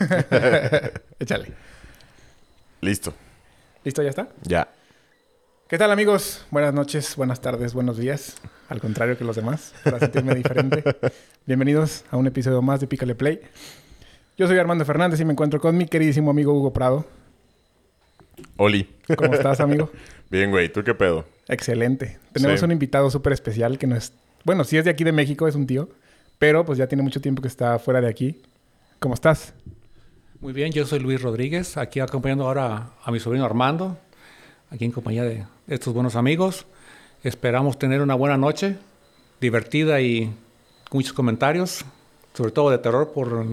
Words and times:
Échale. 1.18 1.52
Listo. 2.80 3.14
¿Listo? 3.84 4.02
¿Ya 4.02 4.10
está? 4.10 4.28
Ya. 4.42 4.68
¿Qué 5.68 5.78
tal 5.78 5.92
amigos? 5.92 6.44
Buenas 6.50 6.74
noches, 6.74 7.14
buenas 7.16 7.40
tardes, 7.40 7.74
buenos 7.74 7.96
días. 7.98 8.36
Al 8.68 8.80
contrario 8.80 9.16
que 9.16 9.24
los 9.24 9.36
demás, 9.36 9.72
para 9.84 9.98
sentirme 9.98 10.34
diferente. 10.34 10.82
Bienvenidos 11.46 12.04
a 12.10 12.16
un 12.16 12.26
episodio 12.26 12.62
más 12.62 12.80
de 12.80 12.86
Pícale 12.86 13.14
Play. 13.14 13.40
Yo 14.36 14.46
soy 14.46 14.58
Armando 14.58 14.84
Fernández 14.84 15.20
y 15.20 15.24
me 15.24 15.32
encuentro 15.32 15.60
con 15.60 15.76
mi 15.76 15.86
queridísimo 15.86 16.30
amigo 16.30 16.52
Hugo 16.54 16.72
Prado. 16.72 17.04
Oli. 18.56 18.88
¿Cómo 19.16 19.34
estás, 19.34 19.60
amigo? 19.60 19.90
Bien, 20.30 20.50
güey. 20.50 20.72
¿Tú 20.72 20.82
qué 20.82 20.94
pedo? 20.94 21.26
Excelente. 21.48 22.18
Tenemos 22.32 22.60
Sí. 22.60 22.64
un 22.64 22.72
invitado 22.72 23.10
súper 23.10 23.32
especial 23.34 23.78
que 23.78 23.86
no 23.86 23.96
es... 23.96 24.12
Bueno, 24.44 24.64
sí 24.64 24.78
es 24.78 24.84
de 24.84 24.90
aquí 24.90 25.04
de 25.04 25.12
México, 25.12 25.46
es 25.46 25.54
un 25.54 25.66
tío. 25.66 25.90
Pero 26.38 26.64
pues 26.64 26.78
ya 26.78 26.86
tiene 26.86 27.02
mucho 27.02 27.20
tiempo 27.20 27.42
que 27.42 27.48
está 27.48 27.78
fuera 27.78 28.00
de 28.00 28.08
aquí. 28.08 28.40
¿Cómo 28.98 29.14
estás? 29.14 29.52
Muy 30.40 30.52
bien, 30.52 30.72
yo 30.72 30.86
soy 30.86 31.00
Luis 31.00 31.20
Rodríguez, 31.20 31.76
aquí 31.76 32.00
acompañando 32.00 32.46
ahora 32.46 32.90
a 33.04 33.10
mi 33.10 33.20
sobrino 33.20 33.44
Armando, 33.44 33.98
aquí 34.70 34.84
en 34.84 34.92
compañía 34.92 35.22
de 35.24 35.44
estos 35.68 35.92
buenos 35.92 36.16
amigos. 36.16 36.66
Esperamos 37.22 37.78
tener 37.78 38.00
una 38.00 38.14
buena 38.14 38.38
noche, 38.38 38.76
divertida 39.40 40.00
y 40.00 40.26
con 40.88 40.98
muchos 40.98 41.12
comentarios, 41.12 41.84
sobre 42.32 42.52
todo 42.52 42.70
de 42.70 42.78
terror 42.78 43.12
por 43.12 43.44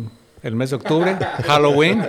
el 0.44 0.56
mes 0.56 0.70
de 0.70 0.76
octubre, 0.78 1.16
Halloween. 1.46 2.00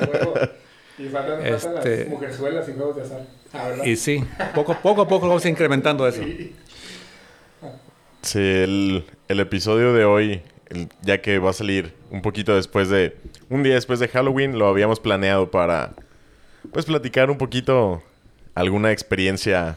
Y 0.98 1.08
faltan, 1.08 1.40
faltan 1.40 1.44
las 1.44 1.64
Este- 1.64 2.04
mujerzuelas 2.06 2.68
y 2.68 2.72
juegos 2.72 2.96
de 2.96 3.02
azar. 3.02 3.26
Ah, 3.54 3.70
Y 3.84 3.96
sí, 3.96 4.22
poco, 4.54 4.76
poco 4.80 5.02
a 5.02 5.08
poco 5.08 5.26
vamos 5.26 5.44
incrementando 5.46 6.06
eso. 6.06 6.22
Sí, 8.22 8.38
el, 8.38 9.04
el 9.26 9.40
episodio 9.40 9.92
de 9.94 10.04
hoy, 10.04 10.42
el- 10.70 10.88
ya 11.02 11.20
que 11.20 11.38
va 11.38 11.50
a 11.50 11.52
salir 11.52 11.94
un 12.10 12.22
poquito 12.22 12.54
después 12.54 12.88
de... 12.88 13.16
Un 13.50 13.62
día 13.62 13.74
después 13.74 13.98
de 14.00 14.08
Halloween, 14.08 14.58
lo 14.58 14.68
habíamos 14.68 15.00
planeado 15.00 15.50
para... 15.50 15.92
Pues 16.72 16.86
platicar 16.86 17.30
un 17.30 17.38
poquito 17.38 18.02
alguna 18.54 18.90
experiencia 18.92 19.76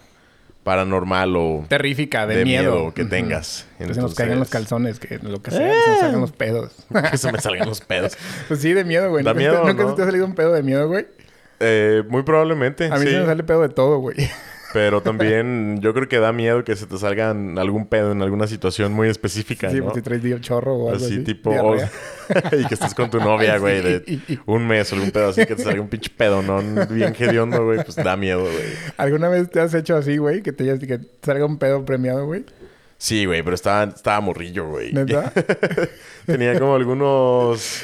paranormal 0.64 1.36
o 1.36 1.66
Terrífica, 1.67 2.28
de, 2.28 2.44
miedo. 2.44 2.94
que 2.94 3.06
tengas. 3.06 3.66
Que 3.78 3.94
se 3.94 4.02
nos 4.02 4.14
caigan 4.14 4.39
los 4.39 4.48
Entonces, 4.48 4.52
calzones, 4.52 5.00
que 5.00 5.17
lo 5.20 5.42
que 5.42 5.52
sea, 5.52 5.72
que 5.72 5.81
se 5.83 5.89
nos 5.92 6.00
salgan 6.02 6.22
los 6.22 6.31
pedos. 6.31 6.72
Que 7.11 7.17
se 7.17 7.31
me 7.31 7.39
salgan 7.39 7.67
los 7.67 7.81
pedos. 7.81 8.17
pues 8.48 8.61
sí, 8.61 8.73
de 8.73 8.83
miedo, 8.83 9.09
güey. 9.09 9.23
Da 9.23 9.33
¿Nunca, 9.33 9.39
miedo, 9.39 9.61
te, 9.64 9.67
nunca 9.70 9.83
¿no? 9.83 9.89
se 9.92 9.95
te 9.95 10.02
ha 10.03 10.05
salido 10.05 10.26
un 10.26 10.36
pedo 10.36 10.53
de 10.53 10.61
miedo, 10.64 10.88
güey? 10.88 11.08
Eh, 11.59 12.03
muy 12.09 12.23
probablemente, 12.23 12.86
A 12.92 12.95
mí 12.98 13.05
sí. 13.05 13.11
se 13.11 13.20
me 13.20 13.26
sale 13.26 13.44
pedo 13.44 13.61
de 13.61 13.70
todo, 13.70 14.00
güey. 14.00 14.17
Pero 14.73 15.02
también 15.02 15.80
yo 15.81 15.94
creo 15.94 16.08
que 16.08 16.19
da 16.19 16.31
miedo 16.31 16.64
que 16.64 16.75
se 16.75 16.86
te 16.88 16.97
salgan 16.97 17.58
algún 17.59 17.86
pedo 17.88 18.11
en 18.11 18.22
alguna 18.22 18.47
situación 18.47 18.94
muy 18.94 19.09
específica, 19.09 19.69
Sí, 19.69 19.77
¿no? 19.80 19.89
pues 19.91 20.03
traes 20.03 20.23
di- 20.23 20.39
chorro 20.39 20.75
o 20.75 20.89
algo 20.91 21.05
así. 21.05 21.16
Así 21.16 21.23
tipo... 21.23 21.52
diarrea. 21.52 21.91
y 22.59 22.66
que 22.66 22.73
estés 22.75 22.94
con 22.94 23.09
tu 23.09 23.19
novia, 23.19 23.58
güey, 23.58 23.81
de 23.81 24.19
un 24.45 24.67
mes 24.67 24.92
o 24.92 24.95
algún 24.95 25.11
pedo 25.11 25.30
así 25.30 25.45
que 25.45 25.55
te 25.55 25.64
salga 25.64 25.81
un 25.81 25.89
pinche 25.89 26.09
pedo, 26.16 26.42
¿no? 26.42 26.61
Bien 26.88 27.14
hediondo, 27.17 27.66
güey, 27.66 27.83
pues 27.83 27.95
da 27.95 28.16
miedo, 28.16 28.42
güey. 28.44 28.53
¿Alguna 28.97 29.27
vez 29.30 29.49
te 29.49 29.59
has 29.59 29.73
hecho 29.73 29.95
así, 29.95 30.17
güey? 30.17 30.42
Que 30.42 30.52
te, 30.53 30.80
que 30.80 30.97
te 30.99 31.08
salga 31.22 31.45
un 31.45 31.58
pedo 31.58 31.83
premiado, 31.86 32.25
güey. 32.25 32.45
Sí, 32.97 33.25
güey, 33.25 33.42
pero 33.42 33.55
estaba, 33.55 33.83
estaba 33.86 34.22
morrillo, 34.22 34.67
güey. 34.69 34.94
¿Neta? 34.94 35.33
Tenía 36.25 36.58
como 36.59 36.75
algunos 36.75 37.81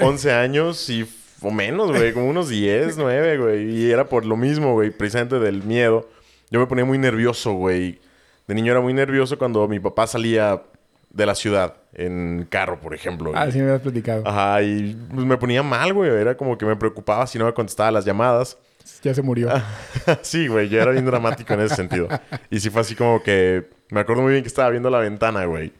11 0.00 0.32
años 0.32 0.88
y 0.88 1.06
o 1.42 1.50
menos, 1.50 1.90
güey, 1.90 2.12
como 2.12 2.28
unos 2.28 2.48
10, 2.48 2.96
9, 2.96 3.38
güey. 3.38 3.70
Y 3.70 3.90
era 3.90 4.04
por 4.08 4.24
lo 4.26 4.36
mismo, 4.36 4.74
güey, 4.74 4.90
precisamente 4.90 5.38
del 5.38 5.62
miedo. 5.64 6.08
Yo 6.50 6.60
me 6.60 6.66
ponía 6.66 6.84
muy 6.84 6.98
nervioso, 6.98 7.52
güey. 7.52 8.00
De 8.46 8.54
niño 8.54 8.72
era 8.72 8.80
muy 8.80 8.92
nervioso 8.92 9.38
cuando 9.38 9.66
mi 9.68 9.78
papá 9.80 10.06
salía 10.06 10.62
de 11.10 11.26
la 11.26 11.34
ciudad 11.34 11.74
en 11.92 12.46
carro, 12.50 12.80
por 12.80 12.94
ejemplo. 12.94 13.32
ah, 13.34 13.46
Y- 13.48 13.52
sí 13.52 13.58
me 13.60 13.70
has 13.72 13.80
platicado. 13.80 14.22
Ajá, 14.26 14.62
y 14.62 14.96
pues, 15.12 15.26
me 15.26 15.36
ponía 15.36 15.62
mal, 15.62 15.92
güey. 15.92 16.10
Era 16.10 16.36
como 16.36 16.56
que 16.58 16.66
me 16.66 16.76
preocupaba 16.76 17.26
si 17.26 17.38
no 17.38 17.44
me 17.46 17.54
contestaba 17.54 17.90
las 17.90 18.04
llamadas. 18.04 18.58
Ya 19.02 19.14
se 19.14 19.22
murió. 19.22 19.48
sí, 20.22 20.48
güey, 20.48 20.68
yo 20.68 20.80
era 20.80 20.90
bien 20.90 21.06
dramático 21.06 21.54
en 21.54 21.60
ese 21.60 21.76
sentido. 21.76 22.08
Y 22.50 22.60
sí 22.60 22.70
fue 22.70 22.80
así 22.80 22.94
como 22.94 23.22
que... 23.22 23.68
Me 23.90 24.00
acuerdo 24.00 24.22
muy 24.22 24.32
bien 24.32 24.42
que 24.44 24.48
estaba 24.48 24.70
viendo 24.70 24.88
la 24.90 24.98
ventana, 25.00 25.44
güey. 25.46 25.72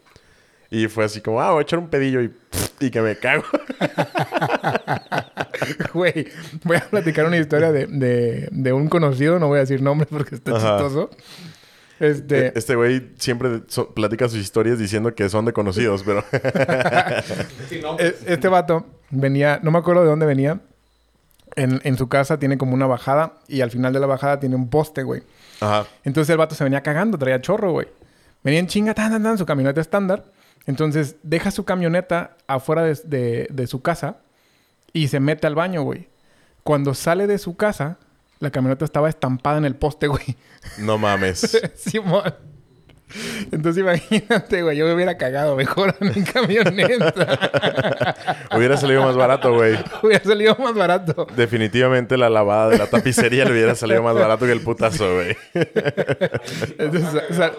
Y 0.71 0.87
fue 0.87 1.03
así 1.05 1.21
como, 1.21 1.41
ah, 1.41 1.51
voy 1.51 1.59
a 1.59 1.61
echar 1.63 1.79
un 1.79 1.89
pedillo 1.89 2.21
y, 2.21 2.31
y 2.79 2.89
que 2.89 3.01
me 3.01 3.15
cago. 3.17 3.43
Güey, 5.93 6.27
voy 6.63 6.77
a 6.77 6.81
platicar 6.89 7.25
una 7.25 7.37
historia 7.37 7.71
de, 7.71 7.87
de, 7.87 8.47
de 8.51 8.73
un 8.73 8.87
conocido. 8.87 9.39
No 9.39 9.47
voy 9.47 9.57
a 9.57 9.61
decir 9.61 9.81
nombres 9.81 10.07
porque 10.09 10.35
está 10.35 10.55
Ajá. 10.55 10.77
chistoso. 10.77 11.09
Este... 11.99 12.57
Este 12.57 12.75
güey 12.75 13.11
siempre 13.19 13.61
so- 13.67 13.93
platica 13.93 14.27
sus 14.27 14.39
historias 14.39 14.79
diciendo 14.79 15.13
que 15.13 15.29
son 15.29 15.45
de 15.45 15.53
conocidos, 15.53 16.03
pero... 16.03 16.23
E- 17.99 18.15
Este 18.25 18.47
vato 18.47 18.85
venía, 19.11 19.59
no 19.61 19.71
me 19.71 19.77
acuerdo 19.79 20.01
de 20.03 20.09
dónde 20.09 20.25
venía. 20.25 20.59
En, 21.57 21.81
en 21.83 21.97
su 21.97 22.07
casa 22.07 22.39
tiene 22.39 22.57
como 22.57 22.73
una 22.73 22.87
bajada 22.87 23.33
y 23.47 23.59
al 23.61 23.71
final 23.71 23.91
de 23.91 23.99
la 23.99 24.07
bajada 24.07 24.39
tiene 24.39 24.55
un 24.55 24.69
poste, 24.69 25.03
güey. 25.03 25.21
Ajá. 25.59 25.85
Entonces 26.05 26.29
el 26.31 26.37
vato 26.37 26.55
se 26.55 26.63
venía 26.63 26.81
cagando, 26.81 27.17
traía 27.17 27.41
chorro, 27.41 27.71
güey. 27.73 27.87
Venía 28.43 28.59
en 28.61 28.67
chinga, 28.67 28.93
tan, 28.93 29.11
tan, 29.11 29.21
tan, 29.21 29.37
su 29.37 29.45
camioneta 29.45 29.81
estándar. 29.81 30.23
Entonces 30.65 31.15
deja 31.23 31.51
su 31.51 31.65
camioneta 31.65 32.37
afuera 32.47 32.83
de, 32.83 32.95
de- 33.05 33.47
de 33.51 33.67
su 33.67 33.81
casa 33.81 34.17
y 34.93 35.07
se 35.07 35.19
mete 35.19 35.47
al 35.47 35.55
baño, 35.55 35.81
güey. 35.83 36.09
Cuando 36.63 36.93
sale 36.93 37.25
de 37.27 37.37
su 37.39 37.55
casa, 37.57 37.97
la 38.39 38.51
camioneta 38.51 38.85
estaba 38.85 39.09
estampada 39.09 39.57
en 39.57 39.65
el 39.65 39.75
poste, 39.75 40.07
güey. 40.07 40.37
No 40.77 40.97
mames. 40.97 41.59
Simón. 41.75 42.23
Entonces 43.51 43.81
imagínate, 43.81 44.61
güey, 44.63 44.77
yo 44.77 44.85
me 44.85 44.93
hubiera 44.93 45.17
cagado 45.17 45.55
mejor 45.55 45.95
en 45.99 46.07
mi 46.15 46.23
camioneta. 46.23 48.17
Hubiera 48.55 48.77
salido 48.77 49.03
más 49.03 49.15
barato, 49.15 49.53
güey. 49.53 49.77
hubiera 50.03 50.23
salido 50.23 50.55
más 50.57 50.73
barato. 50.73 51.27
Definitivamente 51.35 52.17
la 52.17 52.29
lavada 52.29 52.69
de 52.69 52.77
la 52.77 52.87
tapicería 52.87 53.45
le 53.45 53.51
hubiera 53.51 53.75
salido 53.75 54.03
más 54.03 54.15
barato 54.15 54.45
que 54.45 54.51
el 54.51 54.61
putazo, 54.61 55.15
güey. 55.15 55.35
Entonces, 56.77 57.23
o 57.29 57.33
sea, 57.33 57.51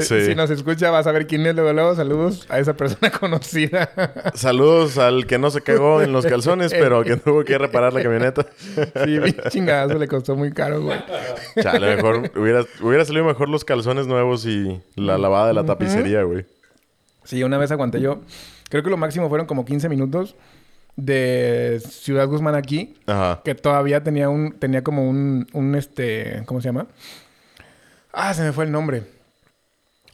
Sí. 0.00 0.26
Si 0.26 0.34
nos 0.34 0.50
escucha, 0.50 0.90
vas 0.90 1.06
a 1.06 1.12
ver 1.12 1.26
quién 1.26 1.44
es 1.46 1.54
luego, 1.54 1.72
luego. 1.72 1.94
Saludos 1.94 2.46
a 2.48 2.58
esa 2.58 2.74
persona 2.74 3.10
conocida. 3.20 3.90
Saludos 4.34 4.98
al 4.98 5.26
que 5.26 5.38
no 5.38 5.50
se 5.50 5.60
cagó 5.60 6.02
en 6.02 6.12
los 6.12 6.26
calzones, 6.26 6.72
pero 6.72 7.02
que 7.04 7.16
tuvo 7.16 7.44
que 7.44 7.58
reparar 7.58 7.92
la 7.92 8.02
camioneta. 8.02 8.46
Sí, 9.04 9.18
chingadazo 9.50 9.98
le 9.98 10.08
costó 10.08 10.36
muy 10.36 10.52
caro, 10.52 10.82
güey. 10.82 10.98
Chale, 11.60 11.96
mejor 11.96 12.30
hubiera, 12.36 12.64
hubiera 12.80 13.04
salido 13.04 13.24
mejor 13.24 13.48
los 13.48 13.64
calzones 13.64 14.06
nuevos 14.06 14.46
y 14.46 14.80
la 14.98 15.18
lavada 15.18 15.48
de 15.48 15.54
la 15.54 15.64
tapicería, 15.64 16.22
güey. 16.22 16.46
Sí, 17.24 17.42
una 17.42 17.58
vez 17.58 17.70
aguanté 17.70 18.00
yo. 18.00 18.20
Creo 18.70 18.82
que 18.82 18.90
lo 18.90 18.96
máximo 18.96 19.28
fueron 19.28 19.46
como 19.46 19.64
15 19.64 19.88
minutos 19.88 20.36
de 20.96 21.80
Ciudad 21.86 22.26
Guzmán 22.26 22.54
aquí. 22.54 22.96
Ajá. 23.06 23.40
Que 23.44 23.54
todavía 23.54 24.02
tenía 24.02 24.28
un... 24.28 24.52
Tenía 24.52 24.82
como 24.82 25.08
un... 25.08 25.46
Un 25.52 25.74
este... 25.74 26.42
¿Cómo 26.46 26.60
se 26.60 26.68
llama? 26.68 26.86
Ah, 28.12 28.34
se 28.34 28.42
me 28.42 28.52
fue 28.52 28.64
el 28.64 28.72
nombre. 28.72 29.04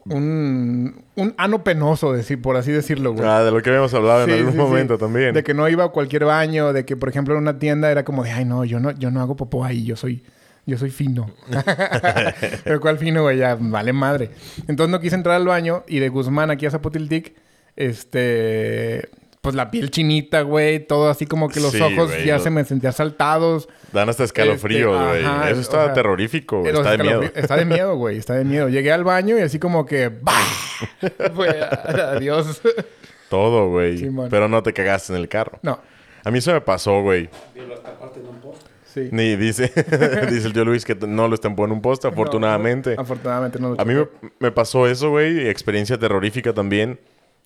Un... 0.07 1.03
Un 1.17 1.35
ano 1.39 1.65
penoso, 1.65 2.13
decir, 2.13 2.43
por 2.43 2.57
así 2.57 2.71
decirlo, 2.71 3.13
güey. 3.15 3.27
Ah, 3.27 3.43
de 3.43 3.51
lo 3.51 3.63
que 3.63 3.71
habíamos 3.71 3.95
hablado 3.95 4.27
Sí, 4.27 4.33
en 4.33 4.39
algún 4.39 4.53
sí, 4.53 4.59
sí. 4.59 4.65
momento 4.65 4.99
también. 4.99 5.33
De 5.35 5.43
que 5.43 5.55
no 5.55 5.69
iba 5.69 5.85
a 5.85 5.89
cualquier 5.89 6.25
baño, 6.25 6.73
de 6.73 6.85
que, 6.85 6.97
por 6.97 7.09
ejemplo, 7.09 7.35
en 7.35 7.41
una 7.41 7.59
tienda 7.59 7.91
era 7.91 8.05
como 8.05 8.23
de, 8.25 8.33
ay, 8.33 8.45
no, 8.45 8.65
yo 8.65 8.81
no, 8.81 8.91
yo 8.91 9.11
no 9.11 9.21
hago 9.21 9.37
popó 9.37 9.65
ahí, 9.65 9.85
yo 9.85 9.97
soy, 9.97 10.23
yo 10.67 10.79
soy 10.79 10.91
fino. 10.91 11.31
Pero 12.65 12.81
cuál 12.81 12.99
fino, 12.99 13.23
güey, 13.23 13.39
ya 13.39 13.57
vale 13.59 13.93
madre. 13.93 14.31
Entonces 14.69 14.91
no 14.91 15.01
quise 15.01 15.15
entrar 15.17 15.37
al 15.37 15.47
baño 15.47 15.85
y 15.87 15.99
de 15.99 16.09
Guzmán 16.09 16.51
aquí 16.51 16.67
a 16.67 16.71
Zapotiltic, 16.71 17.35
este, 17.77 19.09
pues 19.41 19.55
la 19.55 19.71
piel 19.71 19.91
chinita, 19.91 20.41
güey, 20.43 20.87
todo 20.87 21.11
así 21.11 21.27
como 21.27 21.49
que 21.49 21.61
los 21.61 21.73
Sí, 21.73 21.81
ojos 21.83 22.13
ya 22.25 22.39
se 22.39 22.51
me 22.51 22.65
sentían 22.65 22.93
saltados. 22.93 23.69
Dan 23.93 24.09
hasta 24.09 24.25
escalofríos, 24.25 24.95
Este, 24.95 25.09
güey. 25.09 25.25
ajá, 25.25 25.51
Eso 25.51 25.59
o 25.59 25.63
está 25.63 25.85
sea, 25.85 25.95
terrorífico, 25.95 26.61
güey. 26.61 26.73
Los 26.73 26.81
Está 26.81 26.93
de 26.97 27.03
miedo. 27.03 27.23
Está 27.35 27.57
de 27.57 27.65
miedo, 27.65 27.97
güey, 27.97 28.17
está 28.19 28.35
de 28.35 28.45
miedo. 28.45 28.69
Llegué 28.69 28.91
al 28.93 29.05
baño 29.05 29.39
y 29.39 29.43
así 29.43 29.59
como 29.59 29.85
que, 29.87 30.09
¡bah! 30.09 30.33
Fue, 31.35 31.49
adiós. 31.61 32.61
Todo, 33.29 33.69
güey. 33.71 34.11
Pero 34.31 34.49
no 34.49 34.63
te 34.63 34.73
cagaste 34.73 35.13
en 35.13 35.19
el 35.19 35.29
carro. 35.29 35.59
No, 35.63 35.79
A 36.25 36.31
mí 36.31 36.39
eso 36.39 36.53
me 36.53 36.61
pasó, 36.61 37.03
güey. 37.03 37.29
Sí. 38.95 39.09
Ni 39.11 39.37
dice, 39.37 39.73
dice 40.31 40.47
el 40.47 40.53
tío 40.53 40.65
Luis 40.65 40.85
que 40.85 40.95
no 40.95 41.29
lo 41.29 41.35
estampó 41.35 41.65
en 41.65 41.73
un 41.73 41.83
poste, 41.83 42.09
afortunadamente. 42.09 42.95
No, 42.95 43.03
afortunadamente 43.03 43.59
no 43.59 43.71
lo 43.71 43.81
A 43.81 43.85
mí 43.85 43.95
me 44.39 44.53
pasó 44.53 44.87
eso, 44.87 45.11
güey. 45.11 45.49
Experiencia 45.49 45.99
terrorífica 45.99 46.53
también. 46.53 46.99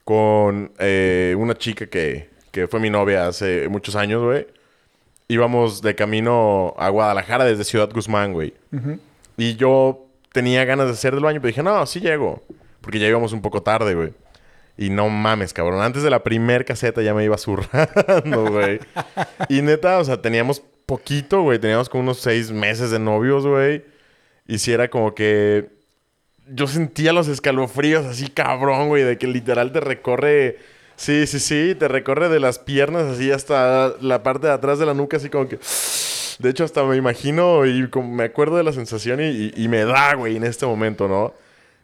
Con 0.05 0.73
eh, 0.79 1.35
una 1.39 1.55
chica 1.55 1.87
que, 1.87 2.31
que 2.51 2.67
fue 2.67 2.81
mi 2.81 2.91
novia 2.91 3.27
hace 3.27 3.69
muchos 3.69 3.97
años, 3.97 4.23
güey. 4.23 4.47
Íbamos 5.29 5.83
de 5.83 5.95
camino 5.95 6.75
a 6.79 6.89
Guadalajara 6.89 7.45
desde 7.45 7.65
Ciudad 7.65 7.91
Guzmán, 7.93 8.33
güey. 8.33 8.55
Y 9.37 9.57
yo 9.57 10.07
tenía 10.33 10.65
ganas 10.65 10.87
de 10.87 10.93
hacer 10.93 11.15
del 11.15 11.25
baño, 11.25 11.41
pero 11.41 11.49
dije, 11.49 11.63
no, 11.63 11.85
sí 11.85 12.01
llego. 12.01 12.43
Porque 12.81 12.99
ya 12.99 13.07
íbamos 13.09 13.33
un 13.33 13.43
poco 13.43 13.63
tarde, 13.63 13.95
güey. 13.95 14.13
Y 14.79 14.91
no 14.91 15.09
mames, 15.09 15.53
cabrón. 15.53 15.83
Antes 15.83 16.05
de 16.05 16.11
la 16.11 16.23
primer 16.23 16.65
caseta 16.65 17.03
ya 17.03 17.13
me 17.13 17.25
iba 17.25 17.37
zurrando, 17.37 18.47
güey. 18.49 18.79
y 19.49 19.61
neta, 19.61 19.99
o 19.99 20.05
sea, 20.05 20.23
teníamos 20.23 20.63
poquito, 20.89 21.43
güey. 21.43 21.59
Teníamos 21.61 21.89
como 21.89 22.03
unos 22.03 22.19
seis 22.21 22.51
meses 22.51 22.91
de 22.91 22.99
novios, 22.99 23.47
güey. 23.47 23.85
Y 24.47 24.59
si 24.59 24.73
era 24.73 24.89
como 24.89 25.15
que... 25.15 25.69
Yo 26.51 26.67
sentía 26.67 27.13
los 27.13 27.29
escalofríos 27.29 28.07
así 28.07 28.29
cabrón, 28.29 28.89
güey. 28.89 29.03
De 29.05 29.19
que 29.19 29.27
literal 29.27 29.71
te 29.71 29.81
recorre 29.81 30.57
Sí, 30.97 31.27
sí, 31.29 31.39
sí. 31.39 31.77
Te 31.79 31.87
recorre 31.89 32.29
de 32.29 32.41
las 32.41 32.59
piernas 32.59 33.05
así 33.05 33.31
hasta 33.31 33.93
la 34.01 34.23
parte 34.23 34.47
de 34.49 34.53
atrás 34.55 34.79
de 34.81 34.87
la 34.87 34.95
nuca, 34.95 35.19
así 35.19 35.29
como 35.29 35.47
que. 35.49 35.59
De 36.41 36.51
hecho, 36.51 36.65
hasta 36.65 36.83
me 36.85 36.97
imagino 36.97 37.67
y 37.67 37.89
como 37.91 38.13
me 38.15 38.25
acuerdo 38.25 38.57
de 38.57 38.63
la 38.65 38.73
sensación 38.73 39.21
y, 39.21 39.25
y- 39.27 39.53
y 39.57 39.69
me 39.69 39.85
da, 39.85 40.15
güey, 40.15 40.37
en 40.37 40.45
este 40.45 40.67
momento, 40.67 41.07
¿no? 41.07 41.35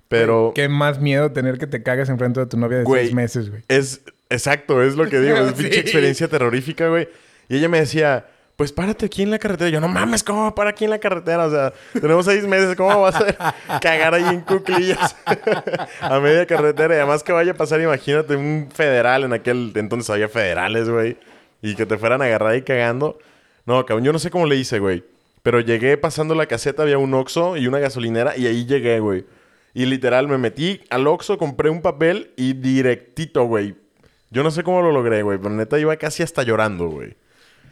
Pero 0.08 0.52
Qué 0.54 0.68
más 0.68 1.00
miedo 1.00 1.32
tener 1.32 1.58
que 1.58 1.66
te 1.66 1.82
cagas 1.82 2.08
enfrente 2.08 2.40
de 2.40 2.46
tu 2.46 2.56
novia 2.56 2.78
de 2.78 2.84
Güey. 2.84 3.02
seis 3.04 3.14
meses, 3.14 3.50
güey. 3.50 3.62
es 3.68 4.02
exacto, 4.30 4.82
es 4.82 4.94
lo 4.96 5.08
que 5.08 5.20
digo. 5.20 5.36
Es 5.36 5.48
Sí. 5.56 5.62
pinche 5.64 5.80
experiencia 5.80 6.28
terrorífica, 6.28 6.88
güey. 6.88 7.08
Y 7.48 7.56
ella 7.58 7.68
me 7.68 7.80
decía, 7.80 8.26
pues 8.56 8.72
párate 8.72 9.06
aquí 9.06 9.22
en 9.22 9.30
la 9.30 9.38
carretera. 9.38 9.70
Yo, 9.70 9.80
no 9.80 9.88
mames, 9.88 10.22
¿cómo 10.22 10.42
va 10.42 10.48
a 10.48 10.54
parar 10.54 10.72
aquí 10.74 10.84
en 10.84 10.90
la 10.90 10.98
carretera? 10.98 11.46
O 11.46 11.50
sea, 11.50 11.72
tenemos 11.92 12.24
seis 12.24 12.46
meses, 12.46 12.76
¿cómo 12.76 13.00
vas 13.00 13.16
a 13.16 13.54
cagar 13.80 14.14
ahí 14.14 14.24
en 14.24 14.40
cuclillas 14.42 15.16
a 16.00 16.20
media 16.20 16.46
carretera? 16.46 16.94
Y 16.94 16.98
además 16.98 17.24
que 17.24 17.32
vaya 17.32 17.52
a 17.52 17.56
pasar, 17.56 17.80
imagínate, 17.80 18.36
un 18.36 18.68
federal 18.72 19.24
en 19.24 19.32
aquel 19.32 19.72
entonces 19.74 20.08
había 20.10 20.28
federales, 20.28 20.88
güey. 20.88 21.16
Y 21.62 21.74
que 21.74 21.86
te 21.86 21.98
fueran 21.98 22.22
a 22.22 22.26
agarrar 22.26 22.50
ahí 22.52 22.62
cagando. 22.62 23.18
No, 23.66 23.84
cabrón, 23.86 24.04
yo 24.04 24.12
no 24.12 24.18
sé 24.18 24.30
cómo 24.30 24.46
le 24.46 24.56
hice, 24.56 24.78
güey. 24.78 25.02
Pero 25.42 25.60
llegué 25.60 25.96
pasando 25.96 26.34
la 26.34 26.46
caseta, 26.46 26.82
había 26.82 26.98
un 26.98 27.12
Oxxo 27.12 27.56
y 27.56 27.66
una 27.66 27.78
gasolinera 27.78 28.36
y 28.36 28.46
ahí 28.46 28.66
llegué, 28.66 29.00
güey. 29.00 29.26
Y 29.74 29.86
literal 29.86 30.28
me 30.28 30.38
metí 30.38 30.80
al 30.90 31.06
Oxxo, 31.06 31.38
compré 31.38 31.70
un 31.70 31.82
papel 31.82 32.30
y 32.36 32.52
directito, 32.52 33.44
güey. 33.44 33.74
Yo 34.30 34.42
no 34.42 34.50
sé 34.50 34.62
cómo 34.62 34.80
lo 34.80 34.92
logré, 34.92 35.22
güey, 35.22 35.38
pero 35.38 35.50
neta 35.50 35.78
iba 35.78 35.96
casi 35.96 36.22
hasta 36.22 36.44
llorando, 36.44 36.88
güey. 36.88 37.16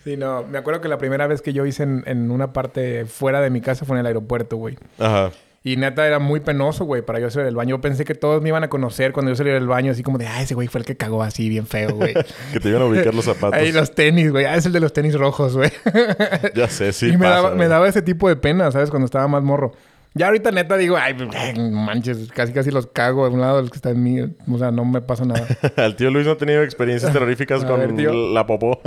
Sí, 0.05 0.17
no. 0.17 0.43
Me 0.45 0.59
acuerdo 0.59 0.81
que 0.81 0.89
la 0.89 0.99
primera 0.99 1.27
vez 1.27 1.43
que 1.43 1.53
yo 1.53 1.65
hice 1.67 1.85
en, 1.85 2.03
en 2.07 2.31
una 2.31 2.53
parte 2.53 3.05
fuera 3.07 3.41
de 3.41 3.51
mi 3.51 3.61
casa 3.61 3.85
fue 3.85 3.97
en 3.97 4.01
el 4.01 4.07
aeropuerto, 4.07 4.57
güey. 4.57 4.77
Ajá. 4.99 5.31
Y 5.65 5.77
neta 5.77 6.05
era 6.05 6.19
muy 6.19 6.41
penoso, 6.41 6.85
güey, 6.85 7.03
para 7.03 7.21
yo 7.21 7.31
salir 7.31 7.47
del 7.47 7.55
baño. 7.55 7.77
Yo 7.77 7.81
pensé 7.81 8.05
que 8.05 8.17
todos 8.17 8.43
me 8.43 8.49
iban 8.49 8.65
a 8.65 8.69
conocer 8.69 9.13
cuando 9.13 9.31
yo 9.31 9.37
salí 9.37 9.51
del 9.51 9.69
baño, 9.69 9.93
así 9.93 10.03
como 10.03 10.19
de, 10.19 10.27
ah, 10.27 10.43
ese 10.43 10.55
güey 10.55 10.67
fue 10.67 10.81
el 10.81 10.85
que 10.85 10.97
cagó 10.97 11.23
así, 11.23 11.49
bien 11.49 11.67
feo, 11.67 11.95
güey. 11.95 12.15
Que 12.53 12.59
te 12.59 12.69
iban 12.69 12.83
a 12.83 12.87
ubicar 12.87 13.15
los 13.15 13.25
zapatos. 13.25 13.55
Ahí 13.55 13.71
los 13.71 13.95
tenis, 13.95 14.33
güey. 14.33 14.45
Ah, 14.45 14.57
es 14.57 14.67
el 14.67 14.73
de 14.73 14.81
los 14.81 14.93
tenis 14.93 15.15
rojos, 15.15 15.57
güey. 15.57 15.71
Ya 16.57 16.69
sé, 16.69 16.93
sí. 16.93 17.09
y 17.09 17.13
me, 17.13 17.19
pasa, 17.19 17.35
daba, 17.35 17.55
me 17.55 17.69
daba 17.69 17.89
ese 17.89 18.03
tipo 18.03 18.29
de 18.29 18.35
pena, 18.35 18.73
¿sabes? 18.73 18.91
Cuando 18.91 19.05
estaba 19.05 19.29
más 19.29 19.45
morro. 19.45 19.73
Ya 20.15 20.27
ahorita 20.27 20.51
neta 20.51 20.77
digo, 20.77 20.97
ay, 20.97 21.17
ay, 21.35 21.59
manches, 21.71 22.31
casi 22.33 22.53
casi 22.53 22.71
los 22.71 22.87
cago 22.89 23.25
a 23.25 23.31
un 23.31 23.41
lado 23.41 23.57
de 23.57 23.63
los 23.63 23.71
que 23.71 23.77
están 23.77 23.93
en 23.93 24.03
mí. 24.03 24.21
O 24.53 24.59
sea, 24.59 24.73
no 24.73 24.85
me 24.85 25.01
pasa 25.01 25.25
nada. 25.25 25.47
Al 25.77 25.95
tío 25.95 26.11
Luis 26.11 26.27
no 26.27 26.33
ha 26.33 26.37
tenido 26.39 26.63
experiencias 26.63 27.13
terroríficas 27.13 27.63
A 27.63 27.67
con 27.69 27.79
ver, 27.79 28.13
la 28.13 28.47
popó. 28.47 28.83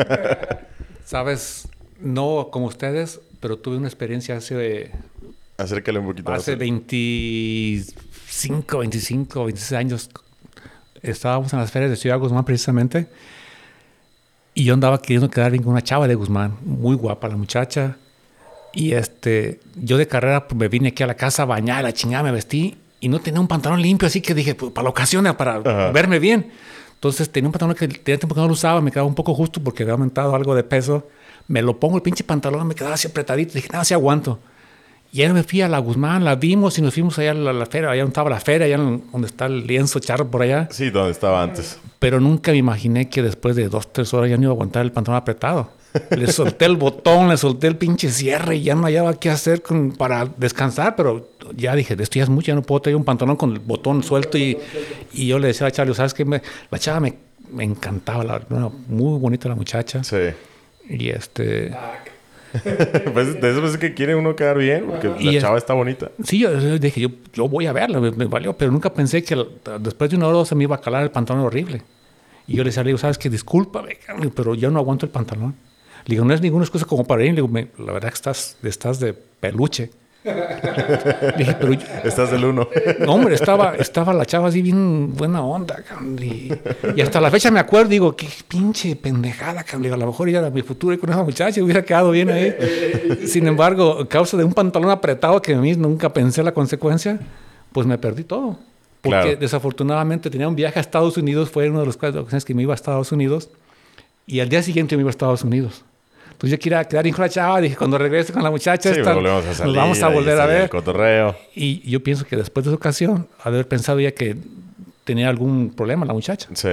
Sabes, 1.05 1.69
no 2.01 2.49
como 2.51 2.65
ustedes, 2.65 3.21
pero 3.39 3.57
tuve 3.57 3.77
una 3.77 3.87
experiencia 3.87 4.37
hace, 4.37 4.91
Acércale 5.57 5.99
un 5.99 6.07
poquito 6.07 6.33
hace 6.33 6.55
25, 6.55 8.79
25, 8.79 9.45
26 9.45 9.71
años. 9.73 10.09
Estábamos 11.01 11.53
en 11.53 11.59
las 11.59 11.71
ferias 11.71 11.91
de 11.91 11.95
Ciudad 11.95 12.19
Guzmán 12.19 12.43
precisamente. 12.43 13.07
Y 14.53 14.65
yo 14.65 14.73
andaba 14.73 15.01
queriendo 15.01 15.29
quedar 15.29 15.51
bien 15.51 15.63
con 15.63 15.73
una 15.73 15.81
chava 15.81 16.07
de 16.07 16.15
Guzmán. 16.15 16.57
Muy 16.65 16.95
guapa 16.95 17.27
la 17.27 17.37
muchacha. 17.37 17.97
Y 18.73 18.93
este, 18.93 19.59
yo 19.75 19.97
de 19.97 20.07
carrera 20.07 20.47
pues, 20.47 20.59
me 20.59 20.67
vine 20.67 20.89
aquí 20.89 21.03
a 21.03 21.07
la 21.07 21.15
casa 21.15 21.43
a 21.43 21.45
bañar, 21.45 21.79
a 21.79 21.83
la 21.83 21.93
chingada, 21.93 22.23
me 22.23 22.31
vestí. 22.31 22.75
Y 22.99 23.07
no 23.07 23.19
tenía 23.19 23.39
un 23.39 23.47
pantalón 23.47 23.81
limpio, 23.81 24.07
así 24.07 24.21
que 24.21 24.33
dije, 24.33 24.55
pues, 24.55 24.71
para 24.71 24.85
la 24.85 24.89
ocasión, 24.89 25.25
para 25.37 25.57
Ajá. 25.57 25.91
verme 25.91 26.19
bien. 26.19 26.51
Entonces 26.95 27.29
tenía 27.29 27.47
un 27.47 27.51
pantalón 27.53 27.75
que 27.75 27.87
tenía 27.87 28.17
tiempo 28.19 28.33
que 28.33 28.41
no 28.41 28.47
lo 28.47 28.53
usaba, 28.53 28.81
me 28.81 28.91
quedaba 28.91 29.07
un 29.07 29.15
poco 29.15 29.33
justo 29.35 29.61
porque 29.63 29.83
había 29.83 29.93
aumentado 29.93 30.33
algo 30.35 30.55
de 30.55 30.63
peso. 30.63 31.07
Me 31.47 31.61
lo 31.61 31.79
pongo 31.79 31.97
el 31.97 32.01
pinche 32.01 32.23
pantalón, 32.23 32.67
me 32.67 32.73
quedaba 32.75 32.95
así 32.95 33.07
apretadito. 33.07 33.53
Dije, 33.53 33.67
nada, 33.71 33.85
sí 33.85 33.93
aguanto. 33.93 34.39
Y 35.11 35.21
ahí 35.21 35.31
me 35.31 35.43
fui 35.43 35.61
a 35.61 35.69
la 35.69 35.77
Guzmán, 35.79 36.25
la 36.25 36.35
vimos 36.35 36.77
y 36.77 36.81
nos 36.81 36.93
fuimos 36.93 37.17
allá 37.19 37.31
a 37.31 37.35
la, 37.35 37.53
la 37.53 37.65
feria, 37.67 37.89
allá 37.91 38.01
donde 38.01 38.11
estaba 38.11 38.29
la 38.29 38.39
feria, 38.39 38.65
allá 38.65 38.77
donde 39.11 39.27
está 39.27 39.45
el 39.45 39.65
lienzo 39.65 39.99
charro 39.99 40.29
por 40.29 40.41
allá. 40.41 40.67
Sí, 40.71 40.89
donde 40.89 41.11
estaba 41.11 41.41
antes. 41.41 41.79
Pero 41.99 42.19
nunca 42.19 42.51
me 42.51 42.57
imaginé 42.57 43.07
que 43.07 43.21
después 43.21 43.55
de 43.55 43.69
dos, 43.69 43.93
tres 43.93 44.13
horas 44.13 44.29
ya 44.29 44.35
no 44.37 44.43
iba 44.43 44.51
a 44.51 44.55
aguantar 44.55 44.81
el 44.83 44.91
pantalón 44.91 45.17
apretado. 45.21 45.69
Le 46.17 46.27
solté 46.29 46.65
el 46.65 46.75
botón, 46.75 47.29
le 47.29 47.37
solté 47.37 47.67
el 47.67 47.77
pinche 47.77 48.09
cierre 48.09 48.57
y 48.57 48.63
ya 48.63 48.75
no 48.75 48.83
hallaba 48.83 49.13
qué 49.13 49.29
hacer 49.29 49.61
con- 49.61 49.93
para 49.93 50.25
descansar, 50.25 50.95
pero 50.97 51.29
ya 51.55 51.75
dije, 51.75 51.95
esto 51.99 52.15
ya 52.19 52.23
es 52.23 52.29
mucho, 52.29 52.47
ya 52.47 52.55
no 52.55 52.61
puedo 52.61 52.81
tener 52.81 52.95
un 52.97 53.03
pantalón 53.03 53.35
con 53.35 53.51
el 53.51 53.59
botón 53.59 54.03
suelto 54.03 54.37
y, 54.37 54.57
y 55.13 55.27
yo 55.27 55.39
le 55.39 55.47
decía 55.47 55.67
a 55.67 55.71
Charlie, 55.71 55.93
¿sabes 55.95 56.13
qué? 56.13 56.25
Me- 56.25 56.41
la 56.71 56.79
chava 56.79 56.99
me, 56.99 57.13
me 57.51 57.63
encantaba, 57.63 58.23
la, 58.23 58.41
una- 58.49 58.69
muy 58.87 59.19
bonita 59.19 59.47
la 59.49 59.55
muchacha. 59.55 60.03
Sí. 60.03 60.17
Y 60.89 61.09
este... 61.09 61.71
pues 63.13 63.41
de 63.41 63.51
eso 63.51 63.65
es 63.65 63.77
que 63.77 63.93
quiere 63.93 64.15
uno 64.15 64.35
quedar 64.35 64.57
bien, 64.57 64.85
porque 64.87 65.11
Y 65.19 65.25
la 65.25 65.31
es- 65.33 65.41
chava 65.41 65.57
está 65.57 65.73
bonita. 65.73 66.11
Sí, 66.23 66.39
yo 66.39 66.57
yo 66.59 66.79
dije, 66.79 67.01
yo, 67.01 67.09
yo 67.33 67.47
voy 67.49 67.65
a 67.65 67.73
verla, 67.73 67.99
me, 67.99 68.11
me 68.11 68.25
valió, 68.25 68.53
pero 68.53 68.71
nunca 68.71 68.93
pensé 68.93 69.23
que 69.23 69.35
después 69.79 70.09
de 70.09 70.15
una 70.17 70.27
hora 70.27 70.35
o 70.35 70.39
dos 70.39 70.47
se 70.49 70.55
me 70.55 70.63
iba 70.63 70.75
a 70.75 70.81
calar 70.81 71.03
el 71.03 71.11
pantalón 71.11 71.43
horrible. 71.43 71.81
Y 72.47 72.55
yo 72.55 72.63
le 72.63 72.69
decía, 72.69 72.83
le 72.83 72.89
digo, 72.89 72.97
¿sabes 72.99 73.17
qué? 73.17 73.29
Discúlpame, 73.29 73.97
pero 74.35 74.55
yo 74.55 74.69
no 74.71 74.79
aguanto 74.79 75.05
el 75.05 75.11
pantalón. 75.11 75.55
Le 76.05 76.13
digo, 76.13 76.23
no 76.25 76.33
es 76.33 76.41
ninguna 76.41 76.63
excusa 76.63 76.85
como 76.85 77.03
para 77.05 77.23
ir. 77.23 77.29
Le 77.31 77.37
digo, 77.37 77.47
"Me- 77.47 77.69
la 77.79 77.91
verdad 77.91 78.09
que 78.09 78.13
estás, 78.15 78.55
estás 78.61 78.99
de 78.99 79.13
peluche. 79.13 79.89
Le 80.25 81.33
dije, 81.37 81.55
pero 81.59 81.73
yo- 81.73 81.85
Estás 82.03 82.31
del 82.31 82.45
uno. 82.45 82.67
no, 82.99 83.13
hombre, 83.13 83.35
estaba, 83.35 83.75
estaba 83.75 84.13
la 84.13 84.25
chava 84.25 84.47
así 84.47 84.61
bien 84.61 85.13
buena 85.15 85.43
onda, 85.43 85.75
cabrón, 85.87 86.17
y, 86.21 86.51
y 86.95 87.01
hasta 87.01 87.21
la 87.21 87.29
fecha 87.29 87.51
me 87.51 87.59
acuerdo, 87.59 87.89
digo, 87.89 88.15
qué 88.15 88.27
pinche 88.47 88.95
pendejada, 88.95 89.63
cabrón. 89.63 89.93
A 89.93 89.97
lo 89.97 90.07
mejor 90.07 90.29
ya 90.29 90.49
mi 90.49 90.61
futuro 90.61 90.99
con 90.99 91.09
esa 91.11 91.23
muchacha 91.23 91.61
hubiera 91.63 91.83
quedado 91.83 92.11
bien 92.11 92.29
ahí. 92.29 92.55
Sin 93.27 93.45
embargo, 93.47 93.99
a 94.01 94.07
causa 94.09 94.35
de 94.37 94.43
un 94.43 94.53
pantalón 94.53 94.89
apretado 94.89 95.41
que 95.41 95.53
a 95.53 95.57
mí 95.59 95.73
nunca 95.75 96.11
pensé 96.11 96.41
la 96.43 96.53
consecuencia, 96.53 97.19
pues 97.71 97.85
me 97.85 97.97
perdí 97.97 98.23
todo. 98.23 98.57
Porque 99.01 99.19
Claro. 99.21 99.37
desafortunadamente 99.39 100.31
tenía 100.31 100.47
un 100.47 100.55
viaje 100.55 100.79
a 100.79 100.81
Estados 100.81 101.15
Unidos, 101.17 101.49
fue 101.51 101.69
una 101.69 101.81
de 101.81 101.85
las 101.85 101.95
ocasiones 101.95 102.43
que 102.43 102.55
me 102.55 102.63
iba 102.63 102.73
a 102.73 102.75
Estados 102.75 103.11
Unidos, 103.11 103.49
y 104.25 104.39
al 104.39 104.49
día 104.49 104.63
siguiente 104.63 104.95
me 104.95 105.01
iba 105.01 105.09
a 105.09 105.11
Estados 105.11 105.43
Unidos. 105.43 105.83
Entonces 106.45 106.59
yo 106.59 106.63
quería 106.63 106.83
quedar 106.83 107.03
bien 107.03 107.15
con 107.15 107.23
la 107.23 107.29
chava, 107.29 107.59
dije, 107.59 107.75
cuando 107.75 107.97
regrese 107.97 108.31
con 108.31 108.43
la 108.43 108.51
muchacha, 108.51 108.93
Sí, 108.93 108.99
esta, 108.99 109.13
volvemos 109.15 109.45
a 109.45 109.53
salir. 109.55 109.73
nos 109.73 109.75
vamos 109.83 110.03
a 110.03 110.09
volver 110.09 110.37
a 110.39 110.43
está 110.43 110.53
el 110.55 110.59
ver. 110.61 110.69
cotorreo. 110.69 111.35
Y 111.55 111.89
yo 111.89 112.03
pienso 112.03 112.23
que 112.25 112.35
después 112.35 112.63
de 112.65 112.69
esa 112.71 112.75
ocasión, 112.75 113.27
haber 113.43 113.67
pensado 113.67 113.99
ya 113.99 114.11
que 114.11 114.35
tenía 115.05 115.27
algún 115.29 115.71
problema 115.75 116.05
la 116.05 116.13
muchacha. 116.13 116.47
Sí. 116.53 116.69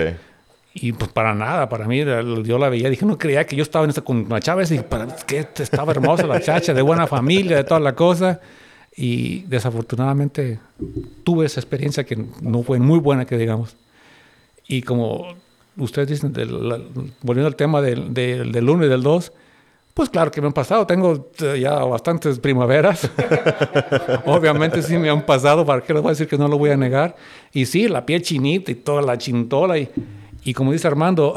Y 0.75 0.93
pues 0.93 1.11
para 1.11 1.35
nada, 1.35 1.71
para 1.71 1.87
mí, 1.87 2.01
yo 2.05 2.59
la 2.59 2.69
veía, 2.69 2.91
dije, 2.91 3.07
no 3.07 3.17
creía 3.17 3.45
que 3.47 3.57
yo 3.57 3.63
estaba 3.63 3.85
en 3.85 3.91
esa 3.93 4.03
con 4.03 4.27
la 4.29 4.41
chava, 4.41 4.63
y 4.63 4.79
para 4.81 5.07
que 5.27 5.47
estaba 5.59 5.93
hermosa 5.93 6.27
la 6.27 6.35
muchacha, 6.35 6.75
de 6.75 6.83
buena 6.83 7.07
familia, 7.07 7.57
de 7.57 7.65
toda 7.65 7.81
la 7.81 7.95
cosa. 7.95 8.41
Y 8.95 9.41
desafortunadamente 9.45 10.59
tuve 11.25 11.47
esa 11.47 11.61
experiencia 11.61 12.05
que 12.05 12.23
no 12.43 12.63
fue 12.63 12.79
muy 12.79 12.99
buena, 12.99 13.25
que 13.25 13.39
digamos. 13.39 13.75
Y 14.69 14.83
como 14.83 15.35
ustedes 15.79 16.09
dicen, 16.09 16.35
del- 16.35 16.69
la- 16.69 16.79
volviendo 17.23 17.47
al 17.49 17.57
tema 17.57 17.81
del, 17.81 18.13
del, 18.13 18.53
del 18.53 18.69
1 18.69 18.85
y 18.85 18.89
del 18.91 19.03
2, 19.03 19.33
pues 19.95 20.09
claro 20.09 20.31
que 20.31 20.41
me 20.41 20.47
han 20.47 20.53
pasado. 20.53 20.87
Tengo 20.87 21.31
eh, 21.41 21.61
ya 21.61 21.75
bastantes 21.85 22.39
primaveras. 22.39 23.11
Obviamente 24.27 24.83
sí 24.83 24.97
me 24.97 25.11
han 25.11 25.23
pasado. 25.25 25.65
¿Para 25.65 25.83
qué 25.83 25.93
les 25.93 26.03
voy 26.03 26.11
a 26.11 26.13
decir 26.13 26.29
que 26.29 26.39
no 26.39 26.49
lo 26.49 26.59
voy 26.59 26.71
a 26.71 26.77
negar? 26.77 27.17
Y 27.53 27.67
sí, 27.67 27.89
la 27.89 28.05
piel 28.07 28.23
chinita 28.23 28.71
y 28.71 28.77
toda 28.77 29.03
la 29.03 29.19
chintola. 29.19 29.79
Y, 29.79 29.89
y 30.45 30.55
como 30.55 30.73
dice 30.73 30.87
Armando, 30.89 31.35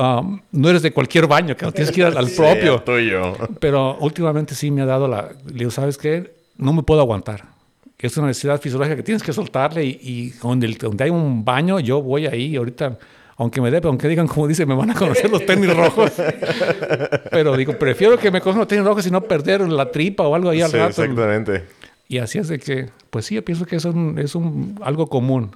no 0.52 0.70
eres 0.70 0.82
de 0.82 0.92
cualquier 0.92 1.28
baño, 1.28 1.56
que 1.56 1.72
tienes 1.72 1.92
que 1.92 2.02
ir 2.02 2.08
al, 2.08 2.18
al 2.18 2.28
Sí, 2.30 2.38
propio. 2.38 2.76
el 2.76 2.82
tuyo. 2.84 3.34
Pero 3.60 3.98
últimamente 4.00 4.56
sí 4.56 4.72
me 4.72 4.82
ha 4.82 4.86
dado 4.86 5.08
la... 5.08 5.30
Le 5.48 5.54
digo, 5.54 5.72
¿sabes 5.72 5.98
qué? 5.98 6.36
No 6.58 6.74
me 6.74 6.84
puedo 6.84 7.02
aguantar. 7.02 7.44
Es 7.98 8.16
una 8.18 8.28
necesidad 8.28 8.60
fisiológica 8.62 8.96
que 8.98 9.04
tienes 9.04 9.24
que 9.24 9.34
soltarle 9.34 9.84
y, 9.86 10.00
y 10.02 10.30
donde, 10.42 10.68
el- 10.68 10.78
donde 10.78 11.04
hay 11.06 11.10
un 11.10 11.44
baño, 11.44 11.80
yo 11.80 12.02
voy 12.02 12.28
ahí 12.28 12.48
y 12.48 12.56
ahorita, 12.58 12.98
aunque 13.38 13.60
me 13.62 13.70
dé, 13.72 13.82
aunque 13.84 14.08
digan, 14.08 14.28
como 14.28 14.48
dice, 14.48 14.66
me 14.66 14.76
van 14.76 14.92
a 14.92 14.94
conocer 14.94 15.30
los 15.30 15.46
tenis 15.46 15.74
rojos. 15.76 16.12
Pero 17.32 17.56
digo, 17.58 17.78
prefiero 17.78 18.18
que 18.18 18.32
me 18.32 18.42
conozcan 18.42 18.60
los 18.60 18.68
tenis 18.68 18.86
rojos 18.86 19.06
y 19.08 19.12
no 19.12 19.22
perder 19.22 19.62
la 19.62 19.92
tripa 19.92 20.24
o 20.28 20.36
algo 20.36 20.50
ahí 20.50 20.62
al 20.62 20.72
Sí, 20.72 20.78
rato. 20.78 20.90
exactamente. 21.04 21.64
Y 22.08 22.20
así 22.20 22.38
es 22.38 22.48
de 22.48 22.60
que, 22.60 22.90
pues 23.10 23.26
sí, 23.26 23.36
yo 23.36 23.44
pienso 23.44 23.66
que 23.66 23.76
es, 23.78 23.86
un, 23.86 24.20
es 24.20 24.36
un, 24.36 24.80
algo 24.84 25.08
común. 25.08 25.52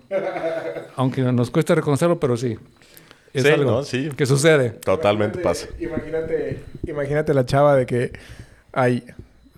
Aunque 0.95 1.21
nos 1.21 1.51
cuesta 1.51 1.75
reconocerlo, 1.75 2.19
pero 2.19 2.36
sí. 2.38 2.57
Es 3.33 3.43
Sí, 3.43 3.50
algo 3.50 3.69
¿no? 3.71 3.83
Sí. 3.83 4.09
que 4.17 4.25
sucede. 4.25 4.71
Totalmente 4.71 5.38
pasa. 5.39 5.67
Imagínate, 5.79 6.63
imagínate 6.88 7.33
la 7.36 7.45
chava 7.45 7.75
de 7.75 7.86
que, 7.86 8.12
ay, 8.74 9.03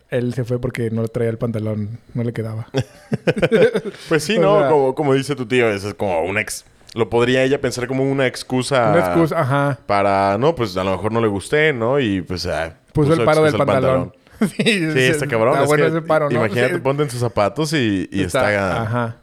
él 0.10 0.34
se 0.34 0.44
fue 0.44 0.60
porque 0.60 0.92
no 0.92 1.08
traía 1.08 1.30
el 1.30 1.38
pantalón, 1.38 1.98
no 2.14 2.24
le 2.24 2.34
quedaba. 2.34 2.68
Pues 4.10 4.24
sí, 4.24 4.38
O 4.38 4.42
¿no? 4.42 4.60
sea- 4.60 4.70
como, 4.70 4.94
como 4.96 5.14
dice 5.14 5.36
tu 5.36 5.46
tío, 5.46 5.70
eso 5.72 5.88
es 5.90 5.94
como 5.94 6.22
una 6.24 6.42
ex... 6.42 6.66
Lo 6.94 7.10
podría 7.10 7.44
ella 7.44 7.62
pensar 7.62 7.88
como 7.88 8.04
una 8.10 8.28
excusa... 8.28 8.92
Una 8.92 9.00
excusa, 9.00 9.40
ajá. 9.40 9.80
Para... 9.86 10.38
No, 10.38 10.56
pues 10.56 10.76
a 10.76 10.84
lo 10.84 10.92
mejor 10.92 11.12
no 11.14 11.22
le 11.22 11.28
gusté, 11.28 11.72
¿no? 11.74 12.00
Y 12.00 12.22
pues... 12.22 12.46
ah, 12.48 12.76
Puso 12.94 13.14
el 13.14 13.24
paro 13.24 13.44
del 13.44 13.56
pantalón. 13.56 14.14
sí, 14.40 14.48
Sí, 14.58 15.00
está 15.00 15.26
cabrón. 15.28 15.54
Está 15.54 15.64
es 15.64 15.68
bueno 15.70 15.84
que 15.86 15.90
ese 15.92 16.02
paro, 16.02 16.30
¿no? 16.30 16.36
Imagínate, 16.36 16.74
Sí, 16.76 16.80
ponte 16.82 17.04
en 17.04 17.10
sus 17.10 17.20
zapatos 17.22 17.72
y, 17.74 18.10
y 18.12 18.22
está... 18.24 18.82
Ajá. 18.82 19.16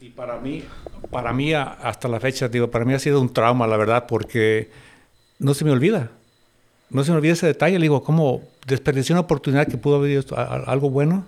Y 0.00 0.10
para 0.10 0.36
mí, 0.38 0.62
para 1.10 1.32
mí 1.32 1.52
hasta 1.54 2.06
la 2.06 2.20
fecha, 2.20 2.46
digo, 2.48 2.70
para 2.70 2.84
mí 2.84 2.94
ha 2.94 2.98
sido 3.00 3.20
un 3.20 3.32
trauma, 3.32 3.66
la 3.66 3.76
verdad, 3.76 4.04
porque 4.06 4.70
no 5.40 5.54
se 5.54 5.64
me 5.64 5.72
olvida. 5.72 6.10
No 6.90 7.02
se 7.02 7.10
me 7.10 7.16
olvida 7.16 7.32
ese 7.32 7.46
detalle. 7.48 7.78
Le 7.80 7.84
digo, 7.84 8.04
¿cómo 8.04 8.42
desperdicié 8.66 9.12
una 9.12 9.20
oportunidad 9.22 9.66
que 9.66 9.76
pudo 9.76 9.96
haber 9.96 10.10
ido 10.12 10.22
a- 10.36 10.42
a- 10.42 10.56
algo 10.70 10.88
bueno 10.90 11.26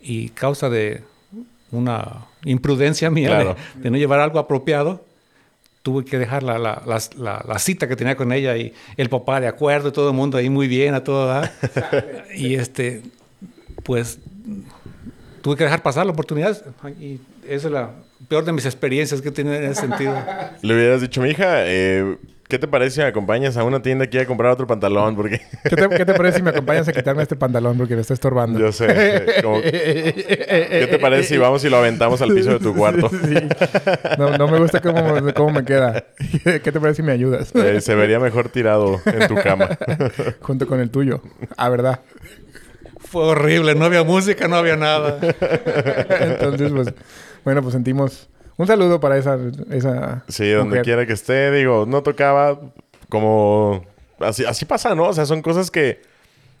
y 0.00 0.28
causa 0.28 0.70
de 0.70 1.02
una 1.72 2.26
imprudencia 2.44 3.10
mía 3.10 3.28
de- 3.30 3.34
Claro. 3.44 3.56
de, 3.74 3.90
no 3.90 3.96
llevar 3.96 4.20
algo 4.20 4.38
apropiado? 4.38 5.04
tuve 5.82 6.04
que 6.04 6.16
dejar 6.16 6.44
la, 6.44 6.60
la, 6.60 6.80
la, 6.86 7.00
la- 7.18 7.44
la 7.44 7.58
cita 7.58 7.88
que 7.88 7.96
tenía 7.96 8.14
con 8.14 8.30
ella 8.32 8.56
y 8.56 8.72
el 8.96 9.08
papá 9.08 9.40
de 9.40 9.48
acuerdo 9.48 9.88
y 9.88 9.90
todo 9.92 10.10
el 10.10 10.14
mundo 10.14 10.38
ahí 10.38 10.48
muy 10.48 10.68
bien 10.68 10.94
a 10.94 11.02
todo 11.02 11.26
dar. 11.26 11.52
y 12.36 12.54
este, 12.54 13.02
pues 13.82 14.20
tuve 15.42 15.56
que 15.56 15.64
dejar 15.64 15.82
pasar 15.82 16.06
la 16.06 16.12
oportunidad 16.12 16.56
y 17.00 17.18
esa 17.48 17.66
es 17.66 17.72
la 17.72 17.90
peor 18.28 18.44
de 18.44 18.52
mis 18.52 18.64
experiencias 18.64 19.20
que 19.20 19.30
he 19.30 19.32
tenido 19.32 19.56
en 19.56 19.64
ese 19.64 19.80
sentido. 19.80 20.14
Le 20.62 20.72
hubieras 20.72 21.00
dicho, 21.00 21.20
mi 21.20 21.30
hija, 21.30 21.64
eh, 21.66 22.16
¿qué 22.52 22.58
te 22.58 22.68
parece 22.68 22.96
si 22.96 23.00
me 23.00 23.06
acompañas 23.06 23.56
a 23.56 23.64
una 23.64 23.80
tienda 23.80 24.04
aquí 24.04 24.18
a 24.18 24.26
comprar 24.26 24.52
otro 24.52 24.66
pantalón? 24.66 25.16
Porque 25.16 25.40
¿Qué 25.64 25.74
te, 25.74 25.88
qué 25.88 26.04
te 26.04 26.12
parece 26.12 26.36
si 26.36 26.42
me 26.42 26.50
acompañas 26.50 26.86
a 26.86 26.92
quitarme 26.92 27.22
este 27.22 27.34
pantalón 27.34 27.78
porque 27.78 27.94
me 27.94 28.02
está 28.02 28.12
estorbando? 28.12 28.58
yo 28.58 28.70
sé. 28.72 29.40
como- 29.42 29.62
¿Qué 29.62 30.86
te 30.90 30.98
parece 30.98 31.30
si 31.30 31.38
vamos 31.38 31.64
y 31.64 31.70
lo 31.70 31.78
aventamos 31.78 32.20
al 32.20 32.34
piso 32.34 32.50
de 32.50 32.58
tu 32.58 32.74
cuarto? 32.76 33.08
Sí. 33.08 33.34
No, 34.18 34.36
no 34.36 34.48
me 34.48 34.58
gusta 34.58 34.82
cómo, 34.82 35.32
cómo 35.34 35.50
me 35.50 35.64
queda. 35.64 36.04
¿Qué 36.44 36.60
te 36.60 36.78
parece 36.78 36.96
si 36.96 37.02
me 37.02 37.12
ayudas? 37.12 37.54
Eh, 37.54 37.80
se 37.80 37.94
vería 37.94 38.20
mejor 38.20 38.50
tirado 38.50 39.00
en 39.06 39.28
tu 39.28 39.34
cama. 39.36 39.70
Junto 40.42 40.66
con 40.66 40.78
el 40.80 40.90
tuyo. 40.90 41.22
Ah, 41.56 41.70
¿verdad? 41.70 42.00
Fue 42.98 43.24
horrible, 43.24 43.74
no 43.74 43.86
había 43.86 44.04
música, 44.04 44.46
no 44.46 44.56
había 44.56 44.76
nada. 44.76 45.18
Entonces, 46.20 46.70
pues... 46.70 46.92
Bueno, 47.44 47.62
pues 47.62 47.72
sentimos... 47.72 48.28
Un 48.56 48.66
saludo 48.66 49.00
para 49.00 49.16
esa... 49.16 49.38
esa 49.70 50.24
Sí, 50.28 50.50
donde 50.50 50.82
quiera 50.82 51.06
que 51.06 51.12
esté, 51.12 51.50
digo, 51.50 51.84
no 51.86 52.02
tocaba 52.02 52.60
como... 53.08 53.84
Así, 54.20 54.44
así 54.44 54.64
pasa, 54.64 54.94
¿no? 54.94 55.08
O 55.08 55.12
sea, 55.12 55.26
son 55.26 55.42
cosas 55.42 55.70
que 55.70 56.00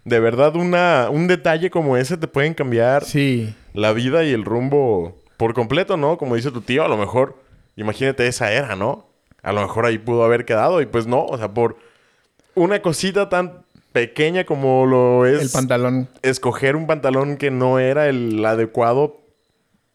de 0.04 0.18
verdad 0.18 0.56
una, 0.56 1.08
un 1.10 1.28
detalle 1.28 1.70
como 1.70 1.96
ese 1.96 2.16
te 2.16 2.26
pueden 2.26 2.54
cambiar 2.54 3.04
Sí. 3.04 3.54
la 3.72 3.92
vida 3.92 4.24
y 4.24 4.32
el 4.32 4.44
rumbo 4.44 5.16
por 5.36 5.54
completo, 5.54 5.96
¿no? 5.96 6.18
Como 6.18 6.34
dice 6.36 6.50
tu 6.50 6.60
tío, 6.60 6.84
a 6.84 6.88
lo 6.88 6.96
mejor, 6.96 7.36
imagínate 7.76 8.26
esa 8.26 8.52
era, 8.52 8.74
¿no? 8.74 9.06
A 9.42 9.52
lo 9.52 9.62
mejor 9.62 9.86
ahí 9.86 9.98
pudo 9.98 10.24
haber 10.24 10.44
quedado 10.44 10.80
y 10.80 10.86
pues 10.86 11.06
no, 11.06 11.24
o 11.24 11.38
sea, 11.38 11.52
por 11.54 11.76
una 12.54 12.82
cosita 12.82 13.28
tan 13.28 13.62
pequeña 13.92 14.44
como 14.44 14.86
lo 14.86 15.26
es 15.26 15.40
El 15.42 15.50
pantalón 15.50 16.08
escoger 16.22 16.76
un 16.76 16.86
pantalón 16.86 17.36
que 17.36 17.50
no 17.50 17.78
era 17.78 18.08
el 18.08 18.44
adecuado, 18.44 19.20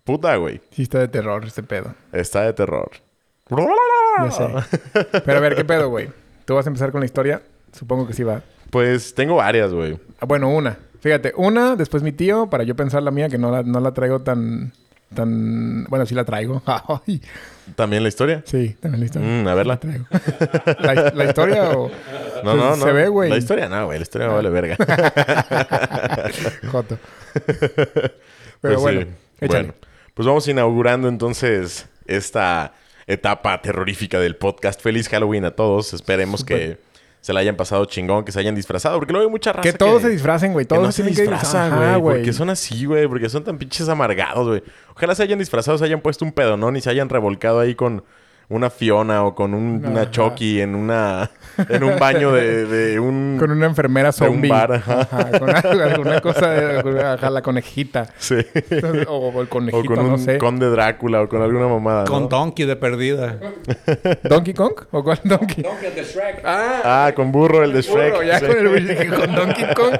puta, 0.07 0.35
güey, 0.37 0.59
sí 0.71 0.81
está 0.83 0.97
de 0.99 1.07
terror 1.07 1.45
este 1.45 1.61
pedo. 1.61 1.93
está 2.11 2.41
de 2.41 2.53
terror. 2.53 2.89
Ya 4.19 4.31
sé. 4.31 4.47
Pero 5.23 5.37
a 5.37 5.41
ver, 5.41 5.55
¿qué 5.55 5.63
pedo, 5.63 5.89
güey? 5.89 6.09
¿Tú 6.45 6.55
vas 6.55 6.65
a 6.65 6.69
empezar 6.69 6.91
con 6.91 7.01
la 7.01 7.05
historia? 7.05 7.41
Supongo 7.71 8.07
que 8.07 8.13
sí 8.13 8.23
va. 8.23 8.41
Pues 8.71 9.13
tengo 9.13 9.35
varias, 9.35 9.71
güey. 9.73 9.99
Ah, 10.19 10.25
bueno, 10.25 10.49
una. 10.49 10.77
Fíjate, 10.99 11.33
una, 11.37 11.75
después 11.75 12.01
mi 12.03 12.11
tío, 12.11 12.49
para 12.49 12.63
yo 12.63 12.75
pensar 12.75 13.03
la 13.03 13.11
mía, 13.11 13.29
que 13.29 13.37
no 13.37 13.51
la, 13.51 13.61
no 13.63 13.79
la 13.79 13.93
traigo 13.93 14.21
tan... 14.21 14.73
tan... 15.13 15.83
Bueno, 15.85 16.05
sí 16.05 16.15
la 16.15 16.25
traigo. 16.25 16.61
¿También 17.75 18.01
la 18.03 18.09
historia? 18.09 18.41
sí, 18.45 18.75
también 18.81 19.01
la 19.01 19.05
historia. 19.05 19.27
Mm, 19.29 19.47
a 19.47 19.53
verla. 19.55 19.73
La 19.75 19.79
traigo. 19.79 20.05
¿La, 20.79 20.93
la 21.13 21.25
historia 21.25 21.69
o...? 21.77 21.91
No, 22.43 22.55
no, 22.55 22.75
no. 22.75 22.85
Se 22.85 22.91
ve, 22.91 23.07
güey. 23.07 23.29
La 23.31 23.37
historia 23.37 23.67
no, 23.67 23.85
güey. 23.87 23.97
La 23.97 24.03
historia 24.03 24.27
me 24.27 24.33
vale 24.35 24.49
verga. 24.51 24.75
Joto. 26.71 26.97
Pero 27.33 28.11
Pues 28.61 28.79
bueno, 28.79 29.01
sí. 29.01 29.07
échale. 29.45 29.63
Bueno, 29.63 29.73
pues 30.17 30.25
vamos 30.25 30.47
inaugurando 30.47 31.07
entonces 31.09 31.87
esta 32.07 32.73
etapa 33.05 33.61
terrorífica 33.61 34.19
del 34.19 34.35
podcast. 34.35 34.81
Feliz 34.81 35.09
Halloween 35.09 35.45
a 35.45 35.51
todos. 35.51 35.93
Esperemos 35.93 36.43
que 36.43 36.79
se 37.21 37.33
la 37.33 37.41
hayan 37.41 37.55
pasado 37.55 37.85
chingón, 37.85 38.25
que 38.25 38.31
se 38.31 38.39
hayan 38.39 38.55
disfrazado. 38.55 38.97
Porque 38.97 39.13
luego 39.13 39.27
hay 39.27 39.31
mucha 39.31 39.53
raza 39.53 39.61
Que 39.61 39.77
todos 39.77 40.01
se 40.01 40.09
disfracen, 40.09 40.53
güey. 40.53 40.65
que 40.65 40.69
Todos 40.69 40.81
no 40.87 40.91
se 40.91 41.03
disfrazan, 41.03 41.71
Ajá, 41.71 41.97
güey. 41.97 42.17
Porque 42.17 42.33
son 42.33 42.49
así, 42.49 42.85
güey. 42.85 43.07
Porque 43.07 43.29
son 43.29 43.43
tan 43.43 43.59
pinches 43.59 43.87
amargados, 43.89 44.47
güey. 44.47 44.63
Ojalá 44.95 45.13
se 45.13 45.21
hayan 45.21 45.37
disfrazado, 45.37 45.77
se 45.77 45.85
hayan 45.85 46.01
puesto 46.01 46.25
un 46.25 46.31
pedonón 46.31 46.75
y 46.77 46.81
se 46.81 46.89
hayan 46.89 47.09
revolcado 47.09 47.59
ahí 47.59 47.75
con 47.75 48.03
una 48.49 48.69
Fiona 48.69 49.23
o 49.25 49.35
con 49.35 49.53
un- 49.53 49.83
una. 49.85 50.09
Chucky 50.11 50.61
en 50.61 50.75
una... 50.75 51.29
En 51.69 51.83
un 51.83 51.97
baño 51.97 52.33
de, 52.33 52.67
de 52.67 52.99
un... 52.99 53.37
Con 53.39 53.49
una 53.49 53.65
enfermera 53.65 54.11
de 54.11 54.23
un 54.27 54.33
zombie. 54.33 54.47
bar, 54.51 54.73
ajá. 54.73 55.01
Ajá, 55.11 55.31
con 55.39 55.81
alguna 55.81 56.21
cosa 56.21 56.51
de... 56.51 57.01
Ajá, 57.03 57.31
la 57.31 57.41
conejita. 57.41 58.13
Sí. 58.19 58.35
O, 59.07 59.29
o 59.33 59.41
el 59.41 59.47
O 59.47 59.49
conejito, 59.49 59.85
con 59.95 59.99
un 60.05 60.11
no 60.11 60.17
sé. 60.19 60.37
conde 60.37 60.69
Drácula 60.69 61.23
o 61.23 61.27
con 61.27 61.41
alguna 61.41 61.67
mamada, 61.67 62.03
¿no? 62.05 62.11
Con 62.11 62.29
Donkey 62.29 62.67
de 62.67 62.75
perdida. 62.75 63.39
¿Donkey 64.29 64.53
Kong? 64.53 64.73
¿O 64.91 65.03
cuál 65.03 65.19
Donkey? 65.23 65.63
Donkey 65.63 65.91
de 65.95 66.03
Shrek. 66.03 66.41
Ah, 66.45 67.11
con 67.15 67.31
burro, 67.31 67.63
el 67.63 67.73
de 67.73 67.81
Shrek. 67.81 68.13
Burro, 68.13 68.23
ya 68.23 68.39
Sí. 68.39 68.45
con, 68.45 68.55
el, 68.77 69.09
con 69.15 69.35
Donkey 69.35 69.65
Kong 69.73 69.93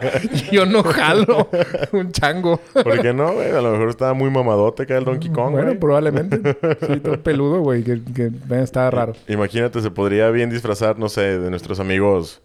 yo 0.51 0.65
no 0.67 0.83
jalo 0.83 1.49
un 1.91 2.11
chango. 2.11 2.57
¿Por 2.71 3.01
qué 3.01 3.13
no, 3.13 3.33
güey? 3.33 3.49
A 3.49 3.61
lo 3.61 3.71
mejor 3.71 3.89
estaba 3.89 4.13
muy 4.13 4.29
mamadote 4.29 4.83
acá 4.83 4.95
el 4.99 5.05
Donkey 5.05 5.31
Kong, 5.31 5.53
bueno, 5.53 5.67
güey. 5.69 5.79
probablemente. 5.79 6.39
Sí, 6.85 6.99
todo 6.99 7.19
peludo, 7.19 7.61
güey. 7.61 7.81
Que, 7.83 7.99
que 8.13 8.29
está 8.51 8.89
raro. 8.91 9.13
Imagínate, 9.27 9.81
se 9.81 9.91
podría 9.91 10.29
bien 10.31 10.49
disfrazar, 10.49 10.97
no 10.97 11.09
sé, 11.09 11.39
de 11.39 11.49
nuestros 11.49 11.79
amigos... 11.79 12.41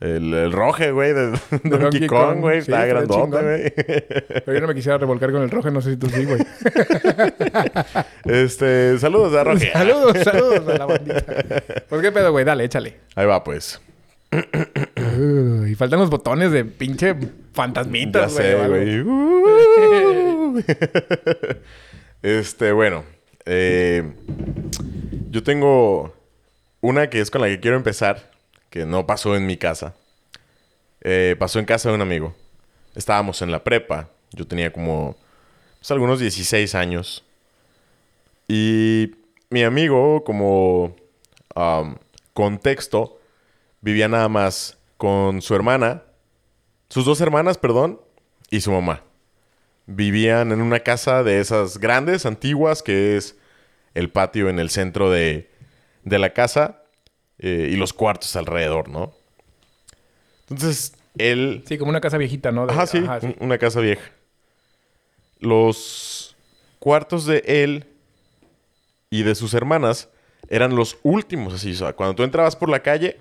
El, 0.00 0.32
el 0.32 0.52
roje, 0.52 0.92
güey, 0.92 1.12
de, 1.12 1.30
Donkey, 1.64 1.70
Donkey 1.70 2.06
Kong, 2.06 2.38
güey. 2.38 2.62
sí, 2.62 2.70
está 2.70 2.86
grandote, 2.86 3.42
güey. 3.42 3.72
Pero 4.44 4.54
yo 4.54 4.60
no 4.60 4.68
me 4.68 4.74
quisiera 4.76 4.96
revolcar 4.96 5.32
con 5.32 5.42
el 5.42 5.50
rojo. 5.50 5.72
No 5.72 5.80
sé 5.80 5.90
si 5.90 5.96
tú 5.96 6.08
sí, 6.08 6.24
güey. 6.24 6.38
este, 8.24 8.96
saludos 9.00 9.34
a 9.34 9.42
Roje. 9.42 9.72
saludos, 9.72 10.16
saludos 10.22 10.68
a 10.68 10.78
la 10.78 10.86
bandita. 10.86 11.24
Pues 11.88 12.00
qué 12.00 12.12
pedo, 12.12 12.30
güey. 12.30 12.44
Dale, 12.44 12.62
échale. 12.62 12.94
Ahí 13.16 13.26
va, 13.26 13.42
pues. 13.42 13.80
Uy, 14.30 15.74
faltan 15.74 15.98
los 15.98 16.10
botones 16.10 16.52
de 16.52 16.64
pinche 16.64 17.16
fantasmitas, 17.52 18.34
güey. 18.34 19.00
Uh. 19.00 20.62
este, 22.22 22.70
bueno. 22.70 23.02
eh, 23.46 24.12
yo 25.30 25.42
tengo 25.42 26.14
una 26.80 27.10
que 27.10 27.20
es 27.20 27.30
con 27.30 27.40
la 27.40 27.48
que 27.48 27.60
quiero 27.60 27.76
empezar, 27.76 28.30
que 28.70 28.86
no 28.86 29.06
pasó 29.06 29.36
en 29.36 29.46
mi 29.46 29.56
casa. 29.56 29.94
Eh, 31.00 31.36
pasó 31.38 31.58
en 31.58 31.64
casa 31.64 31.88
de 31.88 31.94
un 31.94 32.02
amigo. 32.02 32.34
Estábamos 32.94 33.42
en 33.42 33.50
la 33.50 33.62
prepa. 33.62 34.08
Yo 34.32 34.46
tenía 34.46 34.72
como 34.72 35.16
pues, 35.78 35.90
algunos 35.90 36.20
16 36.20 36.74
años. 36.74 37.24
Y 38.48 39.12
mi 39.50 39.62
amigo, 39.62 40.24
como 40.24 40.96
contexto, 42.32 43.18
vivía 43.80 44.08
nada 44.08 44.28
más 44.28 44.78
con 44.96 45.42
su 45.42 45.54
hermana, 45.54 46.02
sus 46.88 47.04
dos 47.04 47.20
hermanas, 47.20 47.58
perdón, 47.58 48.00
y 48.50 48.60
su 48.60 48.70
mamá. 48.70 49.02
Vivían 49.86 50.52
en 50.52 50.62
una 50.62 50.80
casa 50.80 51.22
de 51.22 51.40
esas 51.40 51.78
grandes, 51.78 52.26
antiguas, 52.26 52.82
que 52.82 53.16
es 53.16 53.37
el 53.98 54.10
patio 54.10 54.48
en 54.48 54.58
el 54.58 54.70
centro 54.70 55.10
de, 55.10 55.50
de 56.04 56.18
la 56.18 56.32
casa 56.32 56.82
eh, 57.38 57.68
y 57.72 57.76
los 57.76 57.92
cuartos 57.92 58.36
alrededor, 58.36 58.88
¿no? 58.88 59.12
Entonces, 60.48 60.94
él... 61.18 61.64
Sí, 61.66 61.78
como 61.78 61.90
una 61.90 62.00
casa 62.00 62.16
viejita, 62.18 62.52
¿no? 62.52 62.66
De- 62.66 62.72
Ajá, 62.72 62.86
sí, 62.86 62.98
un- 62.98 63.36
una 63.40 63.58
casa 63.58 63.80
vieja. 63.80 64.10
Los 65.40 66.36
cuartos 66.78 67.26
de 67.26 67.42
él 67.46 67.86
y 69.10 69.22
de 69.22 69.34
sus 69.34 69.54
hermanas 69.54 70.08
eran 70.48 70.74
los 70.74 70.98
últimos, 71.02 71.54
así. 71.54 71.72
O 71.72 71.76
sea, 71.76 71.92
cuando 71.92 72.14
tú 72.14 72.22
entrabas 72.22 72.56
por 72.56 72.68
la 72.68 72.80
calle, 72.82 73.18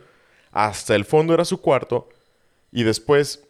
hasta 0.51 0.95
el 0.95 1.05
fondo 1.05 1.33
era 1.33 1.45
su 1.45 1.61
cuarto. 1.61 2.09
Y 2.71 2.83
después, 2.83 3.43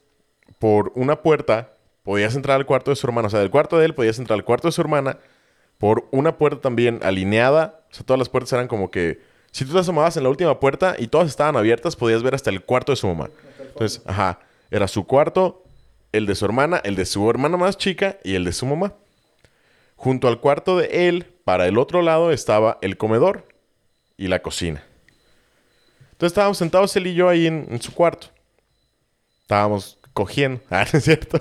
por 0.60 0.92
una 0.96 1.22
puerta, 1.22 1.74
podías 2.04 2.36
entrar 2.36 2.58
al 2.58 2.66
cuarto 2.66 2.92
de 2.92 2.96
su 2.96 3.08
hermana. 3.08 3.28
O 3.28 3.32
sea, 3.32 3.40
del 3.40 3.50
cuarto 3.52 3.78
de 3.78 3.86
él 3.86 3.94
podías 3.96 4.20
entrar 4.20 4.38
al 4.38 4.46
cuarto 4.46 4.68
de 4.68 4.72
su 4.74 4.82
hermana. 4.82 5.18
Por 5.78 6.08
una 6.12 6.38
puerta 6.38 6.62
también 6.62 7.00
alineada. 7.04 7.82
O 7.92 7.94
sea, 7.94 8.06
todas 8.06 8.20
las 8.20 8.30
puertas 8.30 8.54
eran 8.54 8.68
como 8.68 8.92
que... 8.92 9.22
Si 9.52 9.66
tú 9.66 9.74
te 9.74 9.80
asomabas 9.80 10.18
en 10.18 10.24
la 10.24 10.30
última 10.30 10.60
puerta 10.60 10.96
y 11.00 11.08
todas 11.08 11.28
estaban 11.28 11.56
abiertas, 11.56 11.96
podías 11.96 12.22
ver 12.22 12.36
hasta 12.36 12.50
el 12.50 12.64
cuarto 12.64 12.92
de 12.92 12.96
su 12.96 13.08
mamá. 13.08 13.30
Entonces, 13.60 14.02
ajá, 14.06 14.40
era 14.70 14.88
su 14.88 15.06
cuarto, 15.06 15.64
el 16.12 16.26
de 16.26 16.36
su 16.36 16.46
hermana, 16.46 16.82
el 16.84 16.96
de 16.96 17.06
su 17.06 17.30
hermana 17.30 17.58
más 17.58 17.78
chica 17.78 18.18
y 18.24 18.36
el 18.36 18.44
de 18.44 18.54
su 18.54 18.66
mamá. 18.66 18.94
Junto 19.96 20.28
al 20.28 20.40
cuarto 20.40 20.78
de 20.78 21.08
él, 21.08 21.26
para 21.44 21.68
el 21.68 21.78
otro 21.78 22.02
lado, 22.02 22.32
estaba 22.32 22.78
el 22.82 22.98
comedor 22.98 23.48
y 24.16 24.28
la 24.28 24.42
cocina. 24.42 24.84
Entonces 26.12 26.34
estábamos 26.34 26.58
sentados 26.58 26.96
él 26.96 27.08
y 27.08 27.14
yo 27.14 27.30
ahí 27.30 27.48
en, 27.48 27.68
en 27.70 27.82
su 27.82 27.94
cuarto. 27.94 28.28
Estábamos 29.42 29.98
cogiendo. 30.18 30.60
Ah, 30.72 30.84
¿no 30.92 30.98
es 30.98 31.06
cierto? 31.06 31.40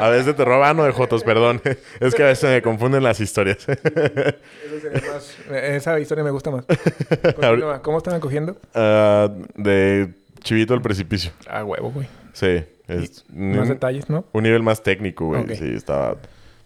a 0.00 0.08
veces 0.08 0.34
te 0.34 0.44
roban 0.44 0.74
no 0.78 0.84
de 0.84 0.92
Jotos, 0.92 1.22
perdón. 1.22 1.60
es 2.00 2.14
que 2.14 2.22
a 2.22 2.26
veces 2.26 2.48
me 2.50 2.62
confunden 2.62 3.02
las 3.02 3.20
historias. 3.20 3.58
Eso 3.68 4.80
sería 4.80 5.12
más- 5.12 5.36
Esa 5.50 6.00
historia 6.00 6.24
me 6.24 6.30
gusta 6.30 6.50
más. 6.50 6.64
Continúa. 7.36 7.82
¿Cómo 7.82 7.98
están 7.98 8.14
acogiendo? 8.14 8.56
Ah, 8.74 9.28
de 9.54 10.08
Chivito 10.42 10.72
al 10.72 10.80
precipicio. 10.80 11.30
Ah, 11.46 11.62
huevo, 11.64 11.90
güey. 11.90 12.06
Sí. 12.32 12.64
Es 12.88 13.24
Más 13.28 13.62
un, 13.64 13.68
detalles, 13.68 14.08
¿no? 14.08 14.24
un 14.32 14.42
nivel 14.42 14.62
más 14.62 14.82
técnico, 14.82 15.26
güey. 15.26 15.54
Sí, 15.56 15.72
estaba 15.74 16.16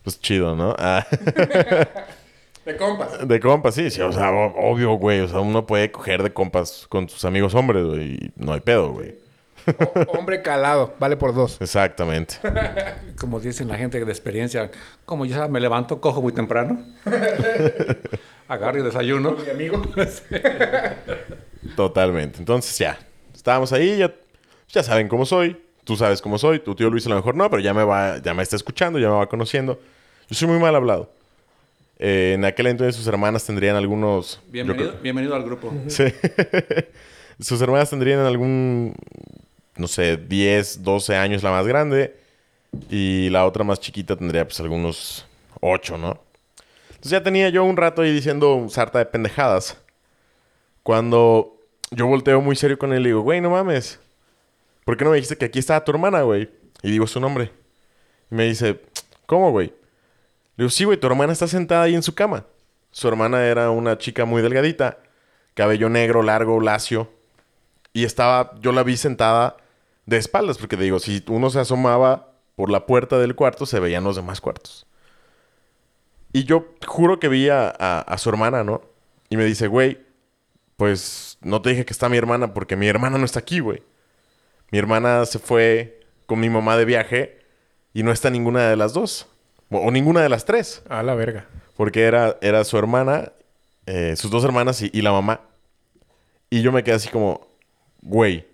pues 0.04 0.20
chido, 0.20 0.54
¿no? 0.54 0.74
Ah. 0.78 1.04
De 2.64 2.76
compas. 2.78 3.28
De 3.28 3.40
compas, 3.40 3.74
sí, 3.74 3.90
sí, 3.90 4.00
o 4.00 4.10
sea, 4.12 4.30
obvio, 4.30 4.94
güey. 4.94 5.20
O 5.20 5.28
sea, 5.28 5.40
uno 5.40 5.66
puede 5.66 5.90
coger 5.90 6.22
de 6.22 6.32
compas 6.32 6.86
con 6.88 7.10
sus 7.10 7.24
amigos 7.26 7.54
hombres, 7.54 7.84
güey. 7.84 8.14
Y 8.14 8.32
no 8.36 8.54
hay 8.54 8.60
pedo, 8.60 8.92
güey. 8.92 9.16
Hombre 10.08 10.42
calado. 10.42 10.94
Vale 10.98 11.16
por 11.16 11.34
dos. 11.34 11.60
Exactamente. 11.60 12.36
Como 13.18 13.40
dicen 13.40 13.68
la 13.68 13.76
gente 13.76 14.02
de 14.04 14.10
experiencia, 14.10 14.70
como 15.04 15.24
yo 15.24 15.48
me 15.48 15.60
levanto, 15.60 16.00
cojo 16.00 16.20
muy 16.20 16.32
temprano. 16.32 16.84
agarre 18.48 18.78
el 18.80 18.84
desayuno. 18.84 19.36
Mi 19.44 19.50
amigo. 19.50 19.82
Totalmente. 21.76 22.38
Entonces 22.38 22.76
ya, 22.78 22.98
estábamos 23.34 23.72
ahí, 23.72 23.98
ya, 23.98 24.12
ya 24.68 24.82
saben 24.82 25.08
cómo 25.08 25.24
soy, 25.26 25.56
tú 25.84 25.96
sabes 25.96 26.20
cómo 26.20 26.38
soy, 26.38 26.58
tu 26.60 26.74
tío 26.74 26.90
Luis 26.90 27.06
a 27.06 27.10
lo 27.10 27.16
mejor 27.16 27.34
no, 27.34 27.48
pero 27.50 27.60
ya 27.62 27.72
me 27.74 27.84
va, 27.84 28.18
ya 28.18 28.34
me 28.34 28.42
está 28.42 28.56
escuchando, 28.56 28.98
ya 28.98 29.08
me 29.08 29.14
va 29.14 29.28
conociendo. 29.28 29.80
Yo 30.28 30.34
soy 30.34 30.48
muy 30.48 30.58
mal 30.58 30.74
hablado. 30.74 31.10
Eh, 31.98 32.32
en 32.34 32.44
aquel 32.44 32.66
entonces 32.66 32.96
sus 32.96 33.06
hermanas 33.06 33.44
tendrían 33.46 33.76
algunos... 33.76 34.40
Bienvenido, 34.48 34.90
creo- 34.90 35.02
bienvenido 35.02 35.34
al 35.34 35.44
grupo. 35.44 35.72
Sí. 35.86 36.04
sus 37.40 37.60
hermanas 37.62 37.90
tendrían 37.90 38.20
algún, 38.20 38.94
no 39.76 39.88
sé, 39.88 40.16
10, 40.16 40.82
12 40.82 41.16
años 41.16 41.42
la 41.42 41.50
más 41.50 41.66
grande. 41.66 42.16
Y 42.90 43.28
la 43.30 43.46
otra 43.46 43.64
más 43.64 43.80
chiquita 43.80 44.16
tendría 44.16 44.44
pues 44.44 44.58
algunos 44.60 45.26
8, 45.60 45.98
¿no? 45.98 46.20
Entonces 46.88 47.10
ya 47.10 47.22
tenía 47.22 47.48
yo 47.48 47.64
un 47.64 47.76
rato 47.76 48.02
ahí 48.02 48.12
diciendo 48.12 48.66
sarta 48.68 48.98
de 48.98 49.06
pendejadas. 49.06 49.76
Cuando 50.82 51.56
yo 51.90 52.06
volteo 52.06 52.40
muy 52.40 52.56
serio 52.56 52.78
con 52.78 52.92
él 52.92 53.02
y 53.02 53.08
digo, 53.08 53.20
güey, 53.20 53.40
no 53.40 53.50
mames. 53.50 54.00
¿Por 54.84 54.96
qué 54.96 55.04
no 55.04 55.10
me 55.10 55.16
dijiste 55.16 55.36
que 55.36 55.46
aquí 55.46 55.58
estaba 55.58 55.84
tu 55.84 55.92
hermana, 55.92 56.22
güey? 56.22 56.50
Y 56.82 56.90
digo 56.90 57.06
su 57.06 57.20
nombre. 57.20 57.50
Y 58.30 58.34
me 58.34 58.44
dice, 58.44 58.80
¿cómo, 59.26 59.50
güey? 59.50 59.68
Le 60.56 60.64
digo, 60.64 60.70
sí, 60.70 60.84
güey, 60.84 60.98
tu 60.98 61.06
hermana 61.06 61.32
está 61.32 61.48
sentada 61.48 61.84
ahí 61.84 61.94
en 61.94 62.02
su 62.02 62.14
cama. 62.14 62.44
Su 62.90 63.08
hermana 63.08 63.44
era 63.46 63.70
una 63.70 63.98
chica 63.98 64.24
muy 64.24 64.42
delgadita, 64.42 64.98
cabello 65.54 65.88
negro, 65.88 66.22
largo, 66.22 66.60
lacio. 66.60 67.10
Y 67.92 68.04
estaba, 68.04 68.52
yo 68.60 68.72
la 68.72 68.82
vi 68.82 68.96
sentada 68.96 69.56
de 70.06 70.16
espaldas, 70.18 70.58
porque 70.58 70.76
digo, 70.76 70.98
si 70.98 71.22
uno 71.28 71.50
se 71.50 71.60
asomaba 71.60 72.32
por 72.56 72.70
la 72.70 72.86
puerta 72.86 73.18
del 73.18 73.34
cuarto, 73.34 73.66
se 73.66 73.80
veían 73.80 74.04
los 74.04 74.16
demás 74.16 74.40
cuartos. 74.40 74.86
Y 76.32 76.44
yo 76.44 76.66
juro 76.86 77.20
que 77.20 77.28
vi 77.28 77.48
a, 77.48 77.68
a- 77.68 78.00
a 78.00 78.18
su 78.18 78.28
hermana, 78.28 78.64
¿no? 78.64 78.82
Y 79.28 79.36
me 79.36 79.44
dice, 79.44 79.66
güey, 79.68 79.98
pues 80.76 81.38
no 81.40 81.62
te 81.62 81.70
dije 81.70 81.84
que 81.84 81.92
está 81.92 82.08
mi 82.08 82.16
hermana, 82.16 82.52
porque 82.54 82.76
mi 82.76 82.88
hermana 82.88 83.18
no 83.18 83.24
está 83.24 83.38
aquí, 83.40 83.60
güey. 83.60 83.82
Mi 84.70 84.78
hermana 84.78 85.24
se 85.26 85.38
fue 85.38 86.00
con 86.26 86.40
mi 86.40 86.50
mamá 86.50 86.76
de 86.76 86.84
viaje 86.84 87.38
y 87.92 88.02
no 88.02 88.10
está 88.12 88.30
ninguna 88.30 88.68
de 88.68 88.76
las 88.76 88.92
dos. 88.92 89.26
O, 89.70 89.78
o 89.78 89.90
ninguna 89.90 90.22
de 90.22 90.28
las 90.28 90.44
tres. 90.44 90.82
A 90.88 91.02
la 91.02 91.14
verga. 91.14 91.46
Porque 91.76 92.02
era, 92.02 92.36
era 92.40 92.64
su 92.64 92.76
hermana, 92.78 93.32
eh, 93.86 94.14
sus 94.16 94.30
dos 94.30 94.44
hermanas 94.44 94.82
y, 94.82 94.90
y 94.92 95.02
la 95.02 95.12
mamá. 95.12 95.40
Y 96.50 96.62
yo 96.62 96.72
me 96.72 96.82
quedé 96.82 96.94
así 96.96 97.08
como, 97.08 97.46
güey, 98.02 98.46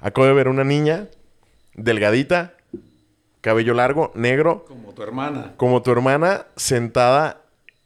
acabo 0.00 0.26
de 0.26 0.32
ver 0.34 0.48
una 0.48 0.64
niña 0.64 1.08
delgadita, 1.74 2.54
cabello 3.40 3.74
largo, 3.74 4.12
negro, 4.14 4.64
Como 4.66 4.92
tu 4.92 5.02
hermana. 5.02 5.52
como 5.56 5.82
tu 5.82 5.92
hermana, 5.92 6.46
sentada 6.56 7.40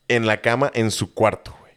en 0.08 0.26
la 0.26 0.40
cama 0.40 0.70
en 0.74 0.90
su 0.90 1.12
cuarto, 1.14 1.54
güey. 1.60 1.72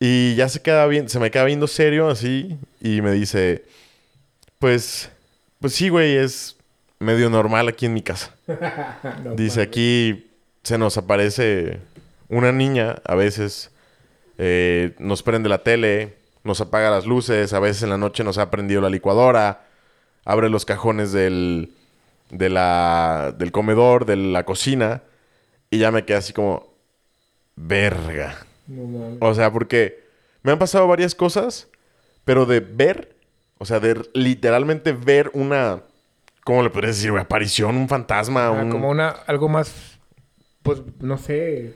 Y 0.00 0.34
ya 0.36 0.48
se 0.48 0.60
queda 0.62 0.86
bien, 0.86 1.08
se 1.08 1.18
me 1.18 1.30
queda 1.30 1.44
viendo 1.44 1.66
serio 1.66 2.08
así 2.08 2.58
y 2.80 3.00
me 3.00 3.12
dice, 3.12 3.64
pues, 4.58 5.10
pues 5.60 5.74
sí, 5.74 5.88
güey, 5.88 6.16
es 6.16 6.56
medio 6.98 7.30
normal 7.30 7.68
aquí 7.68 7.86
en 7.86 7.94
mi 7.94 8.02
casa. 8.02 8.34
No 9.24 9.34
Dice 9.34 9.62
aquí 9.62 10.30
se 10.62 10.78
nos 10.78 10.96
aparece 10.96 11.78
una 12.28 12.52
niña, 12.52 12.96
a 13.04 13.14
veces 13.14 13.70
eh, 14.38 14.94
nos 14.98 15.22
prende 15.22 15.48
la 15.48 15.62
tele, 15.62 16.14
nos 16.44 16.60
apaga 16.60 16.90
las 16.90 17.06
luces, 17.06 17.52
a 17.52 17.60
veces 17.60 17.82
en 17.82 17.90
la 17.90 17.98
noche 17.98 18.22
nos 18.22 18.38
ha 18.38 18.50
prendido 18.50 18.80
la 18.80 18.90
licuadora, 18.90 19.66
abre 20.24 20.50
los 20.50 20.64
cajones 20.64 21.10
del, 21.10 21.72
de 22.30 22.50
la, 22.50 23.34
del 23.36 23.50
comedor, 23.50 24.04
de 24.04 24.16
la 24.16 24.44
cocina, 24.44 25.02
y 25.70 25.78
ya 25.78 25.90
me 25.90 26.04
quedé 26.04 26.18
así 26.18 26.32
como, 26.32 26.68
verga. 27.56 28.46
No. 28.66 29.16
O 29.20 29.34
sea, 29.34 29.52
porque 29.52 30.04
me 30.42 30.52
han 30.52 30.58
pasado 30.58 30.86
varias 30.86 31.14
cosas, 31.14 31.68
pero 32.24 32.44
de 32.46 32.60
ver, 32.60 33.16
o 33.58 33.64
sea, 33.64 33.80
de 33.80 34.06
literalmente 34.12 34.92
ver 34.92 35.30
una, 35.32 35.82
¿cómo 36.44 36.62
le 36.62 36.70
podrías 36.70 36.96
decir? 36.96 37.10
güey? 37.10 37.22
Aparición, 37.22 37.76
un 37.76 37.88
fantasma, 37.88 38.46
Ah, 38.46 38.50
un... 38.50 38.70
Como 38.70 38.90
una, 38.90 39.08
algo 39.08 39.48
más, 39.48 39.98
pues, 40.62 40.82
no 41.00 41.16
sé. 41.16 41.74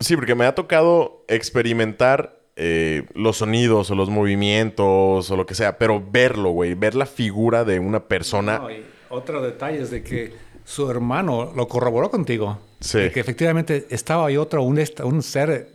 Sí, 0.00 0.16
porque 0.16 0.34
me 0.34 0.44
ha 0.46 0.54
tocado 0.54 1.24
experimentar 1.28 2.39
eh, 2.62 3.04
los 3.14 3.38
sonidos 3.38 3.90
o 3.90 3.94
los 3.94 4.10
movimientos 4.10 5.30
o 5.30 5.36
lo 5.36 5.46
que 5.46 5.54
sea, 5.54 5.78
pero 5.78 6.02
verlo, 6.12 6.50
güey, 6.50 6.74
ver 6.74 6.94
la 6.94 7.06
figura 7.06 7.64
de 7.64 7.78
una 7.78 8.00
persona. 8.00 8.58
No, 8.58 8.70
y 8.70 8.84
otro 9.08 9.40
detalle 9.40 9.80
es 9.80 9.90
de 9.90 10.02
que 10.02 10.34
su 10.64 10.90
hermano 10.90 11.52
lo 11.56 11.66
corroboró 11.68 12.10
contigo. 12.10 12.58
Sí. 12.80 12.98
De 12.98 13.12
que 13.12 13.20
efectivamente 13.20 13.86
estaba 13.90 14.26
ahí 14.26 14.36
otro, 14.36 14.62
un, 14.62 15.22
ser 15.22 15.68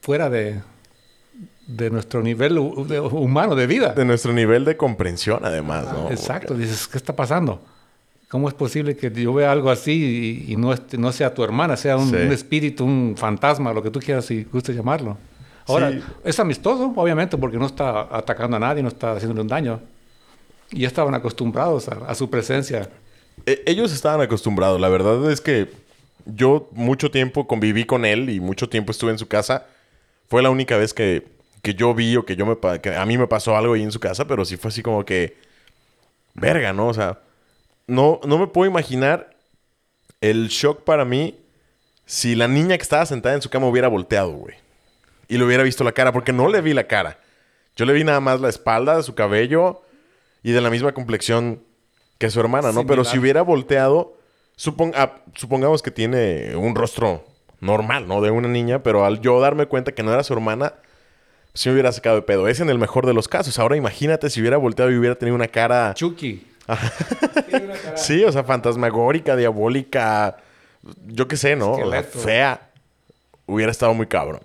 fuera 0.00 0.30
de, 0.30 0.60
de 1.66 1.90
nuestro 1.90 2.22
nivel 2.22 2.54
de- 2.88 3.00
humano 3.00 3.54
de 3.54 3.66
vida. 3.66 3.92
De 3.92 4.04
nuestro 4.04 4.32
nivel 4.32 4.64
de 4.64 4.76
comprensión, 4.76 5.40
además, 5.44 5.86
¿no? 5.92 6.10
Exacto. 6.10 6.54
Dices, 6.54 6.88
¿qué 6.88 6.96
está 6.96 7.14
pasando? 7.14 7.60
¿Cómo 8.28 8.48
es 8.48 8.54
posible 8.54 8.96
que 8.96 9.10
yo 9.12 9.32
vea 9.34 9.52
algo 9.52 9.70
así 9.70 10.44
y, 10.48 10.52
y 10.52 10.56
no, 10.56 11.12
sea 11.12 11.32
tu 11.34 11.44
hermana, 11.44 11.76
sea 11.76 11.96
un, 11.96 12.08
Sí. 12.10 12.16
un 12.16 12.32
espíritu, 12.32 12.84
un 12.84 13.14
fantasma, 13.16 13.72
lo 13.72 13.82
que 13.82 13.90
tú 13.90 14.00
quieras 14.00 14.30
y 14.30 14.44
gustes 14.44 14.74
llamarlo? 14.74 15.16
Ahora, 15.66 15.90
Sí. 15.90 16.02
es 16.24 16.38
amistoso, 16.40 16.92
obviamente, 16.94 17.36
porque 17.36 17.56
no 17.58 17.66
está 17.66 18.08
atacando 18.16 18.56
a 18.56 18.60
nadie, 18.60 18.82
no 18.82 18.88
está 18.88 19.12
haciéndole 19.12 19.40
un 19.42 19.48
daño. 19.48 19.80
Y 20.70 20.80
ya 20.80 20.88
estaban 20.88 21.14
acostumbrados 21.14 21.88
a, 21.88 21.94
a 22.08 22.14
su 22.14 22.28
presencia. 22.30 22.88
E- 23.46 23.62
ellos 23.66 23.92
estaban 23.92 24.20
acostumbrados. 24.20 24.80
La 24.80 24.88
verdad 24.88 25.30
es 25.30 25.40
que 25.40 25.70
yo 26.24 26.68
mucho 26.72 27.10
tiempo 27.10 27.46
conviví 27.46 27.84
con 27.84 28.04
él 28.04 28.30
y 28.30 28.40
mucho 28.40 28.68
tiempo 28.68 28.90
estuve 28.92 29.10
en 29.12 29.18
su 29.18 29.28
casa. 29.28 29.66
Fue 30.28 30.42
la 30.42 30.50
única 30.50 30.76
vez 30.76 30.92
que, 30.94 31.26
que 31.62 31.74
yo 31.74 31.94
vi 31.94 32.16
o 32.16 32.24
que, 32.26 32.34
yo 32.36 32.46
me, 32.46 32.56
que 32.80 32.96
a 32.96 33.06
mí 33.06 33.16
me 33.18 33.26
pasó 33.28 33.56
algo 33.56 33.74
ahí 33.74 33.82
en 33.82 33.92
su 33.92 34.00
casa, 34.00 34.26
pero 34.26 34.44
sí 34.44 34.56
fue 34.56 34.68
así 34.68 34.82
como 34.82 35.04
que... 35.04 35.36
Verga, 36.34 36.72
¿no? 36.72 36.88
O 36.88 36.94
sea, 36.94 37.20
no, 37.86 38.20
no 38.26 38.38
me 38.38 38.46
puedo 38.46 38.70
imaginar 38.70 39.30
el 40.20 40.48
shock 40.48 40.82
para 40.82 41.04
mí 41.04 41.34
si 42.04 42.34
la 42.34 42.46
niña 42.48 42.76
que 42.76 42.82
estaba 42.82 43.06
sentada 43.06 43.34
en 43.34 43.42
su 43.42 43.48
cama 43.50 43.66
hubiera 43.68 43.88
volteado, 43.88 44.32
güey. 44.32 44.54
Y 45.28 45.38
le 45.38 45.44
hubiera 45.44 45.62
visto 45.62 45.82
la 45.84 45.92
cara, 45.92 46.12
porque 46.12 46.32
no 46.32 46.48
le 46.48 46.60
vi 46.60 46.72
la 46.72 46.86
cara. 46.86 47.18
Yo 47.76 47.84
le 47.84 47.92
vi 47.92 48.04
nada 48.04 48.20
más 48.20 48.40
la 48.40 48.48
espalda, 48.48 49.02
su 49.02 49.14
cabello 49.14 49.82
y 50.42 50.52
de 50.52 50.60
la 50.60 50.70
misma 50.70 50.92
complexión 50.92 51.62
que 52.18 52.30
su 52.30 52.40
hermana, 52.40 52.72
¿no? 52.72 52.86
Pero 52.86 53.04
si 53.04 53.18
hubiera 53.18 53.42
volteado, 53.42 54.16
supon- 54.56 54.92
ah, 54.96 55.16
supongamos 55.34 55.82
que 55.82 55.90
tiene 55.90 56.54
un 56.56 56.74
rostro 56.74 57.24
normal, 57.60 58.06
¿no? 58.08 58.20
De 58.22 58.30
una 58.30 58.48
niña, 58.48 58.82
pero 58.82 59.04
al 59.04 59.20
yo 59.20 59.40
darme 59.40 59.66
cuenta 59.66 59.92
que 59.92 60.02
no 60.02 60.12
era 60.12 60.22
su 60.22 60.32
hermana, 60.32 60.74
sí 61.52 61.68
me 61.68 61.74
hubiera 61.74 61.92
sacado 61.92 62.16
de 62.16 62.22
pedo. 62.22 62.48
Es 62.48 62.60
en 62.60 62.70
el 62.70 62.78
mejor 62.78 63.04
de 63.06 63.12
los 63.14 63.28
casos. 63.28 63.58
Ahora 63.58 63.76
imagínate 63.76 64.30
si 64.30 64.40
hubiera 64.40 64.56
volteado 64.56 64.90
y 64.90 64.96
hubiera 64.96 65.14
tenido 65.16 65.34
una 65.34 65.48
cara... 65.48 65.92
Chucky. 65.94 66.46
Sí, 67.96 68.24
o 68.24 68.32
sea, 68.32 68.44
fantasmagórica, 68.44 69.36
diabólica, 69.36 70.36
yo 71.06 71.26
qué 71.28 71.36
sé, 71.36 71.56
¿no? 71.56 71.72
O 71.72 71.76
sea, 71.76 71.84
Esqueleto. 72.00 72.18
fea. 72.18 72.70
Hubiera 73.46 73.70
estado 73.70 73.94
muy 73.94 74.06
cabrón. 74.06 74.40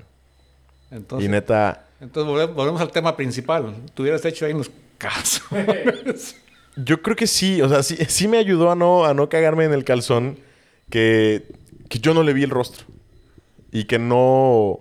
Entonces, 0.92 1.28
y 1.28 1.32
neta, 1.32 1.86
entonces 2.02 2.32
volve- 2.32 2.54
volvemos 2.54 2.82
al 2.82 2.92
tema 2.92 3.16
principal. 3.16 3.74
Tú 3.94 4.04
hubieras 4.04 4.24
hecho 4.26 4.46
ahí 4.46 4.54
unos 4.54 4.70
casos. 4.98 5.44
yo 6.76 7.02
creo 7.02 7.16
que 7.16 7.28
sí, 7.28 7.62
o 7.62 7.70
sea, 7.70 7.82
sí, 7.84 7.96
sí 8.08 8.28
me 8.28 8.38
ayudó 8.38 8.72
a 8.72 8.76
no, 8.76 9.06
a 9.06 9.14
no 9.14 9.30
cagarme 9.30 9.66
en 9.66 9.74
el 9.74 9.84
calzón 9.84 10.38
que, 10.90 11.48
que 11.90 12.00
yo 12.00 12.14
no 12.14 12.24
le 12.24 12.34
vi 12.34 12.44
el 12.44 12.50
rostro. 12.50 12.86
Y 13.72 13.86
que 13.86 14.00
no, 14.00 14.80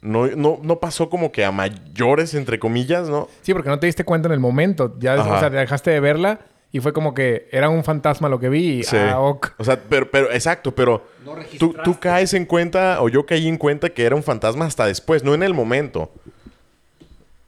no, 0.00 0.26
no, 0.28 0.58
no 0.62 0.80
pasó 0.80 1.08
como 1.08 1.30
que 1.30 1.44
a 1.44 1.52
mayores, 1.52 2.34
entre 2.34 2.58
comillas, 2.58 3.08
¿no? 3.08 3.28
Sí, 3.42 3.52
porque 3.52 3.68
no 3.68 3.78
te 3.78 3.86
diste 3.86 4.04
cuenta 4.04 4.26
en 4.28 4.32
el 4.32 4.40
momento. 4.40 4.96
Ya, 4.98 5.14
o 5.20 5.38
sea, 5.38 5.48
dejaste 5.50 5.90
de 5.92 6.00
verla 6.00 6.40
y 6.72 6.80
fue 6.80 6.92
como 6.92 7.14
que 7.14 7.48
era 7.50 7.68
un 7.68 7.82
fantasma 7.82 8.28
lo 8.28 8.38
que 8.38 8.48
vi. 8.48 8.82
Sí. 8.84 8.96
ah, 8.96 9.20
ok. 9.20 9.54
O 9.58 9.64
sea, 9.64 9.80
pero, 9.88 10.10
pero, 10.10 10.30
exacto, 10.30 10.74
pero 10.74 11.04
No 11.24 11.34
tú, 11.58 11.74
tú 11.84 11.98
caes 11.98 12.32
en 12.34 12.44
cuenta, 12.44 13.02
o 13.02 13.08
yo 13.08 13.26
caí 13.26 13.48
en 13.48 13.56
cuenta 13.56 13.90
que 13.90 14.04
era 14.04 14.14
un 14.14 14.22
fantasma 14.22 14.66
hasta 14.66 14.86
después, 14.86 15.24
no 15.24 15.34
en 15.34 15.42
el 15.42 15.52
momento. 15.52 16.10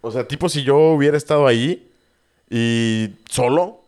O 0.00 0.10
sea, 0.10 0.26
tipo, 0.26 0.48
si 0.48 0.64
yo 0.64 0.76
hubiera 0.76 1.16
estado 1.16 1.46
ahí 1.46 1.88
y 2.50 3.14
solo, 3.30 3.80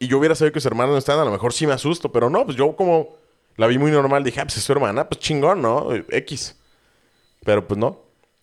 y 0.00 0.08
yo 0.08 0.18
hubiera 0.18 0.34
sabido 0.34 0.52
que 0.52 0.60
sus 0.60 0.66
hermanos 0.66 0.92
no 0.92 0.98
estaban, 0.98 1.22
a 1.22 1.24
lo 1.24 1.30
mejor 1.30 1.52
sí 1.52 1.66
me 1.66 1.72
asusto, 1.72 2.10
pero 2.10 2.28
no, 2.28 2.44
pues 2.44 2.56
yo 2.56 2.74
como 2.74 3.16
la 3.56 3.68
vi 3.68 3.78
muy 3.78 3.92
normal, 3.92 4.24
dije, 4.24 4.40
ah, 4.40 4.44
pues 4.44 4.56
es 4.56 4.64
su 4.64 4.72
hermana, 4.72 5.08
pues 5.08 5.20
chingón, 5.20 5.62
¿no? 5.62 5.88
X. 6.08 6.56
Pero 7.44 7.66
pues 7.68 7.78
no. 7.78 8.00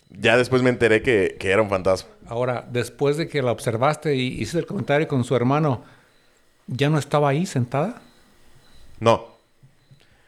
Ya 0.09 0.37
después 0.37 0.61
me 0.61 0.69
enteré 0.69 1.01
que, 1.01 1.35
que 1.39 1.51
era 1.51 1.61
un 1.61 1.69
fantasma. 1.69 2.09
Ahora, 2.27 2.65
después 2.69 3.17
de 3.17 3.27
que 3.27 3.41
la 3.41 3.51
observaste 3.51 4.15
y 4.15 4.27
hiciste 4.27 4.59
el 4.59 4.65
comentario 4.65 5.07
con 5.07 5.23
su 5.23 5.35
hermano, 5.35 5.83
¿ya 6.71 6.89
no 6.89 6.97
estaba 6.97 7.29
ahí 7.29 7.45
sentada? 7.45 8.01
No. 8.99 9.27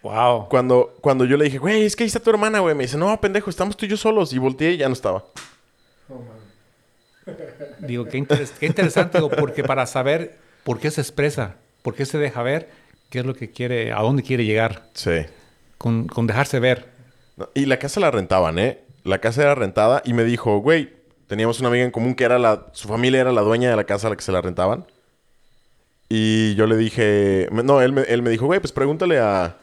Wow. 0.04 0.48
Cuando, 0.50 0.94
cuando 1.02 1.26
yo 1.26 1.36
le 1.38 1.46
dije, 1.46 1.58
güey, 1.58 1.84
es 1.86 1.96
que 1.96 2.04
ahí 2.04 2.08
está 2.08 2.20
tu 2.20 2.30
hermana, 2.30 2.60
güey, 2.60 2.76
me 2.76 2.84
dice, 2.84 2.98
no, 2.98 3.20
pendejo, 3.20 3.50
estamos 3.50 3.76
tú 3.76 3.86
y 3.86 3.90
yo 3.90 3.98
solos. 3.98 4.32
Y 4.34 4.38
volteé 4.38 4.74
y 4.74 4.78
ya 4.78 4.88
no 4.88 4.94
estaba. 4.94 5.24
Digo, 7.80 8.06
qué, 8.06 8.18
interes- 8.18 8.52
qué 8.60 8.66
interesante, 8.66 9.18
digo, 9.18 9.30
porque 9.30 9.64
para 9.64 9.86
saber 9.86 10.38
por 10.64 10.80
qué 10.80 10.92
se 10.92 11.02
expresa, 11.02 11.56
por 11.82 11.96
qué 11.96 12.06
se 12.06 12.18
deja 12.18 12.44
ver, 12.44 12.70
qué 13.10 13.20
es 13.20 13.26
lo 13.26 13.34
que 13.34 13.50
quiere, 13.52 13.94
a 13.94 14.02
dónde 14.02 14.24
quiere 14.24 14.44
llegar, 14.46 14.84
Sí. 14.94 15.22
con, 15.78 16.08
con 16.08 16.28
dejarse 16.28 16.60
ver. 16.60 16.88
No, 17.38 17.50
Y 17.54 17.66
la 17.66 17.80
casa 17.80 18.00
la 18.00 18.12
rentaban, 18.12 18.60
¿eh? 18.60 18.80
La 19.04 19.20
casa 19.20 19.42
era 19.44 19.56
rentada 19.56 20.02
y 20.06 20.14
me 20.14 20.24
dijo, 20.26 20.58
güey, 20.60 20.94
teníamos 21.28 21.60
una 21.60 21.70
amiga 21.70 21.84
en 21.86 21.92
común 21.92 22.16
que 22.16 22.24
era 22.26 22.40
la... 22.40 22.68
Su 22.74 22.88
familia 22.88 23.22
era 23.22 23.32
la 23.32 23.42
dueña 23.42 23.70
de 23.70 23.76
la 23.76 23.84
casa 23.86 24.08
a 24.08 24.10
la 24.10 24.16
que 24.18 24.22
se 24.24 24.32
la 24.32 24.42
rentaban. 24.42 24.86
Y 26.10 26.56
yo 26.56 26.68
le 26.68 26.78
dije... 26.78 27.50
No, 27.52 27.82
él 27.82 27.94
me, 27.94 28.02
él 28.04 28.22
me 28.22 28.30
dijo, 28.30 28.46
güey, 28.46 28.60
pues 28.60 28.72
pregúntale 28.72 29.20
a... 29.20 29.58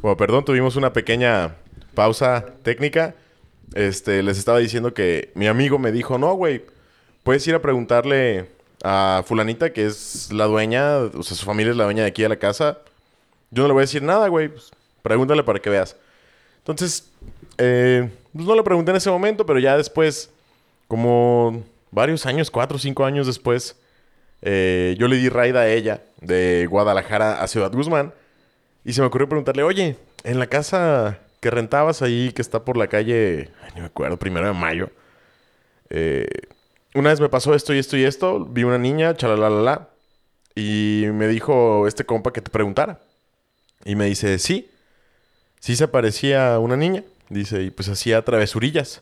Bueno, 0.00 0.16
perdón, 0.16 0.44
tuvimos 0.44 0.76
una 0.76 0.92
pequeña 0.92 1.54
pausa 1.94 2.46
técnica. 2.62 3.14
Este, 3.74 4.22
les 4.22 4.38
estaba 4.38 4.58
diciendo 4.58 4.94
que 4.94 5.30
mi 5.34 5.46
amigo 5.46 5.78
me 5.78 5.92
dijo, 5.92 6.18
no, 6.18 6.34
güey, 6.34 6.64
puedes 7.22 7.46
ir 7.46 7.54
a 7.54 7.62
preguntarle 7.62 8.48
a 8.82 9.22
fulanita 9.24 9.72
que 9.72 9.86
es 9.86 10.32
la 10.32 10.46
dueña, 10.46 10.96
o 10.98 11.22
sea, 11.22 11.36
su 11.36 11.44
familia 11.44 11.70
es 11.70 11.76
la 11.76 11.84
dueña 11.84 12.02
de 12.02 12.08
aquí 12.08 12.22
de 12.22 12.28
la 12.28 12.36
casa. 12.36 12.78
Yo 13.50 13.62
no 13.62 13.68
le 13.68 13.74
voy 13.74 13.80
a 13.80 13.84
decir 13.88 14.02
nada, 14.02 14.28
güey. 14.28 14.48
pues, 14.48 14.70
pregúntale 15.02 15.42
para 15.42 15.60
que 15.60 15.70
veas. 15.70 15.96
Entonces, 16.58 17.10
eh, 17.58 18.10
pues 18.32 18.46
no 18.46 18.54
le 18.54 18.62
pregunté 18.62 18.90
en 18.90 18.96
ese 18.96 19.10
momento, 19.10 19.44
pero 19.44 19.58
ya 19.58 19.76
después, 19.76 20.30
como 20.92 21.64
varios 21.90 22.26
años, 22.26 22.50
cuatro 22.50 22.76
o 22.76 22.78
cinco 22.78 23.06
años 23.06 23.26
después, 23.26 23.76
eh, 24.42 24.94
yo 24.98 25.08
le 25.08 25.16
di 25.16 25.30
raid 25.30 25.56
a 25.56 25.66
ella 25.66 26.02
de 26.20 26.66
Guadalajara 26.66 27.42
a 27.42 27.48
Ciudad 27.48 27.72
Guzmán. 27.72 28.12
Y 28.84 28.92
se 28.92 29.00
me 29.00 29.06
ocurrió 29.06 29.26
preguntarle, 29.26 29.62
oye, 29.62 29.96
en 30.22 30.38
la 30.38 30.48
casa 30.48 31.18
que 31.40 31.50
rentabas 31.50 32.02
ahí, 32.02 32.30
que 32.32 32.42
está 32.42 32.66
por 32.66 32.76
la 32.76 32.88
calle, 32.88 33.48
ay, 33.62 33.70
no 33.74 33.80
me 33.80 33.86
acuerdo, 33.86 34.18
primero 34.18 34.46
de 34.46 34.52
mayo. 34.52 34.90
eh, 35.88 36.28
una 36.94 37.08
vez 37.08 37.20
me 37.22 37.30
pasó 37.30 37.54
esto 37.54 37.72
y 37.72 37.78
esto 37.78 37.96
y 37.96 38.04
esto, 38.04 38.44
vi 38.44 38.64
una 38.64 38.76
niña, 38.76 39.16
chalalalala, 39.16 39.88
y 40.54 41.06
me 41.14 41.26
dijo 41.26 41.86
este 41.88 42.04
compa 42.04 42.34
que 42.34 42.42
te 42.42 42.50
preguntara. 42.50 43.00
Y 43.86 43.96
me 43.96 44.04
dice, 44.04 44.38
sí, 44.38 44.68
sí 45.58 45.74
se 45.74 45.88
parecía 45.88 46.54
a 46.54 46.58
una 46.58 46.76
niña. 46.76 47.02
Dice, 47.30 47.62
y 47.62 47.70
pues 47.70 47.88
hacía 47.88 48.20
travesurillas. 48.22 49.00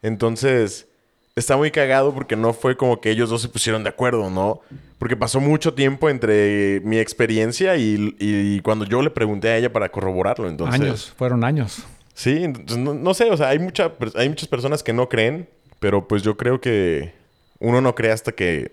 Entonces, 0.00 0.86
está 1.36 1.56
muy 1.56 1.70
cagado 1.70 2.12
porque 2.14 2.36
no 2.36 2.52
fue 2.52 2.76
como 2.76 3.00
que 3.00 3.10
ellos 3.10 3.30
dos 3.30 3.42
se 3.42 3.48
pusieron 3.48 3.82
de 3.82 3.90
acuerdo, 3.90 4.30
¿no? 4.30 4.60
Porque 4.98 5.16
pasó 5.16 5.40
mucho 5.40 5.72
tiempo 5.74 6.10
entre 6.10 6.80
mi 6.84 6.98
experiencia 6.98 7.76
y, 7.76 8.14
y 8.18 8.60
cuando 8.60 8.84
yo 8.84 9.00
le 9.02 9.10
pregunté 9.10 9.48
a 9.48 9.56
ella 9.56 9.72
para 9.72 9.88
corroborarlo. 9.90 10.48
Entonces, 10.48 10.80
Años, 10.80 11.12
fueron 11.16 11.44
años. 11.44 11.84
Sí, 12.14 12.44
entonces, 12.44 12.76
no, 12.76 12.92
no 12.92 13.14
sé, 13.14 13.30
o 13.30 13.36
sea, 13.36 13.48
hay, 13.48 13.58
mucha, 13.58 13.92
hay 14.16 14.28
muchas 14.28 14.48
personas 14.48 14.82
que 14.82 14.92
no 14.92 15.08
creen, 15.08 15.48
pero 15.78 16.06
pues 16.06 16.22
yo 16.22 16.36
creo 16.36 16.60
que 16.60 17.14
uno 17.60 17.80
no 17.80 17.94
cree 17.94 18.10
hasta 18.12 18.32
que 18.32 18.58
eh, 18.64 18.70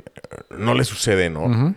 no 0.58 0.74
le 0.74 0.84
sucede, 0.84 1.30
¿no? 1.30 1.74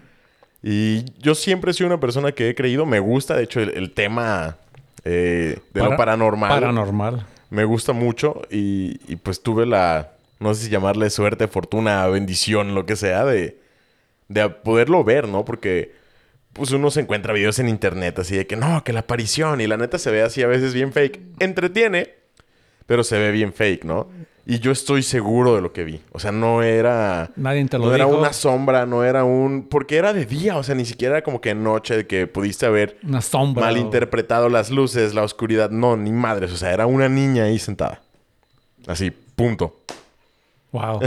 Y 0.62 1.04
yo 1.18 1.34
siempre 1.34 1.70
he 1.70 1.74
sido 1.74 1.86
una 1.86 2.00
persona 2.00 2.32
que 2.32 2.48
he 2.50 2.54
creído, 2.54 2.84
me 2.86 2.98
gusta, 2.98 3.36
de 3.36 3.44
hecho, 3.44 3.60
el, 3.60 3.70
el 3.70 3.92
tema 3.92 4.56
eh, 5.04 5.58
de 5.72 5.80
lo 5.80 5.86
Para- 5.86 5.96
paranormal 5.96 6.50
Paranormal. 6.50 7.26
me 7.50 7.64
gusta 7.64 7.92
mucho 7.92 8.42
y, 8.50 9.00
y, 9.10 9.16
pues 9.16 9.42
tuve 9.42 9.64
la, 9.64 10.10
no 10.40 10.54
sé 10.54 10.64
si 10.64 10.70
llamarle 10.70 11.08
suerte, 11.10 11.46
fortuna, 11.48 12.06
bendición, 12.08 12.74
lo 12.74 12.86
que 12.86 12.96
sea, 12.96 13.24
de, 13.24 13.60
de 14.28 14.48
poderlo 14.50 15.04
ver, 15.04 15.28
¿no? 15.28 15.44
Porque 15.44 15.92
pues 16.52 16.72
uno 16.72 16.90
se 16.90 17.00
encuentra 17.00 17.32
videos 17.32 17.58
en 17.60 17.68
internet 17.68 18.18
así 18.18 18.36
de 18.36 18.46
que 18.46 18.56
no, 18.56 18.82
que 18.82 18.92
la 18.92 19.00
aparición 19.00 19.60
y 19.60 19.68
la 19.68 19.76
neta 19.76 19.98
se 19.98 20.10
ve 20.10 20.22
así 20.22 20.42
a 20.42 20.48
veces 20.48 20.74
bien 20.74 20.92
fake. 20.92 21.20
Entretiene, 21.38 22.14
pero 22.86 23.04
se 23.04 23.18
ve 23.18 23.30
bien 23.30 23.52
fake, 23.52 23.84
¿no? 23.84 24.08
Y 24.46 24.58
yo 24.58 24.72
estoy 24.72 25.04
seguro 25.04 25.54
de 25.54 25.60
lo 25.60 25.72
que 25.72 25.84
vi. 25.84 26.00
O 26.10 26.18
sea, 26.18 26.32
no 26.32 26.62
era... 26.62 27.30
Nadie 27.36 27.64
te 27.66 27.78
lo 27.78 27.86
no 27.86 27.94
era 27.94 28.06
una 28.06 28.32
sombra, 28.32 28.84
no 28.84 29.04
era 29.04 29.22
un... 29.22 29.68
Porque 29.68 29.96
era 29.96 30.12
de 30.12 30.26
día, 30.26 30.56
o 30.56 30.64
sea, 30.64 30.74
ni 30.74 30.84
siquiera 30.84 31.18
era 31.18 31.22
como 31.22 31.40
que 31.40 31.54
noche 31.54 31.98
de 31.98 32.06
que 32.08 32.26
pudiste 32.26 32.66
haber 32.66 32.98
Una 33.04 33.20
sombra. 33.20 33.66
malinterpretado 33.66 34.48
las 34.48 34.70
luces, 34.70 35.14
la 35.14 35.22
oscuridad. 35.22 35.70
No, 35.70 35.96
ni 35.96 36.10
madres. 36.10 36.50
O 36.50 36.56
sea, 36.56 36.72
era 36.72 36.86
una 36.86 37.08
niña 37.08 37.44
ahí 37.44 37.60
sentada. 37.60 38.02
Así, 38.88 39.12
punto. 39.12 39.82
Wow. 40.72 41.00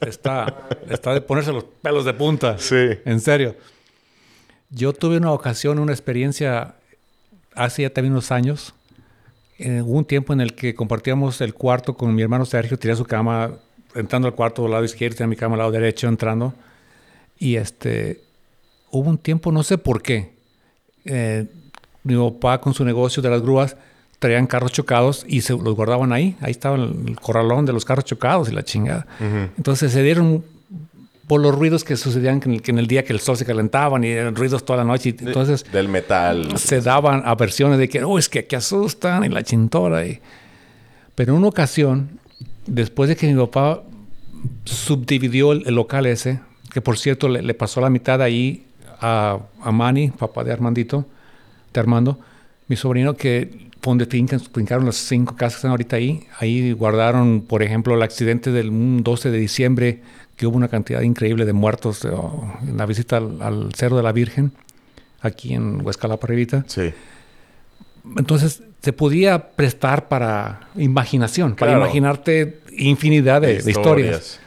Está, 0.00 0.68
está 0.88 1.14
de 1.14 1.20
ponerse 1.20 1.52
los 1.52 1.64
pelos 1.64 2.04
de 2.04 2.14
punta. 2.14 2.58
Sí. 2.58 2.88
En 3.04 3.20
serio. 3.20 3.54
Yo 4.70 4.92
tuve 4.92 5.16
una 5.18 5.32
ocasión, 5.32 5.78
una 5.78 5.92
experiencia 5.92 6.74
hace 7.54 7.82
ya 7.82 7.90
también 7.90 8.12
unos 8.12 8.30
años. 8.30 8.74
Hubo 9.58 9.98
un 9.98 10.04
tiempo 10.04 10.32
en 10.32 10.40
el 10.40 10.54
que 10.54 10.74
compartíamos 10.74 11.40
el 11.40 11.52
cuarto 11.52 11.96
con 11.96 12.14
mi 12.14 12.22
hermano 12.22 12.44
Sergio, 12.44 12.78
tenía 12.78 12.94
su 12.96 13.04
cama 13.04 13.54
entrando 13.94 14.28
al 14.28 14.34
cuarto 14.34 14.62
del 14.62 14.70
lado 14.70 14.84
izquierdo, 14.84 15.16
tenía 15.16 15.28
mi 15.28 15.36
cama 15.36 15.54
al 15.54 15.58
lado 15.58 15.72
derecho 15.72 16.06
entrando. 16.06 16.54
Y 17.38 17.56
este, 17.56 18.20
hubo 18.90 19.08
un 19.10 19.18
tiempo, 19.18 19.50
no 19.50 19.62
sé 19.62 19.76
por 19.78 20.00
qué, 20.00 20.30
eh, 21.04 21.46
mi 22.04 22.16
papá 22.16 22.60
con 22.60 22.72
su 22.72 22.84
negocio 22.84 23.22
de 23.22 23.30
las 23.30 23.42
grúas 23.42 23.76
traían 24.18 24.46
carros 24.46 24.72
chocados 24.72 25.24
y 25.28 25.42
se 25.42 25.52
los 25.52 25.74
guardaban 25.74 26.12
ahí. 26.12 26.36
Ahí 26.40 26.50
estaba 26.50 26.76
el, 26.76 27.16
corralón 27.20 27.66
de 27.66 27.72
los 27.72 27.84
carros 27.84 28.04
chocados 28.04 28.48
y 28.48 28.52
la 28.52 28.64
chingada. 28.64 29.06
Entonces 29.56 29.92
se 29.92 30.02
dieron 30.02 30.44
por 31.28 31.40
los 31.42 31.54
ruidos 31.54 31.84
que 31.84 31.96
sucedían 31.96 32.40
que 32.40 32.48
en, 32.48 32.54
el, 32.54 32.62
que 32.62 32.70
en 32.70 32.78
el 32.78 32.86
día 32.86 33.04
que 33.04 33.12
el 33.12 33.20
sol 33.20 33.36
se 33.36 33.44
calentaban 33.44 34.02
y 34.02 34.08
eran 34.08 34.34
ruidos 34.34 34.64
toda 34.64 34.78
la 34.78 34.84
noche. 34.84 35.14
Y 35.18 35.24
entonces 35.24 35.64
Del 35.70 35.88
metal. 35.88 36.58
se 36.58 36.80
daban 36.80 37.22
aversiones 37.24 37.78
de 37.78 37.88
que, 37.88 38.02
oh, 38.02 38.18
es 38.18 38.28
que 38.28 38.40
aquí 38.40 38.56
asustan 38.56 39.24
y 39.24 39.28
la 39.28 39.42
chintora. 39.42 40.06
Y... 40.06 40.20
Pero 41.14 41.34
en 41.34 41.38
una 41.38 41.48
ocasión, 41.48 42.08
después 42.66 43.10
de 43.10 43.16
que 43.16 43.26
mi 43.32 43.38
papá 43.38 43.82
subdividió 44.64 45.52
el, 45.52 45.64
el 45.66 45.74
local 45.74 46.06
ese, 46.06 46.40
que 46.72 46.80
por 46.80 46.98
cierto 46.98 47.28
le, 47.28 47.42
le 47.42 47.54
pasó 47.54 47.80
la 47.82 47.90
mitad 47.90 48.22
ahí 48.22 48.64
a, 49.00 49.38
a 49.62 49.70
Manny, 49.70 50.08
papá 50.08 50.44
de 50.44 50.52
Armandito, 50.52 51.04
de 51.74 51.80
Armando, 51.80 52.18
mi 52.68 52.76
sobrino, 52.76 53.14
que 53.14 53.67
fue 53.88 54.04
donde 54.04 54.06
fincan- 54.08 54.40
fincaron 54.54 54.86
las 54.86 54.96
cinco 54.96 55.34
casas 55.36 55.54
que 55.54 55.58
están 55.58 55.70
ahorita 55.72 55.96
ahí. 55.96 56.24
Ahí 56.40 56.72
guardaron, 56.72 57.40
por 57.42 57.62
ejemplo, 57.62 57.94
el 57.94 58.02
accidente 58.02 58.50
del 58.52 58.70
un 58.70 59.02
12 59.02 59.30
de 59.30 59.38
diciembre, 59.38 60.02
que 60.36 60.46
hubo 60.46 60.56
una 60.56 60.68
cantidad 60.68 61.00
increíble 61.02 61.44
de 61.46 61.52
muertos 61.52 62.04
eh, 62.04 62.08
en 62.66 62.76
la 62.76 62.86
visita 62.86 63.16
al, 63.16 63.42
al 63.42 63.74
Cerro 63.74 63.96
de 63.96 64.02
la 64.02 64.12
Virgen, 64.12 64.52
aquí 65.20 65.54
en 65.54 65.84
Huescalapa 65.84 66.26
Rivita. 66.26 66.64
Sí. 66.68 66.92
Entonces, 68.16 68.62
se 68.80 68.92
podía 68.92 69.48
prestar 69.50 70.08
para 70.08 70.68
imaginación, 70.76 71.56
para 71.56 71.72
imaginarte 71.78 72.60
infinidad 72.76 73.40
de, 73.40 73.60
de 73.60 73.70
historias. 73.70 74.40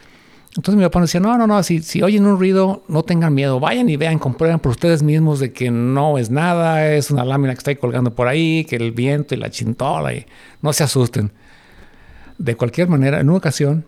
Entonces 0.55 0.75
mi 0.75 0.83
papá 0.83 0.99
nos 0.99 1.09
decía, 1.09 1.21
no, 1.21 1.37
no, 1.37 1.47
no, 1.47 1.63
si, 1.63 1.81
si 1.81 2.01
oyen 2.01 2.25
un 2.25 2.37
ruido, 2.37 2.83
no 2.89 3.03
tengan 3.03 3.33
miedo, 3.33 3.61
vayan 3.61 3.87
y 3.87 3.95
vean, 3.95 4.19
comprueben 4.19 4.59
por 4.59 4.71
ustedes 4.71 5.01
mismos 5.01 5.39
de 5.39 5.53
que 5.53 5.71
no 5.71 6.17
es 6.17 6.29
nada, 6.29 6.91
es 6.93 7.09
una 7.09 7.23
lámina 7.23 7.53
que 7.53 7.59
está 7.59 7.71
ahí 7.71 7.77
colgando 7.77 8.13
por 8.13 8.27
ahí, 8.27 8.65
que 8.65 8.75
el 8.75 8.91
viento 8.91 9.33
y 9.33 9.37
la 9.37 9.49
chintola, 9.49 10.13
y 10.13 10.25
no 10.61 10.73
se 10.73 10.83
asusten. 10.83 11.31
De 12.37 12.57
cualquier 12.57 12.89
manera, 12.89 13.21
en 13.21 13.29
una 13.29 13.37
ocasión, 13.37 13.85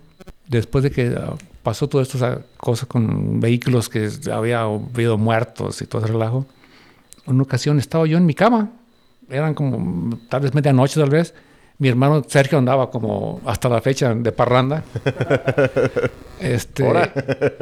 después 0.48 0.86
de 0.86 0.92
que 0.92 1.14
ah, 1.18 1.34
pasó 1.64 1.90
toda 1.90 2.04
esta 2.04 2.40
cosa 2.56 2.86
con 2.86 3.42
vehículos 3.42 3.90
que 3.90 4.10
había 4.32 4.62
habido 4.62 5.18
muertos 5.18 5.82
y 5.82 5.86
todo 5.86 6.02
ese 6.02 6.14
relajo, 6.14 6.46
en 7.28 7.34
una 7.36 7.44
ocasión 7.44 7.78
estaba 7.78 8.08
yo 8.08 8.18
en 8.18 8.26
mi 8.26 8.36
cama, 8.36 8.72
eran 9.30 9.54
como 9.54 10.18
tal 10.30 10.42
vez 10.42 10.54
medianoche 10.54 10.98
tal 10.98 11.10
vez, 11.10 11.34
mi 11.84 11.90
hermano 11.90 12.24
Sergio 12.26 12.58
andaba 12.58 12.90
como 12.90 13.42
hasta 13.46 13.68
la 13.68 13.82
fecha 13.82 14.16
de 14.16 14.32
parranda. 14.32 14.84
Este, 16.40 16.84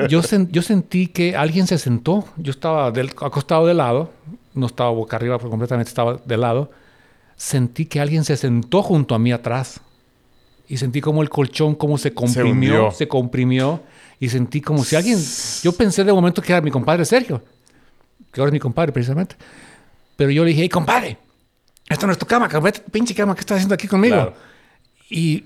yo, 0.09 0.21
sen- 0.23 0.47
yo 0.51 0.61
sentí 0.63 1.05
que 1.07 1.35
alguien 1.35 1.67
se 1.67 1.77
sentó. 1.77 2.25
Yo 2.37 2.49
estaba 2.51 2.89
del- 2.91 3.09
acostado 3.21 3.67
de 3.67 3.75
lado, 3.75 4.09
no 4.55 4.65
estaba 4.65 4.89
boca 4.89 5.17
arriba, 5.17 5.37
pero 5.37 5.49
completamente 5.51 5.89
estaba 5.89 6.19
de 6.25 6.37
lado. 6.37 6.71
Sentí 7.35 7.85
que 7.85 7.99
alguien 7.99 8.23
se 8.23 8.37
sentó 8.37 8.81
junto 8.81 9.13
a 9.13 9.19
mí 9.19 9.31
atrás. 9.31 9.81
Y 10.67 10.77
sentí 10.77 10.99
como 11.01 11.21
el 11.21 11.29
colchón, 11.29 11.75
como 11.75 11.97
se 11.99 12.13
comprimió, 12.13 12.51
hundió. 12.85 12.91
se, 12.91 13.07
comprimió. 13.07 13.81
Y 14.19 14.29
sentí 14.29 14.61
como 14.61 14.83
si 14.83 14.95
alguien... 14.95 15.19
Yo 15.63 15.71
pensé 15.73 16.03
de 16.03 16.13
momento 16.13 16.41
que 16.41 16.51
era 16.51 16.61
mi 16.61 16.71
compadre 16.71 17.05
Sergio, 17.05 17.41
que 18.31 18.39
ahora 18.41 18.49
es 18.49 18.53
mi 18.53 18.59
compadre 18.59 18.91
precisamente. 18.91 19.35
Pero 20.15 20.31
yo 20.31 20.43
le 20.43 20.49
dije, 20.51 20.61
hey, 20.63 20.69
compadre, 20.69 21.17
esto 21.91 22.05
no 22.07 22.13
es 22.13 22.17
tu 22.19 22.25
cama, 22.25 22.47
vete 22.47 22.81
a 22.85 22.91
pinche 22.91 23.13
cama, 23.13 23.33
¿qué 23.35 23.41
estás 23.41 23.57
haciendo 23.57 23.75
aquí 23.75 23.87
conmigo? 23.87 24.15
Claro. 24.15 24.33
Y, 25.09 25.43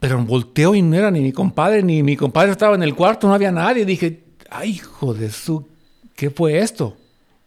pero 0.00 0.22
volteo 0.24 0.74
y 0.74 0.82
no 0.82 0.96
era 0.96 1.10
ni 1.10 1.20
mi 1.20 1.32
compadre, 1.32 1.82
ni 1.82 2.02
mi 2.02 2.16
compadre 2.16 2.52
estaba 2.52 2.74
en 2.74 2.82
el 2.82 2.94
cuarto, 2.94 3.26
no 3.28 3.34
había 3.34 3.50
nadie. 3.50 3.84
Dije, 3.84 4.22
ay, 4.50 4.70
hijo 4.70 5.14
de 5.14 5.30
su, 5.30 5.66
¿qué 6.14 6.30
fue 6.30 6.58
esto? 6.58 6.96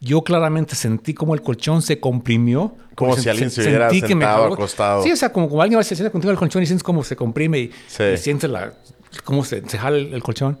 Yo 0.00 0.22
claramente 0.22 0.74
sentí 0.74 1.14
como 1.14 1.32
el 1.34 1.42
colchón 1.42 1.80
se 1.80 2.00
comprimió. 2.00 2.74
Como 2.94 3.16
si 3.16 3.28
alguien 3.28 3.50
se 3.50 3.62
sentí 3.62 3.68
hubiera 3.70 3.88
que 3.88 4.00
me 4.02 4.08
sentado, 4.08 4.42
jaló. 4.42 4.54
acostado. 4.54 5.02
Sí, 5.02 5.12
o 5.12 5.16
sea, 5.16 5.32
como, 5.32 5.48
como 5.48 5.62
alguien 5.62 5.82
se 5.84 5.94
sienta 5.94 6.10
contigo 6.10 6.30
el 6.32 6.36
colchón 6.38 6.62
y 6.62 6.66
sientes 6.66 6.82
cómo 6.82 7.02
se 7.04 7.16
comprime 7.16 7.58
y, 7.60 7.70
Sí. 7.86 8.02
y 8.14 8.16
sientes 8.18 8.50
la, 8.50 8.72
cómo 9.24 9.44
se, 9.44 9.66
se 9.68 9.78
jala 9.78 9.96
el, 9.96 10.12
el 10.12 10.22
colchón. 10.22 10.58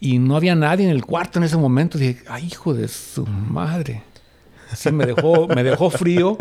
Y 0.00 0.18
no 0.18 0.34
había 0.36 0.56
nadie 0.56 0.84
en 0.86 0.90
el 0.90 1.04
cuarto 1.04 1.38
en 1.38 1.44
ese 1.44 1.56
momento. 1.56 1.98
Dije, 1.98 2.24
ay, 2.26 2.46
hijo 2.46 2.74
de 2.74 2.88
su 2.88 3.24
madre. 3.26 4.02
Sí, 4.74 4.90
me 4.92 5.06
dejó, 5.06 5.48
me 5.48 5.62
dejó 5.62 5.90
frío. 5.90 6.36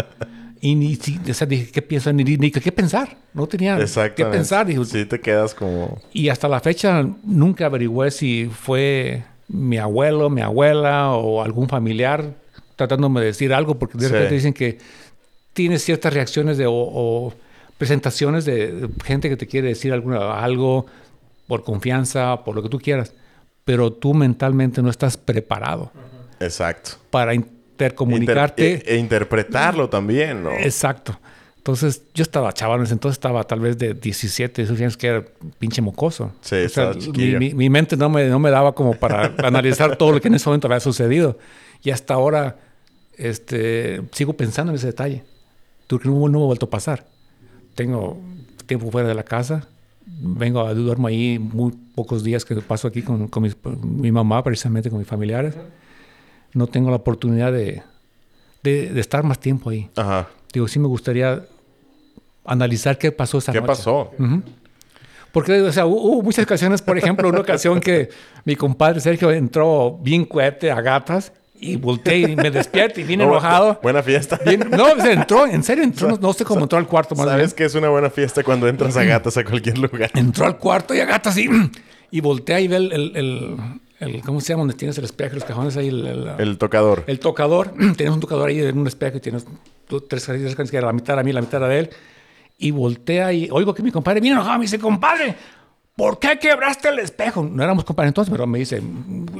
Y 0.63 0.75
ni, 0.75 0.97
o 1.29 1.33
sea, 1.33 1.47
dije, 1.47 1.71
¿qué 1.71 1.81
pienso? 1.81 2.13
Ni, 2.13 2.23
ni, 2.23 2.51
qué 2.51 2.71
pensar. 2.71 3.17
No 3.33 3.47
tenía 3.47 3.77
qué 4.15 4.25
pensar. 4.25 4.65
Dije, 4.67 4.85
sí, 4.85 5.05
te 5.05 5.19
quedas 5.19 5.55
como... 5.55 5.99
y 6.13 6.29
hasta 6.29 6.47
la 6.47 6.59
fecha 6.59 7.03
nunca 7.23 7.65
averigüé 7.65 8.11
si 8.11 8.45
fue 8.53 9.23
mi 9.47 9.77
abuelo, 9.77 10.29
mi 10.29 10.41
abuela 10.41 11.11
o 11.13 11.41
algún 11.41 11.67
familiar. 11.67 12.35
tratándome 12.75 13.19
de 13.21 13.27
decir 13.27 13.53
algo, 13.53 13.77
porque 13.77 13.97
de 13.97 14.07
Sí. 14.07 14.11
repente 14.13 14.33
dicen 14.35 14.53
que 14.53 14.77
tienes 15.53 15.83
ciertas 15.83 16.13
reacciones 16.13 16.57
de, 16.57 16.65
o, 16.65 16.73
o 16.73 17.33
presentaciones 17.77 18.45
de 18.45 18.89
gente 19.03 19.29
que 19.29 19.37
te 19.37 19.45
quiere 19.47 19.67
decir 19.69 19.93
alguna, 19.93 20.39
algo 20.43 20.85
por 21.47 21.63
confianza, 21.63 22.43
por 22.43 22.55
lo 22.55 22.63
que 22.63 22.69
tú 22.69 22.79
quieras, 22.79 23.13
pero 23.65 23.91
tú 23.93 24.13
mentalmente 24.13 24.81
no 24.81 24.89
estás 24.89 25.17
preparado 25.17 25.91
Exacto. 26.39 26.91
para 27.11 27.33
intercomunicarte. 27.85 28.71
Inter- 28.73 28.89
e, 28.91 28.95
e 28.95 28.97
interpretarlo 28.97 29.89
también, 29.89 30.43
¿no? 30.43 30.51
Exacto. 30.51 31.19
Entonces, 31.57 32.01
yo 32.15 32.23
estaba 32.23 32.51
chaval, 32.53 32.79
entonces 32.81 33.11
estaba 33.17 33.43
tal 33.43 33.59
vez 33.59 33.77
de 33.77 33.93
17, 33.93 34.63
18 34.63 34.83
años, 34.83 34.97
que 34.97 35.07
era 35.07 35.23
pinche 35.59 35.79
mocoso. 35.81 36.31
Sí, 36.41 36.55
O 36.65 36.69
sea, 36.69 36.93
mi, 37.15 37.35
mi- 37.35 37.53
mi 37.53 37.69
mente 37.69 37.95
no 37.95 38.09
me, 38.09 38.27
no 38.27 38.39
me 38.39 38.49
daba 38.49 38.73
como 38.73 38.95
para 38.95 39.35
analizar 39.43 39.95
todo 39.95 40.11
lo 40.13 40.21
que 40.21 40.27
en 40.29 40.33
ese 40.35 40.49
momento 40.49 40.65
había 40.67 40.79
sucedido. 40.79 41.37
Y 41.83 41.91
hasta 41.91 42.15
ahora 42.15 42.57
este, 43.17 44.01
sigo 44.11 44.33
pensando 44.33 44.71
en 44.71 44.77
ese 44.77 44.87
detalle. 44.87 45.23
Tú 45.87 45.99
que 45.99 46.07
no, 46.09 46.15
no 46.29 46.39
me 46.39 46.43
ha 46.43 46.47
vuelto 46.47 46.65
a 46.65 46.69
pasar. 46.69 47.05
Tengo 47.75 48.19
tiempo 48.65 48.89
fuera 48.89 49.07
de 49.07 49.13
la 49.15 49.23
casa. 49.23 49.67
Vengo 50.05 50.61
a 50.65 50.73
duermo 50.73 51.07
ahí 51.07 51.37
muy 51.37 51.73
pocos 51.95 52.23
días 52.23 52.43
que 52.43 52.55
paso 52.55 52.87
aquí 52.87 53.01
con, 53.03 53.27
con 53.27 53.43
mis- 53.43 53.55
mi 53.83 54.11
mamá, 54.11 54.43
precisamente 54.43 54.89
con 54.89 54.97
mis 54.99 55.07
familiares. 55.07 55.53
No 56.53 56.67
tengo 56.67 56.89
la 56.89 56.97
oportunidad 56.97 57.51
de, 57.51 57.81
de- 58.63 58.89
de 58.89 58.99
estar 59.01 59.23
más 59.23 59.39
tiempo 59.39 59.69
ahí. 59.69 59.89
Ajá. 59.95 60.27
Digo, 60.53 60.67
sí 60.67 60.79
me 60.79 60.87
gustaría 60.87 61.43
analizar 62.45 62.97
qué 62.97 63.11
pasó 63.11 63.37
esa 63.37 63.51
¿Qué 63.51 63.59
noche. 63.59 63.67
pasó? 63.67 64.11
Ujú. 64.17 64.41
Porque, 65.31 65.61
o 65.61 65.71
sea, 65.71 65.85
hu- 65.85 65.97
hubo 66.01 66.21
muchas 66.23 66.43
ocasiones, 66.43 66.81
por 66.81 66.97
ejemplo, 66.97 67.29
una 67.29 67.39
ocasión 67.39 67.79
que 67.79 68.09
mi 68.43 68.55
compadre 68.55 68.99
Sergio 68.99 69.31
entró 69.31 69.97
bien 70.01 70.25
cohete 70.25 70.69
a 70.71 70.81
gatas 70.81 71.31
y 71.57 71.77
volteé 71.77 72.17
y 72.31 72.35
me 72.35 72.51
despierto 72.51 72.99
y 72.99 73.03
Oh, 73.03 73.11
enojado. 73.11 73.79
Buena 73.81 74.03
fiesta. 74.03 74.37
Bien- 74.45 74.67
no, 74.71 74.93
se 75.01 75.13
entró, 75.13 75.45
en 75.47 75.63
serio, 75.63 75.83
entró, 75.85 76.09
no, 76.09 76.17
no 76.17 76.33
sé 76.33 76.43
cómo 76.43 76.61
entró 76.63 76.77
al 76.77 76.87
cuarto 76.87 77.15
más 77.15 77.25
¿Sabes 77.27 77.51
bien. 77.51 77.55
que 77.55 77.63
es 77.65 77.75
una 77.75 77.87
buena 77.89 78.09
fiesta 78.09 78.43
cuando 78.43 78.67
entras 78.67 78.97
a 78.97 79.03
gatas 79.05 79.37
a 79.37 79.45
cualquier 79.45 79.77
lugar? 79.77 80.11
Entró 80.15 80.45
al 80.45 80.57
cuarto 80.57 80.93
y 80.93 80.99
a 80.99 81.05
gatas 81.05 81.37
y, 81.37 81.47
y 82.11 82.19
voltea 82.19 82.59
y 82.59 82.67
ve 82.67 82.75
el, 82.77 82.91
el, 82.91 83.15
el- 83.15 83.57
el- 84.01 84.21
¿cómo 84.21 84.41
se 84.41 84.49
llama? 84.53 84.61
Donde 84.63 84.73
tienes 84.75 84.97
el 84.97 85.05
espejo, 85.05 85.35
los 85.35 85.43
cajones 85.45 85.77
ahí, 85.77 85.87
el, 85.87 86.05
el- 86.05 86.31
El 86.39 86.57
tocador. 86.57 87.03
el 87.07 87.19
tocador. 87.19 87.73
tienes 87.95 88.13
un 88.13 88.19
tocador 88.19 88.49
ahí 88.49 88.59
en 88.59 88.77
un 88.77 88.87
espejo 88.87 89.17
y 89.17 89.19
tienes 89.21 89.45
tres 89.87 90.23
tres 90.25 90.25
canciones 90.25 90.69
que 90.71 90.77
era 90.77 90.87
la 90.87 90.93
mitad 90.93 91.17
a 91.17 91.23
mí, 91.23 91.31
la 91.31 91.41
mitad 91.41 91.63
a 91.63 91.73
él. 91.75 91.89
Y 92.57 92.71
voltea 92.71 93.31
y 93.33 93.49
oigo 93.51 93.73
que 93.73 93.81
mi 93.83 93.91
compadre 93.91 94.19
viene 94.19 94.35
enojado. 94.35 94.57
Me 94.59 94.65
dice, 94.65 94.77
compadre, 94.79 95.35
¿por 95.95 96.19
qué 96.19 96.37
quebraste 96.39 96.89
el 96.89 96.99
espejo? 96.99 97.43
No 97.43 97.63
éramos 97.63 97.83
compadres 97.85 98.09
entonces, 98.09 98.31
pero 98.31 98.45
me 98.45 98.59
dice, 98.59 98.81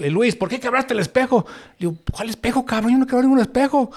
"Eh, 0.02 0.10
Luis, 0.10 0.36
¿por 0.36 0.50
qué 0.50 0.60
quebraste 0.60 0.94
el 0.94 1.00
espejo? 1.02 1.46
Le 1.78 1.88
digo, 1.90 1.98
¿cuál 2.12 2.30
espejo, 2.30 2.66
cabrón? 2.66 2.94
Yo 2.94 2.98
no 2.98 3.06
quebré 3.08 3.24
ningún 3.24 3.40
espejo. 3.40 3.92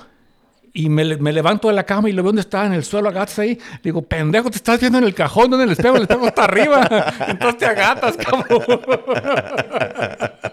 Y 0.76 0.88
me, 0.88 1.04
le- 1.04 1.16
me 1.18 1.32
levanto 1.32 1.68
de 1.68 1.74
la 1.74 1.84
cama 1.84 2.08
y 2.10 2.12
lo 2.12 2.22
veo 2.24 2.30
donde 2.30 2.40
está, 2.42 2.66
en 2.66 2.72
el 2.72 2.82
suelo, 2.82 3.08
agatas 3.08 3.38
ahí. 3.38 3.56
Digo, 3.82 4.02
pendejo, 4.02 4.50
te 4.50 4.56
estás 4.56 4.80
viendo 4.80 4.98
en 4.98 5.04
el 5.04 5.14
cajón, 5.14 5.48
donde 5.48 5.64
el 5.66 5.70
espejo, 5.72 5.94
el 5.96 6.02
espejo 6.02 6.26
está 6.26 6.44
arriba. 6.44 7.14
Entonces 7.28 7.58
te 7.58 7.66
agatas, 7.66 8.16
cabrón. 8.16 8.62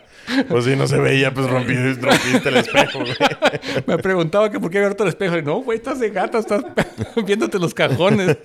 Pues 0.48 0.64
si 0.66 0.76
no 0.78 0.88
se 0.88 0.98
veía, 0.98 1.34
pues 1.34 1.50
rompiste, 1.50 1.94
rompiste 2.00 2.50
el 2.50 2.58
espejo, 2.58 3.00
güey. 3.00 3.16
Me 3.88 3.98
preguntaba 3.98 4.50
que 4.50 4.60
por 4.62 4.70
qué 4.70 4.78
abierto 4.78 5.04
el 5.04 5.10
espejo. 5.10 5.38
Y 5.38 5.42
no, 5.42 5.58
güey, 5.58 5.78
estás 5.80 6.00
de 6.00 6.10
gata, 6.10 6.38
estás 6.40 6.64
viéndote 7.26 7.60
los 7.60 7.74
cajones. 7.74 8.38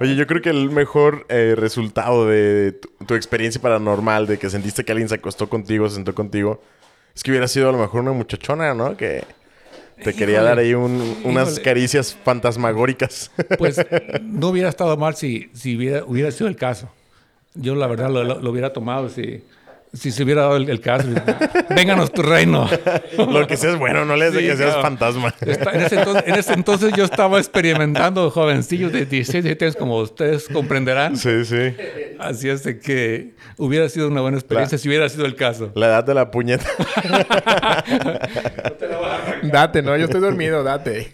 Oye, 0.00 0.14
yo 0.14 0.26
creo 0.28 0.42
que 0.42 0.50
el 0.50 0.70
mejor 0.70 1.26
eh, 1.30 1.54
resultado 1.56 2.26
de 2.28 2.72
tu, 2.72 2.88
tu 3.06 3.14
experiencia 3.14 3.60
paranormal, 3.60 4.26
de 4.28 4.38
que 4.38 4.48
sentiste 4.50 4.84
que 4.84 4.92
alguien 4.92 5.08
se 5.08 5.16
acostó 5.16 5.48
contigo, 5.48 5.88
se 5.88 5.96
sentó 5.96 6.14
contigo, 6.14 6.62
es 7.16 7.22
que 7.24 7.30
hubiera 7.32 7.48
sido 7.48 7.68
a 7.70 7.72
lo 7.72 7.78
mejor 7.78 8.02
una 8.02 8.12
muchachona, 8.12 8.74
¿no? 8.74 8.96
Que 8.96 9.24
te 10.02 10.14
quería 10.14 10.42
dar 10.42 10.58
ahí 10.58 10.74
un- 10.74 11.18
unas 11.24 11.48
Híjole. 11.50 11.62
caricias 11.62 12.16
fantasmagóricas. 12.24 13.30
Pues 13.58 13.84
no 14.22 14.48
hubiera 14.48 14.68
estado 14.68 14.96
mal 14.96 15.14
si, 15.16 15.50
si 15.52 15.76
hubiera, 15.76 16.04
hubiera 16.04 16.30
sido 16.30 16.48
el 16.48 16.56
caso. 16.56 16.90
Yo 17.54 17.74
la 17.74 17.86
verdad 17.86 18.10
lo, 18.10 18.24
lo- 18.24 18.40
lo 18.40 18.50
hubiera 18.50 18.72
tomado 18.72 19.08
si, 19.08 19.44
si 19.94 20.10
se 20.10 20.24
hubiera 20.24 20.42
dado 20.42 20.56
el, 20.56 20.68
el 20.68 20.80
caso. 20.80 21.08
Vénganos 21.70 22.12
tu 22.12 22.22
reino. 22.22 22.68
lo 23.16 23.46
que 23.46 23.56
seas 23.56 23.78
bueno, 23.78 24.04
no 24.04 24.16
le 24.16 24.30
Sí, 24.32 24.38
que 24.38 24.56
seas 24.56 24.74
claro. 24.74 24.82
fantasma. 24.82 25.32
Está- 25.40 25.72
en, 25.72 25.80
ese 25.82 25.96
entonces, 25.98 26.24
en 26.26 26.34
ese 26.34 26.52
entonces 26.52 26.92
yo 26.96 27.04
estaba 27.04 27.38
experimentando 27.38 28.30
jovencillo 28.30 28.90
de 28.90 29.06
16, 29.06 29.44
17 29.44 29.64
años, 29.64 29.76
como 29.76 29.98
ustedes 29.98 30.48
comprenderán. 30.48 31.16
Sí, 31.16 31.44
sí. 31.44 31.74
Así 32.18 32.48
es 32.48 32.64
de 32.64 32.78
que 32.78 33.34
hubiera 33.56 33.88
sido 33.88 34.08
una 34.08 34.20
buena 34.20 34.36
experiencia 34.36 34.76
La- 34.76 34.82
si 34.82 34.88
hubiera 34.88 35.08
sido 35.08 35.26
el 35.26 35.36
caso. 35.36 35.70
La 35.74 35.86
edad 35.86 36.04
de 36.04 36.14
la 36.14 36.30
puñeta. 36.30 36.64
Date, 39.44 39.82
no, 39.82 39.96
yo 39.96 40.04
estoy 40.04 40.20
dormido, 40.20 40.62
date. 40.62 41.08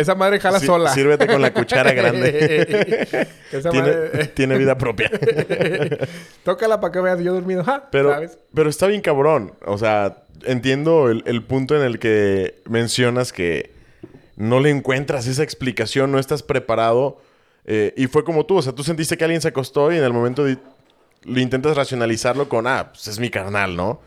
Esa 0.00 0.14
madre 0.14 0.38
jala 0.38 0.60
Sí, 0.60 0.66
sola. 0.66 0.92
Sírvete 0.94 1.26
con 1.26 1.42
la 1.42 1.52
cuchara 1.52 1.92
grande. 1.92 3.26
Esa 3.52 3.70
tiene, 3.70 3.88
madre. 3.88 4.24
tiene 4.34 4.56
vida 4.58 4.78
propia. 4.78 5.10
Tócala 6.44 6.80
para 6.80 6.92
que 6.92 7.00
veas 7.00 7.20
yo 7.20 7.32
dormido. 7.34 7.64
Ja, 7.64 7.88
Pero, 7.90 8.10
¿sabes? 8.12 8.38
pero 8.54 8.70
está 8.70 8.86
bien 8.86 9.00
cabrón. 9.00 9.52
O 9.66 9.76
sea, 9.78 10.22
entiendo 10.44 11.10
el, 11.10 11.22
el 11.26 11.42
punto 11.42 11.76
en 11.76 11.82
el 11.82 11.98
que 11.98 12.60
mencionas 12.68 13.32
que 13.32 13.72
no 14.36 14.60
le 14.60 14.70
encuentras 14.70 15.26
esa 15.26 15.42
explicación, 15.42 16.12
no 16.12 16.18
estás 16.18 16.42
preparado. 16.42 17.20
eh, 17.64 17.92
y 17.96 18.06
fue 18.06 18.24
como 18.24 18.46
tú, 18.46 18.56
o 18.58 18.62
sea, 18.62 18.72
tú 18.72 18.84
sentiste 18.84 19.16
que 19.16 19.24
alguien 19.24 19.40
se 19.42 19.48
acostó 19.48 19.90
y 19.92 19.96
en 19.98 20.04
el 20.04 20.12
momento 20.12 20.44
di- 20.44 20.58
lo 21.24 21.40
intentas 21.40 21.76
racionalizarlo 21.76 22.48
con, 22.48 22.66
ah, 22.68 22.90
pues 22.92 23.08
es 23.08 23.18
mi 23.18 23.30
carnal, 23.30 23.74
¿no? 23.76 24.00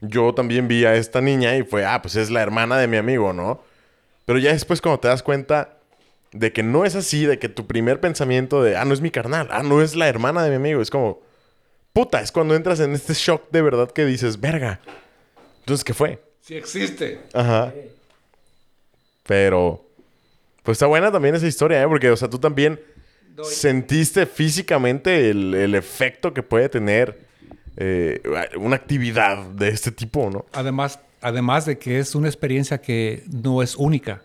Yo 0.00 0.34
también 0.34 0.66
vi 0.68 0.84
a 0.84 0.94
esta 0.96 1.20
niña 1.20 1.56
y 1.56 1.62
fue, 1.62 1.84
ah, 1.86 2.02
pues 2.02 2.16
es 2.16 2.28
la 2.30 2.42
hermana 2.42 2.76
de 2.76 2.88
mi 2.88 2.96
amigo, 2.96 3.32
¿no? 3.32 3.62
Pero 4.28 4.40
ya 4.40 4.52
después 4.52 4.82
cuando 4.82 5.00
te 5.00 5.08
das 5.08 5.22
cuenta 5.22 5.78
de 6.32 6.52
que 6.52 6.62
no 6.62 6.84
es 6.84 6.94
así, 6.94 7.24
de 7.24 7.38
que 7.38 7.48
tu 7.48 7.66
primer 7.66 7.98
pensamiento 7.98 8.62
de, 8.62 8.76
ah, 8.76 8.84
no 8.84 8.92
es 8.92 9.00
mi 9.00 9.10
carnal, 9.10 9.48
ah, 9.50 9.62
no 9.62 9.80
es 9.80 9.96
la 9.96 10.06
hermana 10.06 10.44
de 10.44 10.50
mi 10.50 10.56
amigo, 10.56 10.82
es 10.82 10.90
como, 10.90 11.22
puta, 11.94 12.20
es 12.20 12.30
cuando 12.30 12.54
entras 12.54 12.78
en 12.80 12.92
este 12.92 13.14
shock 13.14 13.50
de 13.50 13.62
verdad 13.62 13.90
que 13.90 14.04
dices, 14.04 14.38
verga. 14.38 14.80
Entonces, 15.60 15.82
¿qué 15.82 15.94
fue? 15.94 16.22
Sí 16.42 16.56
existe. 16.56 17.22
Ajá. 17.32 17.72
Pero, 19.26 19.82
pues 20.62 20.76
está 20.76 20.84
buena 20.84 21.10
también 21.10 21.34
esa 21.34 21.46
historia, 21.46 21.82
¿eh? 21.82 21.88
Porque, 21.88 22.10
o 22.10 22.16
sea, 22.18 22.28
tú 22.28 22.38
también 22.38 22.78
sentiste 23.44 24.26
físicamente 24.26 25.30
el, 25.30 25.54
el 25.54 25.74
efecto 25.74 26.34
que 26.34 26.42
puede 26.42 26.68
tener 26.68 27.18
eh, 27.78 28.20
una 28.58 28.76
actividad 28.76 29.46
de 29.52 29.68
este 29.68 29.90
tipo, 29.90 30.28
¿no? 30.28 30.44
Además, 30.52 31.00
además 31.20 31.64
de 31.66 31.78
que 31.78 31.98
es 31.98 32.14
una 32.14 32.28
experiencia 32.28 32.78
que 32.80 33.24
no 33.30 33.62
es 33.62 33.76
única. 33.76 34.22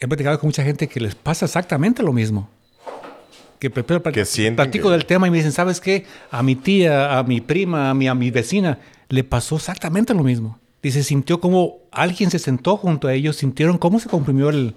He 0.00 0.08
platicado 0.08 0.38
con 0.38 0.48
mucha 0.48 0.64
gente 0.64 0.88
que 0.88 1.00
les 1.00 1.14
pasa 1.14 1.44
exactamente 1.46 2.02
lo 2.02 2.12
mismo. 2.12 2.48
Que, 3.58 3.70
pre- 3.70 3.84
Que 4.12 4.24
sienten 4.24 4.56
platico 4.56 4.88
que- 4.88 4.92
del 4.96 5.06
tema 5.06 5.28
y 5.28 5.30
me 5.30 5.36
dicen, 5.36 5.52
¿sabes 5.52 5.80
qué? 5.80 6.04
A 6.32 6.42
mi 6.42 6.56
tía, 6.56 7.16
a 7.18 7.22
mi 7.22 7.40
prima, 7.40 7.90
a 7.90 7.94
mi, 7.94 8.08
a 8.08 8.14
mi 8.14 8.30
vecina, 8.32 8.78
le 9.08 9.22
pasó 9.22 9.56
exactamente 9.56 10.12
lo 10.14 10.24
mismo. 10.24 10.58
Dice, 10.82 11.04
sintió 11.04 11.40
como 11.40 11.76
alguien 11.92 12.30
se 12.32 12.40
sentó 12.40 12.76
junto 12.76 13.06
a 13.06 13.14
ellos, 13.14 13.36
sintieron 13.36 13.78
cómo 13.78 14.00
se 14.00 14.08
comprimió 14.08 14.48
el... 14.50 14.74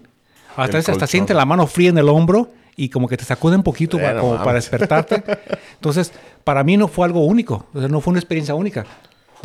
Hasta, 0.52 0.66
El 0.66 0.72
veces 0.74 0.90
hasta 0.90 1.08
siente 1.08 1.34
la 1.34 1.46
mano 1.46 1.66
fría 1.66 1.90
en 1.90 1.98
el 1.98 2.08
hombro 2.10 2.52
y 2.78 2.90
como 2.90 3.08
que 3.08 3.18
te 3.18 3.26
sacude 3.26 3.56
un 3.56 3.64
poquito 3.64 3.98
para, 3.98 4.20
como 4.20 4.38
para 4.38 4.54
despertarte. 4.54 5.24
Entonces, 5.74 6.12
para 6.44 6.64
mí 6.64 6.78
no 6.78 6.88
fue 6.88 7.06
algo 7.08 7.26
único, 7.26 7.66
o 7.74 7.80
sea, 7.80 7.90
no 7.90 8.00
fue 8.02 8.12
una 8.12 8.20
experiencia 8.20 8.54
única. 8.54 8.86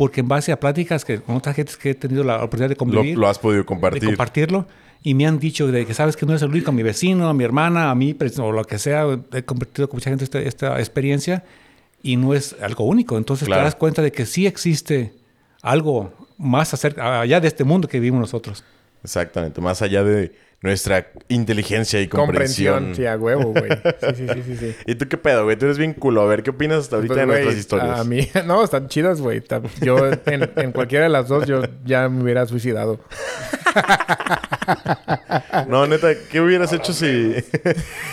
Porque 0.01 0.21
en 0.21 0.27
base 0.27 0.51
a 0.51 0.59
pláticas 0.59 1.05
que 1.05 1.21
con 1.21 1.35
otras 1.35 1.55
gentes 1.55 1.77
que 1.77 1.91
he 1.91 1.93
tenido 1.93 2.23
la 2.23 2.37
oportunidad 2.37 2.69
de 2.69 2.75
convivir, 2.75 3.15
lo 3.15 3.27
has 3.27 3.37
podido 3.37 3.59
de 3.59 3.65
compartir. 3.67 4.03
compartirlo, 4.03 4.65
y 5.03 5.13
me 5.13 5.27
han 5.27 5.37
dicho 5.37 5.67
de 5.67 5.85
que 5.85 5.93
sabes 5.93 6.17
que 6.17 6.25
no 6.25 6.33
es 6.33 6.41
el 6.41 6.49
único, 6.49 6.71
a 6.71 6.73
mi 6.73 6.81
vecino, 6.81 7.29
a 7.29 7.35
mi 7.35 7.43
hermana, 7.43 7.91
a 7.91 7.93
mí, 7.93 8.15
pues, 8.15 8.39
o 8.39 8.51
lo 8.51 8.63
que 8.63 8.79
sea, 8.79 9.05
he 9.31 9.43
compartido 9.43 9.87
con 9.87 9.97
mucha 9.97 10.09
gente 10.09 10.23
esta, 10.23 10.39
esta 10.39 10.79
experiencia 10.79 11.43
y 12.01 12.15
no 12.17 12.33
es 12.33 12.55
algo 12.63 12.85
único. 12.85 13.15
Entonces 13.15 13.45
Claro. 13.47 13.61
te 13.61 13.65
das 13.65 13.75
cuenta 13.75 14.01
de 14.01 14.11
que 14.11 14.25
sí 14.25 14.47
existe 14.47 15.13
algo 15.61 16.11
más 16.39 16.73
acerca, 16.73 17.21
allá 17.21 17.39
de 17.39 17.47
este 17.47 17.63
mundo 17.63 17.87
que 17.87 17.99
vivimos 17.99 18.21
nosotros. 18.21 18.63
Exactamente. 19.03 19.61
Más 19.61 19.83
allá 19.83 20.03
de 20.03 20.31
nuestra 20.61 21.07
inteligencia 21.27 21.99
y 22.01 22.07
comprensión. 22.07 22.73
Comprensión, 22.75 22.95
sí, 22.95 23.05
a 23.07 23.17
huevo, 23.17 23.51
güey. 23.51 23.71
Sí, 24.15 24.15
sí, 24.15 24.27
sí, 24.27 24.43
sí. 24.45 24.57
sí. 24.57 24.75
¿Y 24.85 24.95
tú 24.95 25.07
qué 25.07 25.17
pedo, 25.17 25.43
güey? 25.43 25.57
Tú 25.57 25.65
eres 25.65 25.77
bien 25.77 25.93
culo. 25.93 26.21
A 26.21 26.25
ver, 26.27 26.43
¿qué 26.43 26.51
opinas 26.51 26.79
hasta 26.79 26.97
ahorita 26.97 27.13
Pues, 27.13 27.27
de 27.27 27.33
nuestras 27.33 27.55
historias? 27.55 27.99
A 27.99 28.03
mí, 28.03 28.29
no, 28.45 28.63
están 28.63 28.87
chidas, 28.87 29.21
güey. 29.21 29.43
Yo, 29.81 30.07
en, 30.25 30.51
en 30.55 30.71
cualquiera 30.71 31.05
de 31.05 31.09
las 31.09 31.27
dos, 31.27 31.47
yo 31.47 31.63
ya 31.83 32.07
me 32.09 32.23
hubiera 32.23 32.45
suicidado. 32.45 32.99
No, 35.67 35.87
neta, 35.87 36.09
¿qué 36.29 36.39
hubieras 36.39 36.71
hecho 36.71 36.93
si... 36.93 37.33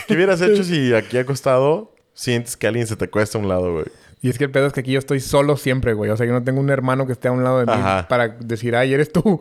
¿Qué 0.06 0.14
hubieras 0.14 0.40
hecho 0.40 0.64
si 0.64 0.94
aquí 0.94 1.18
acostado 1.18 1.92
sientes 2.14 2.56
que 2.56 2.66
alguien 2.66 2.86
se 2.86 2.96
te 2.96 3.08
cuesta 3.08 3.38
a 3.38 3.40
un 3.40 3.48
lado, 3.48 3.72
güey? 3.72 3.86
Y 4.22 4.30
es 4.30 4.38
que 4.38 4.44
el 4.44 4.50
pedo 4.50 4.66
es 4.66 4.72
que 4.72 4.80
aquí 4.80 4.92
yo 4.92 4.98
estoy 4.98 5.20
solo 5.20 5.56
siempre, 5.56 5.92
güey. 5.92 6.10
O 6.10 6.16
sea, 6.16 6.26
yo 6.26 6.32
no 6.32 6.42
tengo 6.42 6.60
un 6.60 6.70
hermano 6.70 7.06
que 7.06 7.12
esté 7.12 7.28
a 7.28 7.32
un 7.32 7.44
lado 7.44 7.60
de 7.60 7.66
mí 7.66 7.72
Ajá. 7.72 8.08
para 8.08 8.28
decir, 8.28 8.74
ay, 8.74 8.92
eres 8.94 9.12
tú. 9.12 9.40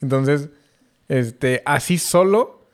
Entonces, 0.00 0.48
este, 1.08 1.62
así 1.66 1.98
solo, 1.98 2.66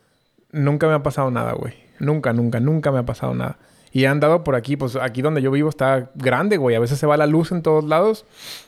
nunca 0.53 0.87
me 0.87 0.95
ha 0.95 1.03
pasado 1.03 1.31
nada, 1.31 1.53
güey. 1.53 1.75
Nunca, 1.99 2.33
nunca, 2.33 2.61
nunca 2.61 2.91
me 2.93 2.99
ha 2.99 3.05
pasado 3.05 3.35
nada. 3.35 3.59
Y 3.93 4.05
he 4.05 4.09
andado 4.09 4.43
por 4.43 4.57
aquí, 4.57 4.77
pues 4.77 4.97
aquí 4.97 5.23
donde 5.23 5.41
yo 5.41 5.53
vivo 5.53 5.69
está 5.69 6.11
grande, 6.17 6.57
güey. 6.57 6.75
A 6.75 6.81
veces 6.81 6.99
se 6.99 7.07
va 7.07 7.17
la 7.17 7.29
luz 7.29 7.53
en 7.53 7.63
todos 7.63 7.85
lados. 7.85 8.27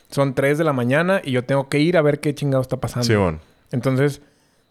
Son 0.09 0.33
3 0.33 0.57
de 0.57 0.63
la 0.63 0.71
mañana 0.71 1.21
y 1.21 1.31
yo 1.31 1.43
tengo 1.43 1.67
que 1.67 1.79
ir 1.79 1.97
a 1.97 2.01
ver 2.01 2.21
qué 2.21 2.33
chingado 2.33 2.61
está 2.61 2.77
pasando. 2.77 3.05
Simón. 3.05 3.41
Entonces, 3.71 4.21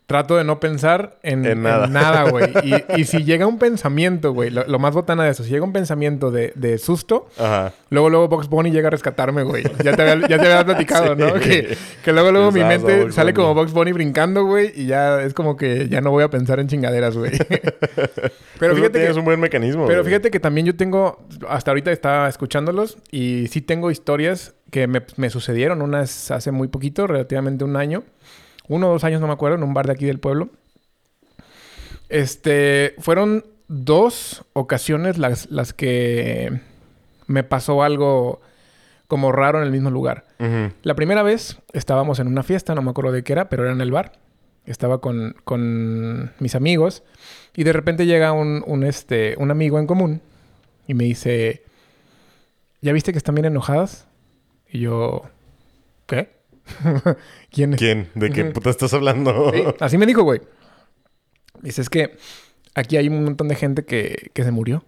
trato 0.06 0.36
de 0.36 0.44
no 0.44 0.60
pensar 0.60 1.18
en, 1.22 1.62
nada. 1.62 2.30
güey. 2.30 2.46
Y, 2.64 3.00
y 3.00 3.04
si 3.04 3.24
llega 3.24 3.46
un 3.46 3.58
pensamiento, 3.58 4.32
güey, 4.32 4.50
lo, 4.50 4.64
lo 4.66 4.78
más 4.78 4.94
botana 4.94 5.24
de 5.24 5.30
eso, 5.30 5.42
si 5.44 5.50
llega 5.50 5.64
un 5.64 5.72
pensamiento 5.72 6.30
de, 6.30 6.52
de 6.54 6.78
susto, 6.78 7.28
Ajá. 7.38 7.72
luego, 7.90 8.08
luego 8.10 8.28
Box 8.28 8.48
Bunny 8.48 8.70
llega 8.70 8.88
a 8.88 8.90
rescatarme, 8.90 9.42
güey. 9.42 9.64
Ya 9.84 9.94
te 9.96 10.02
había, 10.02 10.28
ya 10.28 10.38
te 10.38 10.46
había 10.52 10.64
platicado, 10.64 11.14
Sí. 11.16 11.20
¿no? 11.22 11.34
Que, 11.40 11.76
que 12.04 12.12
luego, 12.12 12.30
luego 12.32 12.52
mi 12.52 12.62
mente 12.64 13.10
sale 13.12 13.34
como 13.34 13.52
Box 13.54 13.72
Bunny 13.72 13.92
brincando, 13.92 14.44
güey, 14.44 14.72
y 14.74 14.86
ya 14.86 15.22
es 15.22 15.34
como 15.34 15.56
que 15.56 15.88
ya 15.88 16.00
no 16.00 16.10
voy 16.10 16.22
a 16.24 16.30
pensar 16.30 16.60
en 16.60 16.68
chingaderas, 16.68 17.16
güey. 17.16 17.32
Pero 18.58 18.72
Tú 18.72 18.76
fíjate 18.78 19.06
que... 19.06 19.12
un 19.18 19.24
buen 19.24 19.40
mecanismo. 19.40 19.86
Pero 19.86 20.04
fíjate 20.04 20.30
que 20.30 20.40
también 20.40 20.66
yo 20.66 20.76
tengo, 20.76 21.26
hasta 21.48 21.70
ahorita 21.72 21.92
estaba 21.92 22.28
escuchándolos 22.28 22.98
y 23.10 23.48
sí 23.48 23.60
tengo 23.60 23.90
historias 23.90 24.54
que 24.70 24.86
me, 24.86 25.02
me 25.16 25.30
sucedieron 25.30 25.82
unas 25.82 26.30
hace 26.30 26.50
muy 26.50 26.68
poquito, 26.68 27.06
relativamente 27.06 27.64
un 27.64 27.76
año, 27.76 28.02
uno 28.68 28.88
o 28.88 28.92
dos 28.92 29.04
años, 29.04 29.20
no 29.20 29.26
me 29.26 29.32
acuerdo, 29.32 29.56
en 29.56 29.62
un 29.62 29.74
bar 29.74 29.86
de 29.86 29.92
aquí 29.92 30.06
del 30.06 30.20
pueblo. 30.20 30.50
Este, 32.08 32.94
fueron 32.98 33.44
dos 33.68 34.44
ocasiones 34.52 35.18
las, 35.18 35.50
las 35.50 35.72
que 35.72 36.60
me 37.26 37.42
pasó 37.42 37.82
algo 37.82 38.40
como 39.08 39.32
raro 39.32 39.58
en 39.58 39.64
el 39.64 39.70
mismo 39.70 39.90
lugar. 39.90 40.24
La 40.82 40.94
primera 40.94 41.22
vez 41.22 41.58
estábamos 41.72 42.18
en 42.18 42.26
una 42.26 42.42
fiesta, 42.42 42.74
no 42.74 42.82
me 42.82 42.90
acuerdo 42.90 43.12
de 43.12 43.22
qué 43.22 43.32
era, 43.32 43.48
pero 43.48 43.64
era 43.64 43.72
en 43.72 43.80
el 43.80 43.92
bar. 43.92 44.12
Estaba 44.64 45.00
con, 45.00 45.36
con 45.44 46.32
mis 46.40 46.56
amigos 46.56 47.04
y 47.54 47.62
de 47.62 47.72
repente 47.72 48.04
llega 48.04 48.32
un, 48.32 48.64
un, 48.66 48.82
este, 48.82 49.36
un 49.38 49.52
amigo 49.52 49.78
en 49.78 49.86
común 49.86 50.22
y 50.88 50.94
me 50.94 51.04
dice, 51.04 51.62
¿ya 52.80 52.92
viste 52.92 53.12
que 53.12 53.18
están 53.18 53.36
bien 53.36 53.44
enojadas? 53.44 54.08
Y 54.68 54.80
yo, 54.80 55.22
¿qué? 56.06 56.35
¿Quién? 57.50 57.72
¿Quién? 57.76 58.08
¿De 58.14 58.30
qué 58.30 58.44
puta 58.46 58.70
estás 58.70 58.92
hablando? 58.94 59.52
Sí, 59.52 59.62
así 59.80 59.98
me 59.98 60.06
dijo, 60.06 60.22
güey. 60.22 60.40
Dice, 61.62 61.80
es 61.82 61.88
que 61.90 62.16
aquí 62.74 62.96
hay 62.96 63.08
un 63.08 63.24
montón 63.24 63.48
de 63.48 63.54
gente 63.54 63.84
que, 63.84 64.30
que 64.34 64.44
se 64.44 64.50
murió. 64.50 64.84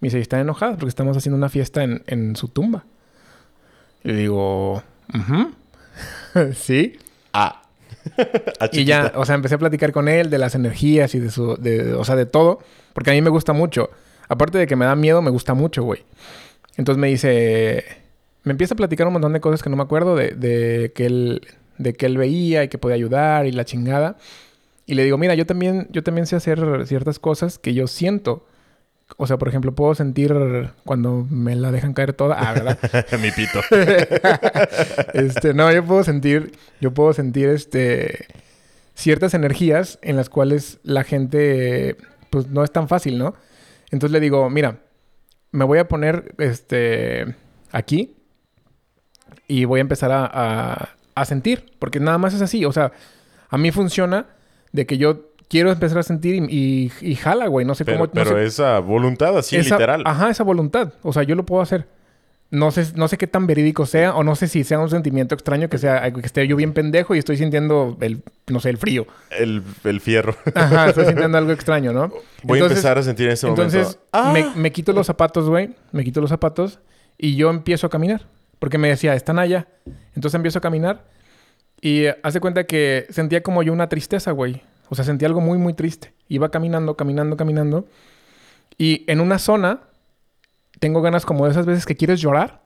Me 0.00 0.06
dice, 0.06 0.18
y 0.18 0.22
están 0.22 0.40
enojadas 0.40 0.76
porque 0.76 0.90
estamos 0.90 1.16
haciendo 1.16 1.36
una 1.36 1.48
fiesta 1.48 1.82
en, 1.82 2.02
en 2.06 2.36
su 2.36 2.48
tumba. 2.48 2.84
Y 4.04 4.08
le 4.08 4.16
digo, 4.18 4.82
"Ujú". 5.14 5.52
sí. 6.54 6.98
Ah. 7.32 7.62
Ah, 8.60 8.68
Y 8.72 8.84
ya, 8.84 9.12
o 9.16 9.24
sea, 9.24 9.34
empecé 9.34 9.56
a 9.56 9.58
platicar 9.58 9.90
con 9.90 10.06
él 10.08 10.30
de 10.30 10.38
las 10.38 10.54
energías 10.54 11.14
y 11.14 11.18
de 11.18 11.30
su, 11.30 11.56
de, 11.56 11.94
o 11.94 12.04
sea, 12.04 12.14
de 12.14 12.26
todo, 12.26 12.60
porque 12.92 13.10
a 13.10 13.14
mí 13.14 13.20
me 13.22 13.30
gusta 13.30 13.52
mucho. 13.52 13.90
Aparte 14.28 14.58
de 14.58 14.66
que 14.68 14.76
me 14.76 14.84
da 14.84 14.94
miedo, 14.94 15.22
me 15.22 15.30
gusta 15.30 15.54
mucho, 15.54 15.82
güey. 15.82 16.04
Entonces 16.76 17.00
me 17.00 17.08
dice, 17.08 17.84
me 18.46 18.52
empieza 18.52 18.74
a 18.74 18.76
platicar 18.76 19.08
un 19.08 19.12
montón 19.12 19.32
de 19.32 19.40
cosas 19.40 19.60
que 19.60 19.68
no 19.68 19.76
me 19.76 19.82
acuerdo 19.82 20.14
de, 20.14 20.30
de 20.30 20.92
que 20.94 21.06
él, 21.06 21.40
de 21.78 21.94
que 21.94 22.06
él 22.06 22.16
veía 22.16 22.62
y 22.62 22.68
que 22.68 22.78
podía 22.78 22.94
ayudar 22.94 23.44
y 23.44 23.50
la 23.50 23.64
chingada. 23.64 24.18
Y 24.86 24.94
le 24.94 25.02
digo, 25.02 25.18
mira, 25.18 25.34
yo 25.34 25.46
también, 25.46 25.88
yo 25.90 26.04
también 26.04 26.28
sé 26.28 26.36
hacer 26.36 26.86
ciertas 26.86 27.18
cosas 27.18 27.58
que 27.58 27.74
yo 27.74 27.88
siento. 27.88 28.46
O 29.16 29.26
sea, 29.26 29.36
por 29.36 29.48
ejemplo, 29.48 29.74
puedo 29.74 29.96
sentir 29.96 30.32
cuando 30.84 31.26
me 31.28 31.56
la 31.56 31.72
dejan 31.72 31.92
caer 31.92 32.12
toda. 32.12 32.36
Ah, 32.38 32.52
¿verdad? 32.52 32.78
Mi 33.20 33.32
pito. 33.32 33.58
este, 35.12 35.52
no, 35.52 35.72
yo 35.72 35.84
puedo 35.84 36.04
sentir, 36.04 36.52
yo 36.80 36.94
puedo 36.94 37.12
sentir 37.12 37.48
este 37.48 38.26
ciertas 38.94 39.34
energías 39.34 39.98
en 40.02 40.14
las 40.14 40.30
cuales 40.30 40.78
la 40.84 41.02
gente 41.02 41.96
pues 42.30 42.46
no 42.46 42.62
es 42.62 42.70
tan 42.70 42.86
fácil, 42.86 43.18
¿no? 43.18 43.34
Entonces 43.90 44.12
le 44.12 44.20
digo, 44.20 44.48
mira, 44.50 44.78
me 45.50 45.64
voy 45.64 45.80
a 45.80 45.88
poner 45.88 46.32
este 46.38 47.34
aquí 47.72 48.15
y 49.48 49.64
voy 49.64 49.78
a 49.78 49.82
empezar 49.82 50.10
a, 50.12 50.24
a- 50.32 50.88
a 51.14 51.24
sentir, 51.24 51.64
porque 51.78 51.98
nada 52.00 52.18
más 52.18 52.34
es 52.34 52.42
así, 52.42 52.64
o 52.64 52.72
sea, 52.72 52.92
a 53.48 53.56
mí 53.58 53.70
funciona 53.70 54.26
de 54.72 54.84
que 54.86 54.98
yo 54.98 55.30
quiero 55.48 55.70
empezar 55.72 55.98
a 55.98 56.02
sentir 56.02 56.34
y, 56.34 56.44
y, 56.48 56.92
y 57.00 57.14
jala, 57.14 57.46
güey, 57.46 57.64
no 57.64 57.74
sé 57.74 57.84
Pero, 57.84 57.98
cómo... 57.98 58.06
no 58.08 58.12
pero 58.12 58.30
sé- 58.36 58.44
esa 58.44 58.78
voluntad 58.80 59.36
así, 59.38 59.56
esa- 59.56 59.76
literal. 59.76 60.02
Ajá, 60.04 60.28
esa 60.30 60.44
voluntad. 60.44 60.92
O 61.02 61.12
sea, 61.12 61.22
yo 61.22 61.34
lo 61.34 61.46
puedo 61.46 61.62
hacer. 61.62 61.86
No 62.50 62.70
sé, 62.70 62.86
no 62.94 63.08
sé 63.08 63.18
qué 63.18 63.26
tan 63.26 63.46
verídico 63.48 63.86
sea, 63.86 64.14
o 64.14 64.22
no 64.22 64.36
sé 64.36 64.46
si 64.46 64.62
sea 64.62 64.78
un 64.78 64.88
sentimiento 64.88 65.34
extraño 65.34 65.68
que 65.68 65.78
sea 65.78 66.12
que 66.12 66.20
esté 66.20 66.46
yo 66.46 66.54
bien 66.54 66.72
pendejo 66.74 67.14
y 67.16 67.18
estoy 67.18 67.36
sintiendo 67.36 67.96
el, 68.00 68.22
no 68.46 68.60
sé, 68.60 68.70
el 68.70 68.76
frío. 68.78 69.04
El, 69.36 69.62
el 69.82 70.00
fierro. 70.00 70.36
Ajá, 70.54 70.88
estoy 70.90 71.06
sintiendo 71.06 71.38
algo 71.38 71.50
extraño, 71.50 71.92
¿no? 71.92 72.08
Voy 72.44 72.58
a 72.58 72.62
Entonces- 72.62 72.78
empezar 72.78 72.98
a 72.98 73.02
sentir 73.02 73.28
en 73.30 73.36
Entonces, 73.48 73.98
momento. 74.12 74.54
me, 74.54 74.62
me 74.62 74.70
quito 74.72 74.92
los 74.92 75.06
zapatos, 75.08 75.48
güey. 75.48 75.70
Me 75.92 76.04
quito 76.04 76.20
los 76.20 76.30
zapatos 76.30 76.78
y 77.18 77.34
yo 77.36 77.50
empiezo 77.50 77.86
a 77.88 77.90
caminar. 77.90 78.26
Porque 78.58 78.78
me 78.78 78.88
decía, 78.88 79.14
están 79.14 79.38
allá. 79.38 79.68
Entonces 80.14 80.34
empiezo 80.34 80.58
a 80.58 80.62
caminar 80.62 81.04
y 81.80 82.04
eh, 82.04 82.16
hace 82.22 82.40
cuenta 82.40 82.64
que 82.64 83.06
sentía 83.10 83.42
como 83.42 83.62
yo 83.62 83.72
una 83.72 83.88
tristeza, 83.88 84.32
güey. 84.32 84.62
O 84.88 84.94
sea, 84.94 85.04
sentía 85.04 85.28
algo 85.28 85.40
muy, 85.40 85.58
muy 85.58 85.74
triste. 85.74 86.14
Iba 86.28 86.50
caminando, 86.50 86.96
caminando, 86.96 87.36
caminando. 87.36 87.86
Y 88.78 89.04
en 89.06 89.20
una 89.20 89.38
zona 89.38 89.80
tengo 90.78 91.02
ganas 91.02 91.24
como 91.24 91.44
de 91.44 91.52
esas 91.52 91.66
veces 91.66 91.86
que 91.86 91.96
quieres 91.96 92.20
llorar, 92.20 92.62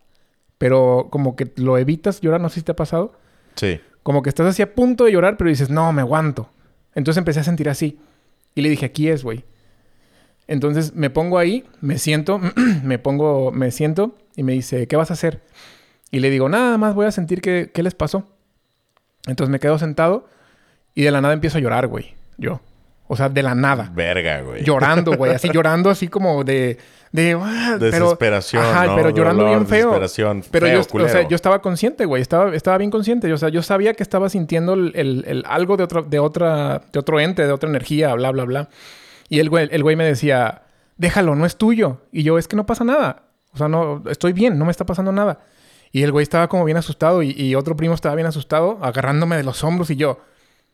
pero 0.59 1.09
como 1.11 1.37
que 1.37 1.51
lo 1.57 1.79
evitas 1.79 2.21
llorar. 2.21 2.41
No 2.41 2.49
sé 2.49 2.57
si 2.57 2.63
te 2.63 2.73
ha 2.73 2.77
pasado. 2.77 3.15
Sí. 3.55 3.81
Como 4.03 4.23
que 4.23 4.29
estás 4.29 4.47
así 4.47 4.63
a 4.63 4.75
punto 4.75 5.05
de 5.05 5.13
llorar, 5.13 5.37
pero 5.37 5.51
dices, 5.51 5.71
no, 5.71 5.93
me 5.93 6.03
aguanto. 6.03 6.51
Entonces 6.95 7.19
empecé 7.19 7.41
a 7.41 7.45
sentir 7.45 7.69
así. 7.69 7.99
Y 8.55 8.63
le 8.63 8.69
dije, 8.69 8.87
aquí 8.87 9.09
es, 9.09 9.23
güey. 9.23 9.45
Entonces 10.47 10.95
me 10.95 11.11
pongo 11.11 11.39
ahí, 11.39 11.65
me 11.81 11.99
siento, 11.99 12.41
me 12.83 12.99
pongo, 12.99 13.53
me 13.53 13.71
siento 13.71 14.17
y 14.35 14.43
me 14.43 14.53
dice, 14.53 14.89
¿qué 14.89 14.97
vas 14.97 15.11
a 15.11 15.15
hacer? 15.15 15.41
Y 16.11 16.21
le 16.21 16.31
digo, 16.31 16.49
nada 16.49 16.77
más 16.79 16.95
voy 16.95 17.07
a 17.07 17.13
sentir 17.13 17.41
qué, 17.41 17.71
qué 17.73 17.83
les 17.83 17.95
pasó. 17.95 18.25
Entonces 19.27 19.51
me 19.51 19.61
quedo 19.61 19.79
sentado 19.79 20.27
y 20.95 21.03
de 21.03 21.11
la 21.11 21.21
nada 21.21 21.35
empiezo 21.35 21.59
a 21.59 21.61
llorar, 21.61 21.87
güey. 21.87 22.15
Yo. 22.37 22.61
O 23.07 23.17
sea, 23.17 23.29
de 23.29 23.43
la 23.43 23.55
nada. 23.57 23.91
Verga, 23.93 24.41
güey. 24.43 24.63
Llorando, 24.65 25.17
güey. 25.17 25.33
Así 25.35 25.49
llorando, 25.53 25.91
así 25.91 26.07
como 26.09 26.45
de... 26.45 26.79
de 27.11 27.33
ah, 27.41 27.77
pero- 27.81 27.91
Desesperación, 28.05 28.63
Ajá, 28.65 28.87
¿no? 28.87 28.95
pero 28.97 29.11
llorando 29.11 29.43
Dolor, 29.43 29.59
bien 29.59 29.69
feo. 29.69 29.87
desesperación. 29.99 30.45
Pero 30.51 30.67
Feo, 30.67 30.75
yo, 30.75 30.81
o 30.81 30.83
sea, 30.85 30.91
culero. 30.93 31.29
yo 31.29 31.35
estaba 31.37 31.61
consciente, 31.61 32.05
güey. 32.05 32.23
Estaba, 32.23 32.55
estaba 32.55 32.79
bien 32.79 32.91
consciente. 32.93 33.33
O 33.33 33.37
sea, 33.37 33.49
yo 33.49 33.63
sabía 33.63 33.95
que 33.95 34.03
estaba 34.05 34.29
sintiendo 34.29 34.75
el, 34.75 34.93
el- 34.95 35.25
el 35.27 35.45
algo 35.49 35.77
de, 35.77 35.85
otra, 35.85 36.03
de, 36.03 36.19
otra, 36.21 36.83
de 36.93 36.99
otro 37.01 37.19
ente, 37.19 37.45
de 37.47 37.53
otra 37.53 37.69
energía, 37.69 38.15
bla, 38.15 38.31
bla, 38.31 38.45
bla. 38.45 38.69
Y 39.29 39.41
el 39.41 39.51
güey, 39.51 39.69
el 39.73 39.83
güey 39.83 39.97
me 39.97 40.05
decía, 40.05 40.63
déjalo, 40.97 41.35
no 41.35 41.47
es 41.47 41.57
tuyo. 41.57 42.03
Y 42.13 42.23
yo, 42.23 42.39
es 42.39 42.47
que 42.47 42.55
no 42.57 42.65
pasa 42.65 42.85
nada. 42.85 43.23
O 43.53 43.59
sea, 43.59 43.67
no, 43.69 44.05
estoy 44.09 44.33
bien, 44.33 44.57
no 44.57 44.65
me 44.65 44.71
está 44.71 44.87
pasando 44.87 45.11
nada. 45.11 45.41
Y 45.93 46.03
el 46.03 46.13
güey 46.13 46.23
estaba 46.23 46.49
como 46.49 46.65
bien 46.65 46.77
asustado 46.77 47.23
y, 47.23 47.31
y 47.31 47.55
otro 47.55 47.77
primo 47.77 47.95
estaba 47.95 48.15
bien 48.15 48.27
asustado, 48.27 48.79
agarrándome 48.83 49.37
de 49.37 49.43
los 49.43 49.65
hombros 49.65 49.91
y 49.91 49.97
yo, 49.97 50.21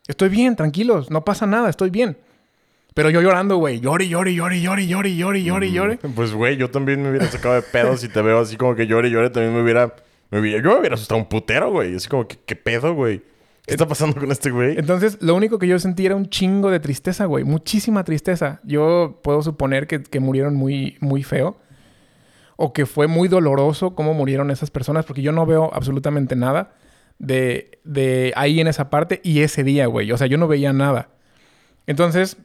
estoy 0.07 0.29
bien, 0.29 0.55
tranquilos, 0.55 1.09
no 1.09 1.25
pasa 1.25 1.45
nada, 1.45 1.69
estoy 1.69 1.89
bien. 1.89 2.17
Pero 2.97 3.11
yo 3.11 3.21
llorando, 3.21 3.57
güey, 3.57 3.79
llore, 3.79 4.07
llore, 4.07 4.33
llore, 4.33 4.59
llore, 4.59 4.87
llore, 4.87 5.15
llore, 5.15 5.43
llore, 5.43 5.71
llore. 5.71 5.99
Pues, 6.15 6.33
güey, 6.33 6.57
yo 6.57 6.71
también 6.71 7.03
me 7.03 7.11
hubiera 7.11 7.27
sacado 7.27 7.53
de 7.53 7.61
pedo 7.61 7.95
si 7.95 8.09
te 8.09 8.23
veo 8.23 8.39
así 8.39 8.57
como 8.57 8.73
que 8.73 8.87
llore 8.87 9.11
llore. 9.11 9.29
También 9.29 9.53
me 9.53 9.61
hubiera, 9.61 9.93
me 10.31 10.39
hubiera... 10.39 10.63
Yo 10.63 10.71
me 10.71 10.79
hubiera 10.79 10.95
asustado 10.95 11.19
un 11.21 11.29
putero, 11.29 11.69
güey. 11.69 11.95
Así 11.95 12.07
como 12.07 12.27
que, 12.27 12.39
¿qué 12.43 12.55
pedo, 12.55 12.95
güey? 12.95 13.19
¿Qué 13.67 13.75
está 13.75 13.87
pasando 13.87 14.19
con 14.19 14.31
este 14.31 14.49
güey? 14.49 14.79
Entonces, 14.79 15.19
lo 15.21 15.35
único 15.35 15.59
que 15.59 15.67
yo 15.67 15.77
sentí 15.77 16.07
era 16.07 16.15
un 16.15 16.27
chingo 16.27 16.71
de 16.71 16.79
tristeza, 16.79 17.25
güey. 17.25 17.43
Muchísima 17.43 18.03
tristeza. 18.03 18.61
Yo 18.63 19.19
puedo 19.21 19.43
suponer 19.43 19.85
que, 19.85 20.01
que 20.01 20.19
murieron 20.19 20.55
muy, 20.55 20.97
muy 20.99 21.21
feo. 21.21 21.59
O 22.57 22.73
que 22.73 22.85
fue 22.85 23.07
muy 23.07 23.29
doloroso 23.29 23.95
cómo 23.95 24.13
murieron 24.13 24.51
esas 24.51 24.69
personas. 24.71 25.05
Porque 25.05 25.21
yo 25.21 25.31
no 25.31 25.45
veo 25.45 25.69
absolutamente 25.73 26.35
nada 26.35 26.73
de, 27.19 27.79
de 27.85 28.33
ahí 28.35 28.59
en 28.59 28.67
esa 28.67 28.89
parte 28.89 29.21
y 29.23 29.39
ese 29.41 29.63
día, 29.63 29.85
güey. 29.87 30.11
O 30.11 30.17
sea, 30.17 30.27
yo 30.27 30.37
no 30.37 30.47
veía 30.49 30.73
nada. 30.73 31.09
Entonces, 31.85 32.37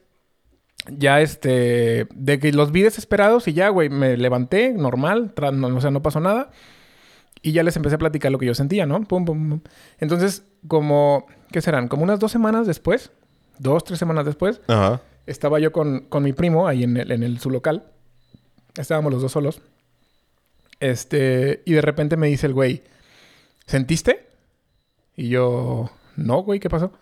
ya 0.88 1.20
este... 1.20 2.07
De 2.14 2.38
que 2.38 2.53
los 2.53 2.72
vi 2.72 2.83
desesperados 2.83 3.48
y 3.48 3.53
ya, 3.55 3.68
güey, 3.70 3.88
me 3.88 4.16
levanté 4.16 4.72
normal. 4.72 5.33
no- 5.53 5.77
o 5.77 5.81
sea, 5.81 5.90
no 5.90 6.03
pasó 6.03 6.20
nada. 6.20 6.51
Y 7.40 7.53
ya 7.53 7.62
les 7.64 7.75
empecé 7.77 7.96
a 7.96 7.98
platicar 7.98 8.31
lo 8.31 8.38
que 8.38 8.46
yo 8.46 8.55
sentía, 8.55 8.87
¿no? 8.87 9.03
Pum, 9.03 9.25
pum, 9.25 9.48
pum. 9.48 9.61
Entonces, 9.98 10.44
como, 10.68 11.27
¿qué 11.51 11.61
serán? 11.61 11.88
Como 11.88 12.05
unas 12.05 12.20
dos 12.20 12.31
semanas 12.31 12.68
después, 12.68 13.11
dos, 13.59 13.82
tres 13.82 13.99
semanas 13.99 14.26
después, 14.26 14.61
Ajá. 14.68 15.01
estaba 15.26 15.59
yo 15.59 15.72
con, 15.72 16.03
con 16.09 16.22
mi 16.22 16.32
primo 16.32 16.68
ahí 16.68 16.84
en, 16.84 16.97
el, 16.99 17.11
en 17.11 17.22
el, 17.24 17.41
su 17.41 17.51
local. 17.51 17.87
Estábamos 18.76 19.12
los 19.12 19.22
dos 19.22 19.32
solos. 19.32 19.61
Este, 20.83 21.62
y 21.64 21.72
de 21.74 21.80
repente 21.80 22.16
me 22.16 22.26
dice 22.26 22.47
el 22.47 22.55
güey, 22.55 22.83
¿sentiste? 23.66 24.26
Y 25.16 25.28
yo, 25.28 25.91
no, 26.16 26.43
güey, 26.43 26.59
¿qué 26.59 26.68
pasó? 26.68 26.93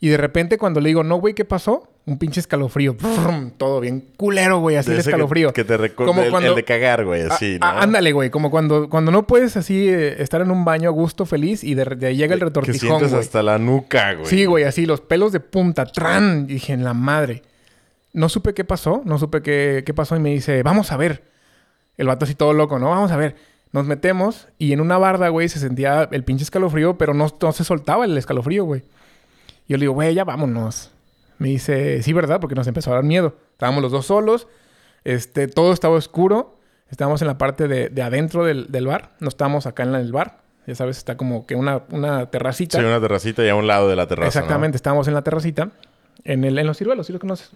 Y 0.00 0.08
de 0.08 0.16
repente 0.16 0.58
cuando 0.58 0.80
le 0.80 0.88
digo, 0.88 1.04
no, 1.04 1.16
güey, 1.16 1.34
¿qué 1.34 1.44
pasó? 1.44 1.86
Un 2.06 2.18
pinche 2.18 2.40
escalofrío. 2.40 2.94
Brum, 2.94 3.50
todo 3.52 3.78
bien 3.80 4.00
culero, 4.16 4.58
güey, 4.58 4.76
así 4.76 4.90
De 4.90 4.96
el 4.96 5.02
que- 5.04 5.10
escalofrío. 5.10 5.52
Que, 5.52 5.62
te 5.64 5.76
recuerda 5.76 6.10
Como 6.10 6.22
el, 6.24 6.30
cuando- 6.30 6.48
el 6.50 6.56
de 6.56 6.64
cagar, 6.64 7.04
güey, 7.04 7.22
así, 7.22 7.58
¿no? 7.60 7.66
Ah, 7.66 7.74
ah, 7.76 7.82
ándale, 7.82 8.10
güey. 8.12 8.30
Como 8.30 8.50
cuando, 8.50 8.88
cuando 8.88 9.12
no 9.12 9.26
puedes 9.26 9.56
así 9.56 9.88
eh, 9.88 10.20
estar 10.20 10.40
en 10.40 10.50
un 10.50 10.64
baño 10.64 10.88
a 10.88 10.92
gusto, 10.92 11.26
feliz, 11.26 11.62
y 11.62 11.74
de, 11.74 11.84
de 11.84 12.06
ahí 12.08 12.16
llega 12.16 12.32
el 12.34 12.40
Que 12.40 12.46
retortijón, 12.46 12.78
sientes 12.80 13.10
güey. 13.10 13.20
hasta 13.20 13.42
la 13.42 13.58
nuca, 13.58 14.14
güey. 14.14 14.26
Sí, 14.26 14.46
güey, 14.46 14.64
así, 14.64 14.86
los 14.86 15.00
pelos 15.02 15.30
de 15.32 15.40
punta, 15.40 15.84
tran. 15.86 16.46
Y 16.48 16.54
dije, 16.54 16.72
en 16.72 16.82
la 16.82 16.94
madre. 16.94 17.42
No 18.14 18.28
supe 18.28 18.54
qué 18.54 18.64
pasó, 18.64 19.02
no 19.04 19.18
supe 19.18 19.42
qué, 19.42 19.84
qué 19.86 19.94
pasó. 19.94 20.16
Y 20.16 20.20
me 20.20 20.30
dice, 20.30 20.62
vamos 20.64 20.90
a 20.90 20.96
ver. 20.96 21.22
El 22.00 22.06
vato 22.06 22.24
así 22.24 22.34
todo 22.34 22.52
loco, 22.54 22.78
¿no? 22.78 22.88
Vamos 22.90 23.12
a 23.12 23.16
ver. 23.16 23.36
Nos 23.72 23.86
metemos 23.86 24.48
y 24.58 24.72
en 24.72 24.80
una 24.80 24.98
barda, 24.98 25.28
güey, 25.28 25.48
se 25.48 25.58
sentía 25.60 26.08
el 26.10 26.24
pinche 26.24 26.42
escalofrío, 26.44 26.98
pero 26.98 27.14
no, 27.14 27.28
no 27.40 27.52
se 27.52 27.62
soltaba 27.62 28.04
el 28.04 28.16
escalofrío, 28.18 28.64
güey. 28.64 28.82
Y 29.68 29.72
yo 29.72 29.76
le 29.76 29.82
digo, 29.82 29.92
güey, 29.92 30.14
ya 30.14 30.24
vámonos. 30.24 30.90
Me 31.38 31.48
dice, 31.50 32.02
sí, 32.02 32.12
¿verdad? 32.12 32.40
Porque 32.40 32.54
nos 32.56 32.66
empezó 32.66 32.90
a 32.90 32.94
dar 32.94 33.04
miedo. 33.04 33.36
Estábamos 33.52 33.82
los 33.82 33.92
dos 33.92 34.06
solos. 34.06 34.48
Este, 35.04 35.46
todo 35.46 35.72
estaba 35.72 35.94
oscuro. 35.94 36.56
Estábamos 36.90 37.20
en 37.22 37.28
la 37.28 37.38
parte 37.38 37.68
de, 37.68 37.88
de 37.90 38.02
adentro 38.02 38.44
del, 38.44 38.72
del 38.72 38.86
bar. 38.86 39.10
No 39.20 39.28
estábamos 39.28 39.66
acá 39.66 39.84
en 39.84 39.92
la- 39.92 40.00
el 40.00 40.10
bar. 40.10 40.40
Ya 40.66 40.74
sabes, 40.74 40.98
está 40.98 41.16
como 41.16 41.46
que 41.46 41.54
una, 41.54 41.82
una 41.90 42.26
terracita. 42.30 42.78
Sí, 42.78 42.84
una 42.84 43.00
terracita 43.00 43.44
y 43.44 43.48
a 43.48 43.54
un 43.54 43.66
lado 43.66 43.88
de 43.88 43.94
la 43.96 44.06
terraza. 44.08 44.24
¿no? 44.24 44.28
Exactamente, 44.28 44.76
estábamos 44.76 45.06
en 45.06 45.14
la 45.14 45.22
terracita. 45.22 45.70
En, 46.24 46.44
el, 46.44 46.58
en 46.58 46.66
los 46.66 46.76
ciruelos, 46.78 47.06
¿sí 47.06 47.12
lo 47.12 47.18
conoces? 47.20 47.50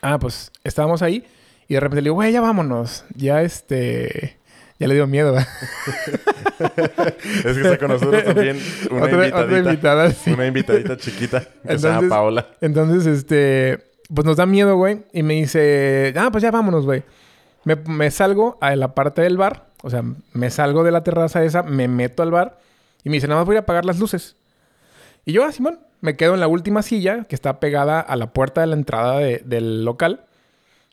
Ah, 0.00 0.18
pues 0.18 0.50
estábamos 0.64 1.02
ahí. 1.02 1.24
Y 1.72 1.74
de 1.74 1.80
repente 1.80 2.02
le 2.02 2.06
digo, 2.08 2.16
güey, 2.16 2.30
ya 2.32 2.42
vámonos. 2.42 3.06
Ya 3.16 3.40
este... 3.40 4.36
Ya 4.78 4.86
le 4.88 4.94
dio 4.94 5.06
miedo. 5.06 5.34
Es 6.58 7.42
que 7.56 7.60
está 7.62 7.78
con 7.78 7.88
nosotros 7.88 8.22
también 8.24 8.58
una 8.90 9.04
Otra- 9.04 9.12
invitadita. 9.14 9.38
otra 9.40 9.58
invitada, 9.58 10.10
sí. 10.10 10.32
Una 10.32 10.46
invitadita 10.46 10.96
chiquita 10.98 11.40
que 11.66 11.78
se 11.78 11.88
llama 11.88 12.08
Paola. 12.10 12.46
Entonces, 12.60 13.06
este, 13.06 13.78
pues 14.14 14.26
nos 14.26 14.36
da 14.36 14.44
miedo, 14.44 14.76
güey. 14.76 15.02
Y 15.14 15.22
me 15.22 15.32
dice, 15.34 16.12
ah, 16.16 16.28
pues 16.30 16.42
ya 16.42 16.50
vámonos, 16.50 16.84
güey. 16.84 17.04
Me, 17.64 17.76
me 17.76 18.10
salgo 18.10 18.58
a 18.60 18.76
la 18.76 18.94
parte 18.94 19.22
del 19.22 19.38
bar. 19.38 19.68
O 19.82 19.88
sea, 19.88 20.02
me 20.34 20.50
salgo 20.50 20.84
de 20.84 20.90
la 20.92 21.02
terraza 21.02 21.42
esa, 21.42 21.62
me 21.62 21.88
meto 21.88 22.22
al 22.22 22.30
bar. 22.30 22.58
Y 23.02 23.08
me 23.08 23.14
dice, 23.16 23.28
nada 23.28 23.40
más 23.40 23.46
voy 23.46 23.56
a 23.56 23.60
apagar 23.60 23.86
las 23.86 23.98
luces. 23.98 24.36
Y 25.24 25.32
yo, 25.32 25.42
ah, 25.44 25.52
Simón, 25.52 25.80
me 26.02 26.16
quedo 26.16 26.34
en 26.34 26.40
la 26.40 26.48
última 26.48 26.82
silla 26.82 27.24
que 27.28 27.34
está 27.34 27.60
pegada 27.60 27.98
a 28.00 28.14
la 28.16 28.32
puerta 28.34 28.60
de 28.60 28.66
la 28.66 28.74
entrada 28.74 29.18
de- 29.20 29.42
del 29.44 29.84
local. 29.86 30.26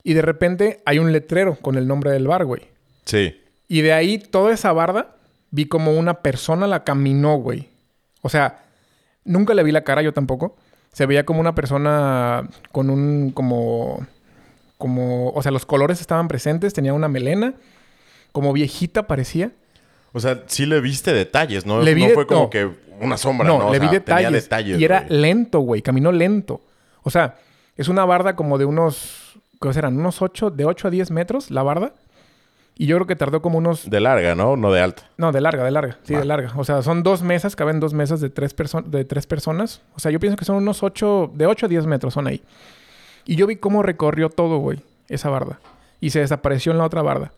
Y 0.04 0.14
de 0.14 0.22
repente 0.22 0.82
hay 0.86 1.00
un 1.00 1.12
letrero 1.12 1.56
con 1.56 1.76
el 1.76 1.88
nombre 1.88 2.12
del 2.12 2.28
bar, 2.28 2.46
güey. 2.46 2.64
Sí. 3.06 3.42
Y 3.68 3.82
de 3.82 3.94
ahí, 3.94 4.18
toda 4.18 4.54
esa 4.54 4.72
barda, 4.74 5.16
vi 5.52 5.66
como 5.66 5.94
una 5.94 6.22
persona 6.22 6.68
la 6.68 6.84
caminó, 6.84 7.38
güey. 7.38 7.70
O 8.22 8.30
sea, 8.30 8.64
nunca 9.24 9.54
le 9.54 9.64
vi 9.64 9.72
la 9.72 9.84
cara, 9.84 10.02
yo 10.02 10.14
tampoco. 10.14 10.56
Se 10.92 11.06
veía 11.06 11.26
como 11.26 11.40
una 11.40 11.54
persona 11.54 12.50
con 12.72 12.90
un, 12.90 13.32
como, 13.32 14.06
como, 14.78 15.30
o 15.32 15.42
sea, 15.44 15.52
los 15.52 15.66
colores 15.66 16.02
estaban 16.02 16.28
presentes, 16.28 16.74
tenía 16.74 16.94
una 16.94 17.08
melena, 17.08 17.54
como 18.32 18.54
viejita 18.54 19.08
parecía. 19.08 19.52
O 20.14 20.20
sea, 20.20 20.44
sí 20.48 20.66
le 20.66 20.82
viste 20.82 21.14
detalles, 21.14 21.66
¿no? 21.66 21.82
Le 21.82 21.94
vi 21.94 22.08
no 22.08 22.14
fue 22.14 22.26
como 22.26 22.44
no. 22.44 22.50
que 22.50 22.70
una 23.00 23.18
sombra, 23.18 23.48
no, 23.48 23.60
¿no? 23.60 23.68
O 23.68 23.72
le 23.72 23.80
sea, 23.80 23.88
vi 23.88 23.94
detalles. 23.94 24.26
Tenía 24.26 24.42
detalles 24.42 24.80
y 24.80 24.84
era 24.84 25.02
güey. 25.02 25.20
lento, 25.20 25.60
güey, 25.60 25.82
caminó 25.82 26.12
lento. 26.12 26.62
O 27.04 27.10
sea, 27.10 27.36
es 27.78 27.88
una 27.88 28.04
barda 28.06 28.36
como 28.36 28.58
de 28.58 28.66
unos, 28.66 29.29
¿qué 29.62 29.74
serán? 29.74 29.98
Unos 29.98 30.22
8, 30.22 30.52
de 30.52 30.66
8 30.66 30.88
a 30.88 30.92
10 30.92 31.12
metros 31.12 31.52
la 31.52 31.64
barda. 31.64 31.94
Y 32.76 32.86
yo 32.86 32.96
creo 32.96 33.08
que 33.08 33.18
tardó 33.18 33.42
como 33.42 33.58
unos 33.58 33.90
De 33.90 34.00
larga, 34.00 34.36
¿no? 34.36 34.56
No 34.56 34.72
de 34.72 34.80
alta. 34.82 35.04
No, 35.18 35.34
de 35.34 35.42
larga, 35.42 35.66
de 35.66 35.72
larga. 35.72 35.98
Sí, 36.04 36.16
de 36.16 36.24
larga. 36.24 36.54
O 36.56 36.64
sea, 36.64 36.82
son 36.82 37.04
dos 37.04 37.22
mesas, 37.24 37.58
caben 37.58 37.82
dos 37.82 37.94
mesas 37.94 38.22
de 38.22 38.30
tres, 38.30 38.56
perso- 38.56 38.84
de 38.86 39.04
tres 39.04 39.28
personas. 39.28 39.82
O 39.96 40.00
sea, 40.00 40.12
yo 40.12 40.20
pienso 40.22 40.38
que 40.38 40.46
son 40.46 40.56
unos 40.56 40.82
ocho, 40.82 41.30
de 41.34 41.46
8 41.46 41.66
a 41.66 41.70
10 41.70 41.86
metros 41.88 42.14
son 42.14 42.28
ahí. 42.28 42.42
Y 43.26 43.36
yo 43.36 43.48
vi 43.48 43.58
cómo 43.58 43.84
recorrió 43.84 44.30
todo, 44.30 44.60
güey, 44.60 44.82
esa 45.10 45.30
barda. 45.30 45.60
Y 46.00 46.12
se 46.12 46.20
desapareció 46.22 46.72
en 46.72 46.78
la 46.78 46.86
otra 46.86 47.02
barda. 47.02 47.34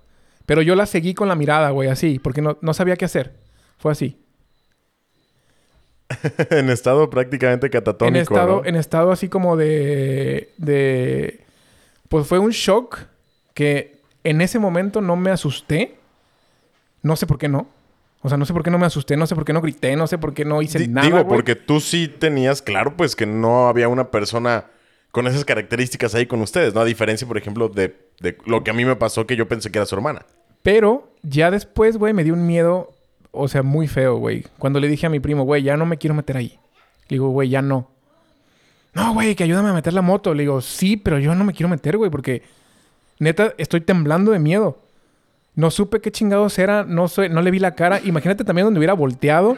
Pero 0.45 0.61
yo 0.61 0.75
la 0.75 0.85
seguí 0.85 1.15
con 1.15 1.27
la 1.27 1.35
mirada, 1.35 1.71
güey, 1.71 1.89
así, 1.89 2.19
porque 2.19 2.43
no, 2.43 2.59
no 2.61 2.75
sabía 2.75 2.95
qué 2.95 3.05
hacer. 3.05 3.33
Fue 3.79 3.91
así. 3.93 4.19
en 6.51 6.69
estado 6.69 7.09
prácticamente 7.09 7.69
catatónico, 7.69 8.15
en 8.17 8.21
estado, 8.21 8.61
¿no? 8.61 8.65
en 8.65 8.75
estado 8.75 9.11
así 9.11 9.29
como 9.29 9.55
de, 9.57 10.51
de... 10.57 11.45
Pues 12.11 12.27
fue 12.27 12.39
un 12.39 12.49
shock 12.51 12.99
que 13.53 14.01
en 14.25 14.41
ese 14.41 14.59
momento 14.59 14.99
no 14.99 15.15
me 15.15 15.31
asusté. 15.31 15.95
No 17.03 17.15
sé 17.15 17.25
por 17.25 17.37
qué 17.37 17.47
no. 17.47 17.69
O 18.21 18.27
sea, 18.27 18.37
no 18.37 18.43
sé 18.43 18.51
por 18.51 18.63
qué 18.63 18.69
no 18.69 18.77
me 18.77 18.85
asusté, 18.85 19.15
no 19.15 19.25
sé 19.27 19.33
por 19.33 19.45
qué 19.45 19.53
no 19.53 19.61
grité, 19.61 19.95
no 19.95 20.07
sé 20.07 20.17
por 20.17 20.33
qué 20.33 20.43
no 20.43 20.61
hice 20.61 20.77
Di- 20.77 20.89
nada. 20.89 21.07
Digo, 21.07 21.25
porque 21.25 21.55
tú 21.55 21.79
sí 21.79 22.09
tenías 22.09 22.61
claro, 22.61 22.97
pues, 22.97 23.15
que 23.15 23.25
no 23.25 23.69
había 23.69 23.87
una 23.87 24.11
persona 24.11 24.65
con 25.11 25.25
esas 25.25 25.45
características 25.45 26.13
ahí 26.13 26.25
con 26.25 26.41
ustedes, 26.41 26.73
¿no? 26.73 26.81
A 26.81 26.85
diferencia, 26.85 27.25
por 27.25 27.37
ejemplo, 27.37 27.69
de, 27.69 27.95
de 28.19 28.37
lo 28.45 28.61
que 28.61 28.71
a 28.71 28.73
mí 28.73 28.83
me 28.83 28.97
pasó, 28.97 29.25
que 29.25 29.37
yo 29.37 29.47
pensé 29.47 29.71
que 29.71 29.79
era 29.79 29.85
su 29.85 29.95
hermana. 29.95 30.25
Pero 30.63 31.13
ya 31.23 31.49
después, 31.49 31.95
güey, 31.95 32.11
me 32.13 32.25
dio 32.25 32.33
un 32.33 32.45
miedo, 32.45 32.91
o 33.31 33.47
sea, 33.47 33.63
muy 33.63 33.87
feo, 33.87 34.17
güey. 34.17 34.45
Cuando 34.59 34.81
le 34.81 34.89
dije 34.89 35.05
a 35.07 35.09
mi 35.09 35.21
primo, 35.21 35.43
güey, 35.45 35.63
ya 35.63 35.77
no 35.77 35.85
me 35.85 35.97
quiero 35.97 36.13
meter 36.13 36.35
ahí. 36.35 36.59
Le 37.07 37.15
digo, 37.15 37.29
güey, 37.29 37.47
ya 37.47 37.61
no. 37.61 37.89
No, 38.93 39.13
güey, 39.13 39.35
que 39.35 39.43
ayúdame 39.43 39.69
a 39.69 39.73
meter 39.73 39.93
la 39.93 40.01
moto. 40.01 40.33
Le 40.33 40.43
digo, 40.43 40.61
sí, 40.61 40.97
pero 40.97 41.17
yo 41.19 41.33
no 41.35 41.43
me 41.43 41.53
quiero 41.53 41.69
meter, 41.69 41.97
güey, 41.97 42.11
porque 42.11 42.43
neta 43.19 43.53
estoy 43.57 43.81
temblando 43.81 44.31
de 44.31 44.39
miedo. 44.39 44.79
No 45.55 45.69
supe 45.71 45.99
qué 46.01 46.11
chingados 46.11 46.57
era, 46.59 46.83
no, 46.83 47.07
sé, 47.07 47.29
no 47.29 47.41
le 47.41 47.51
vi 47.51 47.59
la 47.59 47.75
cara. 47.75 47.99
Imagínate 48.03 48.43
también 48.43 48.65
donde 48.65 48.79
hubiera 48.79 48.93
volteado, 48.93 49.57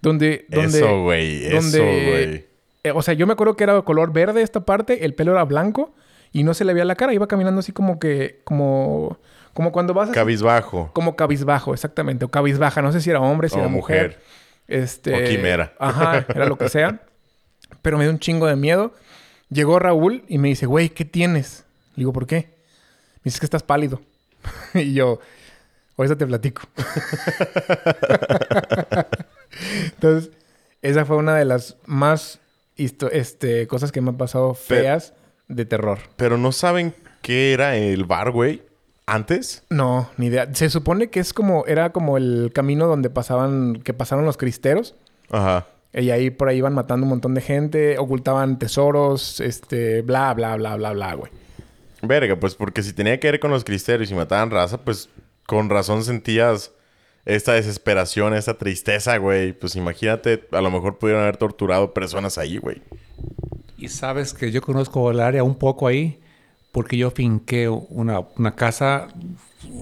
donde... 0.00 0.46
donde 0.48 0.78
eso, 0.78 1.02
güey. 1.02 1.44
Eso, 1.46 1.56
donde- 1.56 1.78
güey. 2.10 2.46
eh, 2.84 2.92
o 2.94 3.02
sea, 3.02 3.14
yo 3.14 3.26
me 3.26 3.32
acuerdo 3.34 3.54
que 3.56 3.64
era 3.64 3.74
de 3.74 3.82
color 3.82 4.12
verde 4.12 4.42
esta 4.42 4.60
parte, 4.64 5.04
el 5.04 5.14
pelo 5.14 5.32
era 5.32 5.44
blanco 5.44 5.92
y 6.32 6.44
no 6.44 6.54
se 6.54 6.64
le 6.64 6.72
veía 6.74 6.84
la 6.84 6.94
cara. 6.94 7.12
Iba 7.12 7.26
caminando 7.28 7.60
así 7.60 7.72
como 7.72 7.98
que, 7.98 8.40
como, 8.44 9.18
como 9.52 9.70
cuando 9.72 9.94
vas 9.94 10.08
así- 10.10 10.14
Cabizbajo. 10.14 10.90
como 10.92 11.14
cabizbajo, 11.16 11.74
exactamente. 11.74 12.24
O 12.24 12.28
cabizbaja. 12.30 12.80
No 12.82 12.90
sé 12.92 13.00
si 13.00 13.10
era 13.10 13.20
hombre, 13.20 13.48
si 13.48 13.56
O 13.56 13.60
era 13.60 13.68
mujer. 13.68 14.06
mujer. 14.06 14.20
Este... 14.68 15.14
O 15.14 15.28
quimera. 15.28 15.72
Ajá, 15.78 16.24
era 16.34 16.46
lo 16.46 16.56
que 16.56 16.68
sea. 16.68 17.00
Pero 17.82 17.98
me 17.98 18.04
dio 18.04 18.12
un 18.12 18.18
chingo 18.18 18.46
de 18.46 18.56
miedo. 18.56 18.94
Llegó 19.50 19.78
Raúl 19.78 20.24
y 20.28 20.38
me 20.38 20.48
dice, 20.48 20.66
güey, 20.66 20.88
¿qué 20.90 21.04
tienes? 21.04 21.64
Le 21.94 22.02
digo, 22.02 22.12
¿por 22.12 22.26
qué? 22.26 22.48
Me 23.16 23.20
dice 23.24 23.38
que 23.38 23.46
estás 23.46 23.62
pálido. 23.62 24.00
y 24.74 24.94
yo, 24.94 25.20
ahorita 25.96 26.16
te 26.16 26.26
platico. 26.26 26.62
Entonces, 29.84 30.30
esa 30.80 31.04
fue 31.04 31.16
una 31.16 31.36
de 31.36 31.44
las 31.44 31.76
más 31.86 32.40
este, 32.76 33.66
cosas 33.66 33.92
que 33.92 34.00
me 34.00 34.10
han 34.10 34.16
pasado 34.16 34.56
Pero- 34.68 34.82
feas 34.82 35.14
de 35.48 35.64
terror. 35.64 35.98
Pero 36.16 36.38
no 36.38 36.52
saben 36.52 36.94
qué 37.20 37.52
era 37.52 37.76
el 37.76 38.04
bar, 38.04 38.30
güey. 38.30 38.62
Antes. 39.04 39.64
No, 39.68 40.08
ni 40.16 40.26
idea. 40.26 40.48
Se 40.54 40.70
supone 40.70 41.10
que 41.10 41.20
es 41.20 41.32
como, 41.32 41.66
era 41.66 41.90
como 41.90 42.16
el 42.16 42.52
camino 42.54 42.86
donde 42.86 43.10
pasaban, 43.10 43.82
que 43.82 43.92
pasaron 43.92 44.24
los 44.24 44.36
cristeros. 44.36 44.94
Ajá. 45.30 45.66
Y 45.94 46.10
ahí 46.10 46.30
por 46.30 46.48
ahí 46.48 46.58
iban 46.58 46.74
matando 46.74 47.04
un 47.04 47.10
montón 47.10 47.34
de 47.34 47.40
gente, 47.42 47.98
ocultaban 47.98 48.58
tesoros, 48.58 49.40
este, 49.40 50.00
bla, 50.02 50.32
bla, 50.34 50.56
bla, 50.56 50.76
bla, 50.76 50.92
bla, 50.92 51.14
güey. 51.14 51.30
Verga, 52.02 52.36
pues 52.36 52.54
porque 52.54 52.82
si 52.82 52.92
tenía 52.92 53.20
que 53.20 53.30
ver 53.30 53.40
con 53.40 53.50
los 53.50 53.62
cristeros 53.64 54.10
y 54.10 54.14
mataban 54.14 54.50
raza, 54.50 54.78
pues 54.78 55.08
con 55.46 55.68
razón 55.70 56.02
sentías 56.02 56.72
esta 57.26 57.52
desesperación, 57.52 58.34
esta 58.34 58.54
tristeza, 58.58 59.16
güey. 59.18 59.52
Pues 59.52 59.76
imagínate, 59.76 60.44
a 60.50 60.60
lo 60.62 60.70
mejor 60.70 60.98
pudieron 60.98 61.22
haber 61.22 61.36
torturado 61.36 61.92
personas 61.94 62.38
ahí, 62.38 62.56
güey. 62.56 62.82
Y 63.76 63.88
sabes 63.88 64.32
que 64.34 64.50
yo 64.50 64.62
conozco 64.62 65.10
el 65.10 65.20
área 65.20 65.44
un 65.44 65.56
poco 65.56 65.86
ahí 65.86 66.20
porque 66.72 66.96
yo 66.96 67.10
finqué 67.10 67.68
una, 67.68 68.20
una 68.38 68.54
casa. 68.56 69.08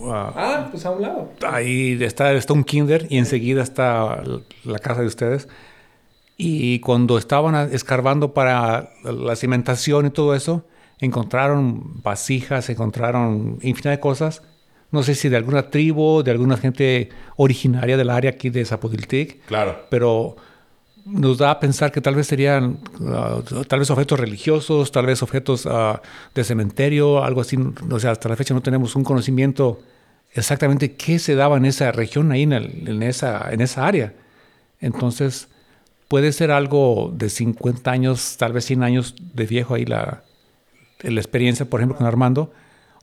ah, 0.07 0.33
Ah, 0.37 0.69
pues 0.71 0.85
a 0.85 0.91
un 0.91 1.03
lado. 1.03 1.31
ahí 1.47 1.97
está, 2.03 2.33
está 2.33 2.53
un 2.53 2.65
kinder 2.65 3.07
y 3.09 3.19
enseguida 3.19 3.63
está 3.63 4.23
la- 4.25 4.41
la 4.65 4.79
casa 4.81 5.01
de 5.03 5.07
ustedes. 5.07 5.49
Y 6.43 6.79
cuando 6.81 7.19
estaban 7.19 7.55
escarbando 7.73 8.33
para 8.33 8.91
la 9.05 9.37
cimentación 9.37 10.07
y 10.07 10.11
todo 10.11 10.35
eso, 10.35 10.65
encontraron 11.01 12.03
vasijas, 12.03 12.71
encontraron 12.71 13.59
infinidad 13.63 13.93
de 13.97 14.01
cosas. 14.01 14.43
No 14.91 15.03
sé 15.03 15.15
si 15.15 15.29
de 15.29 15.37
alguna 15.37 15.71
tribu, 15.71 16.23
de 16.23 16.31
alguna 16.31 16.57
gente 16.57 17.11
originaria 17.37 17.97
del 17.97 18.11
área 18.11 18.31
aquí 18.31 18.51
de 18.51 18.65
Zapotiltic 18.65 19.45
Claro. 19.47 19.87
pero 19.91 20.37
nos 21.07 21.39
da 21.39 21.51
a 21.53 21.61
pensar 21.61 21.91
que 21.93 22.01
tal 22.01 22.15
vez 22.15 22.27
serían 22.27 22.79
ah, 23.07 23.41
tal 23.69 23.79
vez 23.79 23.91
objetos 23.91 24.19
religiosos, 24.21 24.93
tal 24.93 25.07
vez 25.07 25.23
objetos 25.23 25.67
ah, 25.71 26.01
de 26.35 26.45
cementerio, 26.45 27.23
algo 27.25 27.41
así. 27.41 27.57
O 27.91 27.99
sea, 28.01 28.11
hasta 28.13 28.29
la 28.29 28.37
fecha 28.37 28.53
no 28.55 28.61
tenemos 28.63 28.97
un 28.97 29.05
conocimiento 29.05 29.81
exactamente 30.33 30.93
qué 30.95 31.19
se 31.19 31.35
daba 31.35 31.57
en 31.57 31.65
esa 31.65 31.91
región, 31.93 32.31
ahí 32.33 32.43
en, 32.43 32.53
el- 32.53 32.89
en 32.89 33.03
esa, 33.03 33.51
en 33.53 33.61
esa 33.61 33.87
área. 33.87 34.13
Entonces, 34.81 35.49
puede 36.11 36.33
ser 36.33 36.51
algo 36.51 37.13
de 37.15 37.29
50 37.31 37.89
años, 37.89 38.37
tal 38.37 38.53
vez 38.53 38.65
100 38.65 38.83
años 38.83 39.15
de 39.33 39.47
viejo 39.47 39.75
ahí 39.75 39.85
la, 39.85 40.25
la 41.03 41.21
experiencia, 41.21 41.65
por 41.67 41.79
ejemplo, 41.81 41.97
con 41.97 42.07
Armando, 42.07 42.53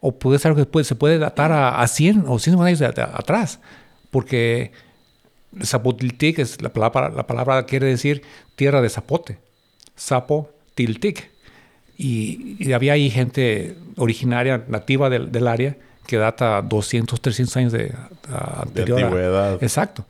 o 0.02 0.12
puede 0.20 0.40
ser 0.40 0.50
algo 0.52 0.62
que 0.64 0.70
puede- 0.70 0.84
se 0.84 0.96
puede 0.96 1.18
datar 1.18 1.52
a, 1.54 1.80
a 1.82 1.88
100 1.88 2.26
o 2.28 2.38
150 2.38 2.66
años 2.68 2.80
de- 2.80 2.92
de 2.92 3.02
atrás, 3.02 3.60
porque 4.12 4.72
Zapotiltic, 5.64 6.40
es 6.40 6.62
la 6.62 6.70
palabra, 6.74 7.10
la 7.10 7.26
palabra 7.26 7.66
quiere 7.66 7.88
decir 7.88 8.24
tierra 8.58 8.82
de 8.82 8.90
zapote. 8.90 9.40
Zapotiltic. 9.98 11.32
Y, 11.98 12.58
y 12.60 12.74
había 12.74 12.94
ahí 12.94 13.10
gente 13.10 13.76
originaria, 13.96 14.66
nativa 14.68 15.10
del, 15.10 15.32
del 15.32 15.48
área, 15.48 15.78
que 16.06 16.18
data 16.18 16.62
200, 16.62 17.20
300 17.20 17.58
años 17.58 17.72
de, 17.72 17.94
anterior. 18.30 19.02
antigüedad. 19.04 19.64
exacto. 19.64 20.06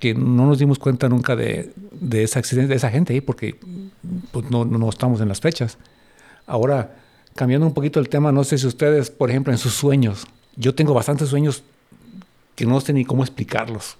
Que 0.00 0.14
no 0.14 0.46
nos 0.46 0.58
dimos 0.58 0.80
cuenta 0.80 1.08
nunca 1.08 1.36
de, 1.36 1.70
de 1.92 2.24
esa 2.24 2.40
existencia 2.40 2.68
de 2.68 2.76
esa 2.76 2.90
gente 2.90 3.12
ahí, 3.12 3.20
porque 3.20 3.56
pues, 4.32 4.50
no, 4.50 4.64
no 4.64 4.88
estamos 4.88 5.20
en 5.20 5.28
las 5.28 5.40
fechas. 5.40 5.78
Ahora, 6.46 6.96
cambiando 7.36 7.66
un 7.66 7.74
poquito 7.74 8.00
el 8.00 8.08
tema, 8.08 8.32
no 8.32 8.42
sé 8.42 8.58
si 8.58 8.66
ustedes, 8.66 9.10
por 9.10 9.30
ejemplo, 9.30 9.52
en 9.52 9.58
sus 9.58 9.74
sueños, 9.74 10.26
yo 10.56 10.74
tengo 10.74 10.94
bastantes 10.94 11.28
sueños 11.28 11.62
que 12.56 12.66
no 12.66 12.80
sé 12.80 12.92
ni 12.92 13.04
cómo 13.04 13.22
explicarlos. 13.22 13.96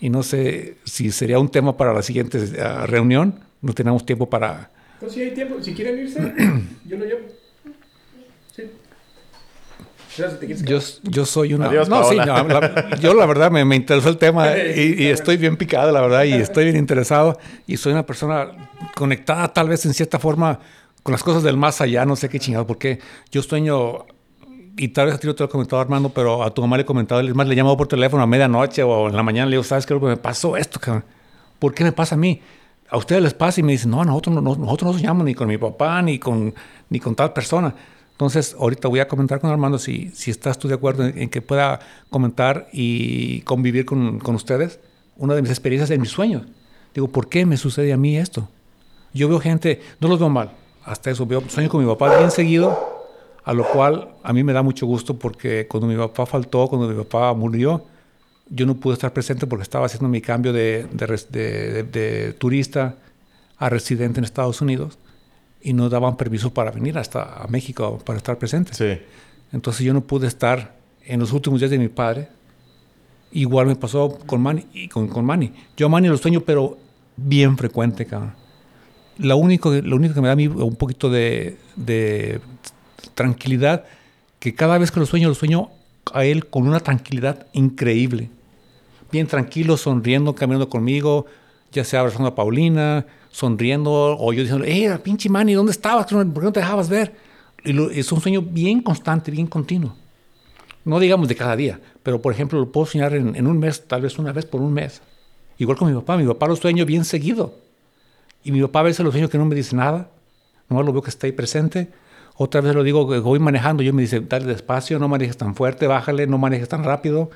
Y 0.00 0.10
no 0.10 0.22
sé 0.22 0.76
si 0.84 1.10
sería 1.12 1.38
un 1.38 1.48
tema 1.48 1.76
para 1.76 1.92
la 1.92 2.02
siguiente 2.02 2.38
eh, 2.38 2.86
reunión, 2.86 3.40
no 3.62 3.72
teníamos 3.72 4.04
tiempo 4.04 4.28
para... 4.28 4.70
Pues 5.00 5.12
si 5.12 5.22
hay 5.22 5.34
tiempo, 5.34 5.62
si 5.62 5.74
quieren 5.74 5.98
irse, 6.00 6.20
yo 6.84 6.96
lo 6.96 7.04
llevo. 7.04 7.20
Sí. 8.54 8.64
Yo, 10.64 10.78
yo 11.02 11.26
soy 11.26 11.54
una... 11.54 11.66
Adiós, 11.68 11.88
no, 11.88 12.04
sí, 12.08 12.16
no, 12.16 12.48
la- 12.48 12.96
yo 13.00 13.14
la 13.14 13.26
verdad 13.26 13.50
me, 13.50 13.64
me 13.64 13.76
interesó 13.76 14.08
el 14.08 14.16
tema 14.18 14.46
y, 14.76 15.02
y 15.02 15.06
estoy 15.06 15.36
bien 15.36 15.56
picado, 15.56 15.90
la 15.92 16.00
verdad, 16.00 16.24
y 16.24 16.32
estoy 16.34 16.64
bien 16.64 16.76
interesado. 16.76 17.38
Y 17.66 17.76
soy 17.76 17.92
una 17.92 18.04
persona 18.06 18.48
conectada 18.94 19.52
tal 19.52 19.68
vez 19.68 19.84
en 19.86 19.94
cierta 19.94 20.18
forma 20.18 20.60
con 21.02 21.12
las 21.12 21.22
cosas 21.22 21.42
del 21.42 21.56
más 21.56 21.80
allá, 21.80 22.04
no 22.06 22.16
sé 22.16 22.28
qué 22.28 22.38
chingado, 22.38 22.66
porque 22.66 22.98
yo 23.30 23.42
sueño, 23.42 24.06
y 24.76 24.88
tal 24.88 25.06
vez 25.06 25.16
a 25.16 25.18
ti 25.18 25.26
no 25.26 25.34
te 25.34 25.42
lo 25.42 25.46
he 25.48 25.50
comentado 25.50 25.80
Armando, 25.82 26.08
pero 26.08 26.42
a 26.42 26.52
tu 26.52 26.62
mamá 26.62 26.76
le 26.76 26.82
he 26.82 26.86
comentado, 26.86 27.20
es 27.20 27.34
más, 27.34 27.46
le 27.46 27.52
he 27.52 27.56
llamado 27.56 27.76
por 27.76 27.88
teléfono 27.88 28.22
a 28.22 28.26
medianoche 28.26 28.82
o 28.82 29.08
en 29.08 29.16
la 29.16 29.22
mañana, 29.22 29.46
le 29.46 29.52
digo, 29.56 29.64
¿sabes 29.64 29.84
qué? 29.86 29.94
Me 29.94 30.16
pasó 30.16 30.56
esto, 30.56 30.80
cabrón. 30.80 31.04
¿Por 31.58 31.74
qué 31.74 31.84
me 31.84 31.92
pasa 31.92 32.14
a 32.14 32.18
mí? 32.18 32.40
A 32.88 32.96
ustedes 32.96 33.22
les 33.22 33.34
pasa 33.34 33.60
y 33.60 33.62
me 33.62 33.72
dicen, 33.72 33.90
no, 33.90 34.04
nosotros 34.04 34.34
no, 34.34 34.40
no- 34.40 34.56
nosotros 34.56 34.92
no 34.92 34.98
soñamos 34.98 35.24
ni 35.24 35.34
con 35.34 35.48
mi 35.48 35.58
papá 35.58 36.00
ni 36.02 36.18
con, 36.18 36.54
ni 36.90 37.00
con 37.00 37.14
tal 37.14 37.32
persona. 37.32 37.74
Entonces, 38.14 38.54
ahorita 38.58 38.86
voy 38.88 39.00
a 39.00 39.08
comentar 39.08 39.40
con 39.40 39.50
Armando 39.50 39.76
si, 39.78 40.10
si 40.14 40.30
estás 40.30 40.56
tú 40.58 40.68
de 40.68 40.74
acuerdo 40.74 41.04
en, 41.04 41.28
que 41.28 41.42
pueda 41.42 41.80
comentar 42.10 42.68
y 42.72 43.40
convivir 43.40 43.84
con, 43.84 44.20
con 44.20 44.36
ustedes 44.36 44.78
una 45.16 45.34
de 45.34 45.42
mis 45.42 45.50
experiencias 45.50 45.90
en 45.90 46.00
mis 46.00 46.10
sueños. 46.10 46.42
Digo, 46.94 47.08
¿por 47.08 47.28
qué 47.28 47.44
me 47.44 47.56
sucede 47.56 47.92
a 47.92 47.96
mí 47.96 48.16
esto? 48.16 48.48
Yo 49.12 49.28
veo 49.28 49.40
gente, 49.40 49.80
no 50.00 50.06
los 50.08 50.18
veo 50.20 50.28
mal, 50.28 50.52
hasta 50.84 51.10
eso, 51.10 51.26
veo, 51.26 51.42
sueño 51.48 51.68
con 51.68 51.80
mi 51.84 51.90
papá 51.90 52.16
bien 52.18 52.30
seguido, 52.30 53.02
a 53.44 53.52
lo 53.52 53.64
cual 53.68 54.10
a 54.22 54.32
mí 54.32 54.44
me 54.44 54.52
da 54.52 54.62
mucho 54.62 54.86
gusto 54.86 55.14
porque 55.18 55.66
cuando 55.66 55.86
mi 55.88 55.96
papá 55.96 56.24
faltó, 56.24 56.68
cuando 56.68 56.88
mi 56.88 56.94
papá 57.02 57.34
murió, 57.34 57.84
yo 58.48 58.64
no 58.64 58.76
pude 58.76 58.94
estar 58.94 59.12
presente 59.12 59.46
porque 59.48 59.62
estaba 59.64 59.86
haciendo 59.86 60.08
mi 60.08 60.20
cambio 60.20 60.52
de, 60.52 60.86
de- 60.92 61.06
de- 61.30 61.82
de 61.82 62.32
turista 62.34 62.94
a 63.58 63.68
residente 63.68 64.20
en 64.20 64.24
Estados 64.24 64.60
Unidos 64.60 64.98
y 65.64 65.72
no 65.72 65.88
daban 65.88 66.16
permiso 66.16 66.52
para 66.52 66.70
venir 66.70 66.96
hasta 66.98 67.42
a 67.42 67.48
México 67.48 67.98
para 68.04 68.18
estar 68.18 68.38
presente. 68.38 68.74
Sí. 68.74 69.02
Entonces 69.50 69.84
yo 69.84 69.94
no 69.94 70.02
pude 70.02 70.28
estar 70.28 70.76
en 71.04 71.18
los 71.18 71.32
últimos 71.32 71.58
días 71.58 71.70
de 71.70 71.78
mi 71.78 71.88
padre. 71.88 72.28
Igual 73.32 73.66
me 73.66 73.74
pasó 73.74 74.18
con 74.26 74.42
Manny. 74.42 74.66
Y 74.74 74.88
con, 74.88 75.08
con 75.08 75.24
Manny. 75.24 75.52
Yo 75.76 75.86
a 75.86 75.88
Manny 75.88 76.08
lo 76.08 76.18
sueño, 76.18 76.42
pero 76.42 76.76
bien 77.16 77.56
frecuente, 77.56 78.04
cabrón. 78.04 78.34
Lo 79.16 79.38
único, 79.38 79.72
lo 79.72 79.96
único 79.96 80.12
que 80.12 80.20
me 80.20 80.26
da 80.26 80.34
a 80.34 80.36
mí 80.36 80.48
un 80.48 80.76
poquito 80.76 81.08
de, 81.08 81.56
de 81.76 82.40
tranquilidad, 83.14 83.84
que 84.40 84.54
cada 84.54 84.76
vez 84.76 84.90
que 84.90 85.00
lo 85.00 85.06
sueño, 85.06 85.28
lo 85.28 85.34
sueño 85.34 85.70
a 86.12 86.26
él 86.26 86.46
con 86.46 86.68
una 86.68 86.80
tranquilidad 86.80 87.46
increíble. 87.54 88.28
Bien 89.10 89.26
tranquilo, 89.26 89.78
sonriendo, 89.78 90.34
caminando 90.34 90.68
conmigo, 90.68 91.24
ya 91.72 91.84
sea 91.84 92.00
abrazando 92.00 92.28
a 92.28 92.34
Paulina, 92.34 93.06
sonriendo, 93.34 93.90
o 93.92 94.32
yo 94.32 94.42
diciendo, 94.42 94.64
¡eh, 94.64 94.96
pinche 95.02 95.28
Manny, 95.28 95.54
¿dónde 95.54 95.72
estabas? 95.72 96.06
¿Por 96.06 96.24
qué 96.24 96.44
no 96.46 96.52
te 96.52 96.60
dejabas 96.60 96.88
ver? 96.88 97.16
Lo- 97.64 97.90
es 97.90 98.12
un 98.12 98.20
sueño 98.20 98.40
bien 98.40 98.80
constante, 98.80 99.32
bien 99.32 99.48
continuo. 99.48 99.96
No 100.84 101.00
digamos 101.00 101.26
de 101.26 101.34
cada 101.34 101.56
día, 101.56 101.80
pero 102.04 102.22
por 102.22 102.32
ejemplo 102.32 102.60
lo 102.60 102.70
puedo 102.70 102.86
soñar 102.86 103.12
en, 103.12 103.46
un 103.48 103.58
mes, 103.58 103.88
tal 103.88 104.02
vez 104.02 104.20
una 104.20 104.32
vez 104.32 104.46
por 104.46 104.60
un 104.60 104.72
mes. 104.72 105.02
Igual 105.58 105.76
con 105.76 105.88
mi 105.88 105.94
papá, 105.94 106.16
mi 106.16 106.24
papá 106.24 106.46
lo 106.46 106.54
sueño 106.54 106.86
bien 106.86 107.04
seguido. 107.04 107.56
Y 108.44 108.52
mi 108.52 108.62
papá 108.62 108.80
a 108.80 108.82
veces 108.84 109.04
lo 109.04 109.10
sueño 109.10 109.28
que 109.28 109.38
no 109.38 109.46
me 109.46 109.56
dice 109.56 109.74
nada, 109.74 110.10
nomás 110.68 110.86
lo 110.86 110.92
veo 110.92 111.02
que 111.02 111.10
está 111.10 111.26
ahí 111.26 111.32
presente. 111.32 111.88
Otra 112.36 112.60
vez 112.60 112.72
lo 112.72 112.84
digo 112.84 113.04
voy 113.20 113.40
manejando, 113.40 113.82
yo 113.82 113.92
me 113.92 114.02
dice, 114.02 114.20
dale 114.20 114.46
despacio, 114.46 115.00
no 115.00 115.08
manejes 115.08 115.36
tan 115.36 115.56
fuerte, 115.56 115.88
bájale, 115.88 116.28
no 116.28 116.38
manejes 116.38 116.68
tan 116.68 116.84
rápido. 116.84 117.30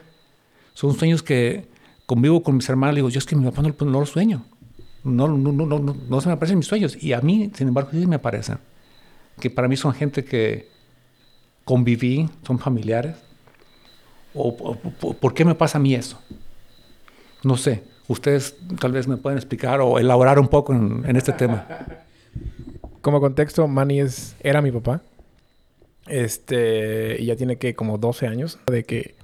Son 0.74 0.94
sueños 0.94 1.24
que 1.24 1.66
convivo 2.06 2.44
con 2.44 2.54
mis 2.54 2.68
hermanos, 2.68 2.94
digo, 2.94 3.08
yo 3.08 3.18
es 3.18 3.26
que 3.26 3.34
mi 3.34 3.44
papá 3.50 3.62
no, 3.62 3.74
no 3.84 3.98
lo 4.00 4.06
sueño. 4.06 4.44
No, 5.08 5.28
no, 5.28 5.52
no, 5.52 5.66
no, 5.66 5.96
no, 6.08 6.20
se 6.20 6.28
me 6.28 6.34
aparecen 6.34 6.58
mis 6.58 6.66
sueños. 6.66 7.02
Y 7.02 7.12
a 7.12 7.20
mí, 7.20 7.50
sin 7.54 7.68
embargo, 7.68 7.90
sí 7.92 8.06
me 8.06 8.16
aparecen. 8.16 8.58
Que 9.40 9.50
para 9.50 9.68
mí 9.68 9.76
son 9.76 9.92
gente 9.92 10.24
que 10.24 10.68
conviví, 11.64 12.28
son 12.46 12.58
familiares. 12.58 13.16
¿O, 14.34 14.54
por 15.20 15.34
qué 15.34 15.44
me 15.44 15.54
pasa 15.54 15.78
a 15.78 15.80
mí 15.80 15.94
eso? 15.94 16.20
No 17.42 17.56
sé. 17.56 17.82
Ustedes 18.08 18.56
tal 18.80 18.92
vez 18.92 19.06
me 19.06 19.16
pueden 19.16 19.38
explicar 19.38 19.80
o 19.80 19.98
elaborar 19.98 20.38
un 20.38 20.48
poco 20.48 20.72
en, 20.72 21.02
en 21.06 21.16
este 21.16 21.32
tema. 21.32 21.66
Como 23.00 23.20
contexto, 23.20 23.66
Manny 23.68 24.00
es, 24.00 24.36
era 24.40 24.60
mi 24.62 24.70
papá. 24.70 25.02
Este, 26.08 27.20
y 27.20 27.26
ya 27.26 27.36
tiene 27.36 27.56
que 27.56 27.74
como 27.74 27.98
12 27.98 28.26
años 28.26 28.58
de 28.66 28.84
que 28.84 29.14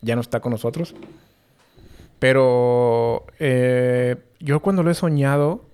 ya 0.00 0.14
no 0.14 0.20
está 0.20 0.40
con 0.40 0.52
nosotros. 0.52 0.94
Pero 2.18 3.26
eh, 3.38 4.16
yo 4.40 4.60
cuando 4.60 4.82
lo 4.82 4.90
he 4.90 4.94
soñado 4.94 5.64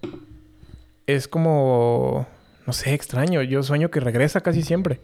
es 1.06 1.28
como, 1.28 2.26
no 2.66 2.72
sé, 2.72 2.94
extraño. 2.94 3.42
Yo 3.42 3.62
sueño 3.62 3.90
que 3.90 4.00
regresa 4.00 4.40
casi 4.40 4.62
siempre. 4.62 5.00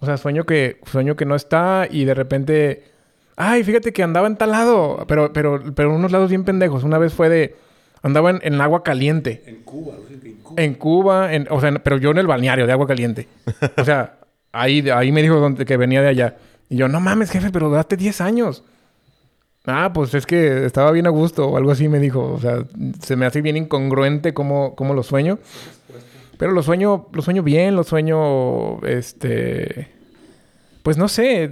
O 0.00 0.06
sea, 0.06 0.16
sueño 0.16 0.44
que, 0.44 0.80
sueño 0.90 1.16
que 1.16 1.24
no 1.24 1.34
está 1.34 1.88
y 1.90 2.04
de 2.04 2.14
repente, 2.14 2.84
ay, 3.36 3.64
fíjate 3.64 3.92
que 3.92 4.02
andaba 4.02 4.26
en 4.26 4.36
tal 4.36 4.50
lado, 4.50 5.04
pero, 5.08 5.32
pero, 5.32 5.62
pero 5.74 5.94
unos 5.94 6.12
lados 6.12 6.28
bien 6.30 6.44
pendejos. 6.44 6.84
Una 6.84 6.98
vez 6.98 7.12
fue 7.14 7.28
de, 7.28 7.56
andaba 8.02 8.30
en, 8.30 8.40
en 8.42 8.60
agua 8.60 8.82
caliente. 8.82 9.42
En 9.46 9.62
Cuba, 9.62 9.94
en 10.10 10.34
Cuba. 10.42 10.62
En 10.62 10.74
Cuba, 10.74 11.34
en- 11.34 11.46
o 11.50 11.60
sea, 11.60 11.72
pero 11.82 11.96
yo 11.98 12.10
en 12.10 12.18
el 12.18 12.26
balneario 12.26 12.66
de 12.66 12.72
agua 12.72 12.86
caliente. 12.86 13.28
O 13.78 13.84
sea, 13.84 14.18
ahí, 14.52 14.88
ahí 14.90 15.10
me 15.10 15.22
dijo 15.22 15.36
donde- 15.36 15.64
que 15.64 15.76
venía 15.76 16.02
de 16.02 16.08
allá. 16.08 16.36
Y 16.68 16.76
yo, 16.76 16.88
no 16.88 17.00
mames, 17.00 17.30
jefe, 17.30 17.50
pero 17.50 17.70
date 17.70 17.96
10 17.96 18.20
años. 18.20 18.62
Ah, 19.66 19.92
pues 19.94 20.12
es 20.14 20.26
que 20.26 20.66
estaba 20.66 20.90
bien 20.92 21.06
a 21.06 21.10
gusto 21.10 21.48
o 21.48 21.56
algo 21.56 21.70
así 21.70 21.88
me 21.88 21.98
dijo. 21.98 22.32
O 22.32 22.40
sea, 22.40 22.64
se 23.00 23.16
me 23.16 23.26
hace 23.26 23.40
bien 23.40 23.56
incongruente 23.56 24.34
cómo, 24.34 24.74
cómo 24.74 24.94
lo 24.94 25.02
sueño. 25.02 25.38
Pero 26.38 26.52
lo 26.52 26.62
sueño, 26.62 27.08
lo 27.12 27.22
sueño 27.22 27.42
bien, 27.42 27.76
lo 27.76 27.84
sueño, 27.84 28.80
este... 28.86 29.88
Pues 30.82 30.98
no 30.98 31.08
sé, 31.08 31.50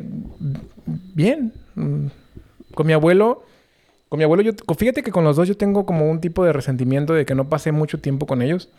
bien. 1.14 1.52
Mm, 1.74 2.06
Con 2.74 2.86
mi 2.86 2.92
abuelo, 2.94 3.44
con 4.08 4.18
mi 4.18 4.24
abuelo, 4.24 4.42
yo, 4.42 4.52
fíjate 4.76 5.02
que 5.02 5.12
con 5.12 5.24
los 5.24 5.36
dos 5.36 5.48
yo 5.48 5.56
tengo 5.56 5.86
como 5.86 6.10
un 6.10 6.20
tipo 6.20 6.44
de 6.44 6.52
resentimiento 6.52 7.14
de 7.14 7.26
que 7.26 7.34
no 7.34 7.48
pasé 7.48 7.72
mucho 7.72 8.00
tiempo 8.00 8.26
con 8.26 8.42
ellos. 8.42 8.70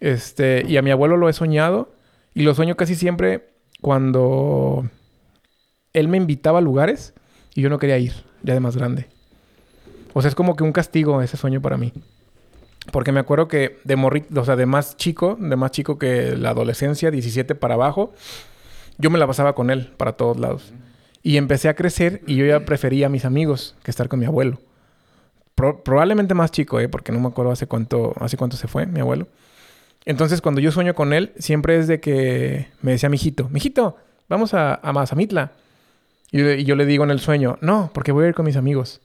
Este, 0.00 0.64
y 0.68 0.76
a 0.78 0.82
mi 0.82 0.90
abuelo 0.90 1.16
lo 1.16 1.28
he 1.28 1.34
soñado 1.34 1.92
y 2.34 2.42
lo 2.42 2.54
sueño 2.54 2.76
casi 2.76 2.96
siempre 2.96 3.50
cuando 3.80 4.88
él 5.92 6.08
me 6.08 6.16
invitaba 6.18 6.58
a 6.58 6.62
lugares 6.62 7.14
y 7.54 7.62
yo 7.62 7.70
no 7.70 7.78
quería 7.78 7.98
ir, 7.98 8.12
ya 8.44 8.54
de 8.54 8.60
más 8.60 8.76
grande. 8.76 9.08
O 10.12 10.22
sea, 10.22 10.28
es 10.28 10.34
como 10.36 10.54
que 10.54 10.62
un 10.62 10.70
castigo 10.72 11.20
ese 11.22 11.36
sueño 11.36 11.60
para 11.60 11.76
mí. 11.76 11.92
Porque 12.92 13.10
me 13.12 13.20
acuerdo 13.20 13.48
que 13.48 13.78
de 13.84 13.96
morrito, 13.96 14.40
o 14.40 14.44
sea, 14.44 14.56
de 14.56 14.66
más 14.66 14.96
chico, 14.96 15.36
de 15.40 15.56
más 15.56 15.70
chico 15.72 15.98
que 15.98 16.36
la 16.36 16.50
adolescencia, 16.50 17.10
17 17.10 17.54
para 17.54 17.74
abajo, 17.74 18.12
yo 18.98 19.10
me 19.10 19.18
la 19.18 19.26
pasaba 19.26 19.54
con 19.54 19.70
él 19.70 19.92
para 19.96 20.12
todos 20.12 20.38
lados. 20.38 20.72
Y 21.22 21.38
empecé 21.38 21.68
a 21.70 21.74
crecer 21.74 22.20
y 22.26 22.36
yo 22.36 22.44
ya 22.44 22.60
prefería 22.66 23.06
a 23.06 23.08
mis 23.08 23.24
amigos 23.24 23.74
que 23.82 23.90
estar 23.90 24.08
con 24.08 24.20
mi 24.20 24.26
abuelo. 24.26 24.60
Pro- 25.54 25.82
probablemente 25.82 26.34
más 26.34 26.50
chico, 26.50 26.78
¿eh? 26.78 26.88
Porque 26.88 27.10
no 27.12 27.18
me 27.20 27.28
acuerdo 27.28 27.50
hace 27.52 27.66
cuánto, 27.66 28.12
hace 28.20 28.36
cuánto 28.36 28.56
se 28.58 28.68
fue 28.68 28.84
mi 28.86 29.00
abuelo. 29.00 29.26
Entonces, 30.04 30.42
cuando 30.42 30.60
yo 30.60 30.70
sueño 30.70 30.94
con 30.94 31.14
él, 31.14 31.32
siempre 31.38 31.78
es 31.78 31.88
de 31.88 31.98
que 32.00 32.68
me 32.82 32.92
decía 32.92 33.08
mi 33.08 33.16
hijito, 33.16 33.48
mijito, 33.48 33.96
vamos 34.28 34.52
a, 34.52 34.74
a 34.74 34.92
Mazamitla. 34.92 35.52
Y, 36.30 36.38
yo- 36.38 36.52
y 36.52 36.64
yo 36.64 36.74
le 36.76 36.86
digo 36.86 37.04
en 37.04 37.10
el 37.10 37.20
sueño, 37.20 37.58
no, 37.60 37.90
porque 37.94 38.12
voy 38.12 38.24
a 38.24 38.28
ir 38.28 38.34
con 38.34 38.46
mis 38.46 38.56
amigos. 38.56 39.00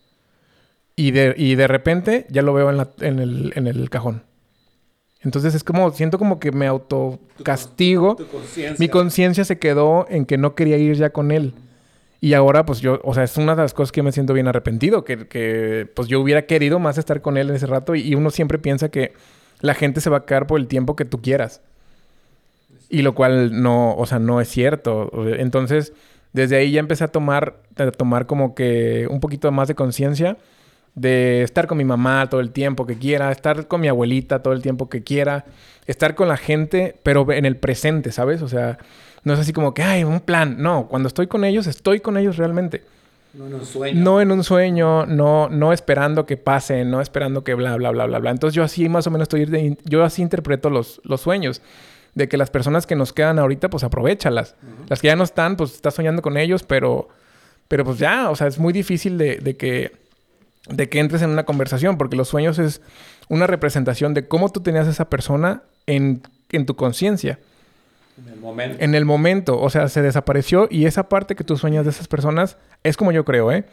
Y 0.95 1.11
de, 1.11 1.33
y 1.37 1.55
de 1.55 1.67
repente 1.67 2.25
ya 2.29 2.41
lo 2.41 2.53
veo 2.53 2.69
en, 2.69 2.77
la- 2.77 2.89
en 3.01 3.19
el, 3.19 3.53
en 3.55 3.67
el 3.67 3.89
cajón. 3.89 4.23
Entonces 5.21 5.53
es 5.53 5.63
como, 5.63 5.91
siento 5.91 6.17
como 6.17 6.39
que 6.39 6.51
me 6.51 6.65
autocastigo. 6.67 8.15
Mi 8.79 8.87
conciencia 8.89 9.43
se 9.45 9.59
quedó 9.59 10.05
en 10.09 10.25
que 10.25 10.37
no 10.37 10.55
quería 10.55 10.77
ir 10.77 10.95
ya 10.95 11.09
con 11.11 11.31
él. 11.31 11.53
Y 12.21 12.33
ahora, 12.33 12.65
pues 12.65 12.81
yo, 12.81 12.99
o 13.03 13.13
sea, 13.13 13.23
es 13.23 13.37
una 13.37 13.55
de 13.55 13.61
las 13.61 13.73
cosas 13.73 13.91
que 13.93 14.03
me 14.03 14.11
siento 14.11 14.33
bien 14.33 14.47
arrepentido, 14.47 15.05
que, 15.05 15.27
que 15.27 15.89
pues 15.93 16.07
yo 16.09 16.19
hubiera 16.19 16.45
querido 16.45 16.79
más 16.79 16.97
estar 16.97 17.21
con 17.21 17.37
él 17.37 17.49
en 17.49 17.55
ese 17.55 17.65
rato 17.65 17.95
y, 17.95 18.01
y 18.01 18.15
uno 18.15 18.29
siempre 18.29 18.59
piensa 18.59 18.89
que 18.89 19.13
la 19.61 19.73
gente 19.73 20.01
se 20.01 20.09
va 20.09 20.17
a 20.17 20.25
quedar 20.25 20.45
por 20.47 20.59
el 20.59 20.67
tiempo 20.67 20.95
que 20.97 21.05
tú 21.05 21.21
quieras. 21.21 21.61
Y 22.89 23.03
lo 23.03 23.13
cual 23.15 23.61
no, 23.61 23.95
o 23.95 24.05
sea, 24.05 24.19
no 24.19 24.41
es 24.41 24.49
cierto. 24.49 25.11
Entonces, 25.37 25.93
desde 26.33 26.57
ahí 26.57 26.71
ya 26.71 26.79
empecé 26.79 27.03
a 27.03 27.07
tomar, 27.07 27.57
a 27.77 27.91
tomar 27.91 28.25
como 28.25 28.55
que 28.55 29.07
un 29.09 29.19
poquito 29.19 29.51
más 29.51 29.67
de 29.67 29.75
conciencia 29.75 30.37
de 30.95 31.43
estar 31.43 31.67
con 31.67 31.77
mi 31.77 31.85
mamá 31.85 32.27
todo 32.29 32.41
el 32.41 32.51
tiempo 32.51 32.85
que 32.85 32.97
quiera, 32.97 33.31
estar 33.31 33.67
con 33.67 33.81
mi 33.81 33.87
abuelita 33.87 34.41
todo 34.41 34.53
el 34.53 34.61
tiempo 34.61 34.89
que 34.89 35.03
quiera, 35.03 35.45
estar 35.85 36.15
con 36.15 36.27
la 36.27 36.37
gente, 36.37 36.95
pero 37.03 37.31
en 37.31 37.45
el 37.45 37.55
presente, 37.55 38.11
¿sabes? 38.11 38.41
O 38.41 38.47
sea, 38.47 38.77
no 39.23 39.33
es 39.33 39.39
así 39.39 39.53
como 39.53 39.73
que, 39.73 39.83
ay, 39.83 40.03
un 40.03 40.19
plan. 40.19 40.57
No, 40.59 40.87
cuando 40.87 41.07
estoy 41.07 41.27
con 41.27 41.43
ellos, 41.43 41.67
estoy 41.67 41.99
con 41.99 42.17
ellos 42.17 42.37
realmente. 42.37 42.83
No 43.33 43.45
en 43.47 43.53
un 43.53 43.65
sueño. 43.65 44.01
No 44.01 44.21
en 44.21 44.31
un 44.31 44.43
sueño, 44.43 45.05
no, 45.05 45.49
no 45.49 45.71
esperando 45.71 46.25
que 46.25 46.35
pase, 46.35 46.83
no 46.83 46.99
esperando 46.99 47.43
que 47.43 47.53
bla, 47.53 47.75
bla, 47.75 47.91
bla, 47.91 48.05
bla, 48.05 48.19
bla. 48.19 48.31
Entonces 48.31 48.55
yo 48.55 48.63
así 48.63 48.89
más 48.89 49.05
o 49.07 49.11
menos 49.11 49.25
estoy, 49.25 49.77
yo 49.85 50.03
así 50.03 50.21
interpreto 50.21 50.69
los, 50.69 50.99
los 51.03 51.21
sueños. 51.21 51.61
De 52.19 52.27
que 52.27 52.37
las 52.37 52.49
personas 52.49 52.85
que 52.85 52.95
nos 52.95 53.13
quedan 53.13 53.39
ahorita, 53.39 53.69
pues 53.69 53.83
aprovechalas. 53.83 54.55
Las 54.89 54.99
que 54.99 55.07
ya 55.07 55.15
no 55.15 55.23
están, 55.23 55.55
pues 55.55 55.73
estás 55.73 55.93
soñando 55.93 56.21
con 56.21 56.35
ellos, 56.35 56.63
pero, 56.63 57.07
pero 57.69 57.85
pues 57.85 57.97
ya, 57.97 58.29
o 58.29 58.35
sea, 58.35 58.47
es 58.47 58.59
muy 58.59 58.73
difícil 58.73 59.17
de, 59.17 59.37
de 59.37 59.55
que 59.55 59.93
de 60.67 60.89
que 60.89 60.99
entres 60.99 61.21
en 61.21 61.29
una 61.29 61.45
conversación, 61.45 61.97
porque 61.97 62.15
los 62.15 62.27
sueños 62.27 62.59
es 62.59 62.81
una 63.27 63.47
representación 63.47 64.13
de 64.13 64.27
cómo 64.27 64.51
tú 64.51 64.61
tenías 64.61 64.87
a 64.87 64.91
esa 64.91 65.09
persona 65.09 65.63
en, 65.87 66.21
en 66.51 66.65
tu 66.65 66.75
conciencia. 66.75 67.39
En 68.17 68.33
el 68.33 68.39
momento. 68.39 68.83
En 68.83 68.95
el 68.95 69.05
momento, 69.05 69.59
o 69.59 69.69
sea, 69.69 69.87
se 69.87 70.01
desapareció 70.01 70.67
y 70.69 70.85
esa 70.85 71.09
parte 71.09 71.35
que 71.35 71.43
tú 71.43 71.57
sueñas 71.57 71.85
de 71.85 71.91
esas 71.91 72.07
personas 72.07 72.57
es 72.83 72.97
como 72.97 73.11
yo 73.11 73.25
creo, 73.25 73.51
¿eh? 73.51 73.65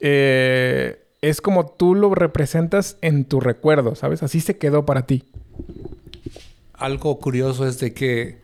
eh 0.00 1.02
es 1.22 1.40
como 1.40 1.66
tú 1.66 1.94
lo 1.94 2.14
representas 2.14 2.98
en 3.00 3.24
tu 3.24 3.40
recuerdo, 3.40 3.94
¿sabes? 3.94 4.22
Así 4.22 4.40
se 4.40 4.58
quedó 4.58 4.84
para 4.84 5.06
ti. 5.06 5.24
Algo 6.78 7.18
curioso 7.18 7.66
es 7.66 7.78
de 7.78 7.92
que 7.92 8.40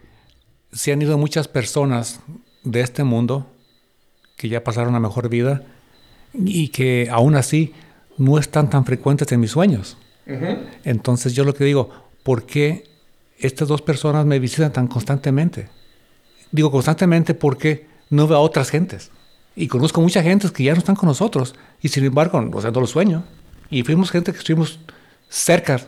se 0.73 0.93
han 0.93 1.03
ido 1.03 1.19
muchas 1.19 1.49
personas 1.49 2.21
de 2.65 2.81
este 2.81 3.05
mundo 3.05 3.47
que 4.37 4.49
ya 4.49 4.65
pasaron 4.65 4.95
a 4.95 5.01
mejor 5.01 5.29
vida 5.29 5.63
y 6.35 6.69
que 6.69 7.09
aún 7.11 7.37
así 7.37 7.75
no 8.17 8.39
están 8.39 8.71
tan 8.71 8.85
frecuentes 8.85 9.31
en 9.33 9.41
mis 9.41 9.51
sueños. 9.51 9.99
Entonces 10.85 11.35
yo 11.35 11.45
lo 11.45 11.55
que 11.55 11.65
digo, 11.65 11.91
¿por 12.23 12.47
qué 12.47 12.85
estas 13.39 13.69
dos 13.69 13.83
personas 13.83 14.25
me 14.25 14.39
visitan 14.39 14.73
tan 14.73 14.87
constantemente? 14.87 15.69
Digo 16.51 16.71
constantemente 16.71 17.35
porque 17.35 17.87
no 18.11 18.27
veo 18.27 18.39
a 18.39 18.41
otras 18.41 18.71
gentes. 18.71 19.11
Y 19.55 19.69
conozco 19.69 20.01
mucha 20.01 20.23
gente 20.23 20.49
que 20.51 20.65
ya 20.65 20.73
no 20.73 20.79
están 20.79 20.97
con 20.97 21.09
nosotros. 21.09 21.55
Y 21.83 21.89
sin 21.89 22.05
embargo, 22.05 22.49
o 22.53 22.61
sea, 22.63 22.71
no 22.71 22.81
lo 22.81 22.87
sueño. 22.87 23.25
Y 23.69 23.83
fuimos 23.83 24.11
gente 24.11 24.33
que 24.33 24.39
estuvimos 24.39 24.79
cerca. 25.29 25.81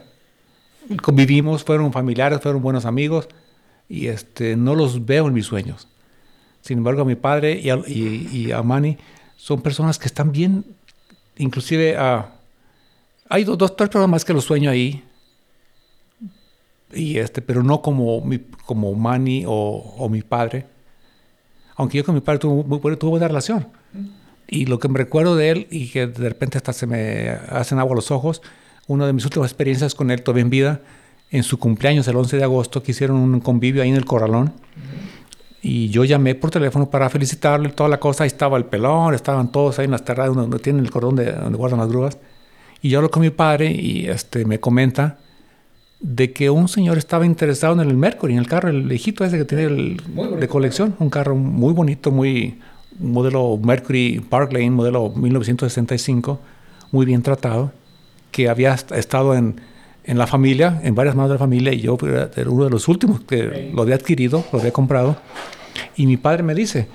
Convivimos, 1.03 1.65
fueron 1.65 1.93
familiares, 1.93 2.41
fueron 2.41 2.63
buenos 2.63 2.85
amigos. 2.85 3.29
Y 3.89 4.07
este, 4.07 4.57
no 4.57 4.75
los 4.75 5.05
veo 5.05 5.29
en 5.29 5.35
mis 5.35 5.47
sueños. 5.47 5.89
Sin 6.61 6.79
embargo, 6.79 7.03
a 7.03 7.05
mi 7.05 7.15
padre 7.15 7.61
y 7.61 7.71
a, 7.71 7.77
y, 7.87 8.53
a 8.53 8.63
Manny 8.63 8.97
son 9.37 9.61
personas 9.61 9.99
que 9.99 10.07
están 10.07 10.33
bien. 10.33 10.65
Inclusive, 11.37 11.97
uh, 11.99 12.25
hay 13.29 13.45
dos, 13.45 13.59
dos, 13.59 13.77
tres 13.77 13.91
personas 13.91 14.25
que 14.25 14.33
los 14.33 14.45
sueño 14.45 14.71
ahí. 14.71 15.05
Y 16.93 17.19
este, 17.19 17.43
pero 17.43 17.63
no 17.63 17.83
como, 17.83 18.21
mi, 18.23 18.39
como 18.67 18.95
Manny 18.95 19.45
o, 19.47 19.95
o 19.99 20.09
mi 20.09 20.23
padre 20.23 20.67
aunque 21.77 21.99
yo 21.99 22.05
con 22.05 22.15
mi 22.15 22.21
padre 22.21 22.39
tuve, 22.39 22.65
muy, 22.65 22.97
tuve 22.97 23.11
buena 23.11 23.29
relación. 23.29 23.69
Y 24.47 24.67
lo 24.67 24.79
que 24.79 24.89
me 24.89 24.99
recuerdo 24.99 25.37
de 25.37 25.51
él, 25.51 25.67
y 25.71 25.89
que 25.89 26.07
de 26.07 26.29
repente 26.29 26.59
hasta 26.59 26.73
se 26.73 26.87
me 26.87 27.31
hacen 27.31 27.79
agua 27.79 27.97
los 27.97 28.11
ojos, 28.11 28.43
una 28.87 29.07
de 29.07 29.13
mis 29.13 29.25
últimas 29.25 29.51
experiencias 29.51 29.95
con 29.95 30.11
él, 30.11 30.23
todavía 30.23 30.43
en 30.43 30.51
vida, 30.51 30.81
en 31.31 31.43
su 31.43 31.59
cumpleaños, 31.59 32.07
el 32.09 32.17
11 32.17 32.37
de 32.37 32.45
agosto, 32.45 32.83
que 32.83 32.93
hicieron 32.93 33.17
un 33.17 33.41
convivio 33.41 33.83
ahí 33.83 33.89
en 33.89 33.97
el 33.97 34.05
Corralón. 34.05 34.53
Y 35.63 35.89
yo 35.89 36.05
llamé 36.05 36.35
por 36.35 36.51
teléfono 36.51 36.91
para 36.91 37.09
felicitarle, 37.09 37.71
toda 37.71 37.89
la 37.89 37.99
cosa. 37.99 38.25
Ahí 38.25 38.29
estaba 38.29 38.59
el 38.59 38.67
pelón, 38.67 39.15
estaban 39.15 39.51
todos 39.51 39.79
ahí 39.79 39.87
en 39.87 39.93
las 39.93 40.05
terrazas 40.05 40.37
donde 40.37 40.59
tienen 40.59 40.85
el 40.85 40.91
cordón 40.91 41.17
de, 41.17 41.33
donde 41.33 41.57
guardan 41.57 41.81
las 41.81 41.89
grúas. 41.89 42.19
Y 42.83 42.91
yo 42.91 42.99
hablo 42.99 43.11
con 43.11 43.23
mi 43.23 43.31
padre 43.31 43.73
y 43.73 44.07
este, 44.07 44.45
me 44.45 44.61
comenta 44.61 45.19
de 46.01 46.35
que 46.35 46.51
un 46.51 46.69
señor 46.69 46.99
estaba 46.99 47.25
interesado 47.25 47.73
en 47.73 47.89
el 47.89 47.97
Mercury, 47.97 48.35
en 48.35 48.39
el 48.39 48.47
carro, 48.47 48.69
el 48.69 48.83
viejito 48.83 49.25
ese 49.25 49.39
que 49.39 49.47
tiene 49.47 49.65
el, 49.65 50.03
de 50.39 50.49
colección, 50.49 50.95
un 50.99 51.09
carro 51.09 51.35
muy 51.35 51.73
bonito, 51.73 52.11
muy 52.11 52.59
modelo 52.99 53.57
Mercury 53.57 54.21
Park 54.29 54.53
Lane, 54.53 54.71
modelo 54.71 55.09
1965, 55.17 56.39
muy 56.93 57.07
bien 57.07 57.23
tratado, 57.23 57.73
que 58.35 58.49
había 58.49 58.75
estado 58.75 59.37
en, 59.37 59.61
en 60.03 60.19
la 60.19 60.27
familia, 60.27 60.81
en 60.83 60.97
varias 60.97 61.15
manos 61.15 61.31
de 61.31 61.35
la 61.37 61.39
familia, 61.39 61.73
y 61.73 61.83
yo 61.83 61.97
era 62.03 62.51
uno 62.51 62.65
de 62.65 62.71
los 62.71 62.89
últimos 62.89 63.21
que 63.21 63.71
lo 63.73 63.83
había 63.83 63.95
adquirido, 63.95 64.45
lo 64.53 64.59
había 64.59 64.73
comprado. 64.73 65.17
Y 65.95 66.09
mi 66.09 66.17
padre 66.17 66.43
me 66.43 66.53
dice, 66.53 66.89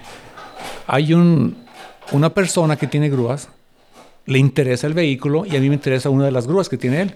hay 0.86 1.14
un, 1.14 1.56
una 2.12 2.34
persona 2.34 2.76
que 2.76 2.88
tiene 2.88 3.10
grúas, 3.10 3.48
le 4.26 4.38
interesa 4.38 4.86
el 4.86 4.94
vehículo 4.94 5.46
y 5.46 5.56
a 5.56 5.62
mí 5.62 5.70
me 5.70 5.76
interesa 5.76 6.10
una 6.10 6.26
de 6.26 6.32
las 6.32 6.46
grúas 6.46 6.68
que 6.68 6.78
tiene 6.78 7.04
él. 7.04 7.16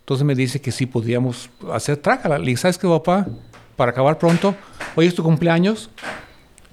Entonces 0.00 0.26
me 0.26 0.34
dice 0.34 0.60
que 0.60 0.72
sí 0.72 0.86
podíamos 0.86 1.48
hacer 1.72 1.98
trácala. 1.98 2.38
Le 2.38 2.46
dije, 2.46 2.62
¿sabes 2.62 2.76
qué, 2.76 2.88
papá? 2.88 3.28
Para 3.76 3.92
acabar 3.92 4.18
pronto, 4.18 4.56
hoy 4.96 5.06
es 5.06 5.14
tu 5.14 5.22
cumpleaños, 5.22 5.90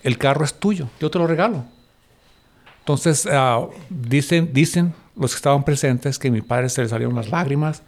el 0.02 0.18
carro 0.18 0.44
es 0.44 0.56
tuyo, 0.56 0.90
yo 1.00 1.12
te 1.12 1.20
lo 1.20 1.28
regalo. 1.28 1.64
Entonces 2.80 3.28
uh, 3.28 3.70
dicen, 3.88 4.50
dicen 4.52 4.96
los 5.20 5.32
que 5.32 5.38
estaban 5.38 5.64
presentes 5.64 6.20
que 6.20 6.28
a 6.28 6.32
mi 6.32 6.42
padre 6.42 6.70
se 6.70 6.82
le 6.82 6.90
salieron 6.90 7.16
las 7.16 7.30
lágrimas 7.30 7.84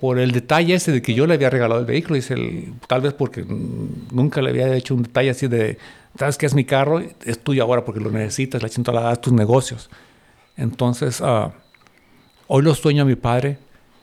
por 0.00 0.18
el 0.18 0.32
detalle 0.32 0.74
ese 0.74 0.92
de 0.92 1.02
que 1.02 1.14
yo 1.14 1.26
le 1.26 1.34
había 1.34 1.50
regalado 1.50 1.80
el 1.80 1.86
vehículo. 1.86 2.16
Dice, 2.16 2.34
el, 2.34 2.74
tal 2.86 3.00
vez 3.00 3.14
porque 3.14 3.44
nunca 3.44 4.42
le 4.42 4.50
había 4.50 4.74
hecho 4.74 4.94
un 4.94 5.04
detalle 5.04 5.30
así 5.30 5.48
de, 5.48 5.78
¿sabes 6.18 6.36
qué 6.36 6.46
es 6.46 6.54
mi 6.54 6.64
carro? 6.64 7.00
Es 7.24 7.38
tuyo 7.38 7.62
ahora 7.62 7.84
porque 7.84 8.00
lo 8.00 8.10
necesitas, 8.10 8.62
la 8.62 8.68
siento 8.68 8.96
a 8.96 9.16
tus 9.16 9.32
negocios. 9.32 9.88
Entonces, 10.56 11.20
uh, 11.20 11.50
hoy 12.46 12.62
lo 12.62 12.74
sueño 12.74 13.02
a 13.02 13.06
mi 13.06 13.16
padre 13.16 13.58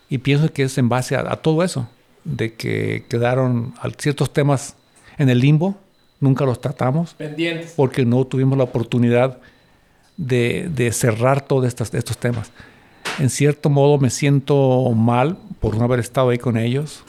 y 0.09 0.19
pienso 0.19 0.51
que 0.51 0.63
es 0.63 0.77
en 0.77 0.89
base 0.89 1.15
a, 1.15 1.35
todo 1.37 1.63
eso, 1.63 1.87
de 2.23 2.53
que 2.53 3.05
quedaron 3.09 3.73
ciertos 3.97 4.31
temas 4.33 4.75
en 5.17 5.29
el 5.29 5.39
limbo, 5.39 5.75
nunca 6.19 6.45
los 6.45 6.59
tratamos. 6.61 7.13
Pendientes. 7.15 7.73
Porque 7.75 8.05
no 8.05 8.25
tuvimos 8.25 8.57
la 8.57 8.63
oportunidad 8.63 9.39
de, 10.17 10.69
de 10.73 10.91
cerrar 10.91 11.41
todos 11.41 11.65
estos, 11.65 11.93
estos 11.93 12.17
temas. 12.17 12.51
En 13.19 13.29
cierto 13.29 13.69
modo 13.69 13.97
me 13.97 14.09
siento 14.09 14.91
mal 14.91 15.37
por 15.59 15.77
no 15.77 15.83
haber 15.83 15.99
estado 15.99 16.29
ahí 16.29 16.37
con 16.37 16.57
ellos. 16.57 17.03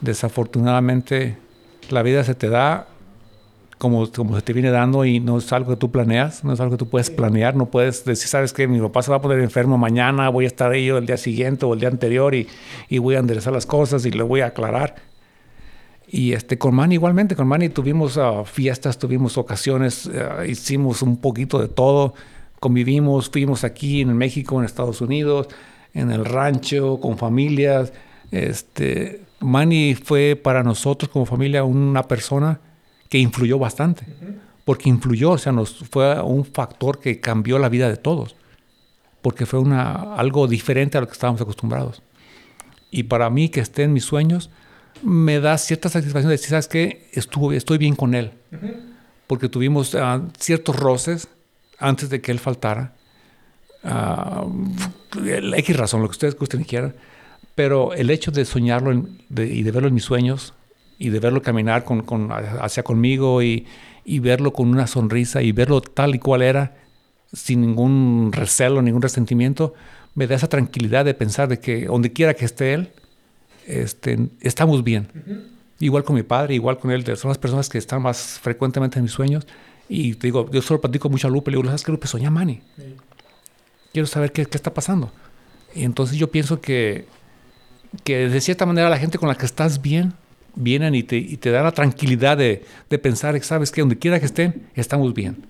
Desafortunadamente 0.00 1.38
la 1.90 2.02
vida 2.02 2.24
se 2.24 2.34
te 2.34 2.48
da 2.48 2.88
como, 3.78 4.10
como 4.10 4.36
se 4.36 4.42
te 4.42 4.52
viene 4.52 4.70
dando 4.70 5.04
y 5.04 5.20
no 5.20 5.38
es 5.38 5.52
algo 5.52 5.70
que 5.70 5.76
tú 5.76 5.90
planeas, 5.90 6.44
no 6.44 6.52
es 6.52 6.60
algo 6.60 6.72
que 6.72 6.78
tú 6.78 6.88
puedes 6.88 7.10
planear, 7.10 7.54
no 7.56 7.66
puedes 7.66 8.04
decir, 8.04 8.28
sabes 8.28 8.52
que 8.52 8.66
mi 8.66 8.80
papá 8.80 9.02
se 9.02 9.10
va 9.10 9.18
a 9.18 9.20
poner 9.20 9.40
enfermo 9.40 9.76
mañana, 9.76 10.28
voy 10.30 10.44
a 10.44 10.48
estar 10.48 10.72
ahí 10.72 10.88
el 10.88 11.06
día 11.06 11.16
siguiente 11.16 11.66
o 11.66 11.74
el 11.74 11.80
día 11.80 11.88
anterior 11.88 12.34
y, 12.34 12.48
y 12.88 12.98
voy 12.98 13.16
a 13.16 13.18
enderezar 13.18 13.52
las 13.52 13.66
cosas 13.66 14.06
y 14.06 14.10
le 14.10 14.22
voy 14.22 14.40
a 14.40 14.46
aclarar. 14.46 14.96
Y 16.08 16.32
este, 16.32 16.56
con 16.56 16.74
Manny 16.74 16.94
igualmente, 16.94 17.34
con 17.34 17.48
Manny 17.48 17.68
tuvimos 17.68 18.16
uh, 18.16 18.44
fiestas, 18.44 18.98
tuvimos 18.98 19.36
ocasiones, 19.38 20.06
uh, 20.06 20.44
hicimos 20.44 21.02
un 21.02 21.16
poquito 21.16 21.58
de 21.58 21.68
todo, 21.68 22.14
convivimos, 22.60 23.28
fuimos 23.28 23.64
aquí 23.64 24.02
en 24.02 24.16
México, 24.16 24.58
en 24.58 24.64
Estados 24.64 25.00
Unidos, 25.00 25.48
en 25.94 26.12
el 26.12 26.24
rancho, 26.24 27.00
con 27.00 27.18
familias. 27.18 27.92
Este, 28.30 29.22
Manny 29.40 29.94
fue 29.94 30.36
para 30.36 30.62
nosotros 30.62 31.10
como 31.10 31.26
familia 31.26 31.64
una 31.64 32.04
persona 32.04 32.60
que 33.08 33.18
influyó 33.18 33.58
bastante, 33.58 34.04
porque 34.64 34.88
influyó, 34.88 35.32
o 35.32 35.38
sea, 35.38 35.52
nos, 35.52 35.84
fue 35.90 36.20
un 36.22 36.44
factor 36.44 36.98
que 36.98 37.20
cambió 37.20 37.58
la 37.58 37.68
vida 37.68 37.88
de 37.88 37.96
todos, 37.96 38.36
porque 39.22 39.46
fue 39.46 39.58
una, 39.58 40.14
algo 40.14 40.46
diferente 40.46 40.98
a 40.98 41.00
lo 41.00 41.06
que 41.06 41.12
estábamos 41.12 41.40
acostumbrados. 41.40 42.02
Y 42.90 43.04
para 43.04 43.28
mí, 43.30 43.48
que 43.48 43.60
esté 43.60 43.82
en 43.82 43.92
mis 43.92 44.04
sueños, 44.04 44.50
me 45.02 45.40
da 45.40 45.58
cierta 45.58 45.88
satisfacción 45.88 46.28
de 46.28 46.34
decir, 46.34 46.50
¿sabes 46.50 46.68
qué? 46.68 47.08
Estuvo, 47.12 47.52
estoy 47.52 47.78
bien 47.78 47.94
con 47.94 48.14
él, 48.14 48.32
porque 49.26 49.48
tuvimos 49.48 49.94
ah, 49.94 50.22
ciertos 50.38 50.76
roces 50.76 51.28
antes 51.78 52.08
de 52.10 52.20
que 52.20 52.32
él 52.32 52.38
faltara. 52.38 52.92
Uh, 53.84 54.50
X 55.54 55.76
razón, 55.76 56.02
lo 56.02 56.08
que 56.08 56.12
ustedes 56.12 56.36
gusten 56.36 56.62
y 56.62 56.64
quieran, 56.64 56.94
pero 57.54 57.94
el 57.94 58.10
hecho 58.10 58.30
de 58.30 58.44
soñarlo 58.44 58.92
y 58.92 59.62
de 59.62 59.70
verlo 59.70 59.88
en 59.88 59.94
mis 59.94 60.04
sueños 60.04 60.54
y 60.98 61.10
de 61.10 61.20
verlo 61.20 61.42
caminar 61.42 61.84
con, 61.84 62.02
con, 62.02 62.30
hacia 62.32 62.82
conmigo 62.82 63.42
y, 63.42 63.66
y, 64.04 64.18
verlo 64.18 64.52
con 64.52 64.68
una 64.68 64.86
sonrisa 64.86 65.42
y 65.42 65.52
verlo 65.52 65.80
tal 65.80 66.14
y 66.14 66.18
cual 66.18 66.42
era, 66.42 66.76
sin 67.32 67.60
ningún 67.60 68.30
recelo, 68.32 68.82
ningún 68.82 69.02
resentimiento, 69.02 69.74
me 70.14 70.26
da 70.26 70.34
esa 70.34 70.48
tranquilidad 70.48 71.04
de 71.04 71.14
pensar 71.14 71.48
de 71.48 71.60
que 71.60 71.86
donde 71.86 72.12
quiera 72.12 72.34
que 72.34 72.46
esté 72.46 72.74
él, 72.74 72.90
este, 73.66 74.30
estamos 74.40 74.82
bien. 74.84 75.08
Igual 75.78 76.04
con 76.04 76.16
mi 76.16 76.22
padre, 76.22 76.54
igual 76.54 76.78
con 76.78 76.90
él, 76.90 77.04
son 77.16 77.28
las 77.28 77.38
personas 77.38 77.68
que 77.68 77.78
están 77.78 78.00
más 78.00 78.38
frecuentemente 78.40 78.98
en 78.98 79.04
mis 79.04 79.12
sueños. 79.12 79.46
Y 79.88 80.14
te 80.14 80.28
digo, 80.28 80.50
yo 80.50 80.62
solo 80.62 80.80
platico 80.80 81.08
mucho 81.08 81.28
a 81.28 81.30
Lupe, 81.30 81.50
le 81.50 81.58
digo, 81.58 81.66
¿sabes 81.66 81.84
qué, 81.84 81.92
Lupe? 81.92 82.06
Soña 82.06 82.30
Manny. 82.30 82.60
Quiero 83.92 84.06
saber 84.06 84.32
qué, 84.32 84.46
qué, 84.46 84.56
está 84.56 84.72
pasando. 84.72 85.12
Y 85.74 85.84
entonces 85.84 86.16
yo 86.16 86.30
pienso 86.30 86.60
que, 86.60 87.06
que 88.04 88.28
de 88.28 88.40
cierta 88.40 88.66
manera 88.66 88.88
la 88.88 88.98
gente 88.98 89.18
con 89.18 89.28
la 89.28 89.34
que 89.34 89.46
estás 89.46 89.82
bien, 89.82 90.14
vienen 90.54 90.94
y 90.94 91.02
te, 91.02 91.16
y 91.16 91.36
te 91.36 91.50
dan 91.50 91.64
la 91.64 91.72
tranquilidad 91.72 92.36
de, 92.36 92.64
de 92.88 92.98
pensar, 92.98 93.40
sabes 93.42 93.70
que 93.70 93.82
donde 93.82 93.98
quiera 93.98 94.18
que 94.18 94.26
estén, 94.26 94.68
estamos 94.74 95.14
bien. 95.14 95.46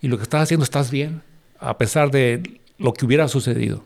Y 0.00 0.08
lo 0.08 0.16
que 0.16 0.22
estás 0.22 0.42
haciendo, 0.42 0.64
estás 0.64 0.90
bien, 0.90 1.22
a 1.58 1.76
pesar 1.76 2.10
de 2.10 2.60
lo 2.78 2.94
que 2.94 3.04
hubiera 3.04 3.28
sucedido. 3.28 3.84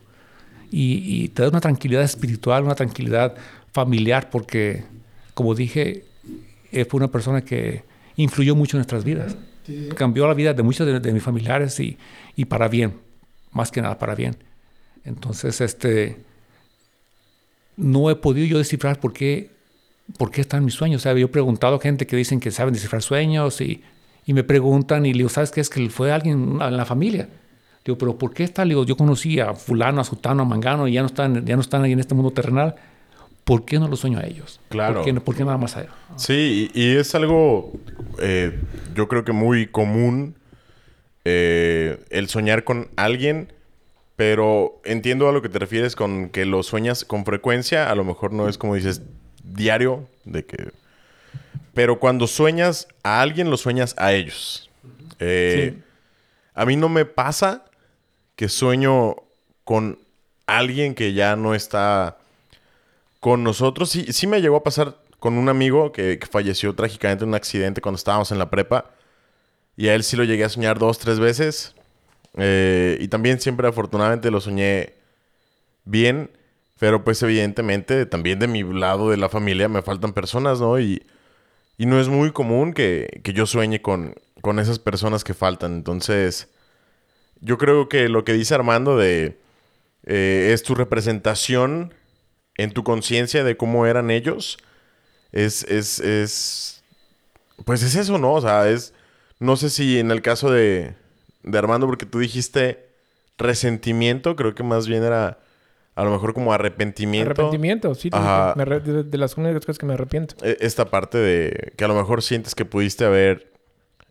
Y, 0.75 1.23
y 1.23 1.29
te 1.29 1.43
da 1.43 1.49
una 1.49 1.61
tranquilidad 1.61 2.03
espiritual, 2.03 2.63
una 2.63 2.75
tranquilidad 2.75 3.35
familiar, 3.71 4.29
porque, 4.29 4.83
como 5.33 5.55
dije, 5.55 6.03
eh, 6.71 6.83
fue 6.83 6.97
una 6.97 7.09
persona 7.09 7.41
que 7.41 7.83
influyó 8.17 8.55
mucho 8.55 8.75
en 8.75 8.79
nuestras 8.79 9.03
vidas. 9.03 9.37
Cambió 9.95 10.27
la 10.27 10.33
vida 10.33 10.53
de 10.53 10.63
muchos 10.63 10.85
de, 10.85 10.99
de, 10.99 11.13
mis 11.13 11.23
familiares 11.23 11.79
y, 11.79 11.97
y 12.35 12.45
para 12.45 12.67
bien, 12.67 12.93
más 13.51 13.71
que 13.71 13.81
nada 13.81 13.97
para 13.97 14.15
bien. 14.15 14.35
Entonces, 15.05 15.61
este, 15.61 16.17
no 17.77 18.09
he 18.09 18.15
podido 18.15 18.45
yo 18.45 18.57
descifrar 18.57 18.99
por 18.99 19.13
qué 19.13 19.55
¿por 20.17 20.31
qué 20.31 20.41
están 20.41 20.65
mis 20.65 20.73
sueños? 20.73 21.01
O 21.01 21.03
sea, 21.03 21.13
yo 21.13 21.25
he 21.25 21.29
preguntado 21.29 21.75
a 21.75 21.79
gente 21.79 22.05
que 22.07 22.15
dicen 22.15 22.39
que 22.39 22.51
saben 22.51 22.73
descifrar 22.73 23.01
sueños 23.01 23.61
y, 23.61 23.81
y 24.25 24.33
me 24.33 24.43
preguntan 24.43 25.05
y 25.05 25.13
le 25.13 25.19
digo, 25.19 25.29
¿sabes 25.29 25.51
qué? 25.51 25.61
Es 25.61 25.69
que 25.69 25.89
fue 25.89 26.11
alguien 26.11 26.59
en 26.61 26.77
la 26.77 26.85
familia. 26.85 27.29
Digo, 27.85 27.97
pero 27.99 28.17
¿por 28.17 28.33
qué 28.33 28.43
está? 28.43 28.65
Le 28.65 28.69
digo, 28.69 28.83
yo 28.83 28.97
conocí 28.97 29.39
a 29.39 29.53
fulano, 29.53 30.01
a 30.01 30.03
sutano, 30.03 30.41
a 30.41 30.45
mangano 30.45 30.87
y 30.87 30.93
ya 30.93 31.01
no 31.01 31.07
están, 31.07 31.45
ya 31.45 31.55
no 31.55 31.61
están 31.61 31.83
ahí 31.83 31.91
en 31.91 31.99
este 31.99 32.15
mundo 32.15 32.31
terrenal. 32.31 32.75
¿Por 33.43 33.63
qué 33.63 33.77
no 33.77 33.87
lo 33.87 33.95
sueño 33.95 34.17
a 34.17 34.23
ellos? 34.25 34.59
Claro. 34.69 35.03
¿Por 35.03 35.05
qué, 35.05 35.21
por 35.21 35.35
qué 35.35 35.45
nada 35.45 35.59
más 35.59 35.77
a 35.77 35.81
ellos? 35.81 35.93
Sí, 36.15 36.71
y, 36.73 36.81
y 36.81 36.95
es 36.97 37.13
algo, 37.13 37.73
eh, 38.19 38.59
yo 38.95 39.07
creo 39.07 39.23
que 39.23 39.33
muy 39.33 39.67
común 39.67 40.35
eh, 41.25 42.03
el 42.09 42.27
soñar 42.27 42.63
con 42.63 42.87
alguien, 42.95 43.53
pero 44.15 44.81
entiendo 44.83 45.29
a 45.29 45.31
lo 45.31 45.43
que 45.43 45.49
te 45.49 45.59
refieres 45.59 45.95
con 45.95 46.29
que 46.29 46.45
lo 46.45 46.63
sueñas 46.63 47.05
con 47.05 47.23
frecuencia, 47.23 47.91
a 47.91 47.93
lo 47.93 48.03
mejor 48.03 48.33
no 48.33 48.49
es 48.49 48.57
como 48.57 48.73
dices 48.73 49.03
diario, 49.43 50.07
de 50.23 50.43
que... 50.43 50.71
Pero 51.75 51.99
cuando 51.99 52.25
sueñas 52.25 52.87
a 53.03 53.21
alguien, 53.21 53.51
lo 53.51 53.57
sueñas 53.57 53.93
a 53.99 54.13
ellos. 54.13 54.71
Eh, 55.19 55.73
Sí. 55.75 55.81
A 56.57 56.65
mí 56.65 56.77
no 56.77 56.87
me 56.87 57.03
pasa 57.03 57.65
que 58.35 58.49
sueño 58.49 59.15
con 59.63 59.99
alguien 60.47 60.95
que 60.95 61.13
ya 61.13 61.35
no 61.35 61.55
está 61.55 62.17
con 63.19 63.43
nosotros. 63.43 63.89
Sí, 63.89 64.05
sí 64.11 64.27
me 64.27 64.41
llegó 64.41 64.57
a 64.57 64.63
pasar 64.63 64.97
con 65.19 65.37
un 65.37 65.49
amigo 65.49 65.91
que, 65.91 66.19
falleció 66.29 66.75
trágicamente 66.75 67.23
en 67.23 67.29
un 67.29 67.35
accidente 67.35 67.81
cuando 67.81 67.97
estábamos 67.97 68.31
en 68.31 68.37
la 68.37 68.49
prepa. 68.49 68.91
Y 69.77 69.87
a 69.87 69.95
él 69.95 70.03
sí 70.03 70.15
lo 70.15 70.23
llegué 70.23 70.43
a 70.43 70.49
soñar 70.49 70.77
dos, 70.79 70.99
tres 70.99 71.19
veces. 71.19 71.73
Eh, 72.37 72.97
y 73.01 73.07
también 73.07 73.39
siempre 73.39 73.67
afortunadamente 73.67 74.29
lo 74.31 74.41
soñé 74.41 74.93
bien. 75.85 76.29
Pero 76.77 77.03
pues 77.03 77.23
evidentemente 77.23 78.05
también 78.05 78.37
de 78.39 78.47
mi 78.47 78.61
lado 78.61 79.09
de 79.09 79.17
la 79.17 79.29
familia 79.29 79.69
me 79.69 79.81
faltan 79.81 80.13
personas, 80.13 80.59
¿no? 80.59 80.79
Y, 80.79 81.03
y 81.77 81.85
no 81.85 81.99
es 81.99 82.09
muy 82.09 82.31
común 82.31 82.73
que, 82.73 83.21
que 83.23 83.33
yo 83.33 83.45
sueñe 83.45 83.81
con, 83.81 84.15
con 84.41 84.59
esas 84.59 84.77
personas 84.77 85.23
que 85.23 85.33
faltan. 85.33 85.73
Entonces, 85.73 86.49
yo 87.41 87.57
creo 87.57 87.89
que 87.89 88.09
lo 88.09 88.23
que 88.23 88.33
dice 88.33 88.55
Armando 88.55 88.97
de 88.97 89.37
eh, 90.05 90.51
es 90.53 90.63
tu 90.63 90.75
representación 90.75 91.93
en 92.57 92.71
tu 92.71 92.83
conciencia 92.83 93.43
de 93.43 93.57
cómo 93.57 93.85
eran 93.85 94.11
ellos. 94.11 94.57
Es, 95.31 95.63
es, 95.63 95.99
es, 95.99 96.83
pues 97.65 97.83
es 97.83 97.95
eso, 97.95 98.17
¿no? 98.17 98.33
O 98.33 98.41
sea, 98.41 98.69
es, 98.69 98.93
no 99.39 99.57
sé 99.57 99.69
si 99.69 99.99
en 99.99 100.11
el 100.11 100.21
caso 100.21 100.49
de, 100.51 100.93
de 101.43 101.57
Armando, 101.57 101.87
porque 101.87 102.05
tú 102.05 102.19
dijiste 102.19 102.85
resentimiento, 103.37 104.35
creo 104.35 104.55
que 104.55 104.63
más 104.63 104.87
bien 104.87 105.03
era 105.03 105.39
a 105.95 106.03
lo 106.03 106.11
mejor 106.11 106.33
como 106.33 106.53
arrepentimiento. 106.53 107.31
Arrepentimiento, 107.31 107.95
sí. 107.95 108.09
Me 108.11 108.65
de, 108.65 109.03
de 109.03 109.17
las 109.17 109.37
únicas 109.37 109.61
cosas 109.65 109.77
que 109.77 109.85
me 109.85 109.93
arrepiento. 109.93 110.35
E- 110.45 110.57
Esta 110.61 110.85
parte 110.85 111.17
de 111.17 111.73
que 111.77 111.83
a 111.85 111.87
lo 111.87 111.95
mejor 111.95 112.21
sientes 112.21 112.55
que 112.55 112.65
pudiste 112.65 113.05
haber 113.05 113.51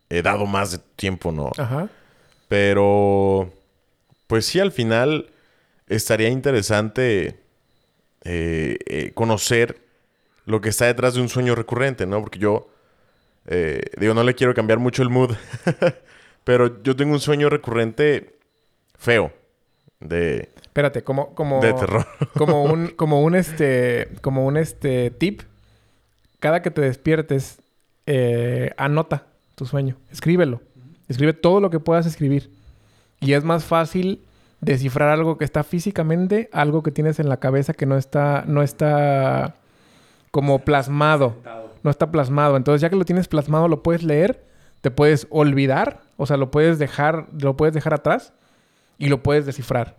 eh, 0.09 0.21
dado 0.21 0.45
más 0.45 0.71
de 0.71 0.79
tiempo, 0.95 1.31
¿no? 1.31 1.51
Ajá. 1.57 1.89
Pero, 2.55 3.51
pues 4.27 4.45
sí, 4.45 4.61
al 4.61 4.71
final 4.71 5.29
estaría 5.87 6.29
interesante 6.29 7.37
eh, 8.23 8.77
eh, 8.85 9.11
conocer 9.13 9.81
lo 10.45 10.61
que 10.61 10.69
está 10.69 10.85
detrás 10.85 11.15
de 11.15 11.21
un 11.21 11.27
sueño 11.27 11.53
recurrente, 11.53 12.05
¿no? 12.05 12.21
Porque 12.21 12.39
yo, 12.39 12.69
eh, 13.45 13.81
digo, 13.97 14.13
no 14.13 14.23
le 14.23 14.35
quiero 14.35 14.53
cambiar 14.53 14.79
mucho 14.79 15.03
el 15.03 15.09
mood, 15.09 15.35
pero 16.45 16.81
yo 16.81 16.95
tengo 16.95 17.11
un 17.11 17.19
sueño 17.19 17.49
recurrente 17.49 18.37
feo, 18.97 19.33
de, 19.99 20.47
Espérate, 20.61 21.03
como, 21.03 21.35
como, 21.35 21.59
de 21.59 21.73
terror. 21.73 22.07
como 22.37 22.63
un, 22.63 22.87
como 22.87 23.21
un 23.21 23.35
este, 23.35 24.07
como 24.21 24.45
un 24.45 24.55
este 24.55 25.11
tip. 25.11 25.41
Cada 26.39 26.61
que 26.61 26.71
te 26.71 26.79
despiertes, 26.79 27.57
eh, 28.05 28.71
anota 28.77 29.27
tu 29.55 29.65
sueño, 29.65 29.97
escríbelo, 30.09 30.61
escribe 31.09 31.33
todo 31.33 31.59
lo 31.59 31.69
que 31.69 31.79
puedas 31.79 32.05
escribir 32.05 32.49
y 33.19 33.33
es 33.33 33.43
más 33.43 33.63
fácil 33.63 34.21
descifrar 34.61 35.09
algo 35.09 35.37
que 35.37 35.45
está 35.45 35.63
físicamente, 35.63 36.49
algo 36.51 36.81
que 36.83 36.91
tienes 36.91 37.19
en 37.19 37.29
la 37.29 37.37
cabeza 37.37 37.73
que 37.73 37.85
no 37.85 37.97
está, 37.97 38.43
no 38.47 38.63
está 38.63 39.55
como 40.31 40.59
plasmado, 40.59 41.35
no 41.83 41.91
está 41.91 42.11
plasmado. 42.11 42.57
Entonces 42.57 42.81
ya 42.81 42.89
que 42.89 42.95
lo 42.95 43.05
tienes 43.05 43.27
plasmado, 43.27 43.67
lo 43.67 43.83
puedes 43.83 44.03
leer, 44.03 44.43
te 44.81 44.91
puedes 44.91 45.27
olvidar, 45.29 46.01
o 46.17 46.25
sea, 46.25 46.37
lo 46.37 46.51
puedes 46.51 46.79
dejar, 46.79 47.27
lo 47.39 47.55
puedes 47.57 47.73
dejar 47.73 47.93
atrás 47.93 48.33
y 48.97 49.07
lo 49.07 49.21
puedes 49.23 49.45
descifrar. 49.45 49.95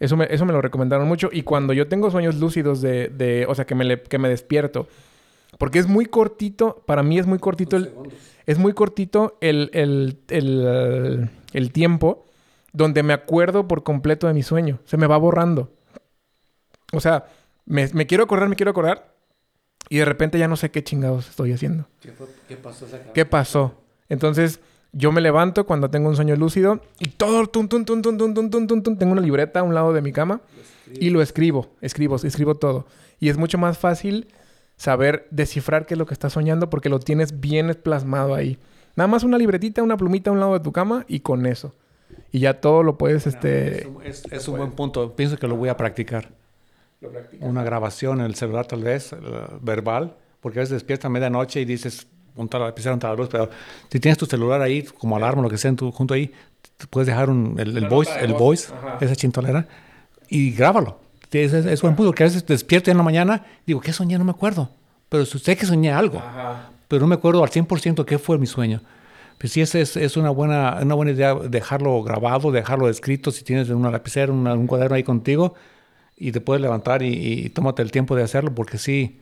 Eso 0.00 0.16
me, 0.16 0.26
eso 0.30 0.44
me 0.44 0.52
lo 0.52 0.60
recomendaron 0.60 1.06
mucho. 1.06 1.28
Y 1.32 1.42
cuando 1.42 1.72
yo 1.72 1.86
tengo 1.86 2.10
sueños 2.10 2.34
lúcidos 2.36 2.80
de... 2.82 3.08
de- 3.08 3.46
o 3.48 3.54
sea, 3.54 3.66
que 3.66 3.74
me, 3.76 3.84
le- 3.84 4.02
que 4.02 4.18
me 4.18 4.28
despierto. 4.28 4.88
Porque 5.62 5.78
es 5.78 5.86
muy 5.86 6.06
cortito, 6.06 6.82
para 6.86 7.04
mí 7.04 7.20
es 7.20 7.26
muy 7.26 7.38
cortito 7.38 7.76
el... 7.76 7.92
Es 8.46 8.58
muy 8.58 8.72
cortito 8.72 9.38
el, 9.40 9.70
el, 9.72 10.18
el, 10.28 11.30
el 11.52 11.72
tiempo 11.72 12.26
donde 12.72 13.04
me 13.04 13.12
acuerdo 13.12 13.68
por 13.68 13.84
completo 13.84 14.26
de 14.26 14.34
mi 14.34 14.42
sueño. 14.42 14.80
Se 14.86 14.96
me 14.96 15.06
va 15.06 15.16
borrando. 15.18 15.70
O 16.92 16.98
sea, 16.98 17.26
me, 17.64 17.88
me 17.92 18.08
quiero 18.08 18.24
acordar, 18.24 18.48
me 18.48 18.56
quiero 18.56 18.72
acordar. 18.72 19.14
Y 19.88 19.98
de 19.98 20.04
repente 20.04 20.36
ya 20.36 20.48
no 20.48 20.56
sé 20.56 20.72
qué 20.72 20.82
chingados 20.82 21.28
estoy 21.28 21.52
haciendo. 21.52 21.86
¿Qué, 22.00 22.56
pasó? 22.56 22.86
¿Qué 23.14 23.24
pasó? 23.24 23.84
Entonces, 24.08 24.58
yo 24.90 25.12
me 25.12 25.20
levanto 25.20 25.64
cuando 25.64 25.90
tengo 25.90 26.08
un 26.08 26.16
sueño 26.16 26.34
lúcido 26.34 26.80
y 26.98 27.10
todo, 27.10 27.46
tun, 27.46 27.68
tun, 27.68 27.84
tun, 27.84 28.02
tun, 28.02 28.18
tun, 28.18 28.34
tun, 28.34 28.66
tun, 28.66 28.82
tun, 28.82 28.98
tengo 28.98 29.12
una 29.12 29.22
libreta 29.22 29.60
a 29.60 29.62
un 29.62 29.74
lado 29.74 29.92
de 29.92 30.02
mi 30.02 30.10
cama 30.10 30.40
y 30.92 31.10
lo 31.10 31.22
escribo, 31.22 31.68
escribo, 31.80 32.16
escribo 32.16 32.56
todo. 32.56 32.88
Y 33.20 33.28
es 33.28 33.36
mucho 33.36 33.58
más 33.58 33.78
fácil 33.78 34.26
saber 34.82 35.28
descifrar 35.30 35.86
qué 35.86 35.94
es 35.94 35.98
lo 35.98 36.06
que 36.06 36.14
estás 36.14 36.32
soñando 36.32 36.68
porque 36.68 36.88
lo 36.88 36.98
tienes 36.98 37.38
bien 37.38 37.78
plasmado 37.80 38.34
ahí. 38.34 38.58
Nada 38.96 39.06
más 39.06 39.22
una 39.22 39.38
libretita, 39.38 39.80
una 39.80 39.96
plumita 39.96 40.30
a 40.30 40.32
un 40.32 40.40
lado 40.40 40.54
de 40.54 40.60
tu 40.60 40.72
cama 40.72 41.04
y 41.06 41.20
con 41.20 41.46
eso. 41.46 41.72
Y 42.32 42.40
ya 42.40 42.60
todo 42.60 42.82
lo 42.82 42.98
puedes, 42.98 43.28
este... 43.28 43.88
Es, 44.04 44.24
es 44.30 44.48
un 44.48 44.56
buen 44.58 44.72
punto. 44.72 45.14
Pienso 45.14 45.36
que 45.38 45.46
lo 45.46 45.54
voy 45.56 45.68
a 45.68 45.76
practicar. 45.76 46.30
Una 47.40 47.62
grabación 47.62 48.18
en 48.20 48.26
el 48.26 48.34
celular, 48.34 48.66
tal 48.66 48.82
vez, 48.82 49.14
verbal, 49.60 50.16
porque 50.40 50.58
a 50.58 50.62
veces 50.62 50.72
despiertas 50.74 51.04
a 51.06 51.10
medianoche 51.10 51.60
y 51.60 51.64
dices, 51.64 52.08
lapicera, 52.36 52.92
montar 52.94 53.10
la 53.10 53.16
luz, 53.16 53.28
pero 53.30 53.50
si 53.88 54.00
tienes 54.00 54.18
tu 54.18 54.26
celular 54.26 54.60
ahí, 54.62 54.82
como 54.82 55.16
alarma, 55.16 55.42
lo 55.42 55.48
que 55.48 55.58
sea, 55.58 55.68
en 55.68 55.76
tu- 55.76 55.92
junto 55.92 56.14
ahí, 56.14 56.32
puedes 56.90 57.06
dejar 57.06 57.30
un, 57.30 57.54
el, 57.58 57.86
voice, 57.88 58.12
el 58.20 58.32
voz. 58.32 58.40
voice, 58.40 58.72
Ajá. 58.74 58.98
esa 59.00 59.14
chintolera, 59.14 59.66
y 60.28 60.52
grábalo. 60.52 60.98
Es, 61.32 61.52
es, 61.52 61.66
es 61.66 61.80
buen 61.82 61.96
punto, 61.96 62.10
porque 62.10 62.24
a 62.24 62.26
veces 62.26 62.46
despierto 62.46 62.90
en 62.90 62.96
la 62.96 63.02
mañana, 63.02 63.44
digo, 63.66 63.80
¿qué 63.80 63.92
soñé? 63.92 64.18
No 64.18 64.24
me 64.24 64.30
acuerdo. 64.32 64.68
Pero 65.08 65.24
sé 65.26 65.56
que 65.56 65.66
soñé 65.66 65.90
algo, 65.92 66.22
pero 66.88 67.00
no 67.02 67.06
me 67.06 67.14
acuerdo 67.14 67.42
al 67.42 67.50
100% 67.50 68.04
qué 68.06 68.18
fue 68.18 68.38
mi 68.38 68.46
sueño. 68.46 68.80
Pues 69.38 69.52
sí, 69.52 69.60
es, 69.60 69.74
es, 69.74 69.96
es 69.96 70.16
una, 70.16 70.30
buena, 70.30 70.78
una 70.82 70.94
buena 70.94 71.12
idea 71.12 71.34
dejarlo 71.34 72.02
grabado, 72.02 72.50
dejarlo 72.52 72.88
escrito, 72.88 73.30
si 73.30 73.42
tienes 73.44 73.68
una 73.70 73.90
lapicera, 73.90 74.32
una- 74.32 74.54
un 74.54 74.66
cuaderno 74.66 74.94
ahí 74.96 75.02
contigo, 75.02 75.54
y 76.16 76.30
te 76.32 76.40
puedes 76.40 76.60
levantar 76.62 77.02
y, 77.02 77.08
y 77.44 77.48
tómate 77.50 77.82
el 77.82 77.90
tiempo 77.90 78.14
de 78.14 78.22
hacerlo, 78.22 78.54
porque 78.54 78.78
sí, 78.78 79.20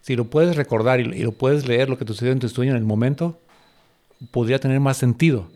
si 0.00 0.16
lo 0.16 0.24
puedes 0.24 0.56
recordar 0.56 1.00
y, 1.00 1.04
y 1.04 1.22
lo 1.22 1.32
puedes 1.32 1.66
leer, 1.68 1.88
lo 1.88 1.96
que 1.96 2.04
te 2.04 2.12
sucedió 2.12 2.32
en 2.32 2.40
tu 2.40 2.48
sueño 2.48 2.72
en 2.72 2.78
el 2.78 2.84
momento, 2.84 3.38
podría 4.32 4.58
tener 4.58 4.80
más 4.80 4.96
sentido 4.96 5.46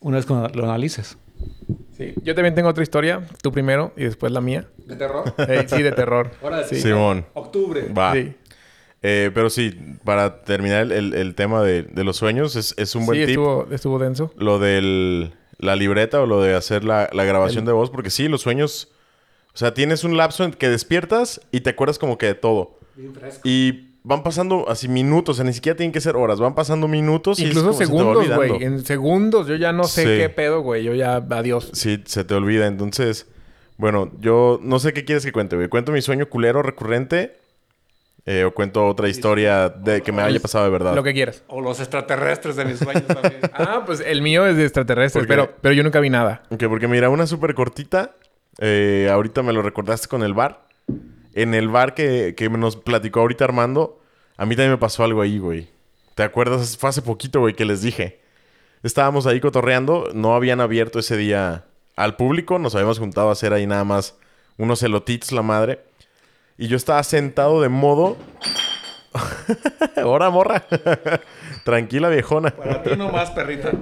una 0.00 0.16
vez 0.16 0.26
que 0.26 0.32
lo 0.34 0.64
analices. 0.64 1.16
Sí. 1.96 2.14
Yo 2.22 2.34
también 2.34 2.54
tengo 2.54 2.68
otra 2.68 2.82
historia, 2.82 3.26
tú 3.42 3.52
primero 3.52 3.92
y 3.96 4.04
después 4.04 4.32
la 4.32 4.40
mía. 4.40 4.66
¿De 4.86 4.96
terror? 4.96 5.34
Eh, 5.48 5.64
sí, 5.68 5.82
de 5.82 5.92
terror. 5.92 6.30
Ahora 6.42 6.64
sí. 6.64 6.80
Simón. 6.80 7.26
Octubre. 7.34 7.88
Va. 7.96 8.12
Sí. 8.14 8.34
Eh, 9.02 9.30
pero 9.34 9.50
sí, 9.50 9.76
para 10.04 10.42
terminar 10.42 10.82
el, 10.82 10.92
el- 10.92 11.14
el 11.14 11.34
tema 11.34 11.62
de, 11.62 11.82
de 11.82 12.04
los 12.04 12.16
sueños, 12.16 12.54
es, 12.56 12.74
es 12.78 12.94
un 12.94 13.04
buen 13.04 13.18
Sí, 13.18 13.26
tip. 13.26 13.30
estuvo, 13.30 13.66
estuvo 13.70 13.98
denso. 13.98 14.32
Lo 14.36 14.58
de 14.58 15.32
la 15.58 15.76
libreta 15.76 16.20
o 16.22 16.26
lo 16.26 16.40
de 16.40 16.54
hacer 16.54 16.84
la, 16.84 17.10
la 17.12 17.24
grabación 17.24 17.64
de 17.64 17.72
voz, 17.72 17.90
porque 17.90 18.10
sí, 18.10 18.28
los 18.28 18.42
sueños. 18.42 18.88
O 19.54 19.58
sea, 19.58 19.74
tienes 19.74 20.02
un 20.04 20.16
lapso 20.16 20.44
en 20.44 20.52
que 20.52 20.68
despiertas 20.70 21.40
y 21.50 21.60
te 21.60 21.70
acuerdas 21.70 21.98
como 21.98 22.16
que 22.16 22.26
de 22.26 22.34
todo. 22.34 22.78
Bien 22.96 23.12
fresco. 23.14 23.40
Y 23.44 23.91
van 24.04 24.22
pasando 24.22 24.68
así 24.68 24.88
minutos, 24.88 25.34
o 25.34 25.36
sea, 25.36 25.44
ni 25.44 25.52
siquiera 25.52 25.76
tienen 25.76 25.92
que 25.92 26.00
ser 26.00 26.16
horas, 26.16 26.40
van 26.40 26.54
pasando 26.54 26.88
minutos 26.88 27.38
y 27.38 27.44
Incluso 27.46 27.72
se 27.72 27.86
te 27.86 27.92
va 27.92 27.98
segundos, 28.02 28.34
güey. 28.36 28.62
En 28.64 28.84
segundos 28.84 29.46
yo 29.46 29.54
ya 29.56 29.72
no 29.72 29.84
sé 29.84 30.02
Sí. 30.02 30.08
qué 30.20 30.28
pedo, 30.28 30.60
güey. 30.60 30.82
Yo 30.84 30.94
ya, 30.94 31.16
adiós. 31.16 31.70
Sí, 31.72 32.02
se 32.06 32.24
te 32.24 32.34
olvida. 32.34 32.66
Entonces, 32.66 33.26
bueno, 33.76 34.10
yo 34.20 34.58
no 34.62 34.78
sé 34.80 34.92
qué 34.92 35.04
quieres 35.04 35.24
que 35.24 35.32
cuente, 35.32 35.56
güey. 35.56 35.68
¿Cuento 35.68 35.92
mi 35.92 36.02
sueño 36.02 36.28
culero 36.28 36.62
recurrente? 36.62 37.36
Eh, 38.24 38.44
¿O 38.44 38.54
cuento 38.54 38.86
otra 38.86 39.08
historia 39.08 39.68
de 39.68 40.00
que 40.02 40.12
me 40.12 40.22
haya 40.22 40.38
pasado 40.38 40.64
de 40.64 40.70
verdad? 40.70 40.94
Lo 40.94 41.02
que 41.02 41.12
quieras. 41.12 41.42
O 41.48 41.60
los 41.60 41.80
extraterrestres 41.80 42.54
de 42.54 42.64
mis 42.64 42.78
sueños 42.78 43.06
también. 43.06 43.40
Ah, 43.54 43.82
pues 43.84 44.00
el 44.00 44.22
mío 44.22 44.46
es 44.46 44.56
de 44.56 44.62
extraterrestres, 44.64 45.26
pero, 45.26 45.50
pero 45.60 45.74
yo 45.74 45.82
nunca 45.82 45.98
vi 46.00 46.08
nada. 46.10 46.42
Ok, 46.50 46.64
porque 46.68 46.86
mira, 46.86 47.08
una 47.10 47.26
súper 47.26 47.54
cortita. 47.54 48.12
eh, 48.58 49.08
ahorita 49.12 49.42
me 49.42 49.52
lo 49.52 49.62
recordaste 49.62 50.06
con 50.08 50.22
el 50.22 50.34
bar. 50.34 50.64
En 51.34 51.54
el 51.54 51.68
bar 51.68 51.94
que, 51.94 52.34
que 52.36 52.48
nos 52.50 52.76
platicó 52.76 53.20
ahorita 53.20 53.44
Armando, 53.44 54.00
a 54.36 54.46
mí 54.46 54.54
también 54.54 54.72
me 54.72 54.78
pasó 54.78 55.04
algo 55.04 55.22
ahí, 55.22 55.38
güey. 55.38 55.68
¿Te 56.14 56.22
acuerdas? 56.22 56.76
Fue 56.76 56.90
hace 56.90 57.02
poquito, 57.02 57.40
güey, 57.40 57.54
que 57.54 57.64
les 57.64 57.82
dije. 57.82 58.20
Estábamos 58.82 59.26
ahí 59.26 59.40
cotorreando, 59.40 60.10
no 60.12 60.34
habían 60.34 60.60
abierto 60.60 60.98
ese 60.98 61.16
día 61.16 61.64
al 61.96 62.16
público, 62.16 62.58
nos 62.58 62.74
habíamos 62.74 62.98
juntado 62.98 63.28
a 63.28 63.32
hacer 63.32 63.52
ahí 63.52 63.66
nada 63.66 63.84
más 63.84 64.16
unos 64.58 64.82
elotitos, 64.82 65.32
la 65.32 65.42
madre. 65.42 65.80
Y 66.58 66.68
yo 66.68 66.76
estaba 66.76 67.02
sentado 67.02 67.62
de 67.62 67.68
modo. 67.68 68.16
Ahora, 69.96 70.30
morra. 70.30 70.64
Tranquila, 71.64 72.08
viejona. 72.08 72.50
Para 72.50 72.82
ti 72.82 72.96
nomás, 72.96 73.30
perrita. 73.30 73.72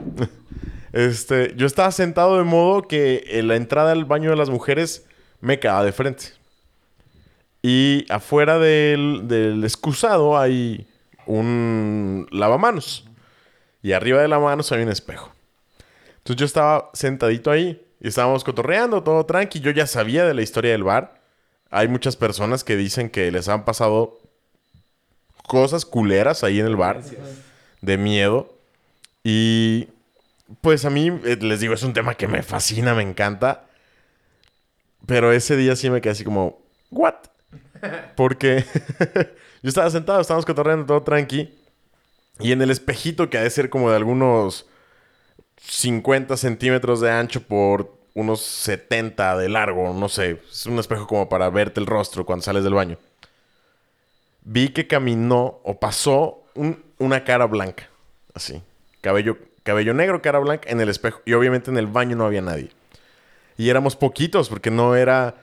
Este, 0.93 1.55
yo 1.57 1.67
estaba 1.67 1.91
sentado 1.93 2.37
de 2.37 2.45
modo 2.45 2.83
que 2.83 3.25
en 3.27 3.49
la 3.49 3.57
entrada 3.57 3.93
al 3.93 4.05
baño 4.05 4.31
de 4.31 4.37
las 4.37 4.51
mujeres 4.51 5.07
me 5.41 5.59
quedaba 5.59 5.85
de 5.85 5.93
frente. 5.93 6.40
Y 7.63 8.07
afuera 8.09 8.59
del, 8.59 9.23
del 9.25 9.65
excusado 9.65 10.39
hay 10.39 10.87
un 11.27 12.27
lavamanos. 12.31 13.05
Y 13.83 13.93
arriba 13.93 14.21
del 14.21 14.31
lavamanos 14.31 14.73
hay 14.73 14.83
un 14.83 14.89
espejo. 14.89 15.33
Entonces 16.19 16.37
yo 16.37 16.47
estaba 16.47 16.91
sentadito 16.93 17.51
ahí 17.51 17.87
y 18.01 18.09
estábamos 18.09 18.45
cotorreando, 18.45 19.03
todo 19.03 19.27
tranqui. 19.27 19.61
Yo 19.61 19.71
ya 19.71 19.87
sabía 19.87 20.25
de 20.25 20.35
la 20.35 20.43
historia 20.43 20.73
del 20.73 20.85
bar. 20.85 21.21
Hay 21.71 21.89
muchas 21.89 22.17
personas 22.17 22.65
que 22.65 22.77
dicen 22.77 23.11
que 23.11 23.31
les 23.31 23.49
han 23.49 23.65
pasado 23.65 24.19
cosas 25.47 25.85
culeras 25.85 26.45
ahí 26.45 26.61
en 26.61 26.67
el 26.67 26.77
bar. 26.77 27.03
De 27.81 27.97
miedo. 27.97 28.55
Y 29.23 29.89
pues 30.61 30.85
a 30.85 30.91
mí, 30.91 31.09
eh, 31.25 31.39
les 31.41 31.61
digo, 31.61 31.75
es 31.75 31.83
un 31.83 31.93
tema 31.93 32.15
que 32.15 32.29
me 32.29 32.43
fascina, 32.43 32.95
me 32.95 33.03
encanta. 33.03 33.65
Pero 35.07 35.33
ese 35.33 35.57
día 35.57 35.77
sí 35.77 35.91
me 35.91 36.01
quedé 36.01 36.13
así 36.13 36.25
como, 36.25 36.61
¿what? 36.91 37.15
Porque 38.17 38.65
yo 39.63 39.69
estaba 39.69 39.91
sentado, 39.91 40.21
estábamos 40.21 40.47
cotorreando 40.47 40.87
todo 40.87 41.03
tranqui. 41.03 41.55
Y 42.39 42.53
en 42.53 42.63
el 42.63 42.71
espejito, 42.71 43.29
que 43.29 43.39
ha 43.39 43.43
de 43.43 43.51
ser 43.51 43.69
como 43.71 43.91
de 43.91 43.97
algunos 43.97 44.67
50 45.63 46.37
centímetros 46.37 47.01
de 47.01 47.11
ancho 47.11 47.43
por 47.43 47.95
unos 48.15 48.41
70 48.43 49.37
de 49.37 49.49
largo, 49.49 49.93
no 49.95 50.09
sé. 50.09 50.41
Es 50.51 50.67
un 50.67 50.79
espejo 50.79 51.07
como 51.07 51.29
para 51.29 51.51
verte 51.51 51.81
el 51.81 51.87
rostro 51.87 52.25
cuando 52.27 52.43
sales 52.43 52.65
del 52.65 52.75
baño. 52.75 52.99
Vi 54.43 54.71
que 54.71 54.87
caminó 54.87 55.61
o 55.65 55.79
pasó 55.79 56.43
un- 56.55 56.83
una 56.99 57.25
cara 57.25 57.47
blanca. 57.47 57.89
Así. 58.35 58.63
Cabello, 59.01 59.37
cabello 59.63 59.95
negro, 59.95 60.23
cara 60.23 60.39
blanca 60.39 60.69
en 60.71 60.81
el 60.81 60.89
espejo. 60.89 61.21
Y 61.25 61.35
obviamente 61.35 61.71
en 61.71 61.77
el 61.77 61.87
baño 61.87 62.17
no 62.17 62.25
había 62.25 62.41
nadie. 62.43 62.71
Y 63.57 63.69
éramos 63.69 63.97
poquitos 63.97 64.49
porque 64.49 64.71
no 64.71 64.97
era... 64.97 65.35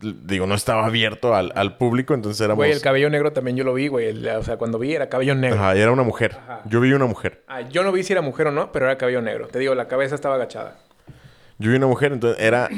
Digo, 0.00 0.46
no 0.46 0.54
estaba 0.54 0.86
abierto 0.86 1.34
al, 1.34 1.52
al 1.54 1.76
público, 1.76 2.14
entonces 2.14 2.40
éramos... 2.40 2.56
Güey, 2.56 2.72
el 2.72 2.80
cabello 2.80 3.10
negro 3.10 3.32
también 3.32 3.56
yo 3.56 3.64
lo 3.64 3.74
vi, 3.74 3.88
güey. 3.88 4.26
O 4.28 4.42
sea, 4.42 4.56
cuando 4.56 4.78
vi 4.78 4.94
era 4.94 5.10
cabello 5.10 5.34
negro. 5.34 5.58
Ajá, 5.58 5.76
y 5.76 5.80
era 5.80 5.92
una 5.92 6.02
mujer. 6.02 6.38
Ajá. 6.42 6.62
Yo 6.64 6.80
vi 6.80 6.92
una 6.92 7.04
mujer. 7.04 7.44
Ah, 7.48 7.60
yo 7.62 7.82
no 7.82 7.92
vi 7.92 8.02
si 8.02 8.12
era 8.14 8.22
mujer 8.22 8.46
o 8.46 8.50
no, 8.50 8.72
pero 8.72 8.86
era 8.86 8.96
cabello 8.96 9.20
negro. 9.20 9.48
Te 9.48 9.58
digo, 9.58 9.74
la 9.74 9.88
cabeza 9.88 10.14
estaba 10.14 10.36
agachada. 10.36 10.78
Yo 11.58 11.70
vi 11.70 11.76
una 11.76 11.86
mujer, 11.86 12.12
entonces 12.12 12.42
era 12.42 12.70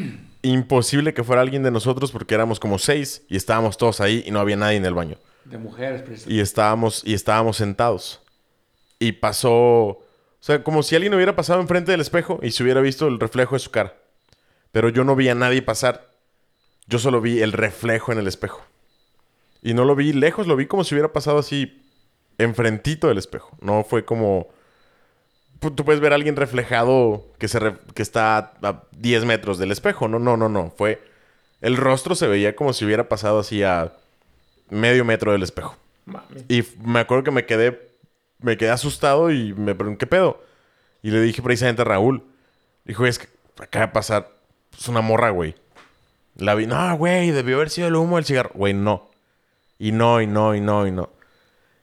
imposible 0.43 1.15
que 1.15 1.23
fuera 1.23 1.41
alguien 1.41 1.63
de 1.63 1.71
nosotros 1.71 2.11
porque 2.11 2.35
éramos 2.35 2.59
como 2.59 2.79
seis 2.79 3.23
y 3.29 3.37
estábamos 3.37 3.77
todos 3.77 4.01
ahí 4.01 4.25
y 4.27 4.33
no 4.33 4.41
había 4.41 4.57
nadie 4.57 4.77
en 4.77 4.85
el 4.85 4.95
baño. 4.95 5.17
De 5.45 5.59
mujeres, 5.59 6.03
precisamente. 6.03 6.35
Y 6.35 6.41
estábamos, 6.41 7.03
y 7.05 7.15
estábamos 7.15 7.57
sentados. 7.57 8.21
Y 8.99 9.13
pasó, 9.13 9.53
o 9.53 10.05
sea, 10.41 10.65
como 10.65 10.83
si 10.83 10.97
alguien 10.97 11.15
hubiera 11.15 11.37
pasado 11.37 11.61
enfrente 11.61 11.93
del 11.93 12.01
espejo 12.01 12.41
y 12.43 12.51
se 12.51 12.65
hubiera 12.65 12.81
visto 12.81 13.07
el 13.07 13.21
reflejo 13.21 13.55
de 13.55 13.61
su 13.61 13.71
cara. 13.71 13.95
Pero 14.73 14.89
yo 14.89 15.05
no 15.05 15.15
vi 15.15 15.29
a 15.29 15.37
nadie 15.37 15.63
pasar. 15.63 16.12
Yo 16.87 16.99
solo 16.99 17.21
vi 17.21 17.41
el 17.41 17.53
reflejo 17.53 18.13
en 18.13 18.19
el 18.19 18.27
espejo. 18.27 18.63
Y 19.63 19.75
no 19.75 19.85
lo 19.85 19.95
vi 19.95 20.13
lejos, 20.13 20.47
lo 20.47 20.57
vi 20.57 20.67
como 20.67 20.85
si 20.85 20.95
hubiera 20.95 21.13
pasado 21.13 21.39
así 21.39 21.83
enfrentito 22.39 23.09
del 23.09 23.19
espejo. 23.19 23.57
No 23.61 23.85
fue 23.85 24.05
como... 24.05 24.49
Tú 25.61 25.85
puedes 25.85 26.01
ver 26.01 26.13
a 26.13 26.17
alguien 26.17 26.35
reflejado 26.35 27.25
que, 27.39 27.47
se 27.47 27.61
re- 27.61 27.77
que 27.95 28.03
está 28.03 28.53
a 28.63 28.83
10 28.99 29.25
metros 29.27 29.59
del 29.59 29.71
espejo. 29.71 30.09
No, 30.09 30.19
no, 30.19 30.37
no, 30.37 30.49
no. 30.49 30.73
Fue... 30.77 31.01
El 31.61 31.77
rostro 31.77 32.17
se 32.17 32.27
veía 32.27 32.57
como 32.57 32.73
si 32.73 32.85
hubiera 32.85 33.09
pasado 33.09 33.39
así 33.39 33.63
a 33.63 33.93
medio 34.69 35.05
metro 35.05 35.31
del 35.31 35.45
espejo. 35.45 35.77
Mami. 36.07 36.45
Y 36.49 36.65
me 36.85 36.99
acuerdo 36.99 37.23
que 37.23 37.31
me 37.31 37.47
quedé, 37.47 37.81
me 38.41 38.57
quedé 38.57 38.71
asustado 38.71 39.31
y 39.31 39.53
me 39.55 39.77
pregunté, 39.77 39.99
¿qué 40.01 40.07
pedo? 40.09 40.43
Y 41.05 41.13
le 41.13 41.21
dije 41.21 41.41
precisamente 41.41 41.83
a 41.83 41.85
Raúl. 41.85 42.25
Dijo, 42.85 43.07
es 43.07 43.21
que 43.21 43.29
acaba 43.61 43.87
de 43.87 43.93
pasar 43.93 44.33
es 44.77 44.89
una 44.89 45.03
morra, 45.03 45.31
güey. 45.31 45.55
La 46.37 46.55
vi, 46.55 46.67
no, 46.67 46.97
güey, 46.97 47.31
debió 47.31 47.57
haber 47.57 47.71
sido 47.71 47.89
el 47.89 47.97
humo 47.97 48.17
del 48.17 48.25
cigarro. 48.25 48.51
Güey, 48.55 48.75
no. 48.75 49.09
Y 49.79 49.93
no, 49.93 50.21
y 50.23 50.27
no, 50.27 50.55
y 50.55 50.61
no, 50.61 50.87
y 50.87 50.91
no. 50.93 51.11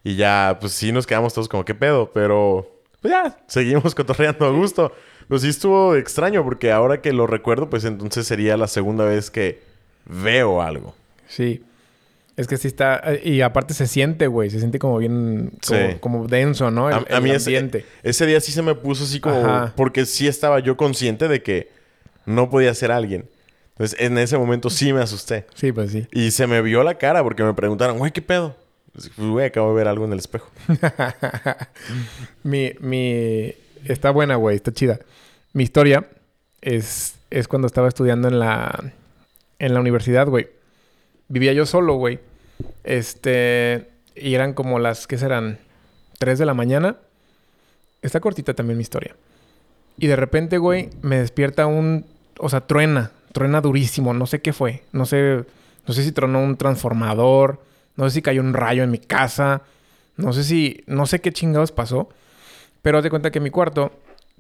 Y 0.04 0.16
ya, 0.16 0.58
pues 0.60 0.74
sí 0.74 0.92
nos 0.92 1.06
quedamos 1.06 1.34
todos 1.34 1.48
como, 1.50 1.66
¿qué 1.66 1.76
pedo? 1.76 2.12
Pero, 2.14 2.68
pues 3.02 3.12
ya, 3.12 3.38
seguimos 3.48 3.94
cotorreando 3.96 4.46
a 4.46 4.52
gusto. 4.52 4.94
Pero 5.28 5.40
sí 5.40 5.50
estuvo 5.50 5.96
extraño 5.96 6.44
porque 6.44 6.72
ahora 6.72 7.02
que 7.02 7.14
lo 7.14 7.28
recuerdo, 7.28 7.70
pues 7.70 7.84
entonces 7.86 8.26
sería 8.26 8.58
la 8.58 8.68
segunda 8.68 9.06
vez 9.06 9.30
que 9.30 9.62
veo 10.06 10.62
algo. 10.62 10.96
Sí. 11.28 11.64
Es 12.36 12.48
que 12.48 12.56
sí 12.58 12.68
está... 12.70 13.04
Y 13.24 13.42
aparte 13.42 13.74
se 13.74 13.86
siente, 13.86 14.26
güey. 14.28 14.50
Se 14.50 14.60
siente 14.60 14.80
como 14.80 14.98
bien... 14.98 15.52
Como, 15.68 15.80
Sí. 15.92 15.98
como 16.00 16.28
denso, 16.28 16.72
¿no? 16.72 16.88
El, 16.90 16.96
A, 16.96 16.98
a 17.00 17.18
el 17.18 17.22
mí 17.22 17.32
ese, 17.32 17.50
ambiente. 17.50 17.86
ese 18.02 18.26
día 18.26 18.40
sí 18.40 18.52
se 18.54 18.62
me 18.62 18.74
puso 18.76 19.04
así 19.04 19.20
como... 19.20 19.36
Ajá. 19.46 19.74
Porque 19.76 20.06
sí 20.06 20.26
estaba 20.28 20.60
yo 20.60 20.78
consciente 20.78 21.28
de 21.28 21.44
que 21.44 21.70
no 22.26 22.50
podía 22.50 22.74
ser 22.74 22.92
alguien. 22.94 23.26
Entonces, 23.80 24.02
en 24.02 24.18
ese 24.18 24.38
momento 24.38 24.70
sí 24.70 24.92
me 24.92 25.02
asusté. 25.02 25.46
Sí, 25.56 25.72
pues 25.72 25.92
sí. 25.92 26.06
Y 26.12 26.32
se 26.32 26.48
me 26.48 26.62
vio 26.62 26.84
la 26.84 26.96
cara 26.96 27.24
porque 27.24 27.44
me 27.44 27.54
preguntaron, 27.54 27.98
güey, 27.98 28.12
¿qué 28.12 28.22
pedo? 28.22 28.58
Pues, 28.92 29.10
güey, 29.16 29.46
acabo 29.46 29.70
de 29.70 29.76
ver 29.78 29.88
algo 29.88 30.04
en 30.04 30.12
el 30.12 30.20
espejo. 30.20 30.52
mi, 32.44 32.74
mi... 32.82 33.56
Está 33.86 34.12
buena, 34.12 34.36
güey. 34.36 34.58
Está 34.58 34.74
chida. 34.74 35.00
Mi 35.54 35.64
historia 35.64 36.10
es, 36.60 37.16
es 37.30 37.48
cuando 37.48 37.68
estaba 37.68 37.88
estudiando 37.88 38.28
en 38.28 38.40
la... 38.40 38.92
En 39.60 39.74
la 39.74 39.80
universidad, 39.80 40.28
güey. 40.28 40.50
Vivía 41.30 41.54
yo 41.54 41.66
solo, 41.66 41.94
güey. 41.94 42.20
Este... 42.84 43.88
Y 44.14 44.36
eran 44.36 44.52
como 44.52 44.80
las... 44.80 45.08
¿Qué 45.08 45.18
serán? 45.18 45.58
3 46.18 46.38
de 46.38 46.46
la 46.46 46.54
mañana. 46.54 46.98
Está 48.02 48.20
cortita 48.20 48.54
también 48.54 48.78
mi 48.78 48.82
historia. 48.82 49.16
Y 49.98 50.08
de 50.08 50.18
repente, 50.18 50.58
güey, 50.58 50.90
me 51.02 51.18
despierta 51.20 51.66
un... 51.66 52.06
O 52.40 52.50
sea, 52.50 52.68
truena. 52.68 53.14
Truena 53.34 53.62
durísimo. 53.62 54.14
No 54.14 54.26
sé 54.26 54.42
qué 54.42 54.54
fue. 54.54 54.84
No 54.92 55.06
sé... 55.06 55.46
No 55.88 55.94
sé 55.94 56.04
si 56.04 56.12
tronó 56.12 56.42
un 56.44 56.56
transformador. 56.58 57.62
No 57.96 58.06
sé 58.10 58.16
si 58.16 58.22
cayó 58.22 58.42
un 58.42 58.54
rayo 58.54 58.84
en 58.84 58.92
mi 58.92 59.00
casa. 59.00 59.62
No 60.18 60.34
sé 60.34 60.44
si... 60.44 60.84
No 60.88 61.06
sé 61.06 61.20
qué 61.22 61.32
chingados 61.32 61.72
pasó. 61.72 62.10
Pero 62.82 62.98
haz 62.98 63.04
de 63.04 63.10
cuenta 63.10 63.32
que 63.32 63.40
mi 63.40 63.50
cuarto 63.50 63.92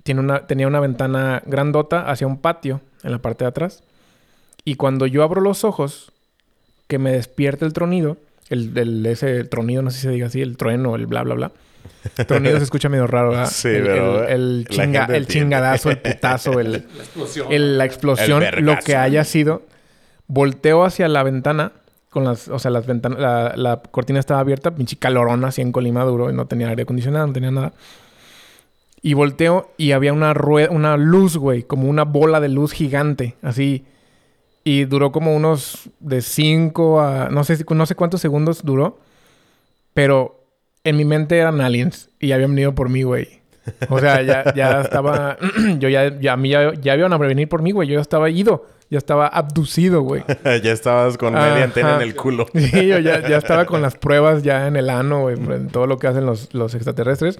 tiene 0.03 0.21
una, 0.21 0.47
tenía 0.47 0.67
una 0.67 0.79
ventana 0.79 1.41
grandota 1.45 2.09
hacia 2.09 2.27
un 2.27 2.37
patio 2.37 2.81
en 3.03 3.11
la 3.11 3.19
parte 3.19 3.43
de 3.43 3.49
atrás. 3.49 3.83
Y 4.65 4.75
cuando 4.75 5.05
yo 5.07 5.23
abro 5.23 5.41
los 5.41 5.63
ojos, 5.63 6.11
que 6.87 6.99
me 6.99 7.11
despierta 7.11 7.65
el 7.65 7.73
tronido, 7.73 8.17
el, 8.49 8.77
el- 8.77 9.05
ese 9.05 9.43
tronido, 9.43 9.81
no 9.81 9.91
sé 9.91 9.97
si 9.97 10.03
se 10.03 10.11
diga 10.11 10.27
así, 10.27 10.41
el 10.41 10.57
trueno, 10.57 10.95
el 10.95 11.05
bla, 11.07 11.23
bla, 11.23 11.35
bla. 11.35 11.51
Tronido 12.27 12.57
se 12.57 12.63
escucha 12.63 12.89
medio 12.89 13.07
raro, 13.07 13.29
¿verdad? 13.31 13.49
Sí, 13.51 13.67
el, 13.69 13.83
pero 13.83 14.27
el, 14.27 14.67
chinga- 14.69 15.25
chingadazo, 15.27 15.89
el 15.91 15.97
putazo, 15.99 16.59
el, 16.59 16.71
La 16.95 17.03
explosión. 17.03 17.47
el- 17.51 17.77
la 17.77 17.85
explosión, 17.85 18.43
El 18.43 18.65
lo 18.65 18.77
que 18.79 18.95
haya 18.95 19.23
sido. 19.23 19.63
Volteo 20.27 20.83
hacia 20.85 21.07
la 21.07 21.23
ventana, 21.23 21.71
con 22.09 22.23
las, 22.23 22.47
o 22.47 22.59
sea, 22.59 22.71
las 22.71 22.85
ventanas, 22.85 23.19
la, 23.19 23.53
la 23.55 23.81
cortina 23.81 24.19
estaba 24.19 24.39
abierta, 24.39 24.71
pinche 24.75 24.95
calorona 24.97 25.47
así 25.49 25.61
en 25.61 25.71
Colima 25.71 26.03
duro, 26.03 26.29
y 26.29 26.33
no 26.33 26.45
tenía 26.47 26.69
aire 26.69 26.83
acondicionado, 26.83 27.27
no 27.27 27.33
tenía 27.33 27.51
nada. 27.51 27.73
Y 29.01 29.13
volteo 29.13 29.71
y 29.77 29.91
había 29.93 30.11
una 30.13 30.33
rueda, 30.33 30.69
una 30.71 30.97
luz, 30.97 31.37
güey, 31.37 31.63
como 31.63 31.87
una 31.89 32.03
bola 32.03 32.39
de 32.39 32.49
luz 32.49 32.71
gigante, 32.73 33.35
así. 33.41 33.85
Y 34.63 34.85
duró 34.85 35.11
como 35.11 35.35
unos 35.35 35.89
de 35.99 36.21
5 36.21 37.01
a. 37.01 37.29
No 37.29 37.43
sé, 37.43 37.55
si- 37.57 37.63
no 37.69 37.85
sé 37.85 37.95
cuántos 37.95 38.21
segundos 38.21 38.63
duró. 38.63 38.99
Pero 39.93 40.38
en 40.83 40.97
mi 40.97 41.05
mente 41.05 41.37
eran 41.37 41.61
aliens. 41.61 42.09
Y 42.19 42.27
ya 42.27 42.35
habían 42.35 42.51
venido 42.51 42.75
por 42.75 42.89
mí, 42.89 43.03
güey. 43.03 43.39
O 43.89 43.99
sea, 43.99 44.21
ya, 44.21 44.53
ya 44.53 44.81
estaba. 44.81 45.37
yo 45.79 45.89
ya, 45.89 46.19
ya, 46.19 46.33
a 46.33 46.37
mí 46.37 46.49
ya, 46.49 46.73
ya 46.73 46.95
iban 46.95 47.13
a 47.13 47.17
venir 47.17 47.47
por 47.49 47.61
mí, 47.61 47.71
güey. 47.71 47.87
Yo 47.87 47.95
ya 47.95 48.01
estaba 48.01 48.29
ido. 48.29 48.67
Ya 48.89 48.97
estaba 48.97 49.27
abducido, 49.27 50.01
güey. 50.01 50.23
ya 50.43 50.71
estabas 50.71 51.17
con 51.17 51.33
media 51.33 51.53
Ajá. 51.53 51.63
antena 51.63 51.95
en 51.97 52.01
el 52.01 52.15
culo. 52.15 52.47
Sí, 52.53 52.87
yo 52.87 52.97
ya, 52.99 53.27
ya 53.27 53.37
estaba 53.37 53.65
con 53.65 53.81
las 53.81 53.95
pruebas 53.95 54.41
ya 54.41 54.67
en 54.67 54.75
el 54.75 54.89
ano, 54.89 55.21
güey, 55.21 55.35
en 55.37 55.67
todo 55.67 55.85
lo 55.85 55.99
que 55.99 56.07
hacen 56.07 56.25
los, 56.25 56.53
los 56.53 56.73
extraterrestres. 56.73 57.39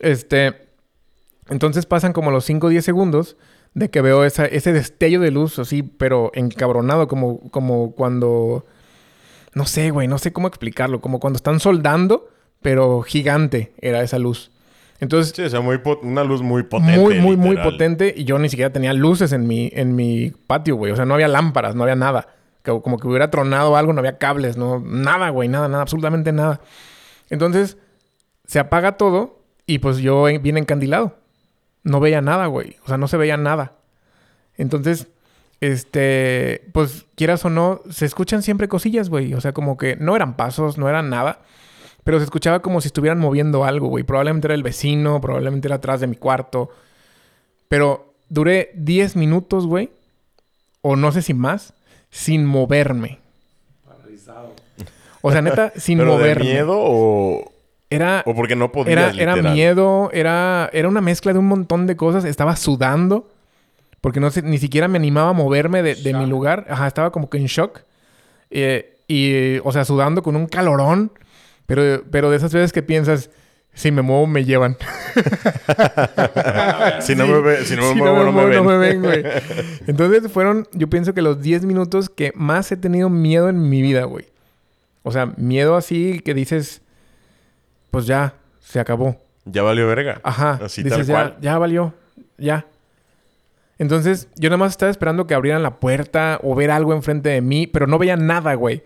Este. 0.00 0.68
Entonces 1.48 1.86
pasan 1.86 2.12
como 2.12 2.30
los 2.30 2.44
5 2.44 2.66
o 2.66 2.70
10 2.70 2.84
segundos 2.84 3.36
de 3.74 3.88
que 3.90 4.00
veo 4.00 4.24
esa, 4.24 4.46
ese 4.46 4.72
destello 4.72 5.20
de 5.20 5.30
luz 5.30 5.58
así, 5.58 5.82
pero 5.82 6.30
encabronado, 6.34 7.06
como, 7.06 7.40
como 7.50 7.92
cuando. 7.94 8.66
No 9.54 9.66
sé, 9.66 9.90
güey, 9.90 10.08
no 10.08 10.18
sé 10.18 10.32
cómo 10.32 10.48
explicarlo. 10.48 11.00
Como 11.00 11.20
cuando 11.20 11.36
están 11.36 11.60
soldando, 11.60 12.28
pero 12.62 13.02
gigante 13.02 13.72
era 13.80 14.02
esa 14.02 14.18
luz. 14.18 14.50
Entonces, 15.00 15.32
Sí, 15.34 15.42
o 15.42 15.48
sea, 15.48 15.60
muy 15.60 15.80
una 16.02 16.24
luz 16.24 16.42
muy 16.42 16.62
potente. 16.62 16.98
muy, 16.98 17.18
muy, 17.20 17.36
muy 17.36 17.56
potente. 17.56 18.12
Y 18.16 18.24
yo 18.24 18.38
ni 18.38 18.50
siquiera 18.50 18.70
tenía 18.70 18.92
luces 18.92 19.32
en 19.32 19.46
mi, 19.46 19.70
en 19.72 19.96
mi 19.96 20.30
patio, 20.46 20.76
güey. 20.76 20.92
O 20.92 20.96
sea, 20.96 21.06
no 21.06 21.14
había 21.14 21.28
lámparas, 21.28 21.74
no 21.74 21.84
había 21.84 21.96
nada. 21.96 22.28
Como 22.62 22.98
que 22.98 23.08
hubiera 23.08 23.30
tronado 23.30 23.76
algo, 23.76 23.94
no 23.94 24.00
había 24.00 24.18
cables, 24.18 24.58
no, 24.58 24.80
nada, 24.80 25.30
güey, 25.30 25.48
nada, 25.48 25.68
nada, 25.68 25.82
absolutamente 25.82 26.32
nada. 26.32 26.60
Entonces, 27.30 27.78
se 28.44 28.58
apaga 28.58 28.98
todo 28.98 29.40
y 29.64 29.78
pues 29.78 29.98
yo 29.98 30.24
bien 30.24 30.58
encandilado. 30.58 31.16
No 31.82 32.00
veía 32.00 32.20
nada, 32.20 32.46
güey. 32.46 32.76
O 32.84 32.88
sea, 32.88 32.98
no 32.98 33.08
se 33.08 33.16
veía 33.16 33.38
nada. 33.38 33.72
Entonces, 34.58 35.08
este, 35.62 36.68
pues 36.72 37.06
quieras 37.14 37.42
o 37.46 37.50
no, 37.50 37.80
se 37.90 38.04
escuchan 38.04 38.42
siempre 38.42 38.68
cosillas, 38.68 39.08
güey. 39.08 39.32
O 39.32 39.40
sea, 39.40 39.52
como 39.52 39.78
que 39.78 39.96
no 39.96 40.14
eran 40.14 40.36
pasos, 40.36 40.76
no 40.76 40.90
eran 40.90 41.08
nada. 41.08 41.38
Pero 42.04 42.18
se 42.18 42.24
escuchaba 42.24 42.60
como 42.60 42.80
si 42.80 42.88
estuvieran 42.88 43.18
moviendo 43.18 43.64
algo, 43.64 43.88
güey. 43.88 44.04
Probablemente 44.04 44.46
era 44.46 44.54
el 44.54 44.62
vecino, 44.62 45.20
probablemente 45.20 45.68
era 45.68 45.76
atrás 45.76 46.00
de 46.00 46.06
mi 46.06 46.16
cuarto. 46.16 46.70
Pero 47.68 48.14
duré 48.28 48.70
10 48.74 49.16
minutos, 49.16 49.66
güey. 49.66 49.90
O 50.82 50.96
no 50.96 51.12
sé 51.12 51.22
si 51.22 51.34
más. 51.34 51.74
Sin 52.10 52.44
moverme. 52.46 53.18
O 55.22 55.30
sea, 55.30 55.42
neta, 55.42 55.72
sin 55.76 55.98
¿Pero 55.98 56.12
moverme. 56.12 56.44
de 56.46 56.52
miedo 56.52 56.76
o, 56.76 57.52
Era, 57.90 58.22
o 58.24 58.34
porque 58.34 58.56
no 58.56 58.72
podías, 58.72 59.14
era, 59.14 59.34
era 59.34 59.36
miedo, 59.36 60.10
era, 60.12 60.70
era 60.72 60.88
una 60.88 61.00
mezcla 61.00 61.32
de 61.32 61.38
un 61.38 61.46
montón 61.46 61.86
de 61.86 61.96
cosas. 61.96 62.24
Estaba 62.24 62.56
sudando. 62.56 63.28
Porque 64.00 64.18
no 64.18 64.30
sé, 64.30 64.40
ni 64.40 64.56
siquiera 64.56 64.88
me 64.88 64.96
animaba 64.96 65.30
a 65.30 65.34
moverme 65.34 65.82
de, 65.82 65.94
de 65.94 66.14
mi 66.14 66.24
lugar. 66.24 66.66
Ajá, 66.70 66.86
estaba 66.86 67.12
como 67.12 67.28
que 67.28 67.36
en 67.36 67.46
shock. 67.46 67.82
Eh, 68.50 68.96
y, 69.06 69.58
o 69.58 69.72
sea, 69.72 69.84
sudando 69.84 70.22
con 70.22 70.36
un 70.36 70.46
calorón. 70.46 71.12
Pero, 71.74 72.02
pero 72.10 72.30
de 72.30 72.36
esas 72.36 72.52
veces 72.52 72.72
que 72.72 72.82
piensas, 72.82 73.30
si 73.74 73.92
me 73.92 74.02
muevo, 74.02 74.26
me 74.26 74.44
llevan. 74.44 74.76
Si 77.00 77.14
no 77.14 77.26
me, 77.26 77.40
ve- 77.40 77.64
si 77.64 77.76
no 77.76 77.82
me 77.82 77.88
Si 77.92 77.94
muevo, 77.94 78.24
no 78.24 78.32
me 78.32 78.44
ven. 78.46 78.54
no 78.56 78.64
me 78.64 78.78
ven, 78.78 79.02
güey. 79.02 79.22
Entonces 79.86 80.30
fueron, 80.30 80.66
yo 80.72 80.88
pienso 80.88 81.14
que 81.14 81.22
los 81.22 81.40
10 81.40 81.64
minutos 81.64 82.10
que 82.10 82.32
más 82.34 82.70
he 82.72 82.76
tenido 82.76 83.08
miedo 83.08 83.48
en 83.48 83.68
mi 83.68 83.82
vida, 83.82 84.04
güey. 84.04 84.26
O 85.02 85.12
sea, 85.12 85.26
miedo 85.36 85.76
así 85.76 86.20
que 86.24 86.34
dices, 86.34 86.82
pues 87.90 88.06
ya, 88.06 88.34
se 88.60 88.80
acabó. 88.80 89.16
Ya 89.44 89.62
valió 89.62 89.86
verga. 89.86 90.20
Ajá. 90.22 90.60
Así 90.62 90.82
dices, 90.82 90.98
tal 90.98 91.06
ya, 91.06 91.14
cual. 91.14 91.36
ya 91.40 91.58
valió, 91.58 91.94
ya. 92.36 92.66
Entonces, 93.78 94.28
yo 94.36 94.50
nada 94.50 94.58
más 94.58 94.72
estaba 94.72 94.90
esperando 94.90 95.26
que 95.26 95.34
abrieran 95.34 95.62
la 95.62 95.76
puerta 95.76 96.38
o 96.42 96.54
ver 96.54 96.70
algo 96.70 96.92
enfrente 96.92 97.30
de 97.30 97.40
mí, 97.40 97.66
pero 97.66 97.86
no 97.86 97.98
veía 97.98 98.16
nada, 98.16 98.52
güey. 98.54 98.82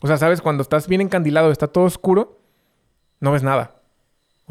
O 0.00 0.06
sea, 0.06 0.16
¿sabes? 0.16 0.40
Cuando 0.40 0.62
estás 0.62 0.86
bien 0.88 1.00
encandilado, 1.00 1.50
está 1.50 1.66
todo 1.68 1.84
oscuro, 1.84 2.38
no 3.20 3.32
ves 3.32 3.42
nada. 3.42 3.74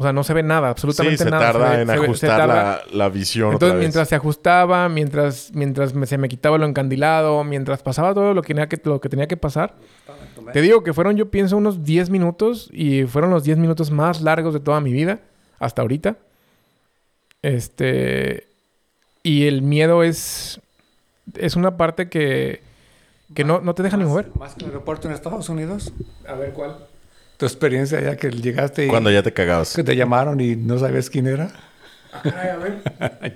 O 0.00 0.02
sea, 0.04 0.12
no 0.12 0.22
se 0.22 0.32
ve 0.32 0.44
nada, 0.44 0.68
Sí, 0.68 0.70
absolutamente 0.70 1.24
se 1.24 1.30
nada. 1.30 1.50
tarda 1.52 1.70
ve- 1.70 1.80
en 1.82 1.86
se 1.88 1.92
ve- 1.94 1.98
se 1.98 2.04
ajustar 2.04 2.36
tarda. 2.38 2.54
la, 2.54 2.80
la 2.92 3.08
visión 3.08 3.46
Entonces, 3.52 3.66
otra 3.70 3.74
vez. 3.78 3.80
mientras 3.80 4.08
se 4.08 4.14
ajustaba, 4.14 4.88
mientras, 4.88 5.50
mientras 5.54 5.92
me- 5.94 6.06
se 6.06 6.18
me 6.18 6.28
quitaba 6.28 6.56
lo 6.56 6.66
encandilado, 6.66 7.42
mientras 7.42 7.82
pasaba 7.82 8.14
todo 8.14 8.32
lo 8.32 8.42
que 8.42 8.48
tenía 8.54 8.68
que, 8.68 8.80
lo 8.84 9.00
que, 9.00 9.08
tenía 9.08 9.26
que 9.26 9.36
pasar, 9.36 9.74
te 10.52 10.60
digo 10.60 10.84
que 10.84 10.92
fueron, 10.92 11.16
yo 11.16 11.30
pienso, 11.32 11.56
unos 11.56 11.82
10 11.82 12.10
minutos 12.10 12.68
y 12.72 13.04
fueron 13.06 13.30
los 13.30 13.42
10 13.42 13.58
minutos 13.58 13.90
más 13.90 14.20
largos 14.20 14.54
de 14.54 14.60
toda 14.60 14.80
mi 14.80 14.92
vida 14.92 15.18
hasta 15.58 15.82
ahorita. 15.82 16.16
Este. 17.42 18.46
Y 19.22 19.46
el 19.46 19.62
miedo 19.62 20.02
es. 20.02 20.60
Es 21.34 21.56
una 21.56 21.76
parte 21.76 22.08
que. 22.08 22.62
Que 23.34 23.44
no, 23.44 23.60
no 23.60 23.74
te 23.74 23.82
dejan 23.82 24.00
ni 24.00 24.06
mover. 24.06 24.30
Más 24.38 24.54
que 24.54 24.64
el 24.64 24.70
aeropuerto 24.70 25.08
en 25.08 25.14
Estados 25.14 25.48
Unidos. 25.48 25.92
A 26.26 26.34
ver 26.34 26.52
cuál. 26.52 26.76
Tu 27.36 27.46
experiencia 27.46 28.00
ya 28.00 28.16
que 28.16 28.30
llegaste 28.30 28.86
y. 28.86 28.88
Cuando 28.88 29.10
ya 29.10 29.22
te 29.22 29.32
cagabas. 29.32 29.74
Que 29.74 29.84
te 29.84 29.94
llamaron 29.94 30.40
y 30.40 30.56
no 30.56 30.78
sabías 30.78 31.10
quién 31.10 31.26
era. 31.26 31.50
Ah, 32.12 32.20
caray, 32.22 32.50
a 32.50 32.56
ver. 32.56 32.82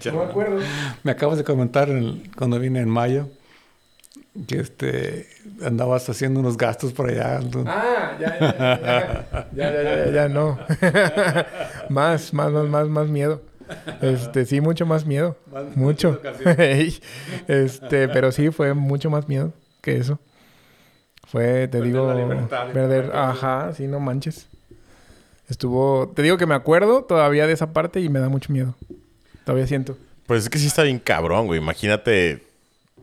no 0.13 0.25
me 0.25 0.25
acuerdo. 0.25 0.61
Me 1.03 1.13
acabas 1.13 1.39
de 1.39 1.45
comentar 1.45 1.89
cuando 2.37 2.59
vine 2.59 2.81
en 2.81 2.89
mayo 2.89 3.29
que 4.47 4.61
este 4.61 5.29
andabas 5.63 6.09
haciendo 6.09 6.41
unos 6.41 6.57
gastos 6.57 6.93
por 6.93 7.11
allá. 7.11 7.41
Ah, 7.67 8.17
ya, 8.19 8.39
ya, 8.39 8.59
ya, 8.59 8.81
ya, 8.81 9.49
ya, 9.55 9.73
ya, 9.73 9.83
ya, 9.83 10.11
ya, 10.11 10.29
no. 10.29 10.59
más, 11.91 12.33
más, 12.33 12.51
más, 12.51 12.67
más, 12.67 12.89
más 12.89 13.09
miedo. 13.09 13.43
Este, 14.01 14.45
sí, 14.47 14.61
mucho 14.61 14.87
más 14.87 15.07
miedo. 15.07 15.37
Más 15.53 15.77
mucho. 15.77 16.21
este, 17.47 18.09
pero 18.09 18.33
sí 18.33 18.51
fue 18.51 18.75
mucho 18.75 19.11
más 19.11 19.29
miedo 19.29 19.53
que 19.83 19.97
eso. 19.99 20.19
Fue, 21.27 21.69
te 21.69 21.79
Perder 21.79 21.85
digo, 21.85 22.07
la 22.07 22.15
libertad 22.15 22.69
y 22.69 22.73
perder, 22.73 23.11
ajá, 23.15 23.73
sí, 23.75 23.87
no 23.87 24.01
manches. 24.01 24.49
Estuvo, 25.49 26.13
te 26.15 26.23
digo 26.23 26.39
que 26.39 26.47
me 26.47 26.55
acuerdo 26.55 27.05
todavía 27.05 27.47
de 27.47 27.53
esa 27.53 27.73
parte 27.73 28.01
y 28.01 28.09
me 28.09 28.21
da 28.21 28.29
mucho 28.29 28.53
miedo. 28.53 28.75
Todavía 29.45 29.67
siento. 29.67 29.97
Pues 30.27 30.45
es 30.45 30.51
que 30.51 30.59
sí 30.59 30.67
está 30.67 30.83
bien 30.83 30.99
cabrón, 30.99 31.47
güey. 31.47 31.61
Imagínate, 31.61 32.43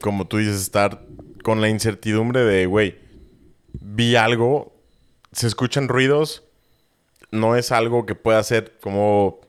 como 0.02 0.26
tú 0.26 0.38
dices, 0.38 0.62
estar 0.62 1.02
con 1.44 1.62
la 1.62 1.70
incertidumbre 1.70 2.42
de, 2.42 2.66
güey, 2.66 2.98
vi 3.74 4.16
algo, 4.16 4.74
se 5.32 5.48
escuchan 5.48 5.88
ruidos, 5.88 6.44
no 7.32 7.56
es 7.56 7.72
algo 7.72 8.06
que 8.06 8.16
pueda 8.16 8.42
ser 8.44 8.78
como 8.80 9.42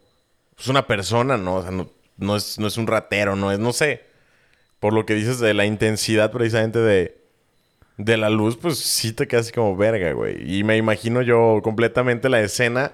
pues, 0.57 0.69
una 0.69 0.87
persona, 0.87 1.37
¿no? 1.37 1.57
O 1.57 1.63
sea, 1.63 1.71
no, 1.71 1.91
no 2.17 2.37
es, 2.37 2.59
no 2.59 2.67
es 2.67 2.77
un 2.77 2.87
ratero, 2.87 3.37
no 3.37 3.53
es, 3.53 3.59
no 3.59 3.73
sé. 3.73 4.05
Por 4.79 4.93
lo 4.95 5.05
que 5.05 5.15
dices 5.15 5.39
de 5.39 5.55
la 5.55 5.67
intensidad 5.67 6.31
precisamente 6.31 6.79
de, 6.79 7.20
de 8.05 8.17
la 8.17 8.31
luz, 8.31 8.57
pues 8.57 8.79
sí 8.79 9.13
te 9.13 9.27
quedas 9.29 9.47
así 9.47 9.53
como 9.53 9.77
verga, 9.77 10.13
güey. 10.13 10.59
Y 10.59 10.65
me 10.65 10.77
imagino 10.77 11.23
yo 11.23 11.61
completamente 11.63 12.29
la 12.29 12.41
escena 12.41 12.93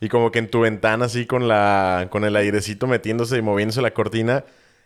y 0.00 0.08
como 0.08 0.30
que 0.30 0.38
en 0.40 0.48
tu 0.50 0.60
ventana 0.60 1.04
así 1.06 1.26
con 1.26 1.48
la 1.48 2.08
con 2.10 2.24
el 2.24 2.34
airecito 2.36 2.86
metiéndose 2.86 3.36
y 3.38 3.42
moviéndose 3.42 3.82
la 3.82 3.92
cortina 3.92 4.44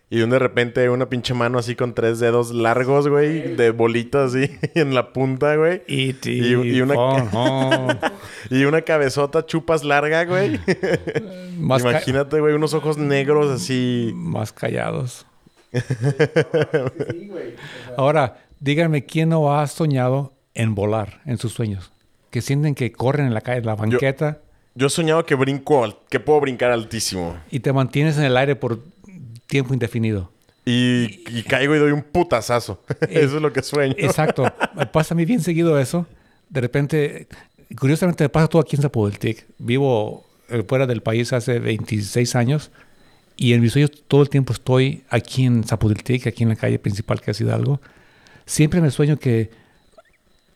y 0.09 0.19
de 0.19 0.39
repente 0.39 0.89
una 0.89 1.09
pinche 1.09 1.33
mano 1.33 1.57
así 1.59 1.75
con 1.75 1.93
tres 1.93 2.19
dedos 2.19 2.51
largos, 2.53 3.09
güey, 3.09 3.55
de 3.57 3.71
bolitas 3.71 4.33
así 4.33 4.49
en 4.75 4.93
la 4.95 5.11
punta, 5.11 5.55
güey. 5.57 5.81
E.T. 5.87 6.31
Y- 6.31 6.53
y 6.77 6.81
una- 6.81 6.93
home. 6.95 7.97
Y 8.49 8.63
una 8.63 8.81
cabezota 8.83 9.45
chupas 9.45 9.83
larga, 9.83 10.23
güey. 10.23 10.61
más, 11.59 11.81
Imagínate, 11.81 12.39
güey, 12.39 12.53
unos 12.53 12.73
ojos 12.73 12.97
negros 12.97 13.49
así. 13.51 14.11
más 14.15 14.53
callados. 14.53 15.25
Ahora, 17.97 18.37
díganme 18.59 19.05
quién 19.05 19.29
no 19.29 19.57
ha 19.57 19.65
soñado 19.67 20.33
en 20.53 20.75
volar 20.75 21.21
en 21.25 21.37
sus 21.37 21.53
sueños. 21.53 21.91
Que 22.31 22.41
sienten 22.41 22.75
que 22.75 22.91
corren 22.91 23.27
en 23.27 23.33
la 23.33 23.41
calle, 23.41 23.59
en 23.59 23.65
la 23.65 23.75
banqueta 23.75 24.39
Yo 24.75 24.87
he 24.87 24.89
soñado 24.89 25.25
que 25.25 25.35
brinco, 25.35 26.03
que 26.09 26.19
puedo 26.19 26.41
brincar 26.41 26.71
altísimo. 26.71 27.35
y 27.49 27.59
te 27.61 27.71
mantienes 27.73 28.17
en 28.17 28.25
el 28.25 28.37
aire 28.37 28.55
por 28.55 28.79
tiempo 29.47 29.73
indefinido. 29.73 30.31
Y, 30.65 31.23
y 31.29 31.43
caigo 31.43 31.73
y 31.75 31.79
doy 31.79 31.91
un 31.91 32.01
putazazo. 32.03 32.83
Eso 33.09 33.37
es 33.37 33.41
lo 33.41 33.53
que 33.53 33.63
sueño. 33.63 33.95
Exacto. 33.97 34.43
Me 34.75 34.85
pasa 34.85 35.13
a 35.13 35.17
mí 35.17 35.23
bien 35.23 35.39
seguido 35.41 35.79
eso. 35.79 36.05
De 36.49 36.59
repente, 36.61 37.27
curiosamente 37.79 38.23
me 38.23 38.29
pasa 38.29 38.47
todo 38.47 38.61
aquí 38.61 38.75
en 38.75 38.81
Zapotec. 38.81 39.45
Vivo 39.57 40.25
eh, 40.49 40.63
fuera 40.67 40.85
del 40.85 41.01
país 41.01 41.31
hace 41.33 41.59
26 41.59 42.35
años 42.35 42.71
y 43.37 43.53
en 43.53 43.61
mis 43.61 43.73
sueños 43.73 43.91
todo 44.07 44.21
el 44.21 44.29
tiempo 44.29 44.53
estoy 44.53 45.03
aquí 45.09 45.45
en 45.45 45.63
Zapotec, 45.63 46.27
aquí 46.27 46.43
en 46.43 46.49
la 46.49 46.55
calle 46.55 46.79
principal 46.79 47.19
que 47.21 47.31
es 47.31 47.39
Hidalgo. 47.41 47.79
Siempre 48.47 48.79
me 48.81 48.89
sueño 48.91 49.17
que 49.17 49.51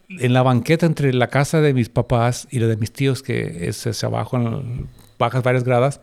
en 0.09 0.33
la 0.33 0.43
banqueta 0.43 0.85
entre 0.85 1.13
la 1.13 1.27
casa 1.27 1.59
de 1.61 1.73
mis 1.73 1.89
papás 1.89 2.47
y 2.49 2.59
la 2.59 2.67
de 2.67 2.77
mis 2.77 2.91
tíos, 2.91 3.21
que 3.21 3.67
es 3.67 3.85
hacia 3.85 4.07
abajo, 4.07 4.37
en 4.37 4.87
bajas 5.19 5.43
varias 5.43 5.63
gradas, 5.65 5.99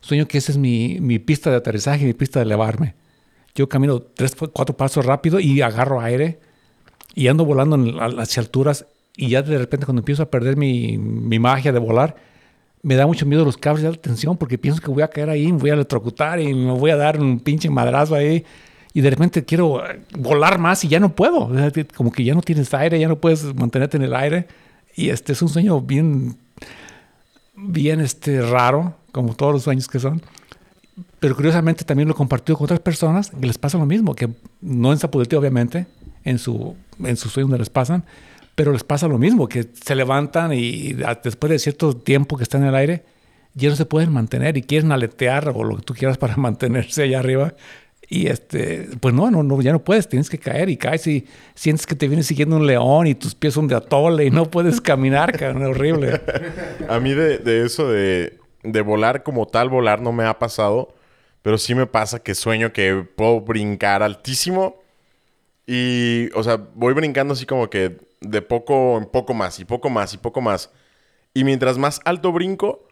sueño 0.00 0.26
que 0.26 0.38
esa 0.38 0.52
es 0.52 0.58
mi, 0.58 0.98
mi 1.00 1.18
pista 1.18 1.50
de 1.50 1.56
aterrizaje, 1.56 2.04
mi 2.06 2.12
pista 2.14 2.38
de 2.38 2.44
elevarme. 2.44 2.94
Yo 3.56 3.68
camino 3.68 4.00
tres, 4.00 4.34
cuatro 4.52 4.76
pasos 4.76 5.04
rápido 5.04 5.40
y 5.40 5.60
agarro 5.62 6.00
aire 6.00 6.38
y 7.14 7.26
ando 7.28 7.44
volando 7.44 7.74
en- 7.76 8.20
hacia 8.20 8.40
alturas 8.40 8.86
y 9.16 9.28
ya 9.28 9.42
de 9.42 9.58
repente 9.58 9.84
cuando 9.84 10.00
empiezo 10.00 10.22
a 10.22 10.30
perder 10.30 10.56
mi, 10.56 10.96
mi 10.96 11.38
magia 11.40 11.72
de 11.72 11.78
volar, 11.80 12.16
me 12.82 12.94
da 12.94 13.06
mucho 13.06 13.26
miedo 13.26 13.44
los 13.44 13.56
cables 13.58 13.82
de 13.82 13.88
alta 13.88 14.02
tensión 14.02 14.36
porque 14.36 14.58
pienso 14.58 14.80
que 14.80 14.90
voy 14.90 15.02
a 15.02 15.08
caer 15.08 15.28
ahí, 15.28 15.52
me 15.52 15.58
voy 15.58 15.70
a 15.70 15.74
electrocutar 15.74 16.40
y 16.40 16.54
me 16.54 16.72
voy 16.72 16.90
a 16.92 16.96
dar 16.96 17.20
un 17.20 17.40
pinche 17.40 17.68
madrazo 17.68 18.14
ahí. 18.14 18.44
Y 18.94 19.00
de 19.00 19.10
repente 19.10 19.44
quiero 19.44 19.84
eh, 19.84 20.00
volar 20.18 20.58
más 20.58 20.84
y 20.84 20.88
ya 20.88 21.00
no 21.00 21.14
puedo. 21.14 21.50
Como 21.96 22.12
que 22.12 22.24
ya 22.24 22.34
no 22.34 22.42
tienes 22.42 22.72
aire, 22.74 22.98
ya 22.98 23.08
no 23.08 23.16
puedes 23.16 23.54
mantenerte 23.54 23.96
en 23.96 24.02
el 24.02 24.14
aire. 24.14 24.46
Y 24.94 25.08
este 25.08 25.32
es 25.32 25.42
un 25.42 25.48
sueño 25.48 25.80
bien, 25.80 26.36
bien 27.56 28.00
este, 28.00 28.42
raro, 28.42 28.94
como 29.12 29.34
todos 29.34 29.52
los 29.54 29.62
sueños 29.62 29.88
que 29.88 29.98
son. 29.98 30.22
Pero 31.20 31.34
curiosamente 31.34 31.84
también 31.84 32.08
lo 32.08 32.14
he 32.14 32.16
compartido 32.16 32.58
con 32.58 32.64
otras 32.64 32.80
personas 32.80 33.30
que 33.30 33.46
les 33.46 33.56
pasa 33.56 33.78
lo 33.78 33.86
mismo, 33.86 34.14
que 34.14 34.28
no 34.60 34.92
en 34.92 34.98
Zapotec 34.98 35.38
obviamente, 35.38 35.86
en 36.24 36.38
su, 36.38 36.76
en 37.02 37.16
sus 37.16 37.32
sueños 37.32 37.50
no 37.50 37.56
les 37.56 37.70
pasan, 37.70 38.04
pero 38.54 38.72
les 38.72 38.84
pasa 38.84 39.08
lo 39.08 39.18
mismo, 39.18 39.48
que 39.48 39.66
se 39.72 39.94
levantan 39.94 40.52
y 40.52 40.92
después 41.22 41.50
de 41.50 41.58
cierto 41.58 41.96
tiempo 41.96 42.36
que 42.36 42.42
están 42.42 42.62
en 42.62 42.68
el 42.68 42.74
aire, 42.74 43.04
ya 43.54 43.68
no 43.68 43.76
se 43.76 43.86
pueden 43.86 44.12
mantener 44.12 44.56
y 44.56 44.62
quieren 44.62 44.92
aletear 44.92 45.48
o 45.54 45.64
lo 45.64 45.76
que 45.76 45.82
tú 45.82 45.94
quieras 45.94 46.18
para 46.18 46.36
mantenerse 46.38 47.04
allá 47.04 47.20
arriba. 47.20 47.54
Y 48.14 48.26
este, 48.26 48.90
pues 49.00 49.14
no, 49.14 49.30
no, 49.30 49.42
no, 49.42 49.62
ya 49.62 49.72
no 49.72 49.82
puedes, 49.82 50.06
tienes 50.06 50.28
que 50.28 50.36
caer 50.36 50.68
y 50.68 50.76
caes 50.76 51.06
y 51.06 51.26
sientes 51.54 51.86
que 51.86 51.94
te 51.94 52.08
viene 52.08 52.22
siguiendo 52.22 52.56
un 52.56 52.66
león 52.66 53.06
y 53.06 53.14
tus 53.14 53.34
pies 53.34 53.54
son 53.54 53.68
de 53.68 53.74
atole 53.74 54.26
y 54.26 54.30
no 54.30 54.50
puedes 54.50 54.82
caminar, 54.82 55.32
cabrón, 55.32 55.64
horrible. 55.64 56.20
A 56.90 57.00
mí 57.00 57.14
de, 57.14 57.38
de 57.38 57.64
eso 57.64 57.88
de, 57.88 58.38
de 58.64 58.80
volar 58.82 59.22
como 59.22 59.46
tal, 59.46 59.70
volar 59.70 60.02
no 60.02 60.12
me 60.12 60.24
ha 60.24 60.38
pasado. 60.38 60.94
Pero 61.40 61.56
sí 61.56 61.74
me 61.74 61.86
pasa 61.86 62.18
que 62.18 62.34
sueño 62.34 62.74
que 62.74 63.02
puedo 63.16 63.40
brincar 63.40 64.02
altísimo. 64.02 64.82
Y, 65.66 66.28
o 66.34 66.42
sea, 66.42 66.60
voy 66.74 66.92
brincando 66.92 67.32
así 67.32 67.46
como 67.46 67.70
que 67.70 67.96
de 68.20 68.42
poco 68.42 68.98
en 68.98 69.06
poco 69.06 69.32
más 69.32 69.58
y 69.58 69.64
poco 69.64 69.88
más 69.88 70.12
y 70.12 70.18
poco 70.18 70.42
más. 70.42 70.70
Y 71.32 71.44
mientras 71.44 71.78
más 71.78 71.98
alto 72.04 72.30
brinco, 72.30 72.86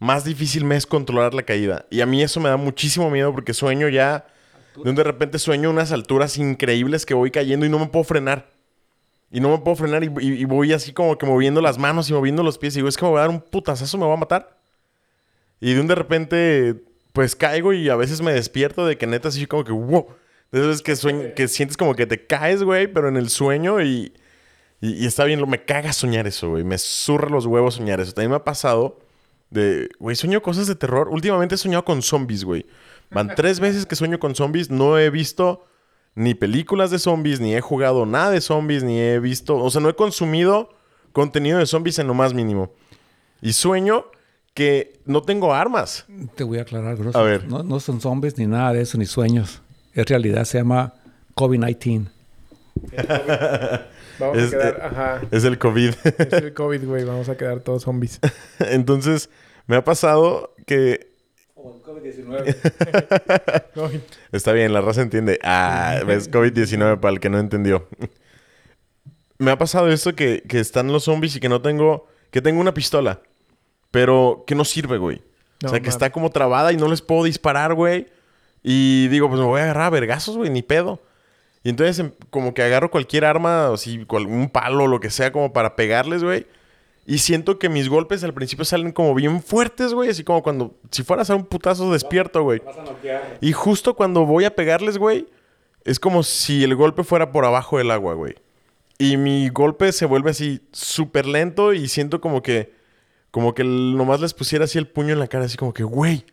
más 0.00 0.26
difícil 0.26 0.66
me 0.66 0.76
es 0.76 0.84
controlar 0.84 1.32
la 1.32 1.44
caída. 1.44 1.86
Y 1.88 2.02
a 2.02 2.06
mí 2.06 2.22
eso 2.22 2.40
me 2.40 2.50
da 2.50 2.58
muchísimo 2.58 3.10
miedo 3.10 3.32
porque 3.32 3.54
sueño 3.54 3.88
ya... 3.88 4.26
De 4.82 4.90
un 4.90 4.96
de 4.96 5.04
repente 5.04 5.38
sueño 5.38 5.70
unas 5.70 5.92
alturas 5.92 6.38
increíbles 6.38 7.06
que 7.06 7.14
voy 7.14 7.30
cayendo 7.30 7.66
y 7.66 7.68
no 7.68 7.78
me 7.78 7.86
puedo 7.86 8.04
frenar. 8.04 8.50
Y 9.30 9.40
no 9.40 9.50
me 9.50 9.58
puedo 9.58 9.76
frenar 9.76 10.04
y, 10.04 10.44
voy 10.44 10.72
así 10.72 10.92
como 10.92 11.18
que 11.18 11.26
moviendo 11.26 11.60
las 11.60 11.78
manos 11.78 12.08
y 12.08 12.12
moviendo 12.12 12.42
los 12.42 12.58
pies. 12.58 12.74
Y 12.74 12.78
digo, 12.78 12.88
es 12.88 12.96
que 12.96 13.04
me 13.04 13.10
voy 13.10 13.18
a 13.18 13.22
dar 13.22 13.30
un 13.30 13.40
putazazo, 13.40 13.98
me 13.98 14.06
va 14.06 14.14
a 14.14 14.16
matar. 14.18 14.56
Y 15.60 15.74
de 15.74 15.80
un 15.80 15.86
de 15.88 15.94
repente, 15.94 16.76
pues 17.12 17.34
caigo 17.34 17.72
y 17.72 17.88
a 17.88 17.96
veces 17.96 18.20
me 18.20 18.32
despierto 18.32 18.86
de 18.86 18.96
que 18.98 19.06
neta 19.06 19.28
así 19.28 19.46
como 19.46 19.64
que 19.64 19.72
wow. 19.72 20.06
Veces 20.52 20.80
que, 20.80 20.92
sueñ- 20.92 21.34
que 21.34 21.48
sientes 21.48 21.76
como 21.76 21.94
que 21.96 22.06
te 22.06 22.24
caes, 22.26 22.62
güey, 22.62 22.86
pero 22.86 23.08
en 23.08 23.16
el 23.16 23.28
sueño 23.28 23.82
y, 23.82 24.12
y, 24.80 24.92
y 25.02 25.06
está 25.06 25.24
bien, 25.24 25.42
me 25.48 25.64
caga 25.64 25.92
soñar 25.92 26.26
eso, 26.26 26.50
güey. 26.50 26.62
Me 26.62 26.78
zurra 26.78 27.28
los 27.28 27.46
huevos 27.46 27.74
soñar 27.74 28.00
eso. 28.00 28.12
También 28.12 28.30
me 28.30 28.36
ha 28.36 28.44
pasado 28.44 29.00
de, 29.50 29.88
güey, 29.98 30.14
sueño 30.14 30.40
cosas 30.40 30.66
de 30.68 30.76
terror. 30.76 31.08
Últimamente 31.08 31.56
he 31.56 31.58
soñado 31.58 31.84
con 31.84 32.00
zombies, 32.00 32.44
güey. 32.44 32.64
Van 33.10 33.34
tres 33.34 33.60
veces 33.60 33.86
que 33.86 33.96
sueño 33.96 34.18
con 34.18 34.34
zombies. 34.34 34.70
No 34.70 34.98
he 34.98 35.10
visto 35.10 35.64
ni 36.14 36.34
películas 36.34 36.90
de 36.90 36.98
zombies, 36.98 37.40
ni 37.40 37.54
he 37.54 37.60
jugado 37.60 38.06
nada 38.06 38.30
de 38.30 38.40
zombies, 38.40 38.82
ni 38.82 38.98
he 39.00 39.18
visto, 39.20 39.56
o 39.56 39.70
sea, 39.70 39.80
no 39.80 39.88
he 39.88 39.94
consumido 39.94 40.70
contenido 41.12 41.58
de 41.58 41.66
zombies 41.66 41.98
en 41.98 42.06
lo 42.06 42.14
más 42.14 42.32
mínimo. 42.34 42.72
Y 43.42 43.52
sueño 43.52 44.06
que 44.54 44.98
no 45.04 45.22
tengo 45.22 45.52
armas. 45.54 46.06
Te 46.34 46.42
voy 46.44 46.58
a 46.58 46.62
aclarar, 46.62 46.96
Grosso. 46.96 47.18
A 47.18 47.22
ver. 47.22 47.46
No, 47.46 47.62
no 47.62 47.80
son 47.80 48.00
zombies 48.00 48.38
ni 48.38 48.46
nada 48.46 48.72
de 48.72 48.80
eso, 48.82 48.96
ni 48.98 49.04
sueños. 49.06 49.60
Es 49.92 50.06
realidad, 50.06 50.44
se 50.44 50.58
llama 50.58 50.94
COVID-19. 51.34 52.08
Vamos 54.18 54.38
Es- 54.38 54.48
a 54.48 54.50
quedar, 54.58 54.80
ajá. 54.82 55.20
Es 55.30 55.44
el 55.44 55.58
COVID. 55.58 55.94
Es 56.18 56.32
el 56.32 56.54
COVID, 56.54 56.84
güey. 56.86 57.04
Vamos 57.04 57.28
a 57.28 57.36
quedar 57.36 57.60
todos 57.60 57.82
zombies. 57.82 58.18
Entonces, 58.58 59.28
me 59.66 59.76
ha 59.76 59.84
pasado 59.84 60.54
que 60.66 61.14
Como 61.66 62.00
el 62.00 62.02
COVID-19. 62.02 63.72
COVID. 63.74 64.00
Está 64.32 64.52
bien, 64.52 64.72
la 64.72 64.80
raza 64.80 65.02
entiende. 65.02 65.38
Ah, 65.42 66.00
ves 66.06 66.30
COVID-19 66.30 67.00
para 67.00 67.12
el 67.12 67.20
que 67.20 67.28
no 67.30 67.38
entendió. 67.38 67.88
Me 69.38 69.50
ha 69.50 69.58
pasado 69.58 69.88
esto 69.88 70.14
que, 70.14 70.42
que 70.48 70.60
están 70.60 70.92
los 70.92 71.04
zombies 71.04 71.36
y 71.36 71.40
que 71.40 71.48
no 71.48 71.60
tengo... 71.60 72.06
Que 72.30 72.40
tengo 72.42 72.60
una 72.60 72.74
pistola. 72.74 73.20
Pero 73.90 74.44
que 74.46 74.54
no 74.54 74.64
sirve, 74.64 74.98
güey. 74.98 75.22
No 75.62 75.68
o 75.68 75.70
sea, 75.70 75.80
que 75.80 75.88
está 75.88 76.10
como 76.10 76.30
trabada 76.30 76.72
y 76.72 76.76
no 76.76 76.88
les 76.88 77.00
puedo 77.02 77.24
disparar, 77.24 77.74
güey. 77.74 78.08
Y 78.62 79.08
digo, 79.08 79.28
pues 79.28 79.40
me 79.40 79.46
voy 79.46 79.60
a 79.60 79.64
agarrar 79.64 79.86
a 79.86 79.90
vergazos, 79.90 80.36
güey, 80.36 80.50
ni 80.50 80.62
pedo. 80.62 81.00
Y 81.62 81.70
entonces 81.70 81.98
em, 81.98 82.12
como 82.30 82.52
que 82.54 82.62
agarro 82.62 82.90
cualquier 82.90 83.24
arma, 83.24 83.72
así, 83.72 84.04
cual- 84.04 84.26
un 84.26 84.50
palo, 84.50 84.86
lo 84.86 85.00
que 85.00 85.10
sea, 85.10 85.32
como 85.32 85.52
para 85.52 85.76
pegarles, 85.76 86.22
güey. 86.22 86.46
Y 87.08 87.18
siento 87.18 87.60
que 87.60 87.68
mis 87.68 87.88
golpes 87.88 88.24
al 88.24 88.34
principio 88.34 88.64
salen 88.64 88.90
como 88.90 89.14
bien 89.14 89.40
fuertes, 89.40 89.94
güey. 89.94 90.10
Así 90.10 90.24
como 90.24 90.42
cuando... 90.42 90.76
Si 90.90 91.04
fueras 91.04 91.30
a 91.30 91.36
un 91.36 91.46
putazo 91.46 91.92
despierto, 91.92 92.42
güey. 92.42 92.58
Vas 92.58 92.78
a 92.78 92.82
noquear. 92.82 93.38
Y 93.40 93.52
justo 93.52 93.94
cuando 93.94 94.26
voy 94.26 94.44
a 94.44 94.56
pegarles, 94.56 94.98
güey, 94.98 95.28
es 95.84 96.00
como 96.00 96.24
si 96.24 96.64
el 96.64 96.74
golpe 96.74 97.04
fuera 97.04 97.30
por 97.30 97.44
abajo 97.44 97.78
del 97.78 97.92
agua, 97.92 98.14
güey. 98.14 98.34
Y 98.98 99.18
mi 99.18 99.50
golpe 99.50 99.92
se 99.92 100.04
vuelve 100.04 100.30
así 100.30 100.60
súper 100.72 101.26
lento 101.26 101.72
y 101.74 101.86
siento 101.86 102.20
como 102.20 102.42
que, 102.42 102.74
como 103.30 103.54
que 103.54 103.62
nomás 103.62 104.20
les 104.20 104.34
pusiera 104.34 104.64
así 104.64 104.76
el 104.76 104.88
puño 104.88 105.12
en 105.12 105.20
la 105.20 105.28
cara, 105.28 105.44
así 105.44 105.56
como 105.56 105.72
que, 105.72 105.84
güey. 105.84 106.26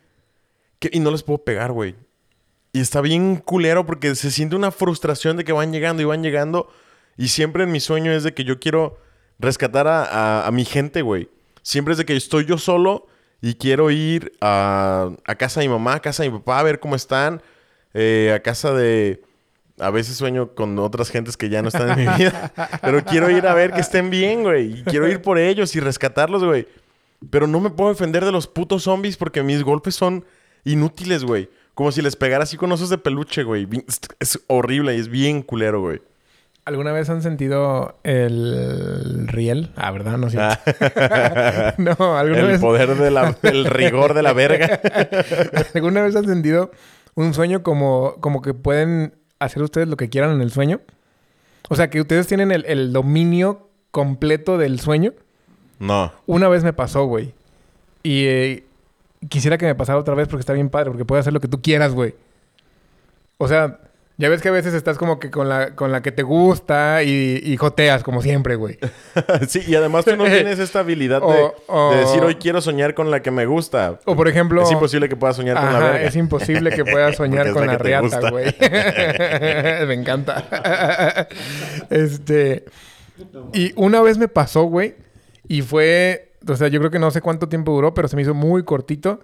Y 0.80 0.98
no 0.98 1.12
les 1.12 1.22
puedo 1.22 1.38
pegar, 1.38 1.70
güey. 1.70 1.94
Y 2.72 2.80
está 2.80 3.00
bien 3.00 3.36
culero 3.36 3.86
porque 3.86 4.16
se 4.16 4.32
siente 4.32 4.56
una 4.56 4.72
frustración 4.72 5.36
de 5.36 5.44
que 5.44 5.52
van 5.52 5.72
llegando 5.72 6.02
y 6.02 6.06
van 6.06 6.24
llegando. 6.24 6.68
Y 7.16 7.28
siempre 7.28 7.62
en 7.62 7.70
mi 7.70 7.78
sueño 7.78 8.10
es 8.10 8.24
de 8.24 8.34
que 8.34 8.42
yo 8.42 8.58
quiero 8.58 8.98
rescatar 9.38 9.86
a, 9.86 10.46
a- 10.46 10.50
mi 10.50 10.64
gente, 10.64 11.02
güey. 11.02 11.28
Siempre 11.62 11.92
es 11.92 11.98
de 11.98 12.04
que 12.04 12.16
estoy 12.16 12.44
yo 12.44 12.58
solo 12.58 13.06
y 13.40 13.54
quiero 13.54 13.90
ir 13.90 14.32
a, 14.40 15.10
a 15.26 15.34
casa 15.34 15.60
de 15.60 15.68
mi 15.68 15.72
mamá, 15.72 15.94
a 15.94 16.00
casa 16.00 16.22
de 16.22 16.30
mi 16.30 16.38
papá, 16.38 16.60
a 16.60 16.62
ver 16.62 16.80
cómo 16.80 16.94
están. 16.96 17.42
eh, 17.94 18.32
a 18.34 18.40
casa 18.40 18.72
de... 18.72 19.22
A 19.80 19.90
veces 19.90 20.16
sueño 20.16 20.54
con 20.54 20.78
otras 20.78 21.10
gentes 21.10 21.36
que 21.36 21.48
ya 21.48 21.60
no 21.60 21.66
están 21.68 21.98
en 21.98 22.08
mi 22.08 22.16
vida. 22.16 22.52
Pero 22.80 23.04
quiero 23.04 23.28
ir 23.30 23.44
a 23.46 23.54
ver 23.54 23.72
que 23.72 23.80
estén 23.80 24.08
bien, 24.08 24.44
güey. 24.44 24.78
Y 24.80 24.84
quiero 24.84 25.08
ir 25.08 25.20
por 25.20 25.36
ellos 25.36 25.74
y 25.74 25.80
rescatarlos, 25.80 26.44
güey. 26.44 26.68
Pero 27.30 27.48
no 27.48 27.58
me 27.58 27.70
puedo 27.70 27.90
defender 27.90 28.24
de 28.24 28.30
los 28.30 28.46
putos 28.46 28.84
zombies 28.84 29.16
porque 29.16 29.42
mis 29.42 29.64
golpes 29.64 29.96
son 29.96 30.24
inútiles, 30.64 31.24
güey. 31.24 31.50
Como 31.74 31.90
si 31.90 32.02
les 32.02 32.14
pegara 32.14 32.44
así 32.44 32.56
con 32.56 32.70
osos 32.70 32.88
de 32.88 32.98
peluche, 32.98 33.42
güey. 33.42 33.66
Es 34.20 34.38
horrible 34.46 34.96
y 34.96 35.00
es 35.00 35.08
bien 35.08 35.42
culero, 35.42 35.80
güey. 35.80 36.00
¿Alguna 36.66 36.92
vez 36.92 37.10
han 37.10 37.20
sentido 37.20 37.98
el 38.04 39.28
riel? 39.28 39.70
Ah, 39.76 39.90
¿verdad? 39.90 40.16
No 40.16 40.30
sé. 40.30 40.38
Ah. 40.40 41.74
no, 41.78 42.16
¿alguna 42.16 42.40
El 42.40 42.46
vez, 42.46 42.60
poder 42.60 42.96
de 42.96 43.10
la- 43.10 43.36
del 43.42 43.64
rigor 43.66 44.14
de 44.14 44.22
la 44.22 44.32
verga. 44.32 44.80
¿alguna 45.74 46.02
vez 46.02 46.16
han 46.16 46.24
sentido 46.24 46.70
un 47.14 47.34
sueño 47.34 47.62
como, 47.62 48.14
como 48.20 48.40
que 48.40 48.54
pueden 48.54 49.14
hacer 49.40 49.62
ustedes 49.62 49.88
lo 49.88 49.96
que 49.96 50.08
quieran 50.08 50.30
en 50.32 50.40
el 50.40 50.50
sueño? 50.50 50.80
O 51.68 51.76
sea, 51.76 51.90
que 51.90 52.00
ustedes 52.00 52.26
tienen 52.26 52.50
el, 52.50 52.64
el 52.66 52.92
dominio 52.94 53.68
completo 53.90 54.56
del 54.56 54.80
sueño. 54.80 55.12
No. 55.78 56.12
Una 56.26 56.48
vez 56.48 56.64
me 56.64 56.72
pasó, 56.72 57.04
güey. 57.04 57.34
Y 58.02 58.24
eh, 58.26 58.64
quisiera 59.28 59.58
que 59.58 59.66
me 59.66 59.74
pasara 59.74 59.98
otra 59.98 60.14
vez 60.14 60.28
porque 60.28 60.40
está 60.40 60.52
bien 60.54 60.70
padre, 60.70 60.90
porque 60.90 61.04
puedes 61.04 61.22
hacer 61.24 61.32
lo 61.34 61.40
que 61.40 61.48
tú 61.48 61.60
quieras, 61.60 61.92
güey. 61.92 62.14
O 63.38 63.48
sea, 63.48 63.80
ya 64.16 64.28
ves 64.28 64.40
que 64.42 64.48
a 64.48 64.52
veces 64.52 64.74
estás 64.74 64.96
como 64.96 65.18
que 65.18 65.30
con 65.30 65.48
la, 65.48 65.74
con 65.74 65.90
la 65.90 66.00
que 66.02 66.12
te 66.12 66.22
gusta 66.22 67.02
y, 67.02 67.40
y 67.42 67.56
joteas, 67.56 68.02
como 68.04 68.22
siempre, 68.22 68.54
güey. 68.54 68.78
sí, 69.48 69.60
y 69.66 69.74
además 69.74 70.04
tú 70.04 70.14
no 70.16 70.24
tienes 70.24 70.58
esta 70.60 70.80
habilidad 70.80 71.20
de, 71.20 71.26
O- 71.26 71.54
o- 71.66 71.90
de 71.92 71.98
decir 72.00 72.22
hoy 72.22 72.36
quiero 72.36 72.60
soñar 72.60 72.94
con 72.94 73.10
la 73.10 73.22
que 73.22 73.30
me 73.32 73.44
gusta. 73.46 73.98
O 74.04 74.14
por 74.14 74.28
ejemplo... 74.28 74.62
Es 74.62 74.70
imposible 74.70 75.08
que 75.08 75.16
puedas 75.16 75.36
soñar 75.36 75.56
con 75.56 75.72
la 75.72 75.78
verga. 75.80 76.02
es 76.02 76.14
imposible 76.16 76.70
que 76.70 76.84
puedas 76.90 77.16
soñar 77.16 77.52
con 77.52 77.66
la 77.66 77.72
la 77.72 77.78
riata, 77.78 78.30
güey. 78.30 78.54
me 78.60 79.94
encanta. 79.94 81.26
este. 81.90 82.64
Y 83.52 83.72
una 83.76 84.00
vez 84.02 84.18
me 84.18 84.28
pasó, 84.28 84.64
güey. 84.64 84.94
Y 85.48 85.62
fue. 85.62 86.32
O 86.48 86.56
sea, 86.56 86.68
yo 86.68 86.78
creo 86.80 86.90
que 86.90 86.98
no 86.98 87.10
sé 87.10 87.20
cuánto 87.20 87.48
tiempo 87.48 87.72
duró, 87.72 87.94
pero 87.94 88.08
se 88.08 88.16
me 88.16 88.22
hizo 88.22 88.34
muy 88.34 88.64
cortito. 88.64 89.20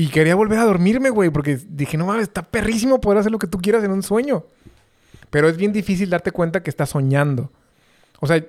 Y 0.00 0.08
quería 0.10 0.36
volver 0.36 0.60
a 0.60 0.64
dormirme, 0.64 1.10
güey. 1.10 1.28
Porque 1.30 1.58
dije, 1.68 1.96
no 1.96 2.06
mames, 2.06 2.22
está 2.24 2.42
perrísimo 2.42 3.00
poder 3.00 3.18
hacer 3.18 3.32
lo 3.32 3.38
que 3.40 3.48
tú 3.48 3.58
quieras 3.58 3.82
en 3.82 3.90
un 3.90 4.04
sueño. 4.04 4.44
Pero 5.30 5.48
es 5.48 5.56
bien 5.56 5.72
difícil 5.72 6.08
darte 6.08 6.30
cuenta 6.30 6.62
que 6.62 6.70
estás 6.70 6.90
soñando. 6.90 7.50
O 8.20 8.28
sea, 8.28 8.44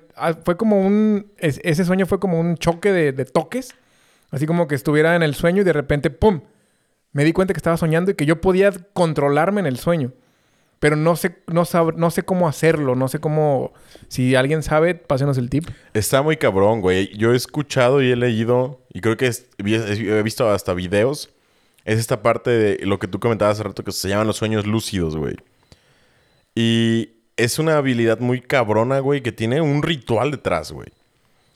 fue 0.45 0.57
como 0.57 0.79
un. 0.79 1.31
es- 1.37 1.59
ese 1.63 1.85
sueño 1.85 2.05
fue 2.05 2.19
como 2.19 2.39
un 2.39 2.55
choque 2.57 2.91
de, 2.91 3.25
toques. 3.25 3.73
Así 4.29 4.45
como 4.45 4.67
que 4.67 4.75
estuviera 4.75 5.15
en 5.15 5.23
el 5.23 5.33
sueño 5.33 5.61
y 5.61 5.65
de 5.65 5.73
repente, 5.73 6.11
¡pum! 6.11 6.41
Me 7.13 7.23
di 7.23 7.33
cuenta 7.33 7.55
que 7.55 7.57
estaba 7.57 7.77
soñando 7.77 8.11
y 8.11 8.13
que 8.13 8.27
yo 8.27 8.41
podía 8.41 8.71
controlarme 8.93 9.59
en 9.59 9.65
el 9.65 9.77
sueño. 9.77 10.11
Pero 10.79 10.95
no 10.95 11.15
sé, 11.15 11.37
no 11.47 11.63
sab- 11.65 11.95
no 11.95 12.11
sé 12.11 12.21
cómo 12.21 12.47
hacerlo. 12.47 12.93
No 12.95 13.07
sé 13.07 13.17
cómo. 13.19 13.73
Si 14.07 14.35
alguien 14.35 14.61
sabe, 14.61 14.93
pásenos 14.93 15.39
el 15.39 15.49
tip. 15.49 15.67
Está 15.95 16.21
muy 16.21 16.37
cabrón, 16.37 16.81
güey. 16.81 17.09
Yo 17.17 17.33
he 17.33 17.35
escuchado 17.35 18.03
y 18.03 18.11
he 18.11 18.15
leído, 18.15 18.81
y 18.93 19.01
creo 19.01 19.17
que 19.17 19.31
he 19.57 20.21
visto 20.23 20.47
hasta 20.47 20.75
videos. 20.75 21.31
Es 21.89 21.97
esta 21.97 22.21
parte 22.21 22.51
de 22.51 22.85
lo 22.85 22.99
que 22.99 23.07
tú 23.07 23.19
comentabas 23.19 23.55
hace 23.55 23.63
rato 23.63 23.83
que 23.83 23.91
se 23.91 24.09
llaman 24.09 24.27
los 24.27 24.37
sueños 24.37 24.67
lúcidos, 24.67 25.15
güey. 25.15 25.37
Y 26.53 27.13
es 27.35 27.57
una 27.57 27.77
habilidad 27.77 28.19
muy 28.19 28.41
cabrona, 28.41 28.99
güey, 28.99 29.23
que 29.23 29.31
tiene 29.31 29.59
un 29.59 29.81
ritual 29.81 30.29
detrás, 30.29 30.71
güey. 30.71 30.89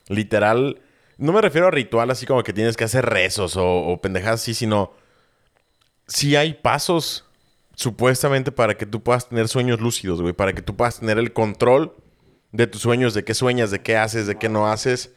Literal, 0.08 0.80
no 1.18 1.32
me 1.32 1.40
refiero 1.40 1.68
a 1.68 1.70
ritual 1.70 2.10
así 2.10 2.26
como 2.26 2.42
que 2.42 2.52
tienes 2.52 2.76
que 2.76 2.82
hacer 2.82 3.06
rezos 3.06 3.56
o, 3.56 3.64
o 3.64 4.00
pendejadas 4.00 4.40
así, 4.40 4.54
sino 4.54 4.90
si 6.08 6.34
hay 6.34 6.54
pasos 6.54 7.26
supuestamente 7.76 8.50
para 8.50 8.76
que 8.76 8.86
tú 8.86 9.04
puedas 9.04 9.28
tener 9.28 9.46
sueños 9.46 9.80
lúcidos, 9.80 10.20
güey, 10.20 10.34
para 10.34 10.52
que 10.52 10.62
tú 10.62 10.74
puedas 10.74 10.98
tener 10.98 11.18
el 11.18 11.32
control 11.32 11.94
de 12.50 12.66
tus 12.66 12.82
sueños, 12.82 13.14
de 13.14 13.22
qué 13.22 13.34
sueñas, 13.34 13.70
de 13.70 13.82
qué 13.82 13.96
haces, 13.96 14.26
de 14.26 14.36
qué 14.36 14.48
no 14.48 14.66
haces. 14.66 15.12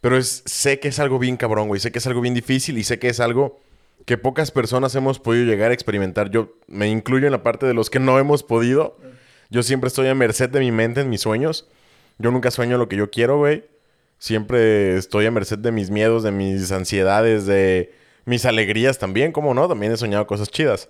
Pero 0.00 0.22
sé 0.22 0.78
que 0.78 0.86
es 0.86 1.00
algo 1.00 1.18
bien 1.18 1.36
cabrón, 1.36 1.66
güey. 1.66 1.80
Sé 1.80 1.90
que 1.90 1.98
es 1.98 2.06
algo 2.06 2.20
bien 2.20 2.34
difícil 2.34 2.78
y 2.78 2.84
sé 2.84 3.00
que 3.00 3.08
es 3.08 3.18
algo 3.18 3.63
que 4.04 4.18
pocas 4.18 4.50
personas 4.50 4.94
hemos 4.94 5.18
podido 5.18 5.44
llegar 5.46 5.70
a 5.70 5.74
experimentar. 5.74 6.30
Yo 6.30 6.56
me 6.66 6.88
incluyo 6.88 7.26
en 7.26 7.32
la 7.32 7.42
parte 7.42 7.66
de 7.66 7.74
los 7.74 7.90
que 7.90 7.98
no 7.98 8.18
hemos 8.18 8.42
podido. 8.42 8.98
Yo 9.50 9.62
siempre 9.62 9.88
estoy 9.88 10.08
a 10.08 10.14
merced 10.14 10.50
de 10.50 10.60
mi 10.60 10.72
mente 10.72 11.00
en 11.00 11.08
mis 11.08 11.22
sueños. 11.22 11.68
Yo 12.18 12.30
nunca 12.30 12.50
sueño 12.50 12.78
lo 12.78 12.88
que 12.88 12.96
yo 12.96 13.10
quiero, 13.10 13.38
güey. 13.38 13.64
Siempre 14.18 14.96
estoy 14.96 15.26
a 15.26 15.30
merced 15.30 15.58
de 15.58 15.72
mis 15.72 15.90
miedos, 15.90 16.22
de 16.22 16.30
mis 16.30 16.70
ansiedades, 16.72 17.46
de 17.46 17.92
mis 18.24 18.44
alegrías 18.44 18.98
también, 18.98 19.32
como 19.32 19.54
no, 19.54 19.68
también 19.68 19.92
he 19.92 19.96
soñado 19.96 20.26
cosas 20.26 20.50
chidas. 20.50 20.88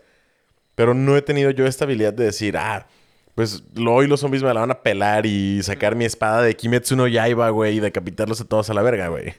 Pero 0.75 0.95
no 0.95 1.17
he 1.17 1.23
tenido 1.23 1.51
yo 1.51 1.67
esta 1.67 1.85
habilidad 1.85 2.13
de 2.13 2.25
decir, 2.25 2.57
ah, 2.57 2.87
pues 3.35 3.63
lo, 3.75 3.95
hoy 3.95 4.07
los 4.07 4.21
zombies 4.21 4.43
me 4.43 4.53
la 4.53 4.61
van 4.61 4.71
a 4.71 4.83
pelar 4.83 5.27
y 5.27 5.63
sacar 5.63 5.97
mi 5.97 6.05
espada 6.05 6.43
de 6.43 6.55
Kimetsu 6.55 6.97
no 6.97 7.09
Yaiba, 7.09 7.51
güey, 7.51 7.77
y 7.77 7.81
decapitarlos 7.81 8.41
a 8.41 8.45
todos 8.45 8.71
a 8.71 8.75
la 8.75 8.83
verga, 8.83 9.09
güey. 9.09 9.35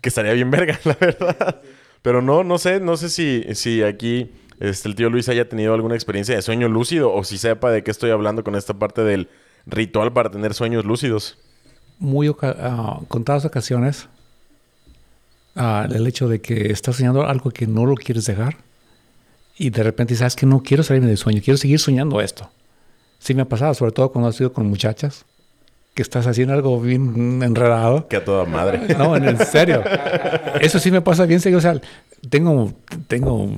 Que 0.00 0.08
estaría 0.08 0.32
bien 0.32 0.50
verga, 0.50 0.78
la 0.84 0.96
verdad. 1.00 1.62
Pero 2.02 2.22
no, 2.22 2.44
no 2.44 2.58
sé, 2.58 2.80
no 2.80 2.96
sé 2.96 3.10
si, 3.10 3.44
si 3.54 3.82
aquí 3.82 4.30
este, 4.60 4.88
el 4.88 4.94
tío 4.94 5.10
Luis 5.10 5.28
haya 5.28 5.48
tenido 5.48 5.74
alguna 5.74 5.94
experiencia 5.94 6.34
de 6.34 6.42
sueño 6.42 6.68
lúcido 6.68 7.12
o 7.12 7.24
si 7.24 7.38
sepa 7.38 7.70
de 7.70 7.82
qué 7.82 7.90
estoy 7.90 8.10
hablando 8.10 8.44
con 8.44 8.54
esta 8.54 8.74
parte 8.74 9.02
del 9.02 9.28
ritual 9.66 10.12
para 10.12 10.30
tener 10.30 10.54
sueños 10.54 10.84
lúcidos. 10.84 11.38
Muy 11.98 12.34
ah, 12.42 13.00
contadas 13.08 13.44
ocasiones, 13.44 14.08
ah, 15.56 15.86
el 15.90 16.06
hecho 16.06 16.28
de 16.28 16.40
que 16.40 16.70
estás 16.70 16.96
soñando 16.96 17.26
algo 17.26 17.50
que 17.50 17.66
no 17.66 17.86
lo 17.86 17.94
quieres 17.94 18.26
dejar 18.26 18.58
y 19.56 19.70
de 19.70 19.82
repente 19.82 20.14
sabes 20.14 20.36
que 20.36 20.46
no 20.46 20.62
quiero 20.62 20.82
salirme 20.82 21.08
del 21.08 21.18
sueño, 21.18 21.40
quiero 21.44 21.58
seguir 21.58 21.78
soñando 21.78 22.20
esto. 22.20 22.50
Sí 23.18 23.34
me 23.34 23.42
ha 23.42 23.48
pasado, 23.48 23.74
sobre 23.74 23.92
todo 23.92 24.12
cuando 24.12 24.28
ha 24.28 24.32
sido 24.32 24.52
con 24.52 24.66
muchachas, 24.66 25.26
que 25.94 26.02
estás 26.02 26.26
haciendo 26.26 26.54
algo 26.54 26.80
bien 26.80 27.42
enredado. 27.42 28.08
Que 28.08 28.16
a 28.16 28.24
toda 28.24 28.44
madre. 28.44 28.80
No, 28.98 29.16
en 29.16 29.38
serio. 29.38 29.82
Eso 30.60 30.78
sí 30.78 30.90
me 30.90 31.00
pasa 31.00 31.26
bien 31.26 31.40
seguido. 31.40 31.58
O 31.58 31.62
sea, 31.62 31.80
tengo, 32.28 32.72
tengo 33.08 33.50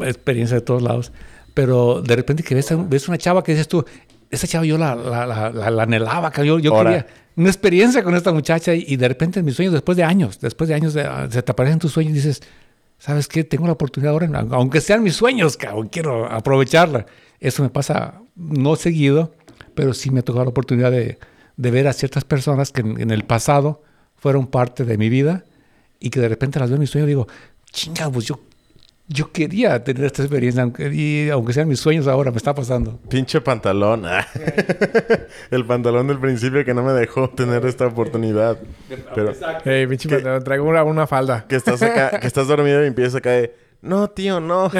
experiencia 0.00 0.56
de 0.56 0.62
todos 0.62 0.82
lados. 0.82 1.12
Pero 1.54 2.02
de 2.02 2.16
repente 2.16 2.42
que 2.42 2.54
ves, 2.54 2.68
ves 2.88 3.08
una 3.08 3.18
chava 3.18 3.42
que 3.42 3.52
dices 3.52 3.68
tú, 3.68 3.84
esa 4.30 4.46
chava 4.46 4.64
yo 4.64 4.76
la, 4.76 4.94
la, 4.94 5.26
la, 5.26 5.70
la 5.70 5.82
anhelaba, 5.82 6.30
que 6.30 6.44
yo, 6.44 6.58
yo 6.58 6.76
quería 6.76 7.06
una 7.36 7.48
experiencia 7.48 8.02
con 8.02 8.14
esta 8.14 8.32
muchacha 8.32 8.74
y, 8.74 8.84
y, 8.88 8.96
de 8.96 9.08
repente 9.08 9.40
en 9.40 9.46
mis 9.46 9.56
sueños, 9.56 9.74
después 9.74 9.96
de 9.96 10.04
años, 10.04 10.40
después 10.40 10.68
de 10.68 10.74
años, 10.74 10.94
de, 10.94 11.06
se 11.30 11.42
te 11.42 11.52
aparecen 11.52 11.78
tus 11.78 11.92
sueños 11.92 12.12
y 12.12 12.16
dices, 12.16 12.42
¿sabes 12.98 13.28
qué? 13.28 13.44
Tengo 13.44 13.66
la 13.66 13.72
oportunidad 13.72 14.12
ahora, 14.12 14.28
aunque 14.50 14.80
sean 14.80 15.02
mis 15.02 15.16
sueños, 15.16 15.56
cabrón, 15.56 15.88
quiero 15.88 16.26
aprovecharla. 16.26 17.06
Eso 17.38 17.62
me 17.62 17.68
pasa 17.68 18.22
no 18.34 18.76
seguido, 18.76 19.34
pero 19.74 19.92
sí 19.92 20.10
me 20.10 20.20
ha 20.20 20.22
tocado 20.22 20.44
la 20.44 20.50
oportunidad 20.50 20.90
de, 20.90 21.18
de 21.56 21.70
ver 21.70 21.88
a 21.88 21.92
ciertas 21.92 22.24
personas 22.24 22.72
que 22.72 22.82
en, 22.82 23.00
en, 23.00 23.10
el 23.10 23.24
pasado 23.24 23.82
fueron 24.14 24.46
parte 24.46 24.84
de 24.84 24.98
mi 24.98 25.08
vida 25.08 25.44
y 26.00 26.10
que 26.10 26.20
de 26.20 26.28
repente 26.28 26.58
las 26.58 26.68
veo 26.68 26.76
en 26.76 26.80
mis 26.80 26.90
sueños 26.90 27.06
y 27.06 27.10
digo, 27.10 27.28
chinga, 27.70 28.10
pues 28.10 28.26
yo, 28.26 28.40
yo 29.08 29.30
quería 29.30 29.84
tener 29.84 30.04
esta 30.04 30.22
experiencia, 30.22 30.62
aunque, 30.62 30.92
y, 30.92 31.30
aunque 31.30 31.52
sean 31.52 31.68
mis 31.68 31.78
sueños 31.78 32.08
ahora, 32.08 32.32
me 32.32 32.38
está 32.38 32.52
pasando. 32.54 32.98
Pinche 33.08 33.40
pantalón. 33.40 34.04
el 35.50 35.64
pantalón 35.64 36.08
del 36.08 36.18
principio 36.18 36.64
que 36.64 36.74
no 36.74 36.82
me 36.82 36.92
dejó 36.92 37.30
tener 37.30 37.64
esta 37.66 37.86
oportunidad. 37.86 38.58
Pero, 39.14 39.32
hey, 39.64 39.86
pinche 39.86 40.08
pantalón, 40.08 40.42
traigo 40.42 40.64
una, 40.64 40.82
una, 40.82 41.06
falda. 41.06 41.46
Que 41.48 41.54
estás, 41.56 41.80
acá, 41.82 42.18
que 42.18 42.26
estás 42.26 42.48
dormido 42.48 42.82
y 42.82 42.88
empiezas 42.88 43.14
a 43.16 43.20
caer. 43.20 43.54
No, 43.80 44.10
tío, 44.10 44.40
no. 44.40 44.68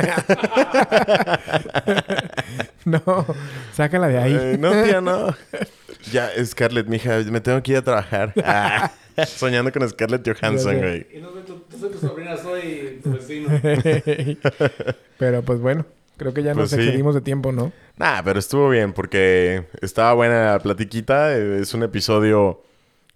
no, 2.84 3.26
sácala 3.72 4.08
de 4.08 4.18
ahí. 4.18 4.36
Eh, 4.38 4.58
no, 4.58 4.72
tío, 4.82 5.00
no. 5.00 5.36
Ya, 6.12 6.30
Scarlett, 6.44 6.86
mija, 6.86 7.18
me 7.30 7.40
tengo 7.40 7.62
que 7.62 7.72
ir 7.72 7.78
a 7.78 7.82
trabajar. 7.82 8.32
Ah, 9.18 9.24
soñando 9.26 9.72
con 9.72 9.88
Scarlett 9.88 10.28
Johansson, 10.28 10.76
güey. 10.78 11.06
Y 11.10 11.20
no 11.22 11.30
soy 11.32 11.42
tu, 11.44 11.54
tú 11.60 11.78
soy 11.78 11.90
tu 11.90 11.98
sobrina, 11.98 12.36
soy 12.36 13.00
tu 13.02 13.12
vecino. 13.14 13.48
pero 15.18 15.40
pues 15.42 15.58
bueno, 15.58 15.86
creo 16.18 16.34
que 16.34 16.42
ya 16.42 16.52
Pues 16.52 16.64
nos 16.64 16.70
sí. 16.70 16.86
excedimos 16.86 17.14
de 17.14 17.22
tiempo, 17.22 17.50
¿no? 17.50 17.72
Nah, 17.96 18.20
pero 18.22 18.38
estuvo 18.38 18.68
bien 18.68 18.92
porque 18.92 19.64
estaba 19.80 20.12
buena 20.12 20.52
la 20.52 20.58
platiquita. 20.58 21.34
Es 21.34 21.72
un 21.72 21.82
episodio 21.82 22.62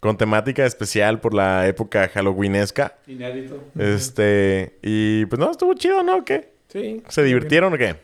con 0.00 0.16
temática 0.16 0.64
especial 0.64 1.20
por 1.20 1.34
la 1.34 1.66
época 1.68 2.08
halloweenesca. 2.08 2.96
Inédito. 3.06 3.62
Este, 3.78 4.78
y 4.82 5.26
pues 5.26 5.38
no, 5.38 5.50
estuvo 5.50 5.74
chido, 5.74 6.02
¿no? 6.02 6.24
¿Qué? 6.24 6.48
Sí. 6.68 7.02
¿Se 7.08 7.22
divirtieron 7.22 7.74
o 7.74 7.76
qué? 7.76 7.96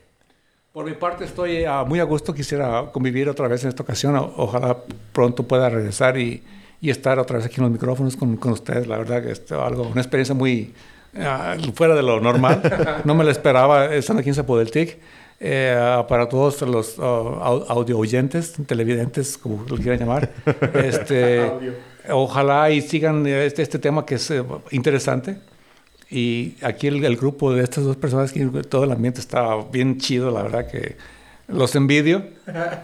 Por 0.77 0.85
mi 0.85 0.93
parte 0.93 1.24
estoy 1.24 1.66
uh, 1.66 1.86
muy 1.86 2.01
a 2.01 2.05
gusto, 2.05 2.35
quisiera 2.35 2.90
convivir 2.93 3.31
otra 3.31 3.48
vez 3.48 3.62
en 3.62 3.70
esta 3.70 3.82
ocasión, 3.82 4.15
o 4.15 4.35
ojalá 4.36 4.77
pronto 5.11 5.43
pueda 5.44 5.70
regresar 5.70 6.19
y, 6.19 6.43
y, 6.82 6.90
estar 6.90 7.19
otra 7.19 7.39
vez 7.39 7.47
aquí 7.47 7.57
en 7.57 7.62
los 7.62 7.70
micrófonos 7.70 8.15
con, 8.15 8.36
con 8.36 8.53
ustedes, 8.53 8.86
la 8.86 8.98
verdad 8.98 9.23
que 9.23 9.31
es 9.31 9.51
algo, 9.53 9.85
una 9.85 10.03
experiencia 10.03 10.35
muy 10.35 10.74
uh, 11.15 11.73
fuera 11.73 11.94
de 11.94 12.03
lo 12.03 12.20
normal, 12.20 12.61
no 13.07 13.15
me 13.15 13.24
la 13.24 13.31
esperaba 13.31 13.86
estando 13.94 14.20
aquí 14.20 14.28
en 14.28 14.35
Zapodeltic. 14.35 14.98
Eh, 15.40 16.05
para 16.09 16.28
todos 16.28 16.61
los 16.61 16.98
uh, 16.98 17.03
audio 17.03 17.97
oyentes, 17.98 18.53
televidentes, 18.66 19.39
como 19.39 19.65
lo 19.66 19.77
quieran 19.78 19.98
llamar, 19.98 20.31
este, 20.74 21.53
ojalá 22.11 22.70
y 22.70 22.82
sigan 22.82 23.27
este, 23.27 23.62
este 23.62 23.78
tema 23.78 24.05
que 24.05 24.16
es 24.16 24.28
uh, 24.28 24.61
interesante. 24.73 25.39
Y 26.11 26.55
aquí 26.62 26.87
el, 26.87 27.05
el, 27.05 27.16
grupo 27.16 27.53
de 27.53 27.65
estas 27.65 27.85
dos 27.85 27.97
personas, 27.97 28.33
todo 28.69 28.85
el 28.85 28.93
ambiente 28.93 29.20
está 29.20 29.57
bien 29.73 29.99
chido, 29.99 30.31
la 30.31 30.43
verdad 30.43 30.70
que 30.70 30.97
los 31.49 31.74
envidio. 31.74 32.24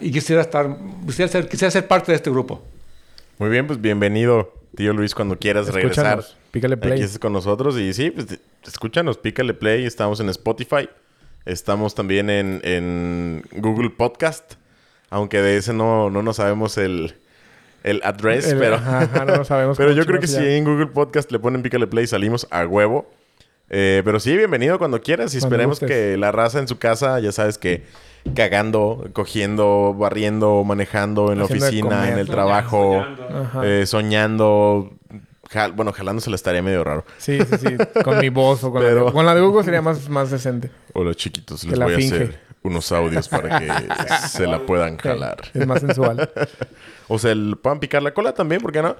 Y 0.00 0.10
quisiera 0.10 0.42
estar, 0.42 0.76
quisiera 1.06 1.30
ser, 1.30 1.48
quisiera 1.48 1.70
ser 1.70 1.86
parte 1.86 2.12
de 2.12 2.16
este 2.16 2.30
grupo. 2.30 2.62
Muy 3.38 3.48
bien, 3.48 3.66
pues 3.66 3.80
bienvenido, 3.80 4.52
tío 4.76 4.92
Luis, 4.92 5.14
cuando 5.14 5.38
quieras 5.38 5.68
escúchanos, 5.68 5.94
regresar. 5.94 6.24
Pícale 6.50 6.76
play. 6.76 6.92
Aquí 6.94 7.02
estás 7.02 7.18
con 7.18 7.32
nosotros. 7.32 7.78
Y 7.78 7.92
sí, 7.92 8.10
pues 8.10 8.26
escúchanos, 8.66 9.18
pícale 9.18 9.54
play. 9.54 9.84
Estamos 9.84 10.20
en 10.20 10.28
Spotify. 10.28 10.88
Estamos 11.44 11.94
también 11.94 12.28
en, 12.28 12.60
en 12.64 13.44
Google 13.56 13.90
Podcast. 13.90 14.54
Aunque 15.10 15.42
de 15.42 15.56
ese 15.56 15.72
no, 15.72 16.10
no 16.10 16.22
nos 16.22 16.36
sabemos 16.36 16.78
el, 16.78 17.14
el 17.84 18.00
address, 18.04 18.48
El- 18.52 18.58
pero, 18.58 18.76
ajá, 18.76 19.00
ajá, 19.02 19.24
no 19.24 19.36
lo 19.36 19.44
sabemos 19.44 19.76
pero 19.78 19.92
yo 19.92 20.04
creo 20.06 20.20
que 20.20 20.26
si 20.26 20.36
en 20.44 20.64
Google 20.64 20.86
Podcast 20.86 21.30
le 21.32 21.38
ponen 21.38 21.62
Pícale 21.62 21.86
Play 21.86 22.06
salimos 22.06 22.46
a 22.50 22.66
huevo. 22.66 23.10
Eh, 23.74 24.02
pero 24.04 24.20
sí, 24.20 24.36
bienvenido 24.36 24.78
cuando 24.78 25.00
quieras 25.00 25.34
y 25.34 25.38
Cuando 25.38 25.54
esperemos 25.56 25.80
gustes. 25.80 25.88
que 26.12 26.16
la 26.18 26.30
raza 26.30 26.58
en 26.58 26.68
su 26.68 26.78
casa, 26.78 27.18
ya 27.20 27.32
sabes 27.32 27.56
que 27.56 27.84
cagando, 28.36 29.08
cogiendo, 29.14 29.94
barriendo, 29.98 30.62
manejando 30.62 31.32
en 31.32 31.38
la 31.38 31.44
Haciendo 31.44 31.66
oficina, 31.66 31.88
comer. 32.00 32.12
en 32.12 32.18
el 32.18 32.28
trabajo, 32.28 33.00
Ajá. 33.00 33.62
eh, 33.64 33.86
soñando, 33.86 34.92
jal- 35.50 35.72
bueno, 35.72 35.92
jalándose 35.92 36.28
la 36.28 36.36
estaría 36.36 36.60
medio 36.62 36.84
raro. 36.84 37.04
Sí, 37.16 37.38
sí, 37.40 37.56
sí. 37.58 37.76
Con 38.04 38.18
mi 38.18 38.28
voz 38.28 38.62
o 38.62 38.70
con, 38.72 38.82
la, 38.84 38.90
de, 38.94 39.10
con 39.12 39.24
la 39.24 39.34
de 39.34 39.40
Google 39.40 39.64
sería 39.64 39.80
más, 39.80 40.06
más 40.08 40.30
decente. 40.30 40.70
Hola 40.92 41.14
chiquitos, 41.14 41.64
les 41.64 41.78
voy 41.78 41.94
a 41.94 41.96
hacer 41.96 42.38
unos 42.62 42.92
audios 42.92 43.26
para 43.28 43.58
que 43.58 43.68
se 44.28 44.46
la 44.46 44.60
puedan 44.66 44.98
jalar. 44.98 45.38
Es 45.54 45.66
más 45.66 45.80
sensual. 45.80 46.30
O 47.12 47.18
sea, 47.18 47.34
le 47.34 47.56
puedan 47.56 47.78
picar 47.80 48.02
la 48.02 48.14
cola 48.14 48.32
también, 48.32 48.60
¿por 48.60 48.72
qué 48.72 48.82
no? 48.82 48.96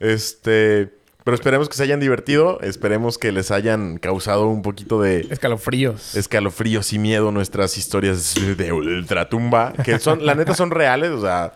Este, 0.00 0.92
pero 1.24 1.34
esperemos 1.34 1.68
que 1.68 1.74
se 1.76 1.82
hayan 1.82 2.00
divertido, 2.00 2.60
esperemos 2.60 3.18
que 3.18 3.32
les 3.32 3.50
hayan 3.50 3.98
causado 3.98 4.46
un 4.48 4.62
poquito 4.62 5.00
de 5.00 5.26
Escalofríos. 5.30 6.14
escalofríos 6.14 6.92
y 6.92 6.98
miedo 6.98 7.32
nuestras 7.32 7.76
historias 7.78 8.34
de 8.56 8.72
ultratumba, 8.72 9.72
que 9.84 9.98
son, 9.98 10.24
la 10.24 10.34
neta 10.34 10.54
son 10.54 10.70
reales, 10.70 11.10
o 11.10 11.20
sea, 11.20 11.54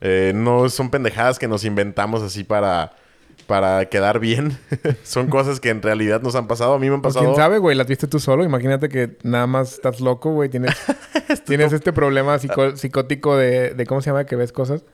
eh, 0.00 0.32
no 0.34 0.68
son 0.68 0.90
pendejadas 0.90 1.38
que 1.38 1.46
nos 1.48 1.64
inventamos 1.64 2.22
así 2.22 2.42
para, 2.44 2.92
para 3.46 3.84
quedar 3.88 4.18
bien. 4.18 4.58
son 5.04 5.28
cosas 5.28 5.60
que 5.60 5.68
en 5.70 5.82
realidad 5.82 6.20
nos 6.22 6.34
han 6.34 6.48
pasado, 6.48 6.74
a 6.74 6.78
mí 6.78 6.88
me 6.88 6.94
han 6.96 7.02
Pues, 7.02 7.14
pasado. 7.14 7.32
quién 7.32 7.42
sabe, 7.44 7.58
güey, 7.58 7.76
las 7.76 7.86
viste 7.86 8.06
tú 8.08 8.18
solo. 8.18 8.42
Imagínate 8.44 8.88
que 8.88 9.16
nada 9.22 9.46
más 9.46 9.74
estás 9.74 10.00
loco, 10.00 10.32
güey. 10.32 10.48
Tienes, 10.48 10.74
tienes 11.46 11.72
este 11.72 11.92
problema 11.92 12.38
psicótico 12.38 13.36
de, 13.36 13.74
de. 13.74 13.86
¿Cómo 13.86 14.00
se 14.02 14.10
llama? 14.10 14.24
Que 14.26 14.36
ves 14.36 14.52
cosas. 14.52 14.84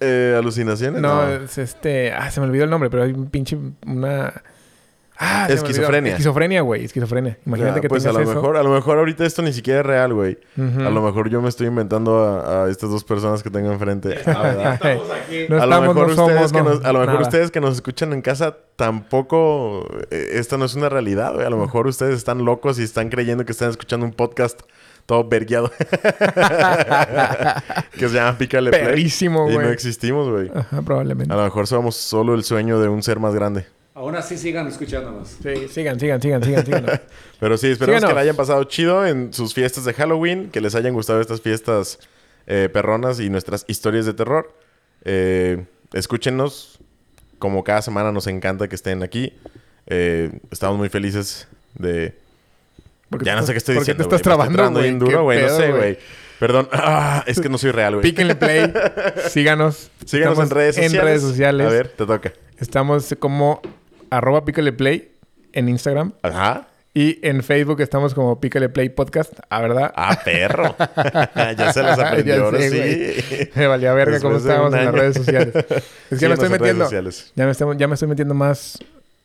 Eh, 0.00 0.34
¿Alucinaciones? 0.38 1.00
No, 1.00 1.26
es 1.28 1.58
este. 1.58 2.12
Ah, 2.12 2.30
se 2.30 2.40
me 2.40 2.46
olvidó 2.46 2.64
el 2.64 2.70
nombre, 2.70 2.88
pero 2.90 3.02
hay 3.02 3.12
un 3.12 3.28
pinche. 3.30 3.58
Una. 3.86 4.32
Ah. 5.20 5.48
Esquizofrenia. 5.50 6.12
Esquizofrenia, 6.12 6.60
güey. 6.60 6.84
Esquizofrenia. 6.84 7.38
Imagínate 7.44 7.74
Ya, 7.78 7.80
que 7.80 7.88
pues 7.88 8.06
a 8.06 8.12
lo 8.12 8.20
eso. 8.20 8.34
mejor, 8.34 8.56
a 8.56 8.62
lo 8.62 8.70
mejor 8.70 8.98
ahorita 8.98 9.26
esto 9.26 9.42
ni 9.42 9.52
siquiera 9.52 9.80
es 9.80 9.86
real, 9.86 10.14
güey. 10.14 10.38
A 10.56 10.90
lo 10.90 11.02
mejor 11.02 11.28
yo 11.28 11.42
me 11.42 11.48
estoy 11.48 11.66
inventando 11.66 12.20
a, 12.24 12.66
a 12.66 12.70
estas 12.70 12.88
dos 12.90 13.02
personas 13.02 13.42
que 13.42 13.50
tengo 13.50 13.72
enfrente. 13.72 14.16
No 15.48 15.60
a 15.60 15.66
lo 15.66 15.80
mejor, 15.80 15.96
no 16.16 16.22
ustedes, 16.24 16.36
somos, 16.36 16.52
que 16.52 16.58
no, 16.62 16.64
nos, 16.70 16.84
a 16.84 16.92
lo 16.92 17.00
mejor 17.00 17.14
nada. 17.14 17.26
ustedes 17.26 17.50
que 17.50 17.60
nos 17.60 17.74
escuchan 17.74 18.12
en 18.12 18.22
casa 18.22 18.56
tampoco 18.76 19.86
eh, 20.10 20.28
esta 20.34 20.56
no 20.56 20.64
es 20.64 20.74
una 20.74 20.88
realidad, 20.88 21.34
güey. 21.34 21.44
A 21.46 21.50
lo 21.50 21.56
mejor 21.58 21.86
ustedes 21.88 22.14
están 22.16 22.44
locos 22.44 22.78
y 22.78 22.84
están 22.84 23.08
creyendo 23.08 23.44
que 23.44 23.52
están 23.52 23.70
escuchando 23.70 24.06
un 24.06 24.12
podcast 24.12 24.60
todo 25.08 25.26
vergueado 25.26 25.72
que 27.92 28.08
se 28.08 28.14
llama 28.14 28.36
Pícale 28.36 28.68
Play. 28.70 28.84
Perrísimo, 28.84 29.48
Y 29.48 29.54
güey. 29.54 29.66
no 29.66 29.72
existimos, 29.72 30.28
güey. 30.28 30.50
Ajá, 30.54 30.82
probablemente. 30.82 31.32
A 31.32 31.36
lo 31.38 31.44
mejor 31.44 31.66
somos 31.66 31.96
solo 31.96 32.34
el 32.34 32.44
sueño 32.44 32.78
de 32.78 32.88
un 32.88 33.02
ser 33.02 33.18
más 33.18 33.34
grande. 33.34 33.64
Aún 33.94 34.14
así 34.16 34.36
sigan 34.36 34.66
escuchándonos. 34.66 35.28
Sí, 35.42 35.66
sigan, 35.68 35.98
sigan, 35.98 36.20
sigan, 36.20 36.44
sigan, 36.44 36.66
sigan. 36.66 36.84
Pero 37.40 37.56
sí, 37.56 37.68
esperamos 37.68 38.00
Síganos. 38.00 38.10
que 38.10 38.14
la 38.16 38.20
hayan 38.20 38.36
pasado 38.36 38.62
chido 38.64 39.06
en 39.06 39.32
sus 39.32 39.54
fiestas 39.54 39.86
de 39.86 39.94
Halloween, 39.94 40.50
que 40.50 40.60
les 40.60 40.74
hayan 40.74 40.92
gustado 40.92 41.22
estas 41.22 41.40
fiestas 41.40 41.98
eh, 42.46 42.68
perronas 42.70 43.18
y 43.18 43.30
nuestras 43.30 43.64
historias 43.66 44.04
de 44.04 44.12
terror. 44.12 44.54
Eh, 45.04 45.64
escúchenos, 45.94 46.80
como 47.38 47.64
cada 47.64 47.80
semana 47.80 48.12
nos 48.12 48.26
encanta 48.26 48.68
que 48.68 48.74
estén 48.74 49.02
aquí. 49.02 49.32
Eh, 49.86 50.38
estamos 50.50 50.76
muy 50.76 50.90
felices 50.90 51.48
de... 51.76 52.14
Porque 53.10 53.24
ya 53.26 53.36
no 53.36 53.42
sé 53.42 53.52
qué 53.52 53.58
estoy 53.58 53.74
¿por 53.76 53.82
diciendo. 53.82 54.04
te 54.04 54.06
estás 54.16 54.20
estoy 54.20 54.32
trabando, 54.32 54.80
güey? 54.80 54.82
bien 54.84 54.98
¿Qué 54.98 55.04
duro, 55.04 55.22
güey. 55.24 55.42
No 55.42 55.48
sé, 55.48 55.72
güey. 55.72 55.98
Perdón. 56.38 56.68
Ah, 56.72 57.24
es 57.26 57.40
que 57.40 57.48
no 57.48 57.58
soy 57.58 57.72
real, 57.72 57.94
güey. 57.94 58.02
Píquenle 58.02 58.34
play. 58.34 58.72
Síganos. 59.28 59.90
Síganos 60.04 60.38
en 60.38 60.50
redes 60.50 60.76
sociales. 60.76 60.94
En 60.94 61.00
redes 61.02 61.22
sociales. 61.22 61.66
A 61.66 61.70
ver, 61.70 61.88
te 61.88 62.06
toca. 62.06 62.32
Estamos 62.58 63.14
como 63.18 63.60
arroba 64.10 64.44
pícale 64.44 64.72
play 64.72 65.12
en 65.52 65.68
Instagram. 65.68 66.12
Ajá. 66.22 66.68
Y 66.94 67.18
en 67.22 67.44
Facebook 67.44 67.80
estamos 67.80 68.12
como 68.12 68.40
Pícale 68.40 68.68
Play 68.70 68.88
Podcast. 68.88 69.32
¿Ah, 69.50 69.60
verdad? 69.60 69.92
Ah, 69.94 70.18
perro. 70.24 70.74
ya 71.56 71.72
se 71.72 71.82
las 71.82 71.98
aprendió, 71.98 72.34
Ya 72.34 72.42
ahora 72.42 72.58
sé, 72.58 73.22
sí. 73.22 73.50
Me 73.54 73.66
valía 73.68 73.92
verga 73.92 74.18
cómo 74.18 74.34
Después 74.34 74.44
de 74.44 74.50
estábamos 74.50 74.74
en 74.74 74.84
las 74.86 74.94
redes 74.94 75.16
sociales. 75.16 75.54
Es 76.10 76.18
que 76.18 76.22
ya 76.22 76.28
me 76.28 76.34
estoy 76.34 76.48
metiendo. 76.48 76.84
sociales. 76.84 77.32
Ya 77.36 77.44
me, 77.44 77.52
estoy, 77.52 77.76
ya 77.76 77.86
me 77.86 77.94
estoy 77.94 78.08
metiendo 78.08 78.34
más. 78.34 78.78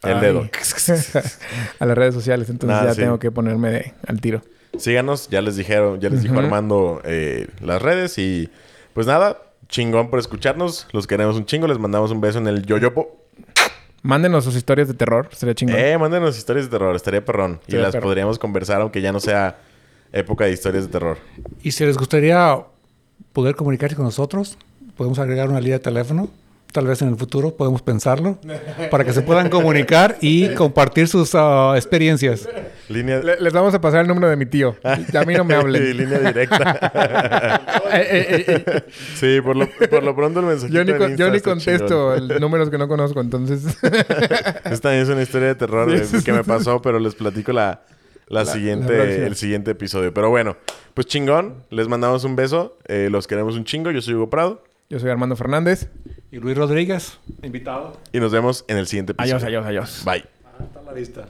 El 0.04 0.16
ay, 0.16 0.22
dedo. 0.22 0.50
a 1.80 1.86
las 1.86 1.98
redes 1.98 2.14
sociales. 2.14 2.50
Entonces 2.50 2.78
Nah, 2.80 2.86
ya 2.86 2.94
sí. 2.94 3.02
tengo 3.02 3.20
que 3.20 3.32
ponerme 3.32 3.70
de- 3.72 3.94
al 4.08 4.20
tiro. 4.22 4.42
Síganos, 4.78 5.30
ya 5.30 5.42
les 5.42 5.56
dijeron, 5.56 6.00
ya 6.02 6.10
les 6.10 6.24
dijo. 6.24 6.38
Armando 6.40 7.02
eh, 7.06 7.48
las 7.62 7.82
redes 7.82 8.18
y 8.18 8.50
pues 8.94 9.06
nada, 9.08 9.38
chingón 9.70 10.10
por 10.10 10.20
escucharnos, 10.20 10.88
los 10.92 11.06
queremos 11.08 11.36
un 11.36 11.46
chingo, 11.46 11.68
les 11.68 11.78
mandamos 11.80 12.12
un 12.12 12.22
beso 12.22 12.40
en 12.40 12.48
el 12.48 12.66
yoyopo. 12.66 13.20
Mándenos 14.02 14.44
sus 14.44 14.56
historias 14.56 14.88
de 14.88 14.96
terror. 14.96 15.30
Sería 15.32 15.56
chingón. 15.56 15.76
Eh, 15.78 15.98
mándenos 15.98 16.38
historias 16.38 16.66
de 16.66 16.72
terror, 16.72 16.96
estaría 16.96 17.24
perrón. 17.24 17.62
Y 17.68 17.76
las 17.76 17.96
podríamos 17.96 18.38
conversar 18.40 18.82
aunque 18.82 19.02
ya 19.02 19.12
no 19.12 19.20
sea 19.20 19.58
época 20.12 20.46
de 20.46 20.52
historias 20.52 20.86
de 20.86 20.92
terror. 20.92 21.18
Y 21.62 21.72
si 21.72 21.86
les 21.86 21.98
gustaría 21.98 22.58
poder 23.32 23.56
comunicarse 23.56 23.96
con 23.96 24.06
nosotros, 24.06 24.58
podemos 24.98 25.20
agregar 25.20 25.50
una 25.50 25.60
línea 25.60 25.78
de 25.78 25.84
teléfono 25.84 26.30
tal 26.74 26.88
vez 26.88 27.02
en 27.02 27.08
el 27.10 27.16
futuro 27.16 27.56
podemos 27.56 27.82
pensarlo, 27.82 28.38
para 28.92 29.06
que 29.06 29.14
se 29.14 29.22
puedan 29.22 29.50
comunicar 29.50 30.18
y 30.20 30.50
compartir 30.56 31.08
sus 31.08 31.32
ah, 31.36 31.74
experiencias. 31.78 32.50
Línea... 32.90 33.20
Le- 33.20 33.40
les 33.40 33.54
vamos 33.54 33.74
a 33.74 33.80
pasar 33.80 34.02
el 34.02 34.08
número 34.08 34.28
de 34.30 34.36
mi 34.36 34.46
tío. 34.46 34.76
Y 35.14 35.16
a 35.16 35.24
mí 35.24 35.36
no 35.36 35.46
me 35.46 35.54
hablen. 35.56 35.96
Línea 35.98 36.20
directa. 36.20 37.70
Eh, 37.96 38.26
eh, 38.48 38.64
eh, 38.66 38.84
sí, 39.16 39.40
por 39.42 39.56
lo, 39.56 39.70
por 39.70 40.02
lo 40.04 40.16
pronto 40.16 40.40
el 40.40 40.48
mensajito 40.48 40.74
Yo 40.76 40.84
ni, 40.84 40.98
con- 40.98 41.16
yo 41.16 41.30
ni 41.30 41.40
contesto 41.42 42.16
el- 42.16 42.40
números 42.42 42.72
que 42.72 42.80
no 42.80 42.88
conozco, 42.88 43.22
entonces... 43.22 43.78
Esta 44.66 44.96
es 44.98 45.10
una 45.10 45.22
historia 45.22 45.50
de 45.50 45.56
terror 45.56 45.92
que 46.26 46.34
me 46.34 46.44
pasó, 46.44 46.82
pero 46.82 46.98
les 47.00 47.14
platico 47.14 47.54
la, 47.54 47.82
la, 48.28 48.46
siguiente, 48.46 48.98
la 48.98 49.04
el 49.28 49.36
siguiente 49.36 49.72
episodio. 49.72 50.12
Pero 50.12 50.32
bueno, 50.32 50.58
pues 50.96 51.06
chingón. 51.06 51.64
Les 51.70 51.88
mandamos 51.88 52.24
un 52.24 52.36
beso. 52.36 52.78
Eh, 52.88 53.10
los 53.12 53.28
queremos 53.28 53.56
un 53.56 53.64
chingo. 53.64 53.92
Yo 53.92 54.02
soy 54.02 54.16
Hugo 54.16 54.30
Prado. 54.32 54.64
Yo 54.94 55.00
soy 55.00 55.10
Armando 55.10 55.36
Fernández. 55.36 55.90
Y 56.32 56.38
Luis 56.38 56.56
Rodríguez, 56.56 57.18
invitado. 57.42 58.00
Y 58.12 58.20
nos 58.20 58.32
vemos 58.32 58.64
en 58.68 58.78
el 58.78 58.86
siguiente 58.86 59.14
episodio. 59.14 59.38
Adiós, 59.38 59.66
adiós, 59.66 59.66
adiós. 59.66 60.04
Bye. 60.06 60.24
Hasta 60.60 60.84
la 60.84 60.94
vista. 60.94 61.26